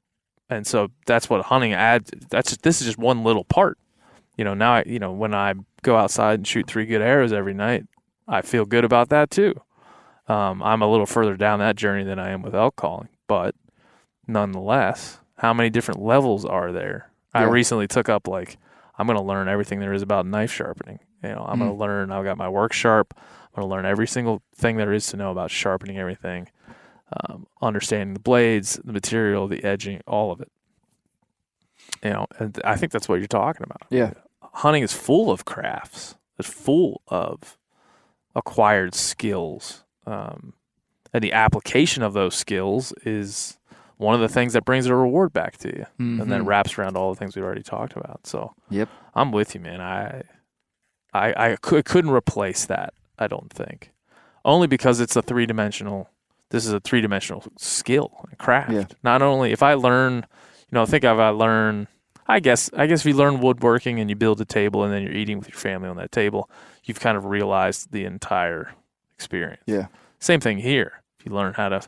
and 0.50 0.66
so 0.66 0.90
that's 1.06 1.30
what 1.30 1.46
hunting 1.46 1.74
adds. 1.74 2.12
That's 2.30 2.50
just, 2.50 2.64
this 2.64 2.82
is 2.82 2.88
just 2.88 2.98
one 2.98 3.24
little 3.24 3.44
part. 3.44 3.78
You 4.38 4.44
know, 4.46 4.54
now 4.54 4.76
I, 4.76 4.84
you 4.86 5.00
know, 5.00 5.12
when 5.12 5.34
I 5.34 5.54
go 5.82 5.98
outside 5.98 6.40
and 6.40 6.48
shoot 6.48 6.68
three 6.68 6.86
good 6.86 7.02
arrows 7.02 7.34
every 7.34 7.54
night, 7.54 7.86
I 8.30 8.42
feel 8.42 8.66
good 8.66 8.86
about 8.86 9.10
that 9.10 9.32
too. 9.32 9.56
Um, 10.28 10.62
I'm 10.62 10.82
a 10.84 10.88
little 10.90 11.06
further 11.08 11.36
down 11.36 11.60
that 11.60 11.76
journey 11.76 12.04
than 12.04 12.20
I 12.20 12.30
am 12.30 12.42
with 12.44 12.54
elk 12.54 12.76
calling, 12.76 13.10
but 13.28 13.56
nonetheless, 14.28 15.20
how 15.40 15.54
many 15.54 15.70
different 15.70 16.02
levels 16.02 16.46
are 16.46 16.72
there? 16.72 17.12
I 17.34 17.44
recently 17.44 17.88
took 17.88 18.10
up 18.10 18.28
like 18.28 18.58
I'm 18.98 19.08
going 19.08 19.18
to 19.18 19.24
learn 19.24 19.48
everything 19.48 19.80
there 19.80 19.94
is 19.94 20.02
about 20.02 20.26
knife 20.26 20.52
sharpening. 20.52 21.00
You 21.24 21.30
know, 21.30 21.46
I'm 21.48 21.60
going 21.60 21.72
Mm. 21.72 21.76
to 21.76 21.80
learn. 21.80 22.12
I've 22.12 22.24
got 22.26 22.38
my 22.38 22.50
Work 22.50 22.74
Sharp. 22.74 23.14
I'm 23.18 23.56
going 23.62 23.68
to 23.70 23.74
learn 23.76 23.86
every 23.86 24.08
single 24.08 24.42
thing 24.56 24.78
there 24.78 24.94
is 24.94 25.08
to 25.08 25.18
know 25.18 25.32
about 25.32 25.52
sharpening 25.52 25.98
everything, 25.98 26.50
um, 27.28 27.48
understanding 27.62 28.14
the 28.14 28.20
blades, 28.20 28.80
the 28.84 28.94
material, 28.94 29.48
the 29.48 29.64
edging, 29.64 30.02
all 30.08 30.32
of 30.32 30.42
it. 30.42 30.52
You 32.04 32.12
know, 32.12 32.28
and 32.38 32.60
I 32.64 32.76
think 32.76 32.92
that's 32.92 33.10
what 33.10 33.20
you're 33.20 33.28
talking 33.28 33.64
about. 33.64 33.82
Yeah. 33.90 34.14
Hunting 34.42 34.84
is 34.84 34.94
full 34.94 35.32
of 35.32 35.46
crafts. 35.46 36.16
It's 36.38 36.50
full 36.50 37.02
of 37.08 37.58
acquired 38.36 38.94
skills, 38.96 39.84
um, 40.06 40.54
and 41.14 41.24
the 41.24 41.34
application 41.34 42.04
of 42.04 42.14
those 42.14 42.36
skills 42.36 42.94
is 43.04 43.58
one 43.98 44.16
of 44.16 44.22
the 44.22 44.30
things 44.30 44.54
that 44.54 44.64
brings 44.64 44.86
a 44.86 44.96
reward 44.96 45.34
back 45.34 45.58
to 45.58 45.68
you, 45.76 45.86
and 45.98 46.32
then 46.32 46.46
wraps 46.46 46.78
around 46.78 46.96
all 46.96 47.14
the 47.14 47.20
things 47.20 47.36
we've 47.36 47.44
already 47.44 47.64
talked 47.64 47.96
about. 47.98 48.26
So, 48.26 48.54
Yep. 48.70 48.88
I'm 49.16 49.32
with 49.32 49.56
you, 49.56 49.62
man. 49.62 49.82
I, 49.82 50.24
I, 51.14 51.34
I 51.52 51.56
could, 51.58 51.84
couldn't 51.86 52.12
replace 52.12 52.66
that. 52.66 52.94
I 53.18 53.28
don't 53.28 53.52
think, 53.52 53.92
only 54.46 54.68
because 54.68 55.00
it's 55.02 55.16
a 55.18 55.22
three 55.22 55.46
dimensional. 55.46 56.10
This 56.52 56.66
is 56.66 56.72
a 56.72 56.80
three 56.80 57.02
dimensional 57.02 57.44
skill 57.58 58.26
and 58.30 58.38
craft. 58.38 58.72
Yeah. 58.72 58.86
Not 59.04 59.22
only 59.22 59.52
if 59.52 59.62
I 59.62 59.74
learn, 59.74 60.26
you 60.70 60.74
know, 60.74 60.86
think 60.86 61.04
if 61.04 61.10
I 61.18 61.30
learn. 61.30 61.88
I 62.30 62.40
guess 62.40 62.70
I 62.78 62.86
guess 62.86 63.02
if 63.02 63.08
you 63.08 63.16
learn 63.16 63.40
woodworking 63.42 64.00
and 64.00 64.08
you 64.10 64.16
build 64.16 64.40
a 64.40 64.46
table 64.46 64.84
and 64.84 64.94
then 64.94 65.02
you're 65.02 65.14
eating 65.16 65.40
with 65.40 65.50
your 65.50 65.58
family 65.58 65.90
on 65.90 65.98
that 65.98 66.12
table, 66.12 66.50
you've 66.84 67.00
kind 67.00 67.18
of 67.18 67.26
realized 67.26 67.92
the 67.92 68.06
entire 68.06 68.72
experience. 69.16 69.64
Yeah. 69.66 69.88
Same 70.20 70.40
thing 70.40 70.60
here. 70.60 71.02
If 71.20 71.26
you 71.26 71.34
learn 71.34 71.56
how 71.56 71.70
to 71.70 71.82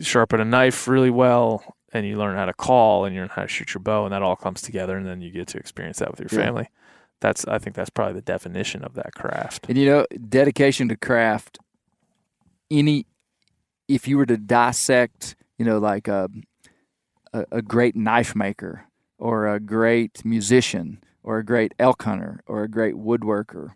sharpen 0.00 0.40
a 0.40 0.44
knife 0.44 0.88
really 0.88 1.10
well 1.10 1.76
and 1.92 2.04
you 2.04 2.16
learn 2.18 2.36
how 2.36 2.46
to 2.46 2.52
call 2.52 3.04
and 3.04 3.14
you 3.14 3.20
learn 3.20 3.30
how 3.30 3.42
to 3.42 3.48
shoot 3.48 3.72
your 3.74 3.80
bow 3.80 4.04
and 4.04 4.12
that 4.12 4.22
all 4.22 4.36
comes 4.36 4.60
together 4.60 4.96
and 4.96 5.06
then 5.06 5.22
you 5.22 5.30
get 5.30 5.46
to 5.48 5.58
experience 5.58 6.00
that 6.00 6.10
with 6.10 6.20
your 6.20 6.28
Yeah. 6.32 6.46
family. 6.46 6.68
That's 7.20 7.46
I 7.46 7.58
think 7.58 7.76
that's 7.76 7.90
probably 7.90 8.14
the 8.14 8.22
definition 8.22 8.82
of 8.82 8.94
that 8.94 9.14
craft. 9.14 9.66
And 9.68 9.78
you 9.78 9.86
know, 9.86 10.04
dedication 10.28 10.88
to 10.88 10.96
craft. 10.96 11.58
Any, 12.70 13.06
if 13.86 14.06
you 14.08 14.18
were 14.18 14.26
to 14.26 14.36
dissect, 14.36 15.36
you 15.58 15.64
know, 15.64 15.78
like 15.78 16.08
a, 16.08 16.28
a, 17.32 17.44
a 17.52 17.62
great 17.62 17.94
knife 17.96 18.34
maker 18.36 18.84
or 19.18 19.46
a 19.48 19.60
great 19.60 20.24
musician 20.24 21.02
or 21.22 21.38
a 21.38 21.44
great 21.44 21.74
elk 21.78 22.02
hunter 22.02 22.40
or 22.46 22.62
a 22.62 22.68
great 22.68 22.94
woodworker, 22.94 23.72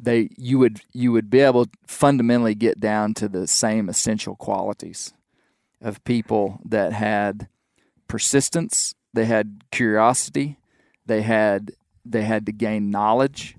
they 0.00 0.30
you 0.36 0.58
would 0.58 0.80
you 0.92 1.12
would 1.12 1.30
be 1.30 1.40
able 1.40 1.66
to 1.66 1.70
fundamentally 1.86 2.54
get 2.54 2.80
down 2.80 3.14
to 3.14 3.28
the 3.28 3.46
same 3.46 3.88
essential 3.88 4.36
qualities 4.36 5.12
of 5.80 6.02
people 6.04 6.60
that 6.64 6.92
had 6.92 7.48
persistence, 8.08 8.94
they 9.12 9.26
had 9.26 9.62
curiosity, 9.70 10.56
they 11.06 11.22
had 11.22 11.72
they 12.04 12.22
had 12.22 12.46
to 12.46 12.52
gain 12.52 12.90
knowledge, 12.90 13.56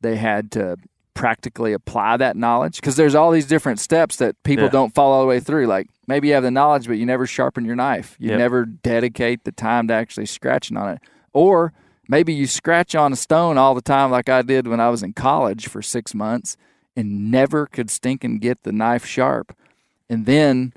they 0.00 0.16
had 0.16 0.50
to 0.52 0.76
practically 1.20 1.74
apply 1.74 2.16
that 2.16 2.34
knowledge 2.34 2.76
because 2.76 2.96
there's 2.96 3.14
all 3.14 3.30
these 3.30 3.44
different 3.44 3.78
steps 3.78 4.16
that 4.16 4.42
people 4.42 4.64
Yeah. 4.64 4.70
don't 4.70 4.94
follow 4.94 5.16
all 5.16 5.20
the 5.20 5.26
way 5.26 5.38
through. 5.38 5.66
Like 5.66 5.86
maybe 6.08 6.28
you 6.28 6.34
have 6.34 6.42
the 6.42 6.50
knowledge, 6.50 6.86
but 6.86 6.94
you 6.96 7.04
never 7.04 7.26
sharpen 7.26 7.66
your 7.66 7.76
knife. 7.76 8.16
You 8.18 8.30
Yep. 8.30 8.38
never 8.38 8.64
dedicate 8.64 9.44
the 9.44 9.52
time 9.52 9.86
to 9.88 9.92
actually 9.94 10.24
scratching 10.24 10.78
on 10.78 10.88
it. 10.88 11.00
Or 11.34 11.74
maybe 12.08 12.32
you 12.32 12.46
scratch 12.46 12.94
on 12.94 13.12
a 13.12 13.16
stone 13.16 13.58
all 13.58 13.74
the 13.74 13.82
time, 13.82 14.10
like 14.10 14.30
I 14.30 14.40
did 14.40 14.66
when 14.66 14.80
I 14.80 14.88
was 14.88 15.02
in 15.02 15.12
college 15.12 15.68
for 15.68 15.82
six 15.82 16.14
months, 16.14 16.56
and 16.96 17.30
never 17.30 17.66
could 17.66 17.90
stink 17.90 18.24
and 18.24 18.40
get 18.40 18.62
the 18.62 18.72
knife 18.72 19.04
sharp. 19.04 19.54
And 20.08 20.24
then 20.24 20.72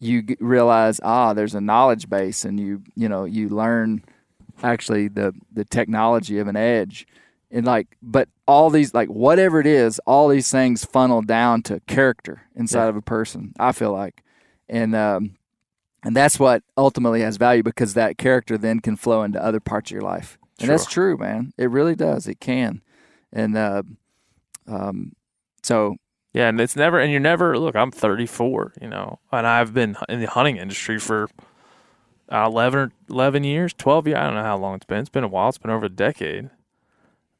you 0.00 0.24
realize, 0.40 1.00
ah, 1.04 1.34
there's 1.34 1.54
a 1.54 1.60
knowledge 1.60 2.08
base, 2.08 2.46
and 2.46 2.58
you 2.58 2.82
you 2.96 3.10
know 3.10 3.24
you 3.26 3.50
learn 3.50 4.02
actually 4.62 5.08
the 5.08 5.34
the 5.52 5.66
technology 5.66 6.38
of 6.38 6.48
an 6.48 6.56
edge 6.56 7.06
and 7.52 7.64
like 7.66 7.86
but 8.02 8.28
all 8.46 8.70
these 8.70 8.92
like 8.94 9.08
whatever 9.08 9.60
it 9.60 9.66
is 9.66 10.00
all 10.06 10.26
these 10.28 10.50
things 10.50 10.84
funnel 10.84 11.22
down 11.22 11.62
to 11.62 11.78
character 11.86 12.42
inside 12.56 12.84
Yeah. 12.84 12.88
of 12.88 12.96
a 12.96 13.02
person 13.02 13.52
i 13.60 13.70
feel 13.72 13.92
like 13.92 14.22
and 14.68 14.94
um 14.96 15.36
and 16.02 16.16
that's 16.16 16.38
what 16.40 16.62
ultimately 16.76 17.20
has 17.20 17.36
value 17.36 17.62
because 17.62 17.94
that 17.94 18.18
character 18.18 18.58
then 18.58 18.80
can 18.80 18.96
flow 18.96 19.22
into 19.22 19.40
other 19.42 19.60
parts 19.60 19.90
of 19.90 19.94
your 19.94 20.02
life 20.02 20.38
and 20.60 20.68
that's 20.70 20.86
true 20.86 21.16
man 21.16 21.52
it 21.58 21.70
really 21.70 21.94
does 21.94 22.26
it 22.26 22.40
can 22.40 22.80
and 23.32 23.56
uh 23.56 23.82
um 24.66 25.12
so 25.62 25.96
Yeah, 26.32 26.48
and 26.48 26.60
it's 26.60 26.74
never 26.76 26.98
and 26.98 27.10
you're 27.12 27.20
never 27.20 27.58
look, 27.58 27.76
I'm 27.76 27.90
34, 27.92 28.72
you 28.80 28.88
know, 28.88 29.18
and 29.30 29.46
I've 29.46 29.72
been 29.74 29.96
in 30.08 30.20
the 30.20 30.26
hunting 30.30 30.56
industry 30.56 30.98
for 30.98 31.28
uh, 32.30 32.46
11 32.46 32.92
11 33.10 33.44
years, 33.44 33.72
12 33.74 34.06
years, 34.08 34.16
I 34.18 34.24
don't 34.24 34.34
know 34.34 34.42
how 34.42 34.56
long 34.56 34.76
it's 34.76 34.86
been. 34.86 34.98
It's 35.00 35.08
been 35.10 35.22
a 35.24 35.28
while. 35.28 35.50
It's 35.50 35.58
been 35.58 35.70
over 35.70 35.86
a 35.86 35.88
decade. 35.90 36.50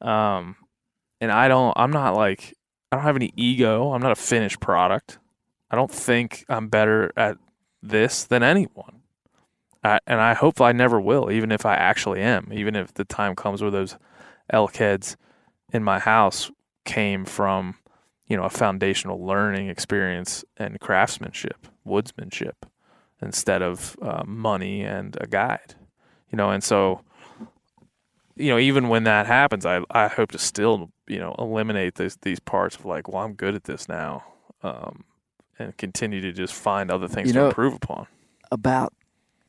Um 0.03 0.55
and 1.21 1.31
I 1.31 1.47
don't 1.47 1.73
I'm 1.75 1.91
not 1.91 2.15
like 2.15 2.53
I 2.91 2.97
don't 2.97 3.05
have 3.05 3.15
any 3.15 3.33
ego. 3.35 3.91
I'm 3.91 4.01
not 4.01 4.11
a 4.11 4.15
finished 4.15 4.59
product. 4.59 5.17
I 5.71 5.75
don't 5.75 5.91
think 5.91 6.45
I'm 6.49 6.67
better 6.67 7.11
at 7.17 7.37
this 7.81 8.23
than 8.23 8.43
anyone. 8.43 9.01
I, 9.83 9.99
and 10.07 10.21
I 10.21 10.33
hope 10.33 10.61
I 10.61 10.71
never 10.71 10.99
will, 11.01 11.31
even 11.31 11.51
if 11.51 11.65
I 11.65 11.75
actually 11.75 12.21
am, 12.21 12.51
even 12.53 12.75
if 12.75 12.93
the 12.93 13.03
time 13.03 13.35
comes 13.35 13.61
where 13.61 13.71
those 13.71 13.97
elk 14.49 14.77
heads 14.77 15.17
in 15.73 15.83
my 15.83 15.99
house 15.99 16.51
came 16.85 17.25
from, 17.25 17.75
you 18.27 18.37
know, 18.37 18.43
a 18.43 18.49
foundational 18.49 19.25
learning 19.25 19.67
experience 19.67 20.45
and 20.57 20.79
craftsmanship, 20.79 21.67
woodsmanship, 21.85 22.53
instead 23.21 23.61
of 23.61 23.97
uh, 24.01 24.23
money 24.25 24.83
and 24.83 25.17
a 25.19 25.27
guide, 25.27 25.75
you 26.31 26.37
know, 26.37 26.49
and 26.49 26.63
so, 26.63 27.01
you 28.35 28.49
know, 28.49 28.57
even 28.57 28.89
when 28.89 29.03
that 29.03 29.25
happens, 29.27 29.65
I 29.65 29.81
I 29.91 30.07
hope 30.07 30.31
to 30.31 30.39
still, 30.39 30.91
you 31.07 31.19
know, 31.19 31.35
eliminate 31.37 31.95
these 31.95 32.17
these 32.21 32.39
parts 32.39 32.75
of 32.75 32.85
like, 32.85 33.07
well, 33.07 33.23
I'm 33.23 33.33
good 33.33 33.55
at 33.55 33.63
this 33.65 33.87
now, 33.87 34.23
um, 34.63 35.03
and 35.59 35.75
continue 35.77 36.21
to 36.21 36.31
just 36.31 36.53
find 36.53 36.89
other 36.91 37.07
things 37.07 37.27
You 37.27 37.33
to 37.33 37.39
know- 37.39 37.47
improve 37.49 37.73
upon. 37.75 38.07
about 38.51 38.93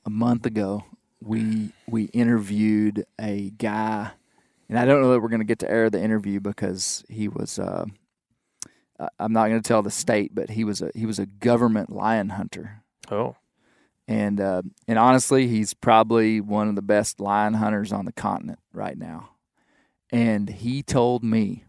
a 0.06 0.10
month 0.10 0.44
ago, 0.46 0.84
we 1.22 1.72
we 1.88 2.04
interviewed 2.06 3.04
a 3.20 3.50
guy, 3.50 4.10
and 4.68 4.78
I 4.78 4.84
don't 4.84 5.00
know 5.00 5.12
that 5.12 5.20
we're 5.20 5.28
going 5.28 5.40
to 5.40 5.46
get 5.46 5.60
to 5.60 5.70
air 5.70 5.88
the 5.90 6.02
interview 6.02 6.40
because 6.40 7.04
he 7.08 7.28
was. 7.28 7.58
Uh, 7.58 7.86
I'm 9.18 9.32
not 9.32 9.48
going 9.48 9.60
to 9.60 9.66
tell 9.66 9.82
the 9.82 9.90
state, 9.90 10.34
but 10.34 10.50
he 10.50 10.62
was 10.62 10.80
a 10.80 10.90
he 10.94 11.04
was 11.06 11.18
a 11.18 11.26
government 11.26 11.90
lion 11.90 12.28
hunter, 12.30 12.82
Oh, 13.10 13.34
and 14.06 14.40
uh, 14.40 14.62
and 14.86 14.98
honestly, 14.98 15.46
he's 15.46 15.74
probably 15.74 16.40
one 16.40 16.68
of 16.68 16.76
the 16.76 16.82
best 16.82 17.20
lion 17.20 17.54
hunters 17.54 17.92
on 17.92 18.04
the 18.04 18.12
continent 18.12 18.58
right 18.72 18.98
now. 18.98 19.30
And 20.12 20.48
he 20.48 20.82
told 20.82 21.24
me, 21.24 21.64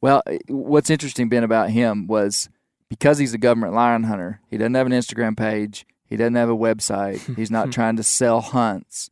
well, 0.00 0.22
eh, 0.26 0.38
what's 0.48 0.90
interesting 0.90 1.28
been 1.28 1.44
about 1.44 1.70
him 1.70 2.06
was 2.06 2.48
because 2.88 3.18
he's 3.18 3.34
a 3.34 3.38
government 3.38 3.74
lion 3.74 4.04
hunter, 4.04 4.40
he 4.50 4.58
doesn't 4.58 4.74
have 4.74 4.86
an 4.86 4.92
Instagram 4.92 5.36
page, 5.36 5.86
he 6.04 6.16
doesn't 6.16 6.34
have 6.34 6.50
a 6.50 6.56
website, 6.56 7.36
he's 7.36 7.50
not 7.50 7.72
trying 7.72 7.96
to 7.96 8.02
sell 8.02 8.40
hunts. 8.40 9.10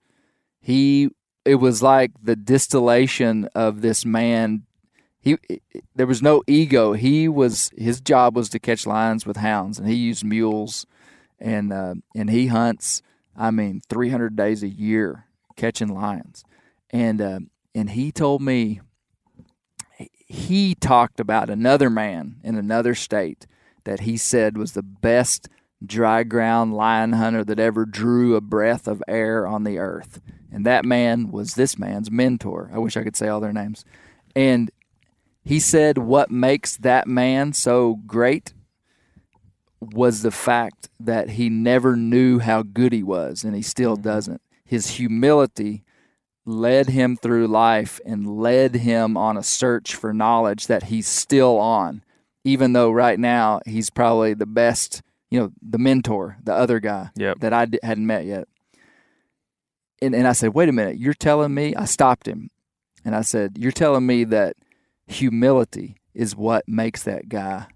He 0.60 1.10
it 1.44 1.56
was 1.56 1.82
like 1.82 2.12
the 2.22 2.36
distillation 2.36 3.48
of 3.54 3.80
this 3.80 4.04
man 4.04 4.64
he 5.22 5.38
there 5.94 6.06
was 6.06 6.20
no 6.20 6.42
ego. 6.48 6.94
He 6.94 7.28
was 7.28 7.70
his 7.78 8.00
job 8.00 8.34
was 8.34 8.48
to 8.50 8.58
catch 8.58 8.86
lions 8.86 9.24
with 9.24 9.36
hounds, 9.36 9.78
and 9.78 9.88
he 9.88 9.94
used 9.94 10.24
mules, 10.24 10.84
and 11.42 11.72
uh, 11.72 11.94
and 12.14 12.30
he 12.30 12.46
hunts. 12.46 13.02
I 13.36 13.50
mean, 13.50 13.80
300 13.88 14.36
days 14.36 14.62
a 14.62 14.68
year 14.68 15.26
catching 15.56 15.88
lions, 15.88 16.44
and 16.90 17.20
uh, 17.20 17.40
and 17.74 17.90
he 17.90 18.12
told 18.12 18.40
me 18.40 18.80
he 20.26 20.74
talked 20.74 21.20
about 21.20 21.50
another 21.50 21.90
man 21.90 22.36
in 22.42 22.56
another 22.56 22.94
state 22.94 23.46
that 23.84 24.00
he 24.00 24.16
said 24.16 24.56
was 24.56 24.72
the 24.72 24.82
best 24.82 25.48
dry 25.84 26.22
ground 26.22 26.72
lion 26.72 27.12
hunter 27.12 27.44
that 27.44 27.58
ever 27.58 27.84
drew 27.84 28.36
a 28.36 28.40
breath 28.40 28.86
of 28.86 29.02
air 29.08 29.46
on 29.46 29.64
the 29.64 29.78
earth. 29.78 30.20
And 30.50 30.64
that 30.64 30.84
man 30.84 31.30
was 31.30 31.54
this 31.54 31.78
man's 31.78 32.10
mentor. 32.10 32.70
I 32.72 32.78
wish 32.78 32.96
I 32.96 33.02
could 33.02 33.16
say 33.16 33.28
all 33.28 33.40
their 33.40 33.52
names. 33.52 33.84
And 34.36 34.70
he 35.44 35.58
said 35.58 35.98
what 35.98 36.30
makes 36.30 36.76
that 36.76 37.08
man 37.08 37.52
so 37.52 37.96
great 38.06 38.54
was 39.82 40.22
the 40.22 40.30
fact 40.30 40.88
that 41.00 41.30
he 41.30 41.48
never 41.50 41.96
knew 41.96 42.38
how 42.38 42.62
good 42.62 42.92
he 42.92 43.02
was, 43.02 43.42
and 43.42 43.54
he 43.54 43.62
still 43.62 43.94
mm-hmm. 43.94 44.02
doesn't. 44.02 44.42
His 44.64 44.90
humility 44.90 45.84
led 46.44 46.88
him 46.88 47.16
through 47.16 47.46
life 47.48 48.00
and 48.04 48.38
led 48.38 48.76
him 48.76 49.16
on 49.16 49.36
a 49.36 49.42
search 49.42 49.94
for 49.94 50.12
knowledge 50.12 50.66
that 50.66 50.84
he's 50.84 51.06
still 51.08 51.58
on, 51.58 52.02
even 52.44 52.72
though 52.72 52.90
right 52.90 53.18
now 53.18 53.60
he's 53.66 53.90
probably 53.90 54.34
the 54.34 54.46
best, 54.46 55.02
you 55.30 55.38
know, 55.38 55.52
the 55.60 55.78
mentor, 55.78 56.38
the 56.42 56.54
other 56.54 56.80
guy 56.80 57.10
Yep. 57.16 57.40
that 57.40 57.52
I 57.52 57.66
d- 57.66 57.78
hadn't 57.82 58.06
met 58.06 58.24
yet. 58.24 58.48
And, 60.00 60.14
and 60.14 60.26
I 60.26 60.32
said, 60.32 60.54
wait 60.54 60.68
a 60.68 60.72
minute, 60.72 60.98
you're 60.98 61.14
telling 61.14 61.54
me, 61.54 61.76
I 61.76 61.84
stopped 61.84 62.26
him 62.26 62.50
and 63.04 63.14
I 63.14 63.22
said, 63.22 63.56
you're 63.56 63.70
telling 63.70 64.04
me 64.04 64.24
that 64.24 64.56
humility 65.06 65.96
is 66.12 66.34
what 66.34 66.66
makes 66.66 67.04
that 67.04 67.28
guy 67.28 67.66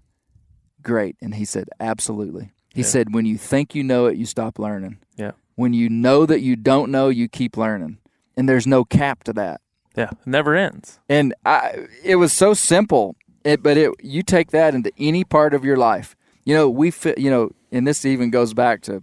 great. 0.87 1.15
And 1.21 1.35
he 1.35 1.45
said, 1.45 1.69
absolutely. 1.79 2.51
He 2.73 2.81
Yeah. 2.81 2.87
said, 2.87 3.13
when 3.13 3.25
you 3.25 3.37
think 3.37 3.75
you 3.75 3.83
know 3.83 4.07
it, 4.07 4.17
you 4.17 4.25
stop 4.25 4.57
learning. 4.57 4.97
Yeah. 5.15 5.31
When 5.55 5.73
you 5.73 5.89
know 5.89 6.25
that 6.25 6.41
you 6.41 6.55
don't 6.55 6.89
know, 6.91 7.09
you 7.09 7.27
keep 7.27 7.57
learning. 7.57 7.97
And 8.35 8.47
there's 8.49 8.65
no 8.67 8.83
cap 8.83 9.23
to 9.25 9.33
that. 9.33 9.61
Yeah, 9.95 10.09
it 10.11 10.17
never 10.27 10.55
ends. 10.55 10.99
And 11.09 11.33
I, 11.43 11.87
it 12.03 12.15
was 12.17 12.31
so 12.31 12.53
simple. 12.53 13.15
It, 13.43 13.63
but 13.63 13.77
it, 13.77 13.91
you 14.01 14.21
take 14.21 14.51
that 14.51 14.75
into 14.75 14.91
any 14.99 15.23
part 15.23 15.53
of 15.55 15.63
your 15.65 15.77
life. 15.77 16.15
You 16.45 16.53
know, 16.55 16.69
we 16.69 16.91
fit. 16.91 17.17
You 17.17 17.31
know, 17.31 17.51
and 17.71 17.87
this 17.87 18.05
even 18.05 18.29
goes 18.29 18.53
back 18.53 18.81
to, 18.83 19.01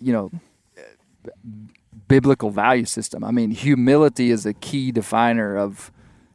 you 0.00 0.12
know, 0.14 0.30
biblical 2.08 2.50
value 2.50 2.86
system. 2.86 3.22
I 3.24 3.30
mean, 3.30 3.50
humility 3.50 4.30
is 4.30 4.46
a 4.46 4.54
key 4.54 4.90
definer 4.90 5.56
of, 5.56 5.92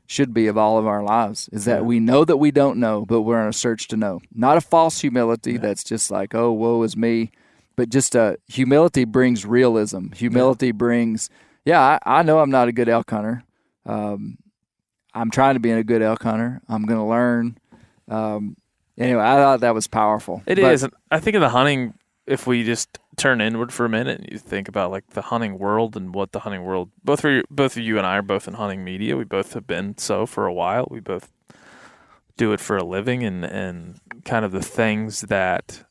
should 0.08 0.34
be 0.34 0.48
of 0.48 0.58
all 0.58 0.78
of 0.78 0.86
our 0.86 1.02
lives. 1.04 1.50
Is 1.52 1.66
that 1.66 1.78
Yeah. 1.78 1.82
we 1.82 2.00
know 2.00 2.24
that 2.26 2.38
we 2.38 2.52
don't 2.52 2.78
know, 2.78 3.06
but 3.08 3.22
we're 3.22 3.40
on 3.42 3.48
a 3.48 3.54
search 3.54 3.88
to 3.90 3.98
know. 3.98 4.22
Not 4.34 4.58
a 4.58 4.62
false 4.62 5.02
humility 5.02 5.58
that's 5.58 5.84
just 5.84 6.12
like, 6.12 6.36
oh, 6.36 6.52
woe 6.52 6.84
is 6.84 6.96
me, 6.96 7.32
but 7.76 7.90
just 7.90 8.16
uh, 8.16 8.36
humility 8.48 9.04
brings 9.06 9.46
realism. 9.46 10.12
Humility 10.14 10.72
brings, 10.72 11.30
yeah, 11.66 11.82
I, 12.06 12.20
I 12.20 12.24
know 12.24 12.40
I'm 12.40 12.52
not 12.52 12.68
a 12.68 12.72
good 12.72 12.88
elk 12.90 13.10
hunter. 13.10 13.44
Um, 13.86 14.38
I'm 15.14 15.32
trying 15.32 15.56
to 15.56 15.60
be 15.60 15.72
a 15.72 15.84
good 15.84 16.02
elk 16.02 16.24
hunter. 16.24 16.62
I'm 16.70 16.86
going 16.86 17.00
to 17.00 17.06
learn. 17.06 17.58
Um, 18.08 18.58
anyway, 18.98 19.22
I 19.22 19.36
thought 19.38 19.62
that 19.62 19.74
was 19.74 19.88
powerful. 19.88 20.44
It 20.46 20.56
But- 20.62 20.74
is. 20.74 20.88
I 21.10 21.20
think 21.20 21.36
in 21.36 21.42
the 21.42 21.50
hunting, 21.50 21.94
if 22.28 22.46
we 22.48 22.64
just 22.64 22.98
turn 23.18 23.42
inward 23.42 23.74
for 23.74 23.86
a 23.86 23.90
minute 23.90 24.20
and 24.20 24.30
you 24.32 24.38
think 24.38 24.68
about 24.68 24.92
like 24.92 25.08
the 25.12 25.24
hunting 25.24 25.58
world 25.58 25.96
and 25.96 26.14
what 26.14 26.32
the 26.32 26.42
hunting 26.42 26.64
world, 26.64 26.92
both 27.04 27.22
for 27.22 27.30
you, 27.30 27.44
both 27.50 27.78
of 27.78 27.84
you 27.84 27.98
and 27.98 28.06
I 28.06 28.18
are 28.18 28.22
both 28.22 28.48
in 28.48 28.56
hunting 28.56 28.84
media. 28.84 29.18
We 29.18 29.24
both 29.24 29.54
have 29.54 29.68
been 29.68 29.98
so 29.98 30.26
for 30.26 30.46
a 30.46 30.54
while. 30.54 30.88
We 30.90 31.00
both 31.00 31.32
do 32.38 32.52
it 32.52 32.60
for 32.60 32.78
a 32.78 32.84
living 32.84 33.24
and, 33.24 33.46
and 33.46 34.00
kind 34.26 34.46
of 34.46 34.52
the 34.52 34.62
things 34.62 35.22
that 35.22 35.86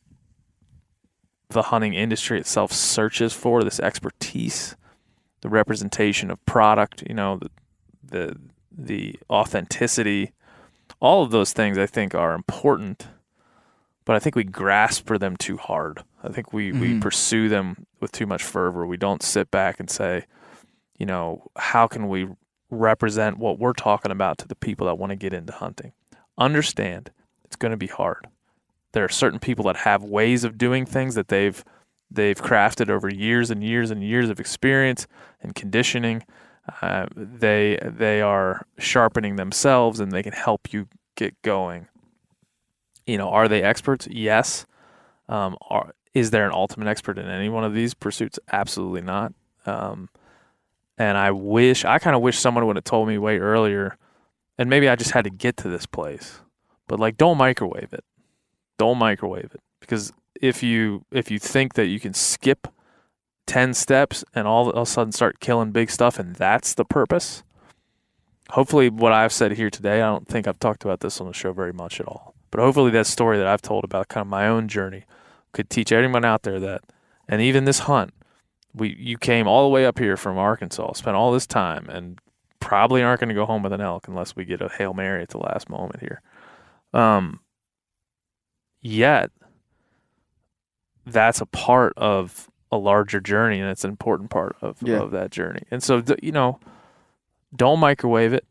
the 1.49 1.63
hunting 1.63 1.95
industry 1.95 2.39
itself 2.39 2.73
searches 2.73 3.33
for 3.33 3.63
this 3.63 3.81
expertise, 3.81 4.77
the 5.41 5.49
representation 5.49 6.31
of 6.31 6.45
product, 6.47 7.03
you 7.09 7.15
know, 7.15 7.39
the, 7.39 7.51
the, 8.03 8.37
the 8.71 9.17
authenticity, 9.31 10.33
all 11.01 11.23
of 11.23 11.31
those 11.31 11.53
things 11.53 11.79
I 11.79 11.87
think 11.87 12.15
are 12.15 12.35
important 12.35 13.07
but 14.05 14.17
I 14.17 14.19
think 14.19 14.37
we 14.37 14.45
grasp 14.45 15.07
for 15.07 15.19
them 15.19 15.37
too 15.37 15.57
hard. 15.57 16.03
I 16.23 16.29
think 16.29 16.53
we, 16.53 16.73
we 16.73 16.95
Mhm. 16.95 17.01
pursue 17.01 17.49
them 17.49 17.87
with 18.01 18.13
too 18.13 18.27
much 18.27 18.43
fervor. 18.43 18.87
We 18.87 18.97
don't 18.97 19.23
sit 19.23 19.51
back 19.51 19.81
and 19.81 19.89
say, 19.91 20.27
you 20.99 21.07
know, 21.07 21.51
how 21.57 21.87
can 21.87 22.09
we 22.09 22.29
represent 22.71 23.39
what 23.39 23.59
we're 23.59 23.73
talking 23.73 24.11
about 24.13 24.39
to 24.39 24.49
the 24.49 24.55
people 24.57 24.87
that 24.87 24.97
want 24.99 25.11
to 25.11 25.17
get 25.17 25.33
into 25.33 25.53
hunting? 25.53 25.93
Understand 26.39 27.11
it's 27.45 27.57
going 27.57 27.71
to 27.71 27.77
be 27.77 27.87
hard. 27.87 28.27
There 28.93 29.05
are 29.05 29.09
certain 29.09 29.39
people 29.39 29.65
that 29.67 29.77
have 29.79 30.03
ways 30.05 30.45
of 30.45 30.59
doing 30.59 30.87
things 30.87 31.15
that 31.15 31.29
they've 31.29 31.65
they've 32.11 32.41
crafted 32.41 32.89
over 32.91 33.09
years 33.09 33.51
and 33.51 33.65
years 33.65 33.91
and 33.91 34.03
years 34.05 34.29
of 34.29 34.39
experience 34.39 35.07
and 35.43 35.55
conditioning. 35.55 36.23
Uh, 36.81 37.07
they 37.17 37.79
they 37.85 38.21
are 38.23 38.67
sharpening 38.79 39.37
themselves 39.37 39.99
and 40.01 40.13
they 40.13 40.23
can 40.23 40.33
help 40.33 40.73
you 40.73 40.87
get 41.17 41.41
going 41.43 41.89
you 43.07 43.19
know, 43.19 43.29
are 43.29 43.49
they 43.49 43.63
experts? 43.63 44.09
Yes. 44.11 44.67
Um, 45.29 45.57
are, 45.69 45.95
is 46.13 46.31
there 46.31 46.47
an 46.47 46.53
ultimate 46.53 46.89
expert 46.89 47.19
in 47.19 47.27
any 47.27 47.49
one 47.49 47.65
of 47.65 47.75
these 47.75 47.95
pursuits? 47.95 48.39
Absolutely 48.53 49.01
not. 49.01 49.33
Um, 49.67 50.09
and 50.97 51.19
I 51.19 51.33
wish, 51.33 51.85
I 51.85 51.99
kind 51.99 52.15
of 52.15 52.23
wish 52.23 52.39
someone 52.39 52.67
would 52.67 52.77
have 52.77 52.85
told 52.85 53.09
me 53.09 53.19
way 53.19 53.39
earlier, 53.39 53.97
and 54.57 54.71
maybe 54.71 54.89
I 54.89 54.97
just 54.97 55.11
had 55.11 55.25
to 55.25 55.31
get 55.31 55.57
to 55.59 55.69
this 55.69 55.87
place. 55.87 56.41
But 56.87 57.01
like, 57.01 57.17
don't 57.17 57.37
microwave 57.37 57.93
it. 57.93 58.05
Don't 58.79 58.99
microwave 58.99 59.51
it 59.55 59.61
because 59.81 60.13
if 60.41 60.63
you 60.63 61.05
if 61.11 61.31
you 61.31 61.39
think 61.39 61.75
that 61.75 61.87
you 61.87 62.01
can 62.01 62.13
skip 62.13 62.69
ten 63.47 63.75
steps 63.75 64.25
and 64.35 64.47
all 64.47 64.69
of 64.69 64.77
a 64.77 64.87
sudden 64.87 65.13
start 65.13 65.41
killing 65.41 65.71
big 65.71 65.91
stuff, 65.91 66.19
and 66.19 66.35
that's 66.37 66.75
the 66.75 66.85
purpose. 66.85 67.43
Hopefully, 68.51 68.91
what 68.91 69.13
I've 69.13 69.33
said 69.33 69.53
here 69.53 69.71
today, 69.71 70.03
I 70.03 70.07
don't 70.07 70.29
think 70.29 70.47
I've 70.47 70.59
talked 70.59 70.85
about 70.85 71.01
this 71.01 71.21
on 71.21 71.27
the 71.27 71.33
show 71.33 71.53
very 71.53 71.73
much 71.73 72.01
at 72.01 72.07
all. 72.07 72.34
But 72.55 72.63
hopefully, 72.63 72.93
that 72.93 73.09
story 73.09 73.37
that 73.39 73.49
I've 73.49 73.63
told 73.63 73.83
about 73.83 74.07
kind 74.07 74.23
of 74.23 74.29
my 74.29 74.47
own 74.47 74.69
journey 74.69 75.07
could 75.51 75.69
teach 75.69 75.91
anyone 75.91 76.25
out 76.25 76.45
there 76.45 76.61
that, 76.61 76.83
and 77.29 77.43
even 77.43 77.65
this 77.65 77.81
hunt, 77.81 78.15
we 78.73 78.95
you 78.97 79.19
came 79.19 79.49
all 79.49 79.65
the 79.65 79.73
way 79.75 79.85
up 79.85 79.99
here 79.99 80.17
from 80.17 80.39
Arkansas, 80.39 80.93
spent 80.93 81.17
all 81.17 81.33
this 81.33 81.49
time, 81.49 81.89
and 81.89 82.21
probably 82.61 83.03
aren't 83.03 83.19
going 83.19 83.29
to 83.29 83.35
go 83.35 83.45
home 83.45 83.65
with 83.65 83.73
an 83.73 83.81
elk 83.81 84.07
unless 84.07 84.37
we 84.37 84.45
get 84.45 84.63
a 84.63 84.69
hail 84.69 84.95
mary 84.95 85.21
at 85.21 85.31
the 85.31 85.39
last 85.39 85.69
moment 85.69 85.99
here. 85.99 86.23
Um. 86.93 87.41
Yet, 88.81 89.33
that's 91.05 91.41
a 91.41 91.47
part 91.47 91.93
of 91.97 92.49
a 92.71 92.77
larger 92.77 93.19
journey, 93.19 93.59
and 93.59 93.69
it's 93.69 93.83
an 93.83 93.91
important 93.91 94.31
part 94.31 94.55
of 94.61 94.77
Yeah. 94.81 94.99
of 94.99 95.11
that 95.11 95.31
journey. 95.33 95.65
And 95.73 95.83
so, 95.83 96.05
you 96.23 96.31
know, 96.31 96.61
don't 97.57 97.81
microwave 97.81 98.33
it. 98.33 98.47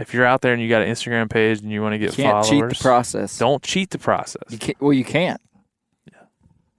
If 0.00 0.14
you're 0.14 0.24
out 0.24 0.40
there 0.40 0.54
and 0.54 0.62
you 0.62 0.68
got 0.68 0.80
an 0.80 0.88
Instagram 0.88 1.28
page 1.28 1.60
and 1.60 1.70
you 1.70 1.82
want 1.82 1.92
to 1.92 1.98
get 1.98 2.12
can't 2.12 2.44
cheat 2.46 2.66
the 2.66 2.74
process. 2.74 3.36
don't 3.38 3.62
cheat 3.62 3.90
the 3.90 3.98
process. 3.98 4.42
You 4.48 4.58
can't, 4.58 4.80
well, 4.80 4.94
you 4.94 5.04
can't. 5.04 5.40
Yeah, 6.10 6.22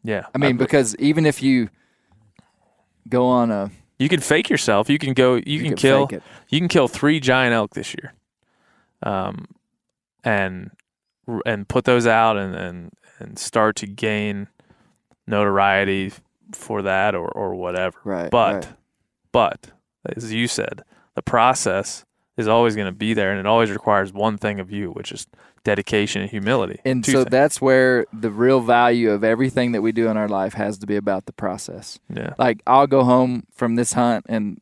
Yeah. 0.04 0.26
I 0.34 0.40
mean, 0.40 0.58
because 0.58 0.96
even 0.98 1.28
if 1.28 1.44
you 1.44 1.70
go 3.08 3.28
on 3.28 3.52
a, 3.52 3.70
you 4.00 4.10
can 4.10 4.20
fake 4.20 4.50
yourself. 4.50 4.90
You 4.90 4.98
can 4.98 5.14
go. 5.14 5.36
You, 5.36 5.62
can, 5.62 5.76
kill. 5.76 6.10
You 6.50 6.60
can 6.60 6.68
kill 6.68 6.88
three 6.88 7.20
giant 7.20 7.54
elk 7.54 7.76
this 7.76 7.94
year, 7.94 8.14
um, 9.04 9.46
and 10.24 10.72
and 11.46 11.68
put 11.68 11.86
those 11.86 12.08
out 12.08 12.38
and 12.38 12.56
and 12.56 12.92
and 13.20 13.38
start 13.38 13.76
to 13.78 13.88
gain 13.88 14.48
notoriety 15.28 16.12
for 16.54 16.82
that 16.82 17.14
or 17.14 17.28
or 17.28 17.54
whatever. 17.54 18.00
Right. 18.04 18.32
But 18.32 18.54
right. 18.56 18.68
but 19.32 19.72
as 20.16 20.34
you 20.34 20.48
said, 20.48 20.84
the 21.14 21.22
process 21.22 22.04
is 22.38 22.48
always 22.48 22.76
going 22.76 22.88
to 22.88 22.92
be 22.92 23.14
there, 23.14 23.32
and 23.32 23.40
it 23.40 23.46
always 23.46 23.70
requires 23.72 24.14
one 24.14 24.38
thing 24.38 24.60
of 24.60 24.72
you, 24.72 24.92
which 24.92 25.12
is 25.12 25.28
dedication 25.64 26.22
and 26.22 26.32
humility. 26.32 26.80
And 26.86 27.04
Two 27.04 27.12
so 27.12 27.18
things. 27.20 27.32
that's 27.32 27.62
where 27.62 28.06
the 28.14 28.32
real 28.32 28.62
value 28.62 29.12
of 29.12 29.24
everything 29.24 29.74
that 29.74 29.82
we 29.82 29.92
do 29.92 30.08
in 30.08 30.18
our 30.18 30.28
life 30.30 30.54
has 30.54 30.78
to 30.80 30.88
be 30.88 30.96
about 30.96 31.26
the 31.28 31.34
process. 31.34 32.00
yeah, 32.14 32.34
Like 32.40 32.64
I'll 32.66 32.88
go 32.88 33.04
home 33.04 33.44
from 33.54 33.76
this 33.76 33.94
hunt 33.94 34.26
and 34.30 34.60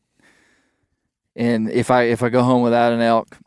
and 1.36 1.70
if 1.70 1.90
I 1.90 2.02
if 2.04 2.22
I 2.22 2.28
go 2.28 2.42
home 2.42 2.62
without 2.62 2.92
an 2.92 3.00
elk, 3.00 3.38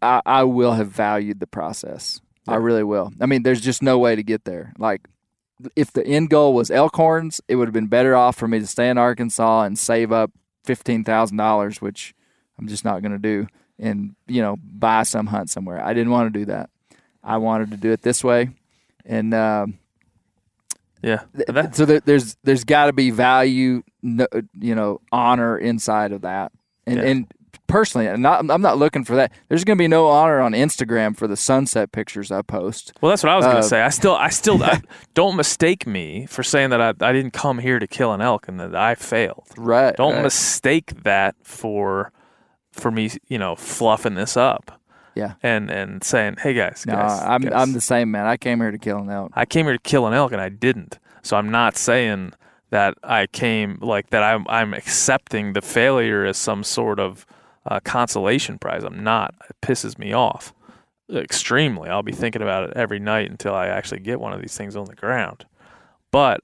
I, 0.00 0.22
I 0.24 0.44
will 0.44 0.72
have 0.72 0.88
valued 0.88 1.40
the 1.40 1.46
process. 1.46 2.20
I 2.48 2.56
really 2.56 2.84
will. 2.84 3.12
I 3.20 3.26
mean, 3.26 3.42
there's 3.42 3.60
just 3.60 3.82
no 3.82 3.98
way 3.98 4.16
to 4.16 4.22
get 4.22 4.44
there. 4.44 4.72
Like 4.78 5.02
if 5.76 5.92
the 5.92 6.06
end 6.06 6.30
goal 6.30 6.54
was 6.54 6.70
elk 6.70 6.96
horns, 6.96 7.40
it 7.48 7.56
would 7.56 7.68
have 7.68 7.74
been 7.74 7.86
better 7.88 8.14
off 8.16 8.36
for 8.36 8.48
me 8.48 8.58
to 8.60 8.66
stay 8.66 8.88
in 8.88 8.98
Arkansas 8.98 9.62
and 9.64 9.78
save 9.78 10.10
up 10.10 10.30
fifteen 10.64 11.04
thousand 11.04 11.36
dollars, 11.36 11.82
which 11.82 12.14
I'm 12.62 12.68
just 12.68 12.84
not 12.84 13.02
going 13.02 13.12
to 13.12 13.18
do, 13.18 13.48
and 13.78 14.14
you 14.28 14.40
know 14.40 14.56
buy 14.62 15.02
some 15.02 15.26
hunt 15.26 15.50
somewhere. 15.50 15.82
I 15.84 15.92
didn't 15.94 16.12
want 16.12 16.32
to 16.32 16.38
do 16.38 16.44
that. 16.46 16.70
I 17.24 17.38
wanted 17.38 17.72
to 17.72 17.76
do 17.76 17.90
it 17.90 18.02
this 18.02 18.22
way, 18.22 18.50
and 19.04 19.34
um, 19.34 19.78
Yeah. 21.02 21.22
That- 21.48 21.74
so 21.74 21.84
there, 21.84 22.00
there's 22.00 22.36
there's 22.44 22.64
got 22.64 22.86
to 22.86 22.92
be 22.92 23.10
value, 23.10 23.82
no- 24.02 24.26
you 24.58 24.74
know, 24.74 25.00
honor 25.10 25.58
inside 25.58 26.12
of 26.12 26.20
that, 26.22 26.52
and 26.86 26.96
Yeah. 26.98 27.02
and 27.04 27.26
personally, 27.66 28.08
I'm 28.08 28.22
not 28.22 28.48
I'm 28.50 28.62
not 28.62 28.78
looking 28.78 29.04
for 29.04 29.16
that. 29.16 29.32
There's 29.48 29.64
going 29.64 29.76
to 29.76 29.82
be 29.82 29.88
no 29.88 30.06
honor 30.06 30.40
on 30.40 30.52
Instagram 30.52 31.16
for 31.16 31.26
the 31.26 31.36
sunset 31.36 31.90
pictures 31.90 32.30
I 32.30 32.42
post. 32.42 32.92
Well, 33.00 33.10
that's 33.10 33.22
what 33.24 33.30
I 33.32 33.36
was 33.36 33.44
going 33.46 33.56
Uh, 33.56 33.62
to 33.62 33.68
say. 33.68 33.82
I 33.82 33.88
still, 33.88 34.14
I 34.14 34.28
still, 34.28 34.62
I, 34.62 34.80
don't 35.14 35.34
mistake 35.36 35.86
me 35.86 36.26
for 36.26 36.42
saying 36.44 36.70
that 36.70 36.80
I, 36.80 36.90
I 37.04 37.12
didn't 37.12 37.32
come 37.32 37.58
here 37.58 37.78
to 37.80 37.86
kill 37.86 38.12
an 38.12 38.20
elk 38.20 38.46
and 38.46 38.60
that 38.60 38.74
I 38.76 38.94
failed. 38.94 39.46
Right. 39.56 39.96
Don't 39.96 40.14
right. 40.14 40.22
mistake 40.22 41.02
that 41.04 41.34
for, 41.42 42.12
for 42.72 42.90
me, 42.90 43.10
you 43.28 43.38
know, 43.38 43.54
fluffing 43.56 44.14
this 44.14 44.36
up 44.36 44.80
Yeah. 45.14 45.34
and 45.42 45.70
and 45.70 46.02
saying, 46.02 46.36
hey 46.42 46.54
guys, 46.54 46.84
No, 46.86 46.94
guys, 46.94 47.20
I'm 47.22 47.42
guys, 47.42 47.52
I'm 47.54 47.72
the 47.72 47.80
same 47.80 48.10
man. 48.10 48.26
I 48.26 48.36
came 48.36 48.60
here 48.60 48.70
to 48.70 48.78
kill 48.78 48.98
an 48.98 49.10
elk. 49.10 49.32
I 49.34 49.44
came 49.44 49.66
here 49.66 49.74
to 49.74 49.78
kill 49.82 50.06
an 50.06 50.14
elk 50.14 50.32
and 50.32 50.40
I 50.40 50.48
didn't. 50.48 50.98
So 51.22 51.36
I'm 51.36 51.50
not 51.50 51.76
saying 51.76 52.32
that 52.70 52.94
I 53.04 53.26
came 53.26 53.78
like 53.80 54.10
that. 54.10 54.22
I'm 54.22 54.46
I'm 54.48 54.72
accepting 54.74 55.52
the 55.52 55.60
failure 55.62 56.24
as 56.24 56.36
some 56.38 56.64
sort 56.64 56.98
of 56.98 57.26
uh, 57.66 57.78
consolation 57.84 58.58
prize. 58.58 58.82
I'm 58.82 59.04
not. 59.04 59.34
It 59.48 59.56
pisses 59.60 59.98
me 59.98 60.12
off 60.12 60.52
extremely. 61.14 61.90
I'll 61.90 62.02
be 62.02 62.12
thinking 62.12 62.40
about 62.42 62.70
it 62.70 62.76
every 62.76 62.98
night 62.98 63.30
until 63.30 63.54
I 63.54 63.66
actually 63.66 64.00
get 64.00 64.18
one 64.18 64.32
of 64.32 64.40
these 64.40 64.56
things 64.56 64.74
on 64.76 64.86
the 64.86 64.94
ground. 64.94 65.44
But 66.10 66.40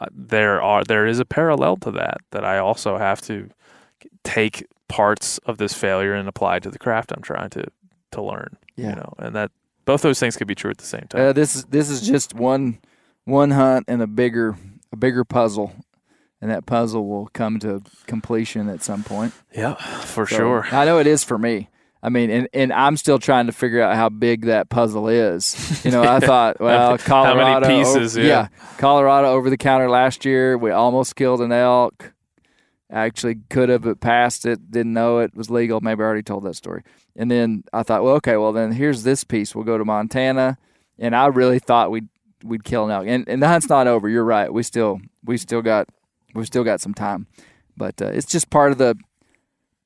uh, 0.00 0.06
there 0.12 0.60
are 0.60 0.82
there 0.84 1.06
is 1.06 1.20
a 1.20 1.24
parallel 1.24 1.76
to 1.78 1.90
that 1.92 2.18
that 2.32 2.44
I 2.44 2.58
also 2.58 2.98
have 2.98 3.20
to 3.22 3.48
take 4.24 4.66
parts 4.90 5.38
of 5.46 5.56
this 5.58 5.72
failure 5.72 6.12
and 6.14 6.28
apply 6.28 6.58
to 6.58 6.70
the 6.70 6.78
craft 6.78 7.12
I'm 7.12 7.22
trying 7.22 7.48
to 7.50 7.64
to 8.12 8.22
learn. 8.22 8.56
Yeah. 8.76 8.90
You 8.90 8.96
know, 8.96 9.14
and 9.18 9.34
that 9.36 9.50
both 9.84 10.02
those 10.02 10.18
things 10.18 10.36
could 10.36 10.48
be 10.48 10.54
true 10.54 10.70
at 10.70 10.78
the 10.78 10.84
same 10.86 11.06
time. 11.08 11.20
Uh, 11.28 11.32
this 11.32 11.54
is 11.56 11.64
this 11.66 11.88
is 11.88 12.00
just 12.06 12.34
one 12.34 12.78
one 13.24 13.50
hunt 13.52 13.84
and 13.88 14.02
a 14.02 14.06
bigger 14.06 14.56
a 14.92 14.96
bigger 14.96 15.24
puzzle, 15.24 15.72
and 16.40 16.50
that 16.50 16.66
puzzle 16.66 17.06
will 17.08 17.28
come 17.32 17.58
to 17.60 17.82
completion 18.06 18.68
at 18.68 18.82
some 18.82 19.04
point. 19.04 19.32
Yeah, 19.56 19.74
for 19.74 20.26
So, 20.26 20.36
sure. 20.36 20.66
I 20.72 20.84
know 20.84 20.98
it 20.98 21.06
is 21.06 21.22
for 21.24 21.38
me. 21.38 21.68
I 22.02 22.08
mean, 22.08 22.30
and, 22.30 22.48
and 22.54 22.72
I'm 22.72 22.96
still 22.96 23.18
trying 23.18 23.44
to 23.46 23.52
figure 23.52 23.82
out 23.82 23.94
how 23.94 24.08
big 24.08 24.46
that 24.46 24.70
puzzle 24.70 25.06
is. 25.08 25.84
You 25.84 25.90
know, 25.90 26.02
I 26.02 26.18
thought, 26.30 26.58
well, 26.58 26.96
How 26.96 27.24
many 27.34 27.36
Colorado, 27.60 27.68
pieces, 27.68 28.16
o- 28.16 28.22
yeah. 28.22 28.48
Colorado 28.78 29.28
over 29.28 29.50
the 29.50 29.58
counter 29.58 29.90
last 29.90 30.24
year, 30.24 30.56
we 30.56 30.70
almost 30.70 31.14
killed 31.14 31.42
an 31.42 31.52
elk. 31.52 32.14
Actually, 32.90 33.36
could 33.50 33.68
have, 33.68 34.00
passed 34.00 34.44
it. 34.46 34.70
Didn't 34.70 34.92
know 34.92 35.20
it 35.20 35.34
was 35.34 35.48
legal. 35.48 35.80
Maybe 35.80 36.02
I 36.02 36.04
already 36.04 36.22
told 36.22 36.44
that 36.44 36.56
story. 36.56 36.82
And 37.14 37.30
then 37.30 37.62
I 37.72 37.84
thought, 37.84 38.02
well, 38.02 38.14
okay, 38.14 38.36
well 38.36 38.52
then 38.52 38.72
here's 38.72 39.04
this 39.04 39.22
piece. 39.22 39.54
We'll 39.54 39.64
go 39.64 39.78
to 39.78 39.84
Montana, 39.84 40.58
and 40.98 41.14
I 41.14 41.26
really 41.26 41.58
thought 41.58 41.90
we'd 41.90 42.08
we'd 42.44 42.64
kill 42.64 42.84
an 42.84 42.90
elk. 42.90 43.06
And 43.06 43.28
and 43.28 43.42
the 43.42 43.48
hunt's 43.48 43.68
not 43.68 43.86
over. 43.86 44.08
You're 44.08 44.24
right. 44.24 44.52
We 44.52 44.62
still 44.62 45.00
we 45.24 45.36
still 45.36 45.62
got 45.62 45.88
we 46.34 46.44
still 46.44 46.64
got 46.64 46.80
some 46.80 46.94
time, 46.94 47.26
but 47.76 48.00
uh, 48.02 48.06
it's 48.06 48.26
just 48.26 48.50
part 48.50 48.72
of 48.72 48.78
the 48.78 48.96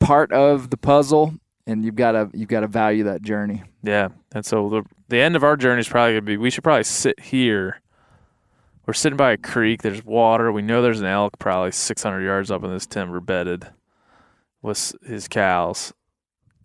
part 0.01 0.32
of 0.32 0.70
the 0.70 0.76
puzzle, 0.76 1.35
and 1.66 1.85
you've 1.85 1.97
got 1.97 2.12
to 2.12 2.31
you've 2.32 2.48
got 2.48 2.60
to 2.60 2.68
value 2.68 3.05
that 3.05 3.22
journey. 3.22 3.62
Yeah, 3.82 4.09
and 4.35 4.44
so 4.44 4.68
the 4.68 4.82
the 5.09 5.20
end 5.20 5.36
of 5.36 5.44
our 5.44 5.56
journey 5.56 5.81
is 5.81 5.89
probably 5.89 6.14
gonna 6.14 6.22
be. 6.22 6.36
We 6.36 6.51
should 6.51 6.64
probably 6.64 6.85
sit 6.85 7.20
here. 7.20 7.81
We're 8.86 8.93
sitting 8.93 9.16
by 9.16 9.32
a 9.32 9.36
creek. 9.39 9.82
There's 9.82 10.05
water. 10.05 10.52
We 10.52 10.62
know 10.62 10.82
there's 10.82 11.01
an 11.01 11.06
elk 11.06 11.39
probably 11.39 11.73
600 11.73 12.20
yards 12.23 12.51
up 12.51 12.62
in 12.65 12.70
this 12.70 12.86
timber 12.86 13.20
bedded 13.20 13.69
with 14.61 14.94
his 15.06 15.27
cows, 15.28 15.93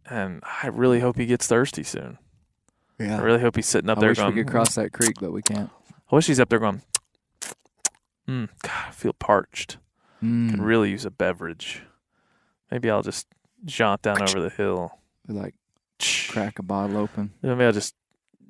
and 0.10 0.41
I 0.64 0.68
really 0.68 1.00
hope 1.00 1.18
he 1.18 1.26
gets 1.26 1.48
thirsty 1.48 1.84
soon. 1.84 2.18
Yeah. 3.00 3.18
I 3.18 3.22
really 3.22 3.40
hope 3.40 3.56
he's 3.56 3.68
sitting 3.68 3.90
up 3.90 3.98
I 4.00 4.02
there 4.02 4.10
wish 4.10 4.18
going. 4.18 4.36
we 4.36 4.44
could 4.44 4.52
cross 4.52 4.76
that 4.76 4.91
creek, 4.91 5.16
but 5.22 5.32
we 5.32 5.41
can't. 5.41 5.70
I 6.12 6.16
wish 6.16 6.28
he's 6.28 6.40
up 6.40 6.50
there 6.50 6.60
going. 6.60 6.82
Mm, 8.28 8.50
God, 8.64 8.86
I 8.88 8.91
feel 8.91 9.14
parched. 9.14 9.78
Mm, 10.24 10.52
Could 10.52 10.60
really 10.62 10.90
use 10.91 11.06
a 11.06 11.12
beverage. 11.12 11.84
Maybe 12.70 12.90
I'll 12.90 13.02
just 13.02 13.28
jaunt 13.66 14.02
down 14.02 14.22
over 14.22 14.41
the 14.41 14.50
hill. 14.50 15.00
like 15.28 15.56
crack 16.00 16.60
a 16.60 16.64
bottle 16.64 16.98
open. 16.98 17.32
Maybe 17.41 17.64
I'll 17.64 17.72
just 17.72 17.96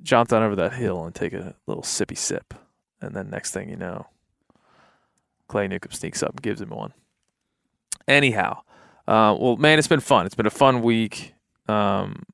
jaunt 0.02 0.28
down 0.30 0.42
over 0.42 0.56
that 0.56 0.72
hill 0.74 1.04
and 1.04 1.14
take 1.14 1.32
a 1.32 1.54
little 1.66 1.82
sippy 1.84 2.16
sip. 2.18 2.54
And 3.00 3.14
then 3.14 3.30
next 3.30 3.52
thing 3.52 3.68
you 3.68 3.76
know, 3.76 4.06
Clay 5.48 5.68
Newcomb 5.68 5.92
sneaks 5.92 6.22
up 6.22 6.30
and 6.30 6.42
gives 6.42 6.60
him 6.60 6.70
one. 6.70 6.92
Anyhow, 8.06 8.60
uh, 9.08 9.36
well, 9.38 9.56
man, 9.56 9.78
it's 9.78 9.88
been 9.88 10.00
fun. 10.00 10.26
It's 10.26 10.34
been 10.34 10.46
a 10.46 10.50
fun 10.50 10.82
week. 10.82 11.34
Um, 11.68 12.24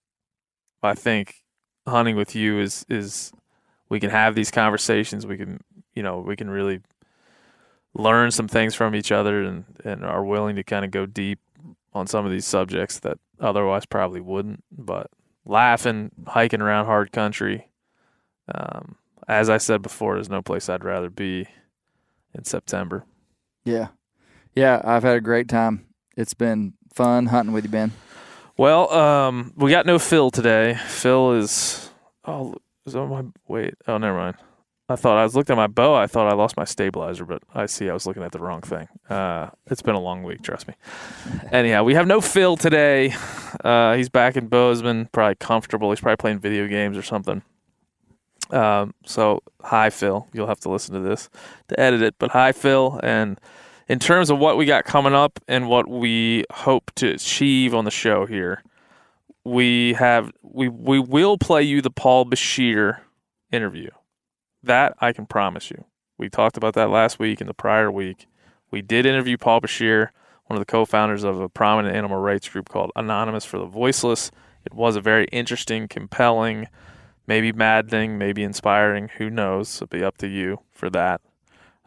I 0.83 0.95
think 0.95 1.43
hunting 1.87 2.17
with 2.17 2.35
you 2.35 2.59
is 2.59 2.85
is 2.89 3.33
we 3.89 4.01
can 4.01 4.11
have 4.11 4.35
these 4.35 4.51
conversations. 4.51 5.27
We 5.27 5.37
can, 5.37 5.61
you 5.95 6.03
know, 6.03 6.19
we 6.19 6.37
can 6.37 6.51
really 6.51 6.81
learn 7.95 8.31
some 8.31 8.49
things 8.49 8.75
from 8.75 8.95
each 8.95 9.11
other 9.11 9.43
and, 9.43 9.65
and 9.85 10.05
are 10.05 10.25
willing 10.25 10.57
to 10.57 10.65
kind 10.65 10.85
of 10.85 10.91
go 10.91 11.07
deep 11.07 11.39
on 11.95 12.07
some 12.07 12.27
of 12.27 12.33
these 12.33 12.45
subjects 12.45 12.99
that 13.01 13.19
otherwise 13.41 13.87
probably 13.87 14.21
wouldn't. 14.21 14.63
But 14.71 15.11
laughing, 15.45 16.11
hiking 16.27 16.61
around 16.61 16.87
hard 16.87 17.13
country. 17.13 17.69
Um, 18.53 18.97
as 19.29 19.51
I 19.51 19.59
said 19.59 19.83
before, 19.83 20.15
there's 20.15 20.31
no 20.31 20.43
place 20.43 20.69
I'd 20.69 20.85
rather 20.85 21.11
be 21.11 21.47
in 22.35 22.45
September. 22.45 23.05
Yeah, 23.65 23.89
yeah. 24.55 24.81
I've 24.85 25.03
had 25.03 25.17
a 25.17 25.21
great 25.21 25.49
time. 25.49 25.87
It's 26.17 26.35
been 26.35 26.75
fun 26.95 27.27
hunting 27.27 27.53
with 27.53 27.65
you, 27.65 27.71
Ben. 27.71 27.93
Well, 28.57 28.91
um, 28.93 29.53
we 29.57 29.71
got 29.71 29.85
no 29.87 29.99
Phil 29.99 30.31
today. 30.31 30.79
Phil 30.87 31.33
is 31.33 31.91
oh, 32.25 32.55
is 32.87 32.97
on 32.97 33.11
my 33.11 33.25
wait. 33.49 33.75
Oh, 33.87 33.99
never 33.99 34.17
mind. 34.17 34.37
I 34.89 34.95
thought 34.95 35.19
I 35.19 35.25
was 35.25 35.35
looking 35.35 35.55
at 35.55 35.57
my 35.57 35.67
bow. 35.67 35.95
I 35.97 36.07
thought 36.07 36.29
I 36.29 36.35
lost 36.35 36.57
my 36.57 36.65
stabilizer, 36.65 37.25
but 37.25 37.43
I 37.53 37.67
see 37.67 37.91
I 37.91 37.93
was 37.93 38.07
looking 38.07 38.23
at 38.23 38.31
the 38.31 38.39
wrong 38.39 38.61
thing. 38.61 38.87
Uh, 39.11 39.51
it's 39.67 39.83
been 39.83 39.97
a 39.97 40.01
long 40.01 40.23
week, 40.23 40.43
trust 40.43 40.69
me. 40.69 40.75
Anyhow, 41.51 41.83
we 41.83 41.95
have 41.95 42.07
no 42.07 42.21
Phil 42.21 42.57
today. 42.57 43.13
Uh, 43.65 43.97
he's 43.97 44.09
back 44.09 44.37
in 44.37 44.47
Bozeman, 44.47 45.09
probably 45.11 45.35
comfortable. 45.35 45.91
He's 45.91 46.01
probably 46.01 46.19
playing 46.19 46.39
video 46.39 46.69
games 46.69 46.97
or 46.97 47.03
something. 47.03 47.43
Um, 48.51 48.95
so 49.05 49.43
hi 49.63 49.91
Phil, 49.91 50.27
you'll 50.33 50.47
have 50.47 50.61
to 50.61 50.71
listen 50.71 50.95
to 50.95 51.01
this 51.01 51.29
to 51.69 51.79
edit 51.79 52.03
it. 52.03 52.15
But 52.19 52.31
hi 52.31 52.53
Phil, 52.53 53.01
and 53.03 53.41
in 53.89 53.99
terms 53.99 54.31
of 54.31 54.39
what 54.39 54.57
we 54.57 54.67
got 54.67 54.85
coming 54.85 55.15
up 55.15 55.41
and 55.49 55.69
what 55.69 55.89
we 55.89 56.45
hope 56.51 56.91
to 56.97 57.09
achieve 57.09 57.75
on 57.75 57.85
the 57.85 57.91
show 57.91 58.27
here, 58.27 58.63
we 59.45 59.95
have 59.95 60.33
we 60.43 60.69
we 60.69 60.99
will 60.99 61.39
play 61.39 61.63
you 61.63 61.81
the 61.81 61.91
Paul 61.91 62.25
Bashir 62.25 63.01
interview. 63.53 63.91
That 64.63 64.95
I 65.01 65.13
can 65.13 65.27
promise 65.27 65.71
you. 65.71 65.85
We 66.19 66.29
talked 66.29 66.57
about 66.57 66.75
that 66.75 66.91
last 66.91 67.19
week 67.19 67.41
and 67.41 67.49
the 67.49 67.55
prior 67.55 67.91
week. 67.91 68.27
We 68.71 68.83
did 68.83 69.07
interview 69.07 69.37
Paul 69.37 69.61
Bashir, 69.61 70.09
one 70.47 70.57
of 70.57 70.61
the 70.61 70.71
co-founders 70.71 71.23
of 71.23 71.41
a 71.41 71.49
prominent 71.49 71.95
animal 71.95 72.19
rights 72.19 72.49
group 72.49 72.69
called 72.69 72.91
Anonymous 72.97 73.45
for 73.45 73.59
the 73.59 73.67
Voiceless. 73.67 74.31
It 74.65 74.75
was 74.75 74.97
a 74.97 75.01
very 75.01 75.27
interesting, 75.27 75.87
compelling, 75.87 76.67
maybe 77.27 77.53
maddening, 77.53 78.19
maybe 78.19 78.43
inspiring. 78.43 79.09
Who 79.19 79.31
knows? 79.31 79.77
It'll 79.77 79.87
be 79.87 80.05
up 80.05 80.19
to 80.19 80.29
you 80.29 80.61
for 80.73 80.91
that. 80.91 81.21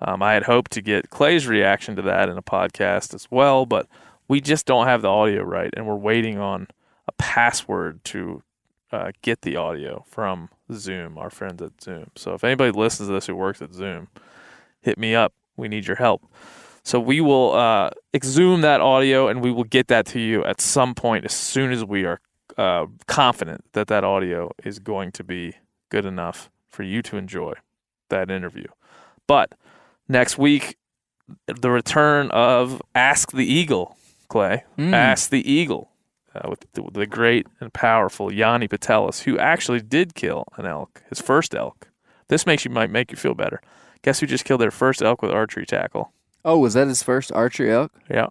Um, 0.02 0.24
I 0.24 0.34
had 0.34 0.44
hoped 0.44 0.72
to 0.72 0.82
get 0.82 1.10
Clay's 1.10 1.48
reaction 1.48 1.96
to 1.98 2.02
that 2.04 2.30
in 2.30 2.38
a 2.38 2.42
podcast 2.42 3.14
as 3.14 3.28
well, 3.30 3.66
but 3.66 3.88
we 4.28 4.40
just 4.40 4.66
don't 4.66 4.88
have 4.88 5.02
the 5.02 5.10
audio 5.10 5.44
right, 5.44 5.74
and 5.76 5.86
we're 5.86 5.96
waiting 5.96 6.38
on 6.38 6.68
a 7.08 7.12
password 7.14 8.04
to 8.06 8.44
uh, 8.92 9.12
get 9.22 9.42
the 9.42 9.56
audio 9.56 10.06
from 10.08 10.50
Zoom, 10.72 11.18
our 11.18 11.30
friends 11.30 11.62
at 11.62 11.82
Zoom. 11.82 12.12
So 12.16 12.34
if 12.34 12.44
anybody 12.44 12.72
listens 12.72 13.10
to 13.10 13.14
this 13.14 13.28
who 13.28 13.36
works 13.36 13.62
at 13.62 13.74
Zoom, 13.74 14.08
hit 14.82 14.98
me 14.98 15.16
up. 15.16 15.34
We 15.58 15.68
need 15.68 15.88
your 15.88 15.98
help. 15.98 16.24
So 16.84 17.00
we 17.00 17.22
will 17.22 17.54
uh, 17.54 17.90
exhume 18.14 18.62
that 18.62 18.82
audio 18.82 19.28
and 19.28 19.42
we 19.42 19.52
will 19.52 19.66
get 19.66 19.88
that 19.90 20.06
to 20.08 20.20
you 20.20 20.44
at 20.46 20.62
some 20.62 20.96
point 20.96 21.26
as 21.26 21.34
soon 21.34 21.72
as 21.72 21.84
we 21.84 22.06
are 22.06 22.20
uh, 22.60 22.88
confident 23.08 23.64
that 23.72 23.88
that 23.88 24.04
audio 24.04 24.52
is 24.66 24.80
going 24.80 25.14
to 25.14 25.24
be 25.24 25.54
good 25.88 26.06
enough 26.06 26.52
for 26.68 26.84
you 26.84 27.02
to 27.02 27.16
enjoy 27.16 27.54
that 28.10 28.30
interview. 28.30 28.68
But 29.28 29.54
next 30.10 30.38
week, 30.38 30.78
the 31.46 31.72
return 31.72 32.30
of 32.32 32.82
Ask 32.94 33.32
the 33.32 33.46
Eagle, 33.46 33.96
Clay. 34.28 34.66
Mm. 34.78 34.94
Ask 34.94 35.30
the 35.30 35.50
Eagle 35.50 35.92
uh, 36.36 36.50
with 36.50 36.66
the, 36.74 36.84
the 36.92 37.08
great 37.08 37.48
and 37.62 37.72
powerful 37.72 38.32
Yanni 38.32 38.68
Putelis, 38.68 39.24
who 39.24 39.40
actually 39.40 39.80
did 39.80 40.14
kill 40.14 40.44
an 40.58 40.66
elk, 40.66 41.02
his 41.08 41.22
first 41.22 41.56
elk. 41.56 41.88
This 42.28 42.46
makes 42.46 42.66
you 42.66 42.72
might 42.72 42.92
make 42.92 43.10
you 43.10 43.18
feel 43.18 43.36
better. 43.36 43.62
Guess 44.02 44.20
who 44.20 44.28
just 44.28 44.44
killed 44.44 44.60
their 44.60 44.70
first 44.70 45.02
elk 45.02 45.22
with 45.22 45.32
archery 45.32 45.66
tackle? 45.66 46.12
Oh, 46.44 46.60
was 46.60 46.74
that 46.74 46.88
his 46.88 47.04
first 47.04 47.32
archery 47.32 47.72
elk? 47.72 47.94
Yeah, 48.10 48.28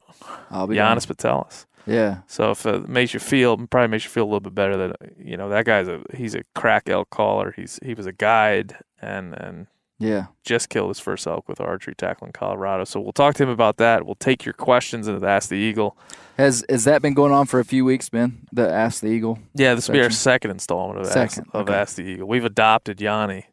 I'll 0.50 0.66
be 0.66 0.76
Giannis 0.76 1.06
Putelis. 1.06 1.64
Yeah. 1.86 2.18
So 2.26 2.50
if 2.50 2.66
it 2.66 2.88
makes 2.88 3.14
you 3.14 3.20
feel, 3.20 3.56
probably 3.66 3.88
makes 3.88 4.04
you 4.04 4.10
feel 4.10 4.24
a 4.24 4.26
little 4.30 4.40
bit 4.40 4.54
better 4.54 4.76
that 4.88 4.96
you 5.18 5.36
know 5.36 5.48
that 5.48 5.64
guy's 5.64 5.88
a 5.88 6.02
he's 6.14 6.34
a 6.34 6.42
crack 6.54 6.88
elk 6.88 7.10
caller. 7.10 7.52
He's 7.56 7.78
he 7.82 7.94
was 7.94 8.06
a 8.06 8.12
guide 8.12 8.76
and 9.00 9.32
and 9.34 9.66
Yeah. 9.98 10.26
just 10.44 10.68
killed 10.68 10.90
his 10.90 11.00
first 11.00 11.26
elk 11.26 11.48
with 11.48 11.60
archery 11.60 11.94
tackle 11.94 12.26
in 12.26 12.32
Colorado. 12.32 12.84
So 12.84 13.00
we'll 13.00 13.12
talk 13.12 13.34
to 13.36 13.42
him 13.42 13.48
about 13.48 13.78
that. 13.78 14.04
We'll 14.06 14.14
take 14.16 14.44
your 14.44 14.52
questions 14.52 15.08
into 15.08 15.18
the 15.20 15.28
Ask 15.28 15.48
the 15.48 15.56
Eagle. 15.56 15.96
Has 16.36 16.64
has 16.68 16.84
that 16.84 17.00
been 17.02 17.14
going 17.14 17.32
on 17.32 17.46
for 17.46 17.58
a 17.58 17.64
few 17.64 17.84
weeks, 17.84 18.08
Ben? 18.10 18.46
The 18.52 18.70
Ask 18.70 19.00
the 19.00 19.08
Eagle. 19.08 19.38
Yeah, 19.54 19.74
this 19.74 19.88
will 19.88 19.94
be 19.94 20.02
our 20.02 20.10
second 20.10 20.50
installment 20.52 21.00
of 21.00 21.06
Ask, 21.06 21.36
Second, 21.36 21.50
of 21.52 21.68
okay. 21.68 21.74
Ask 21.78 21.96
the 21.96 22.02
Eagle. 22.02 22.28
We've 22.28 22.44
adopted 22.44 23.00
Yanni 23.00 23.46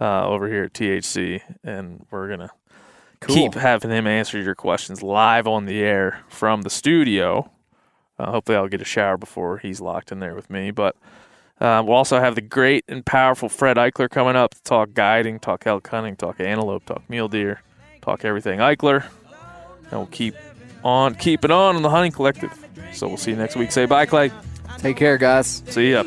uh, 0.00 0.26
over 0.28 0.46
here 0.48 0.64
at 0.64 0.72
THC, 0.74 1.40
and 1.64 2.04
we're 2.10 2.28
gonna 2.28 2.50
Cool. 3.22 3.36
keep 3.36 3.54
having 3.54 3.90
him 3.90 4.06
answer 4.06 4.40
your 4.40 4.56
questions 4.56 5.02
live 5.02 5.46
on 5.46 5.66
the 5.66 5.80
air 5.80 6.20
from 6.28 6.62
the 6.62 6.70
studio. 6.70 7.50
Uh, 8.18 8.32
hopefully, 8.32 8.56
I'll 8.56 8.68
get 8.68 8.82
a 8.82 8.84
shower 8.84 9.16
before 9.16 9.58
he's 9.58 9.80
locked 9.80 10.10
in 10.10 10.18
there 10.18 10.34
with 10.34 10.50
me. 10.50 10.72
But 10.72 10.96
uh, 11.60 11.82
we'll 11.86 11.96
also 11.96 12.18
have 12.18 12.34
the 12.34 12.40
great 12.40 12.84
and 12.88 13.06
powerful 13.06 13.48
Fred 13.48 13.76
Eichler 13.76 14.10
coming 14.10 14.34
up 14.34 14.54
to 14.54 14.62
talk 14.64 14.92
guiding, 14.94 15.38
talk 15.38 15.66
elk 15.66 15.86
hunting, 15.86 16.16
talk 16.16 16.40
antelope, 16.40 16.84
talk 16.84 17.08
mule 17.08 17.28
deer, 17.28 17.62
talk 18.00 18.24
everything 18.24 18.58
Eichler, 18.58 19.06
and 19.84 19.92
we'll 19.92 20.06
keep 20.06 20.34
on 20.82 21.14
keeping 21.14 21.52
on 21.52 21.76
on 21.76 21.82
the 21.82 21.90
hunting 21.90 22.10
collective. 22.12 22.52
So 22.92 23.06
we'll 23.06 23.16
see 23.16 23.30
you 23.30 23.36
next 23.36 23.54
week. 23.54 23.70
Say 23.70 23.86
bye, 23.86 24.06
Clay. 24.06 24.32
Take 24.78 24.96
care, 24.96 25.16
guys. 25.16 25.62
See 25.68 25.92
ya. 25.92 26.02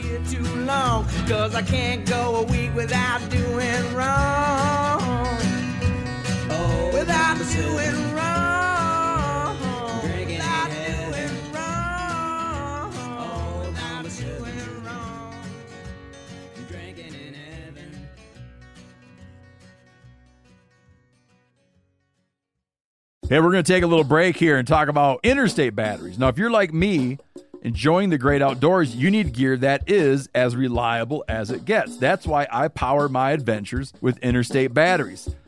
Hey, 23.28 23.40
we're 23.40 23.52
going 23.52 23.64
to 23.64 23.74
take 23.74 23.84
a 23.84 23.88
little 23.88 24.04
break 24.04 24.38
here 24.38 24.58
and 24.58 24.68
talk 24.68 24.88
about 24.88 25.20
interstate 25.24 25.76
batteries. 25.76 26.20
Now, 26.20 26.28
if 26.28 26.38
you're 26.38 26.52
like 26.52 26.72
me, 26.72 27.18
enjoying 27.64 28.12
the 28.12 28.20
great 28.20 28.44
outdoors, 28.44 28.96
you 28.96 29.10
need 29.10 29.34
gear 29.34 29.58
that 29.58 29.90
is 29.90 30.30
as 30.36 30.56
reliable 30.56 31.26
as 31.28 31.50
it 31.50 31.66
gets. 31.66 31.98
That's 31.98 32.28
why 32.28 32.48
I 32.52 32.68
power 32.68 33.10
my 33.10 33.32
adventures 33.32 33.94
with 34.00 34.20
interstate 34.20 34.76
batteries. 34.76 35.28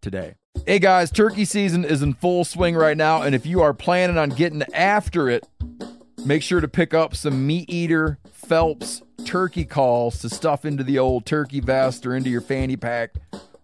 today. 0.00 0.34
Hey 0.66 0.78
guys, 0.78 1.10
turkey 1.10 1.44
season 1.44 1.84
is 1.84 2.02
in 2.02 2.14
full 2.14 2.44
swing 2.44 2.74
right 2.74 2.96
now, 2.96 3.22
and 3.22 3.34
if 3.34 3.46
you 3.46 3.62
are 3.62 3.72
planning 3.72 4.18
on 4.18 4.30
getting 4.30 4.62
after 4.74 5.28
it, 5.28 5.46
make 6.24 6.42
sure 6.42 6.60
to 6.60 6.68
pick 6.68 6.92
up 6.92 7.14
some 7.14 7.48
MeatEater 7.48 8.18
Phelps 8.32 9.02
turkey 9.24 9.64
calls 9.64 10.18
to 10.20 10.28
stuff 10.28 10.64
into 10.64 10.82
the 10.82 10.98
old 10.98 11.24
turkey 11.24 11.60
vest 11.60 12.04
or 12.04 12.16
into 12.16 12.30
your 12.30 12.40
fanny 12.40 12.76
pack 12.76 13.14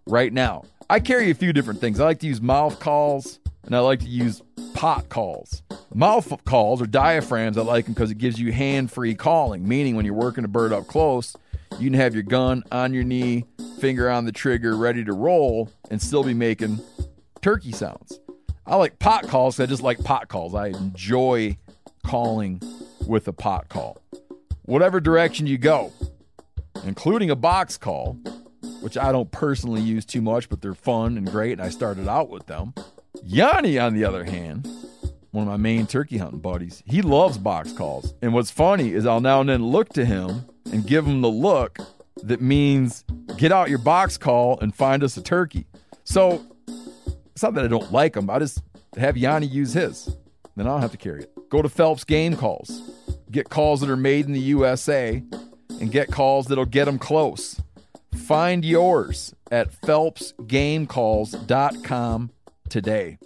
right 0.07 0.33
now. 0.33 0.65
I 0.89 1.01
carry 1.01 1.31
a 1.31 1.35
few 1.35 1.53
different 1.53 1.81
things. 1.81 1.99
I 1.99 2.05
like 2.05 2.21
to 2.21 2.27
use 2.27 2.41
mouth 2.41 2.79
calls 2.79 3.41
and 3.67 3.77
I 3.77 3.81
like 3.81 4.01
to 4.01 4.09
use 4.09 4.43
pot 4.75 5.09
calls. 5.09 5.63
Mouth 5.93 6.33
calls 6.45 6.81
or 6.81 6.87
diaphragms, 6.87 7.59
I 7.59 7.63
like 7.63 7.85
them 7.85 7.95
because 7.95 8.11
it 8.11 8.19
gives 8.19 8.41
you 8.41 8.53
hand 8.53 8.91
free 8.91 9.15
calling, 9.15 9.67
meaning 9.67 9.97
when 9.97 10.05
you're 10.05 10.15
working 10.15 10.45
a 10.45 10.49
bird 10.49 10.73
up 10.73 10.87
close, 10.87 11.37
you 11.79 11.91
can 11.91 11.99
have 11.99 12.15
your 12.15 12.23
gun 12.23 12.63
on 12.71 12.95
your 12.95 13.05
knee, 13.05 13.45
finger 13.81 14.11
on 14.11 14.25
the 14.25 14.33
trigger, 14.33 14.77
ready 14.77 15.05
to 15.05 15.13
roll, 15.13 15.71
and 15.91 16.01
still 16.01 16.23
be 16.23 16.35
making 16.35 16.81
turkey 17.43 17.73
sounds. 17.73 18.21
I 18.67 18.77
like 18.77 18.99
pot 18.99 19.29
calls 19.29 19.61
I 19.61 19.67
just 19.67 19.83
like 19.83 20.03
pot 20.03 20.29
calls. 20.29 20.55
I 20.55 20.69
enjoy 20.69 21.57
calling 22.05 22.61
with 23.07 23.29
a 23.29 23.33
pot 23.33 23.69
call. 23.69 23.99
Whatever 24.63 25.01
direction 25.01 25.47
you 25.47 25.59
go, 25.59 25.93
including 26.85 27.31
a 27.31 27.37
box 27.37 27.77
call, 27.77 28.15
which 28.81 28.97
I 28.97 29.13
don't 29.13 29.31
personally 29.31 29.81
use 29.81 30.05
too 30.05 30.21
much, 30.21 30.49
but 30.49 30.61
they're 30.61 30.75
fun 30.75 31.17
and 31.17 31.31
great, 31.31 31.53
and 31.53 31.63
I 31.63 31.69
started 31.69 32.09
out 32.09 32.29
with 32.29 32.47
them. 32.47 32.75
Yanni, 33.23 33.79
on 33.79 33.95
the 33.95 34.05
other 34.05 34.25
hand, 34.25 34.69
one 35.31 35.43
of 35.43 35.49
my 35.49 35.57
main 35.57 35.87
turkey 35.87 36.19
hunting 36.19 36.41
buddies, 36.41 36.83
he 36.87 37.03
loves 37.03 37.39
box 37.39 37.73
calls. 37.73 38.15
And 38.23 38.33
what's 38.33 38.51
funny 38.51 38.93
is 38.93 39.07
I'll 39.07 39.21
now 39.21 39.41
and 39.41 39.49
then 39.49 39.67
look 39.67 39.91
to 39.91 40.05
him 40.05 40.47
and 40.73 40.87
give 40.87 41.07
him 41.07 41.21
the 41.21 41.31
look 41.31 41.79
that 42.23 42.41
means 42.41 43.05
get 43.37 43.53
out 43.53 43.69
your 43.69 43.79
box 43.79 44.17
call 44.17 44.59
and 44.61 44.75
find 44.75 45.05
us 45.05 45.17
a 45.17 45.23
turkey. 45.23 45.67
So 46.05 46.45
it's 47.33 47.43
not 47.43 47.55
that 47.55 47.65
I 47.65 47.69
don't 47.69 47.93
like 47.93 48.15
them. 48.15 48.31
I 48.31 48.39
just 48.39 48.63
have 48.97 49.17
Yanni 49.17 49.47
use 49.47 49.75
his. 49.75 50.17
Then 50.57 50.67
I 50.67 50.71
don't 50.71 50.81
have 50.81 50.93
to 50.93 50.97
carry 50.97 51.25
it. 51.25 51.51
Go 51.51 51.61
to 51.61 51.69
Phelps 51.69 52.05
Game 52.05 52.35
Calls. 52.35 52.91
Get 53.31 53.51
calls 53.51 53.81
that 53.81 53.91
are 53.91 53.97
made 53.97 54.25
in 54.25 54.33
the 54.33 54.41
USA 54.41 55.23
and 55.81 55.93
get 55.93 56.11
calls 56.11 56.47
that'll 56.47 56.65
get 56.65 56.87
them 56.87 56.99
close. 56.99 57.61
Find 58.15 58.65
yours 58.65 59.35
at 59.51 59.71
phelpsgamecalls.com 59.83 62.31
today. 62.69 63.19